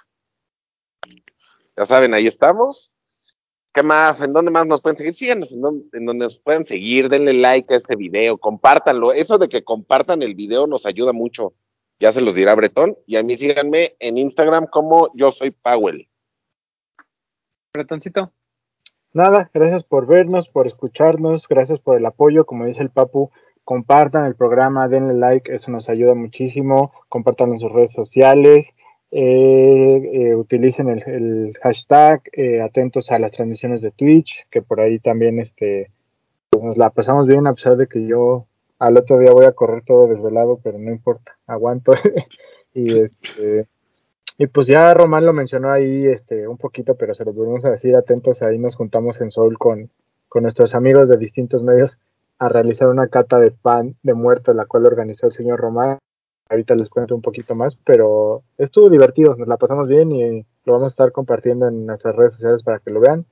Ya 1.77 1.86
saben, 1.86 2.14
ahí 2.14 2.27
estamos. 2.27 2.94
¿Qué 3.73 3.84
más? 3.84 4.22
¿En 4.22 4.32
dónde 4.32 4.52
más 4.52 4.65
nos 4.65 4.82
pueden 4.82 4.95
seguir? 4.95 5.14
Síganos 5.14 5.52
en 5.52 5.60
donde, 5.60 5.98
en 5.98 6.06
donde 6.06 6.26
nos 6.26 6.40
puedan 6.40 6.65
seguir, 6.65 7.10
denle 7.10 7.34
like 7.34 7.73
a 7.73 7.77
este 7.77 7.98
video, 7.98 8.38
compártanlo. 8.38 9.11
Eso 9.11 9.38
de 9.38 9.49
que 9.49 9.65
compartan 9.65 10.22
el 10.23 10.34
video 10.34 10.65
nos 10.65 10.86
ayuda 10.86 11.11
mucho. 11.11 11.53
Ya 11.99 12.14
se 12.14 12.22
los 12.22 12.36
dirá 12.36 12.56
Bretón. 12.56 12.98
Y 13.06 13.18
a 13.18 13.23
mí 13.23 13.38
síganme 13.38 13.98
en 13.99 14.18
Instagram 14.18 14.68
como 14.68 15.10
yo 15.15 15.32
soy 15.32 15.52
Powell. 15.52 16.07
Bretoncito. 17.73 18.32
Nada, 19.11 19.49
gracias 19.53 19.84
por 19.84 20.07
vernos, 20.07 20.49
por 20.49 20.68
escucharnos, 20.68 21.48
gracias 21.48 21.80
por 21.80 21.98
el 21.98 22.06
apoyo, 22.06 22.45
como 22.45 22.65
dice 22.65 22.82
el 22.82 22.90
Papu, 22.90 23.32
compartan 23.65 24.25
el 24.25 24.35
programa, 24.35 24.87
denle 24.87 25.15
like, 25.15 25.53
eso 25.53 25.71
nos 25.71 25.89
ayuda 25.89 26.13
muchísimo, 26.13 26.93
compartan 27.09 27.51
en 27.51 27.59
sus 27.59 27.71
redes 27.71 27.91
sociales, 27.91 28.67
eh, 29.11 30.11
eh, 30.13 30.35
utilicen 30.35 30.87
el, 30.89 31.57
hashtag, 31.61 32.21
eh, 32.33 32.61
atentos 32.61 33.11
a 33.11 33.19
las 33.19 33.31
transmisiones 33.31 33.81
de 33.81 33.91
Twitch, 33.91 34.47
que 34.51 34.61
por 34.61 34.79
ahí 34.79 34.99
también 34.99 35.39
este, 35.39 35.91
pues 36.49 36.63
nos 36.63 36.77
la 36.77 36.91
pasamos 36.91 37.27
bien 37.27 37.47
a 37.47 37.53
pesar 37.53 37.75
de 37.75 37.87
que 37.87 38.05
yo 38.05 38.45
al 38.77 38.97
otro 38.97 39.17
día 39.17 39.31
voy 39.31 39.45
a 39.45 39.53
correr 39.53 39.83
todo 39.83 40.07
desvelado, 40.07 40.59
pero 40.63 40.77
no 40.77 40.91
importa, 40.91 41.37
aguanto. 41.47 41.93
y 42.73 42.99
este 42.99 43.67
y 44.37 44.47
pues 44.47 44.67
ya 44.67 44.93
Román 44.93 45.25
lo 45.25 45.31
mencionó 45.31 45.71
ahí 45.71 46.05
este, 46.07 46.47
un 46.47 46.57
poquito, 46.57 46.95
pero 46.95 47.15
se 47.15 47.23
los 47.23 47.33
volvemos 47.33 47.63
a 47.63 47.71
decir, 47.71 47.95
atentos, 47.95 48.41
ahí 48.41 48.57
nos 48.57 48.75
juntamos 48.75 49.21
en 49.21 49.31
Soul 49.31 49.57
con, 49.57 49.89
con 50.27 50.43
nuestros 50.43 50.75
amigos 50.75 51.07
de 51.07 51.17
distintos 51.17 51.63
medios 51.63 51.97
a 52.40 52.49
realizar 52.49 52.88
una 52.88 53.07
cata 53.07 53.40
de 53.40 53.52
pan 53.52 53.95
de 54.03 54.14
muerto, 54.14 54.53
la 54.53 54.66
cual 54.66 54.86
organizó 54.86 55.28
el 55.28 55.34
señor 55.34 55.60
Román. 55.60 55.99
Ahorita 56.49 56.76
les 56.76 56.90
cuento 56.90 57.16
un 57.16 57.22
poquito 57.22 57.56
más, 57.56 57.76
pero 57.84 58.44
estuvo 58.57 58.90
divertido, 58.90 59.36
nos 59.36 59.48
la 59.48 59.57
pasamos 59.57 59.90
bien 59.90 60.12
y 60.12 60.45
lo 60.66 60.74
vamos 60.74 60.91
a 60.91 60.94
estar 60.94 61.12
compartiendo 61.12 61.68
en 61.68 61.86
nuestras 61.86 62.16
redes 62.16 62.34
sociales 62.34 62.62
para 62.62 62.80
que 62.80 62.91
lo 62.91 62.99
vean. 62.99 63.26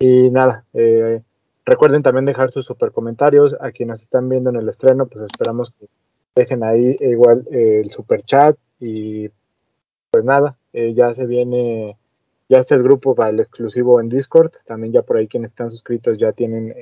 Y 0.00 0.30
nada, 0.30 0.64
eh, 0.74 1.22
recuerden 1.64 2.02
también 2.02 2.24
dejar 2.24 2.50
sus 2.50 2.64
super 2.64 2.90
comentarios. 2.92 3.54
A 3.60 3.70
quienes 3.70 4.02
están 4.02 4.28
viendo 4.28 4.50
en 4.50 4.56
el 4.56 4.68
estreno, 4.68 5.06
pues 5.06 5.24
esperamos 5.24 5.72
que 5.78 5.86
dejen 6.34 6.64
ahí 6.64 6.96
igual 7.00 7.46
eh, 7.50 7.82
el 7.84 7.90
super 7.90 8.22
chat 8.22 8.56
y 8.80 9.28
pues 10.10 10.24
nada, 10.24 10.56
eh, 10.72 10.94
ya 10.94 11.12
se 11.14 11.26
viene, 11.26 11.96
ya 12.48 12.58
está 12.58 12.74
el 12.74 12.82
grupo 12.82 13.14
para 13.14 13.30
el 13.30 13.40
exclusivo 13.40 14.00
en 14.00 14.08
Discord, 14.08 14.52
también 14.66 14.92
ya 14.92 15.02
por 15.02 15.16
ahí 15.16 15.28
quienes 15.28 15.50
están 15.50 15.70
suscritos 15.70 16.16
ya 16.16 16.32
tienen 16.32 16.74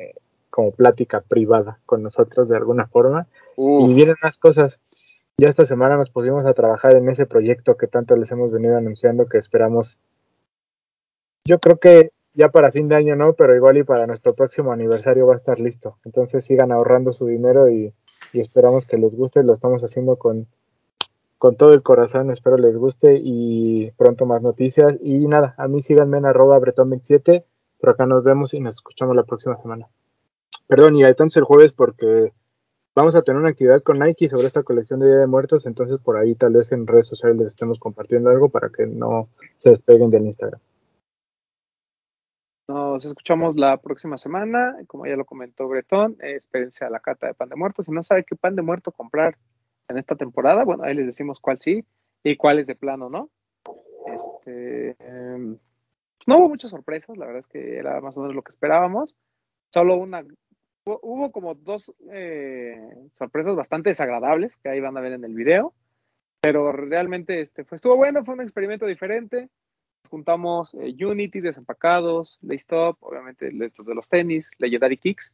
como 0.57 0.70
plática 0.70 1.20
privada 1.20 1.81
con 1.85 2.03
nosotros 2.03 2.49
de 2.49 2.57
alguna 2.57 2.87
forma. 2.87 3.27
Uf, 3.57 3.91
Y 3.91 3.95
vienen 3.95 4.16
más 4.23 4.39
cosas. 4.39 4.78
Ya 5.37 5.51
esta 5.51 5.66
semana 5.66 5.99
nos 5.99 6.09
pusimos 6.09 6.47
a 6.47 6.55
trabajar 6.55 6.95
en 6.97 7.11
ese 7.11 7.27
proyecto 7.27 7.77
que 7.77 7.87
tanto 7.87 8.16
les 8.16 8.33
hemos 8.33 8.51
venido 8.51 8.74
anunciando 8.74 9.27
que 9.27 9.37
esperamos. 9.37 9.99
Yo 11.45 11.59
creo 11.59 11.77
que 11.77 12.11
ya 12.33 12.49
para 12.49 12.73
fin 12.73 12.89
de 12.89 12.95
año 12.95 13.16
no, 13.16 13.35
pero 13.35 13.55
igual 13.55 13.77
y 13.77 13.83
para 13.83 14.07
nuestro 14.07 14.33
próximo 14.33 14.73
aniversario 14.73 15.27
va 15.27 15.35
a 15.35 15.37
estar 15.37 15.59
listo. 15.59 15.99
Entonces 16.07 16.47
sigan 16.47 16.73
ahorrando 16.73 17.12
su 17.12 17.27
dinero 17.27 17.69
y, 17.69 17.93
y 18.33 18.41
esperamos 18.41 18.87
que 18.87 18.97
les 18.97 19.15
guste. 19.15 19.43
Lo 19.43 19.53
estamos 19.53 19.85
haciendo 19.85 20.16
con, 20.16 20.47
con 21.37 21.57
todo 21.57 21.74
el 21.74 21.83
corazón, 21.83 22.31
espero 22.31 22.57
les 22.57 22.78
guste 22.78 23.20
y 23.23 23.91
pronto 23.99 24.24
más 24.24 24.41
noticias. 24.41 24.97
Y 25.03 25.19
nada, 25.28 25.55
a 25.59 25.69
mí 25.69 25.83
síganme 25.83 26.16
en 26.16 26.24
arroba 26.24 26.59
bretón27, 26.59 27.45
por 27.78 27.91
acá 27.91 28.07
nos 28.07 28.24
vemos 28.24 28.55
y 28.55 28.61
nos 28.61 28.77
escuchamos 28.77 29.15
la 29.15 29.24
próxima 29.24 29.59
semana. 29.59 29.87
Perdón, 30.67 30.97
y 30.97 31.05
entonces 31.05 31.37
el 31.37 31.45
jueves 31.45 31.73
porque 31.73 32.33
vamos 32.95 33.15
a 33.15 33.23
tener 33.23 33.41
una 33.41 33.51
actividad 33.51 33.83
con 33.83 33.99
Nike 33.99 34.29
sobre 34.29 34.47
esta 34.47 34.63
colección 34.63 35.01
de 35.01 35.07
Día 35.07 35.19
de 35.19 35.27
Muertos, 35.27 35.67
entonces 35.67 35.99
por 35.99 36.17
ahí 36.17 36.35
tal 36.35 36.55
vez 36.55 36.73
en 36.73 36.87
redes 36.87 37.07
sociales 37.07 37.37
les 37.37 37.47
estemos 37.49 37.79
compartiendo 37.79 38.31
algo 38.31 38.49
para 38.49 38.71
que 38.71 38.87
no 38.87 39.29
se 39.59 39.71
despeguen 39.71 40.11
del 40.11 40.27
Instagram. 40.27 40.61
Nos 42.69 43.05
escuchamos 43.05 43.55
la 43.57 43.77
próxima 43.77 44.19
semana. 44.19 44.77
Como 44.89 45.07
ya 45.07 45.15
lo 45.15 45.25
comentó 45.25 45.69
Bretón, 45.69 46.17
eh, 46.21 46.35
espérense 46.35 46.85
a 46.85 46.91
la 46.91 46.99
cata 46.99 47.29
de 47.29 47.35
pan 47.35 47.49
de 47.49 47.55
muerto. 47.55 47.85
Si 47.85 47.93
no 47.93 48.03
sabe 48.03 48.25
qué 48.25 48.35
pan 48.35 48.57
de 48.57 48.63
muerto 48.63 48.91
comprar 48.91 49.39
en 49.89 49.99
esta 49.99 50.17
temporada, 50.17 50.65
bueno, 50.65 50.83
ahí 50.83 50.95
les 50.95 51.07
decimos 51.07 51.39
cuál 51.39 51.61
sí 51.61 51.85
y 52.25 52.37
cuál 52.37 52.59
es 52.59 52.67
de 52.67 52.75
plano, 52.75 53.09
¿no? 53.09 53.31
Este, 54.07 54.97
eh, 54.99 55.57
no 56.27 56.39
hubo 56.39 56.49
muchas 56.49 56.73
sorpresas, 56.73 57.17
la 57.17 57.27
verdad 57.27 57.41
es 57.41 57.47
que 57.47 57.79
era 57.79 58.01
más 58.01 58.17
o 58.17 58.21
menos 58.21 58.35
lo 58.35 58.43
que 58.43 58.51
esperábamos. 58.51 59.15
Solo 59.73 59.97
una 59.97 60.25
hubo, 60.87 61.33
como 61.33 61.55
dos 61.55 61.93
eh, 62.11 62.81
sorpresas 63.19 63.57
bastante 63.57 63.91
desagradables 63.91 64.57
que 64.57 64.69
ahí 64.69 64.81
van 64.81 64.97
a 64.97 65.01
ver 65.01 65.13
en 65.13 65.25
el 65.25 65.35
video, 65.35 65.75
pero 66.41 66.73
realmente 66.73 67.41
este, 67.41 67.65
fue, 67.65 67.77
estuvo 67.77 67.97
bueno, 67.97 68.25
fue 68.25 68.35
un 68.35 68.43
experimento 68.43 68.87
diferente. 68.87 69.49
Juntamos 70.09 70.75
eh, 70.75 70.95
Unity, 71.05 71.41
Desempacados, 71.41 72.39
Laystop, 72.43 72.97
obviamente 73.01 73.51
de 73.51 73.95
los 73.95 74.09
tenis, 74.09 74.49
Legendary 74.59 74.97
Kicks, 74.97 75.33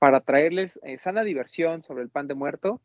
para 0.00 0.20
traerles 0.20 0.80
eh, 0.82 0.98
sana 0.98 1.22
diversión 1.22 1.84
sobre 1.84 2.02
el 2.02 2.08
pan 2.08 2.26
de 2.26 2.34
muerto. 2.34 2.80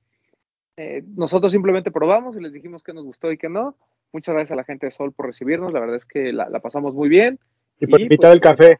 nosotros 1.15 1.51
simplemente 1.51 1.91
probamos 1.91 2.35
y 2.37 2.41
les 2.41 2.53
dijimos 2.53 2.83
que 2.83 2.93
nos 2.93 3.03
gustó 3.03 3.31
y 3.31 3.37
que 3.37 3.49
no. 3.49 3.75
Muchas 4.11 4.35
gracias 4.35 4.51
a 4.51 4.55
la 4.55 4.63
gente 4.63 4.85
de 4.85 4.91
Sol 4.91 5.11
por 5.11 5.25
recibirnos, 5.25 5.73
la 5.73 5.79
verdad 5.79 5.95
es 5.95 6.05
que 6.05 6.31
la, 6.31 6.47
pasamos 6.59 6.93
muy 6.93 7.09
bien. 7.09 7.39
Y 7.79 7.87
por 7.87 7.99
invitar 7.99 8.29
pues, 8.29 8.35
el 8.35 8.41
café 8.41 8.79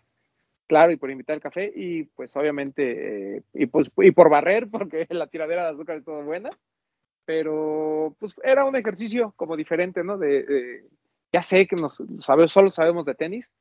claro, 0.73 0.91
y 0.91 0.97
por 0.97 1.11
invitar 1.11 1.35
el 1.35 1.41
café 1.41 1.71
y 1.75 2.05
pues 2.05 2.35
obviamente, 2.35 3.35
eh, 3.35 3.43
y 3.53 3.67
pues 3.67 3.91
y 3.97 4.09
por 4.09 4.31
barrer, 4.31 4.67
porque 4.71 5.05
la 5.11 5.27
tiradera 5.27 5.65
de 5.65 5.69
azúcar 5.69 5.97
es 5.97 6.03
todo 6.03 6.23
buena, 6.23 6.49
pero 7.25 8.15
pues 8.19 8.33
era 8.43 8.65
un 8.65 8.75
ejercicio 8.75 9.33
como 9.35 9.55
diferente, 9.55 10.03
¿no? 10.03 10.17
De, 10.17 10.83
ya 11.31 11.43
sé 11.43 11.67
que 11.67 11.75
nos 11.75 12.01
sabe, 12.19 12.47
solo 12.47 12.71
sabemos 12.71 13.05
de 13.05 13.13
tenis, 13.13 13.51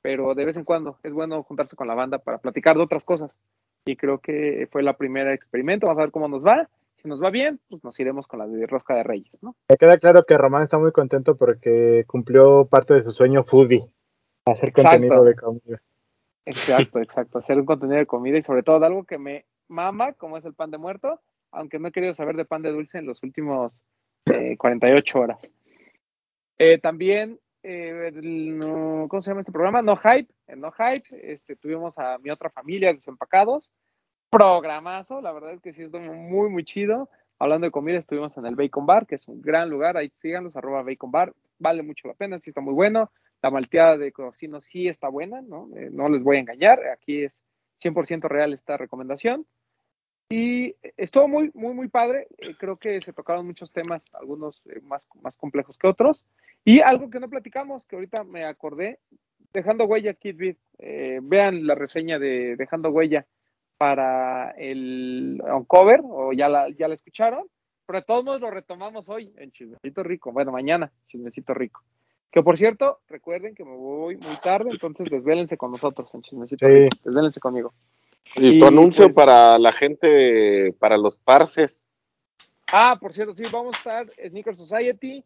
pero 0.00 0.34
de 0.34 0.46
vez 0.46 0.56
en 0.56 0.64
cuando 0.64 0.96
es 1.02 1.12
bueno 1.12 1.42
juntarse 1.42 1.76
con 1.76 1.88
la 1.88 1.94
banda 1.94 2.18
para 2.18 2.38
platicar 2.38 2.76
de 2.76 2.82
otras 2.82 3.04
cosas. 3.04 3.38
Y 3.84 3.96
creo 3.96 4.18
que 4.18 4.66
fue 4.72 4.82
la 4.82 4.96
primera 4.96 5.34
experimento, 5.34 5.86
vamos 5.86 6.00
a 6.00 6.04
ver 6.04 6.10
cómo 6.10 6.28
nos 6.28 6.42
va. 6.42 6.70
Si 7.02 7.08
nos 7.08 7.22
va 7.22 7.28
bien, 7.28 7.60
pues 7.68 7.84
nos 7.84 8.00
iremos 8.00 8.26
con 8.26 8.38
la 8.38 8.46
de 8.46 8.66
Rosca 8.66 8.94
de 8.94 9.02
Reyes, 9.02 9.42
¿no? 9.42 9.56
Me 9.68 9.76
queda 9.76 9.98
claro 9.98 10.24
que 10.24 10.38
Román 10.38 10.62
está 10.62 10.78
muy 10.78 10.92
contento 10.92 11.36
porque 11.36 12.04
cumplió 12.06 12.64
parte 12.64 12.94
de 12.94 13.02
su 13.02 13.12
sueño 13.12 13.42
foodie, 13.44 13.90
hacer 14.46 14.72
contenido 14.72 15.22
de 15.22 15.34
comida. 15.34 15.82
Exacto, 16.44 16.98
exacto. 17.00 17.38
Hacer 17.38 17.58
un 17.58 17.66
contenido 17.66 17.98
de 17.98 18.06
comida 18.06 18.38
y 18.38 18.42
sobre 18.42 18.62
todo 18.62 18.80
de 18.80 18.86
algo 18.86 19.04
que 19.04 19.18
me 19.18 19.46
mama, 19.68 20.12
como 20.12 20.36
es 20.36 20.44
el 20.44 20.54
pan 20.54 20.70
de 20.70 20.78
muerto, 20.78 21.20
aunque 21.50 21.78
no 21.78 21.88
he 21.88 21.92
querido 21.92 22.14
saber 22.14 22.36
de 22.36 22.44
pan 22.44 22.62
de 22.62 22.70
dulce 22.70 22.98
en 22.98 23.06
los 23.06 23.22
últimos 23.22 23.82
48 24.58 25.18
eh, 25.18 25.20
horas. 25.20 25.50
Eh, 26.58 26.78
también, 26.78 27.40
eh, 27.62 28.10
¿cómo 29.08 29.20
se 29.20 29.30
llama 29.30 29.40
este 29.40 29.52
programa? 29.52 29.82
No 29.82 29.96
Hype. 29.96 30.32
En 30.46 30.60
No 30.60 30.72
Hype 30.72 31.32
este, 31.32 31.56
tuvimos 31.56 31.98
a 31.98 32.18
mi 32.18 32.30
otra 32.30 32.50
familia, 32.50 32.92
Desempacados. 32.92 33.70
Programazo, 34.30 35.20
la 35.20 35.32
verdad 35.32 35.52
es 35.52 35.60
que 35.60 35.72
sí 35.72 35.82
es 35.82 35.92
muy, 35.92 36.48
muy 36.48 36.64
chido. 36.64 37.10
Hablando 37.38 37.66
de 37.66 37.70
comida, 37.70 37.98
estuvimos 37.98 38.36
en 38.36 38.46
el 38.46 38.54
Bacon 38.54 38.86
Bar, 38.86 39.06
que 39.06 39.16
es 39.16 39.28
un 39.28 39.42
gran 39.42 39.68
lugar. 39.68 39.96
Ahí 39.96 40.10
síganos, 40.20 40.56
arroba 40.56 40.82
Bacon 40.82 41.10
Bar. 41.10 41.34
Vale 41.58 41.82
mucho 41.82 42.08
la 42.08 42.14
pena, 42.14 42.38
sí 42.38 42.50
está 42.50 42.60
muy 42.60 42.72
bueno. 42.72 43.10
La 43.42 43.50
malteada 43.50 43.98
de 43.98 44.12
cocino 44.12 44.60
sí 44.60 44.86
está 44.86 45.08
buena, 45.08 45.42
¿no? 45.42 45.68
Eh, 45.76 45.90
les 45.90 46.22
voy 46.22 46.36
a 46.36 46.40
engañar, 46.40 46.78
aquí 46.86 47.24
es 47.24 47.44
100% 47.82 48.28
real 48.28 48.52
esta 48.52 48.76
recomendación. 48.76 49.44
Y 50.30 50.76
estuvo 50.96 51.26
muy, 51.26 51.50
muy, 51.52 51.74
muy 51.74 51.88
padre. 51.88 52.28
Eh, 52.38 52.54
creo 52.56 52.76
que 52.76 53.00
se 53.02 53.12
tocaron 53.12 53.44
muchos 53.44 53.72
temas, 53.72 54.04
algunos 54.14 54.62
eh, 54.66 54.80
más, 54.82 55.08
más 55.20 55.36
complejos 55.36 55.76
que 55.76 55.88
otros. 55.88 56.24
Y 56.64 56.80
algo 56.80 57.10
que 57.10 57.18
no 57.18 57.28
platicamos, 57.28 57.84
que 57.84 57.96
ahorita 57.96 58.22
me 58.24 58.44
acordé, 58.44 59.00
Dejando 59.52 59.84
Huella, 59.84 60.14
Kid 60.14 60.56
vean 60.78 61.66
la 61.66 61.74
reseña 61.74 62.18
de 62.18 62.56
Dejando 62.56 62.90
Huella 62.90 63.26
para 63.76 64.52
el 64.52 65.42
cover, 65.66 66.00
o 66.04 66.32
ya 66.32 66.48
la, 66.48 66.70
ya 66.70 66.88
la 66.88 66.94
escucharon. 66.94 67.46
Pero 67.84 67.98
de 67.98 68.04
todos 68.06 68.24
modos 68.24 68.40
lo 68.40 68.50
retomamos 68.50 69.08
hoy 69.08 69.34
en 69.36 69.50
Chismecito 69.50 70.02
Rico. 70.02 70.32
Bueno, 70.32 70.52
mañana, 70.52 70.90
Chismecito 71.08 71.52
Rico. 71.52 71.82
Que 72.32 72.42
por 72.42 72.56
cierto, 72.56 73.00
recuerden 73.08 73.54
que 73.54 73.62
me 73.62 73.76
voy 73.76 74.16
muy 74.16 74.36
tarde, 74.38 74.70
entonces 74.70 75.10
desvélense 75.10 75.58
con 75.58 75.70
nosotros 75.70 76.12
en 76.14 76.22
Chismecito. 76.22 76.66
Sí. 76.66 76.88
Desvélense 77.04 77.38
conmigo. 77.40 77.74
Y, 78.36 78.58
tu 78.58 78.66
anuncio 78.66 79.04
pues, 79.04 79.16
para 79.16 79.58
la 79.58 79.72
gente, 79.74 80.74
para 80.78 80.96
los 80.96 81.18
parces. 81.18 81.86
Ah, 82.72 82.96
por 82.98 83.12
cierto, 83.12 83.34
sí, 83.34 83.42
vamos 83.52 83.74
a 83.74 83.78
estar 83.78 84.12
Sneaker 84.28 84.56
Society 84.56 85.22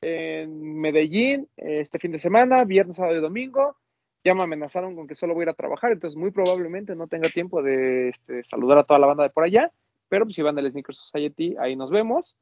en 0.00 0.80
Medellín 0.80 1.48
este 1.56 2.00
fin 2.00 2.10
de 2.10 2.18
semana, 2.18 2.64
viernes, 2.64 2.96
sábado 2.96 3.16
y 3.16 3.20
domingo. 3.20 3.76
Ya 4.24 4.34
me 4.34 4.42
amenazaron 4.42 4.96
con 4.96 5.06
que 5.06 5.14
solo 5.14 5.34
voy 5.34 5.42
a 5.42 5.44
ir 5.44 5.50
a 5.50 5.54
trabajar, 5.54 5.92
entonces 5.92 6.18
muy 6.18 6.32
probablemente 6.32 6.96
no 6.96 7.06
tenga 7.06 7.28
tiempo 7.28 7.62
de 7.62 8.08
este, 8.08 8.42
saludar 8.42 8.78
a 8.78 8.84
toda 8.84 8.98
la 8.98 9.06
banda 9.06 9.22
de 9.22 9.30
por 9.30 9.44
allá, 9.44 9.70
pero 10.08 10.24
pues 10.24 10.34
si 10.34 10.42
van 10.42 10.56
del 10.56 10.72
Sneaker 10.72 10.96
Society, 10.96 11.54
ahí 11.60 11.76
nos 11.76 11.90
vemos. 11.90 12.34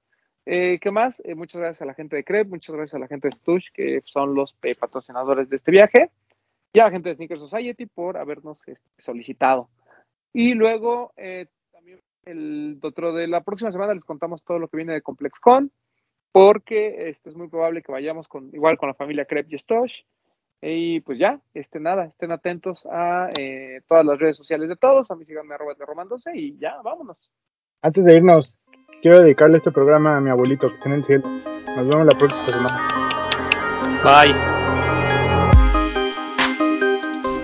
Eh, 0.48 0.78
¿Qué 0.80 0.92
más? 0.92 1.20
Eh, 1.24 1.34
muchas 1.34 1.60
gracias 1.60 1.82
a 1.82 1.86
la 1.86 1.94
gente 1.94 2.14
de 2.14 2.22
CREP, 2.22 2.48
muchas 2.48 2.76
gracias 2.76 2.94
a 2.94 3.00
la 3.00 3.08
gente 3.08 3.26
de 3.26 3.32
Stush, 3.32 3.72
que 3.72 4.00
son 4.04 4.32
los 4.32 4.56
eh, 4.62 4.76
patrocinadores 4.78 5.50
de 5.50 5.56
este 5.56 5.72
viaje, 5.72 6.12
y 6.72 6.78
a 6.78 6.84
la 6.84 6.90
gente 6.92 7.08
de 7.08 7.16
Sneaker 7.16 7.40
Society 7.40 7.86
por 7.86 8.16
habernos 8.16 8.62
este, 8.68 8.88
solicitado. 8.96 9.68
Y 10.32 10.54
luego, 10.54 11.12
también 11.72 12.00
el 12.26 12.78
otro 12.80 13.12
de 13.12 13.26
la 13.26 13.42
próxima 13.42 13.72
semana 13.72 13.94
les 13.94 14.04
contamos 14.04 14.44
todo 14.44 14.60
lo 14.60 14.68
que 14.68 14.76
viene 14.76 14.92
de 14.92 15.02
ComplexCon, 15.02 15.72
porque 16.30 17.08
este, 17.08 17.30
es 17.30 17.34
muy 17.34 17.48
probable 17.48 17.82
que 17.82 17.90
vayamos 17.90 18.28
con 18.28 18.54
igual 18.54 18.78
con 18.78 18.88
la 18.88 18.94
familia 18.94 19.24
Crep 19.24 19.50
y 19.50 19.58
Stush. 19.58 20.02
Y 20.62 21.00
pues 21.00 21.18
ya, 21.18 21.40
este, 21.54 21.80
nada, 21.80 22.04
estén 22.04 22.30
atentos 22.30 22.86
a 22.90 23.30
todas 23.88 24.04
las 24.04 24.18
redes 24.18 24.36
sociales 24.36 24.68
de 24.68 24.76
todos, 24.76 25.10
a 25.10 25.16
mí 25.16 25.24
síganme 25.24 25.54
arroba 25.54 25.74
de 25.74 25.84
Roman 25.84 26.08
y 26.34 26.56
ya, 26.58 26.80
vámonos. 26.82 27.18
Antes 27.82 28.04
de 28.04 28.14
irnos, 28.14 28.58
Quiero 29.02 29.20
dedicarle 29.20 29.58
este 29.58 29.70
programa 29.70 30.16
a 30.16 30.20
mi 30.20 30.30
abuelito 30.30 30.68
que 30.68 30.74
está 30.74 30.88
en 30.88 30.94
el 30.96 31.04
cielo. 31.04 31.28
Nos 31.76 31.86
vemos 31.86 32.06
la 32.06 32.18
próxima 32.18 32.46
semana. 32.46 32.80
Bye. 34.02 34.34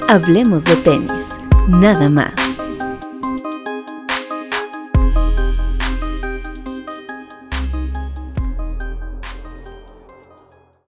Hablemos 0.09 0.65
de 0.65 0.77
tenis, 0.77 1.39
nada 1.69 2.09
más. 2.09 2.42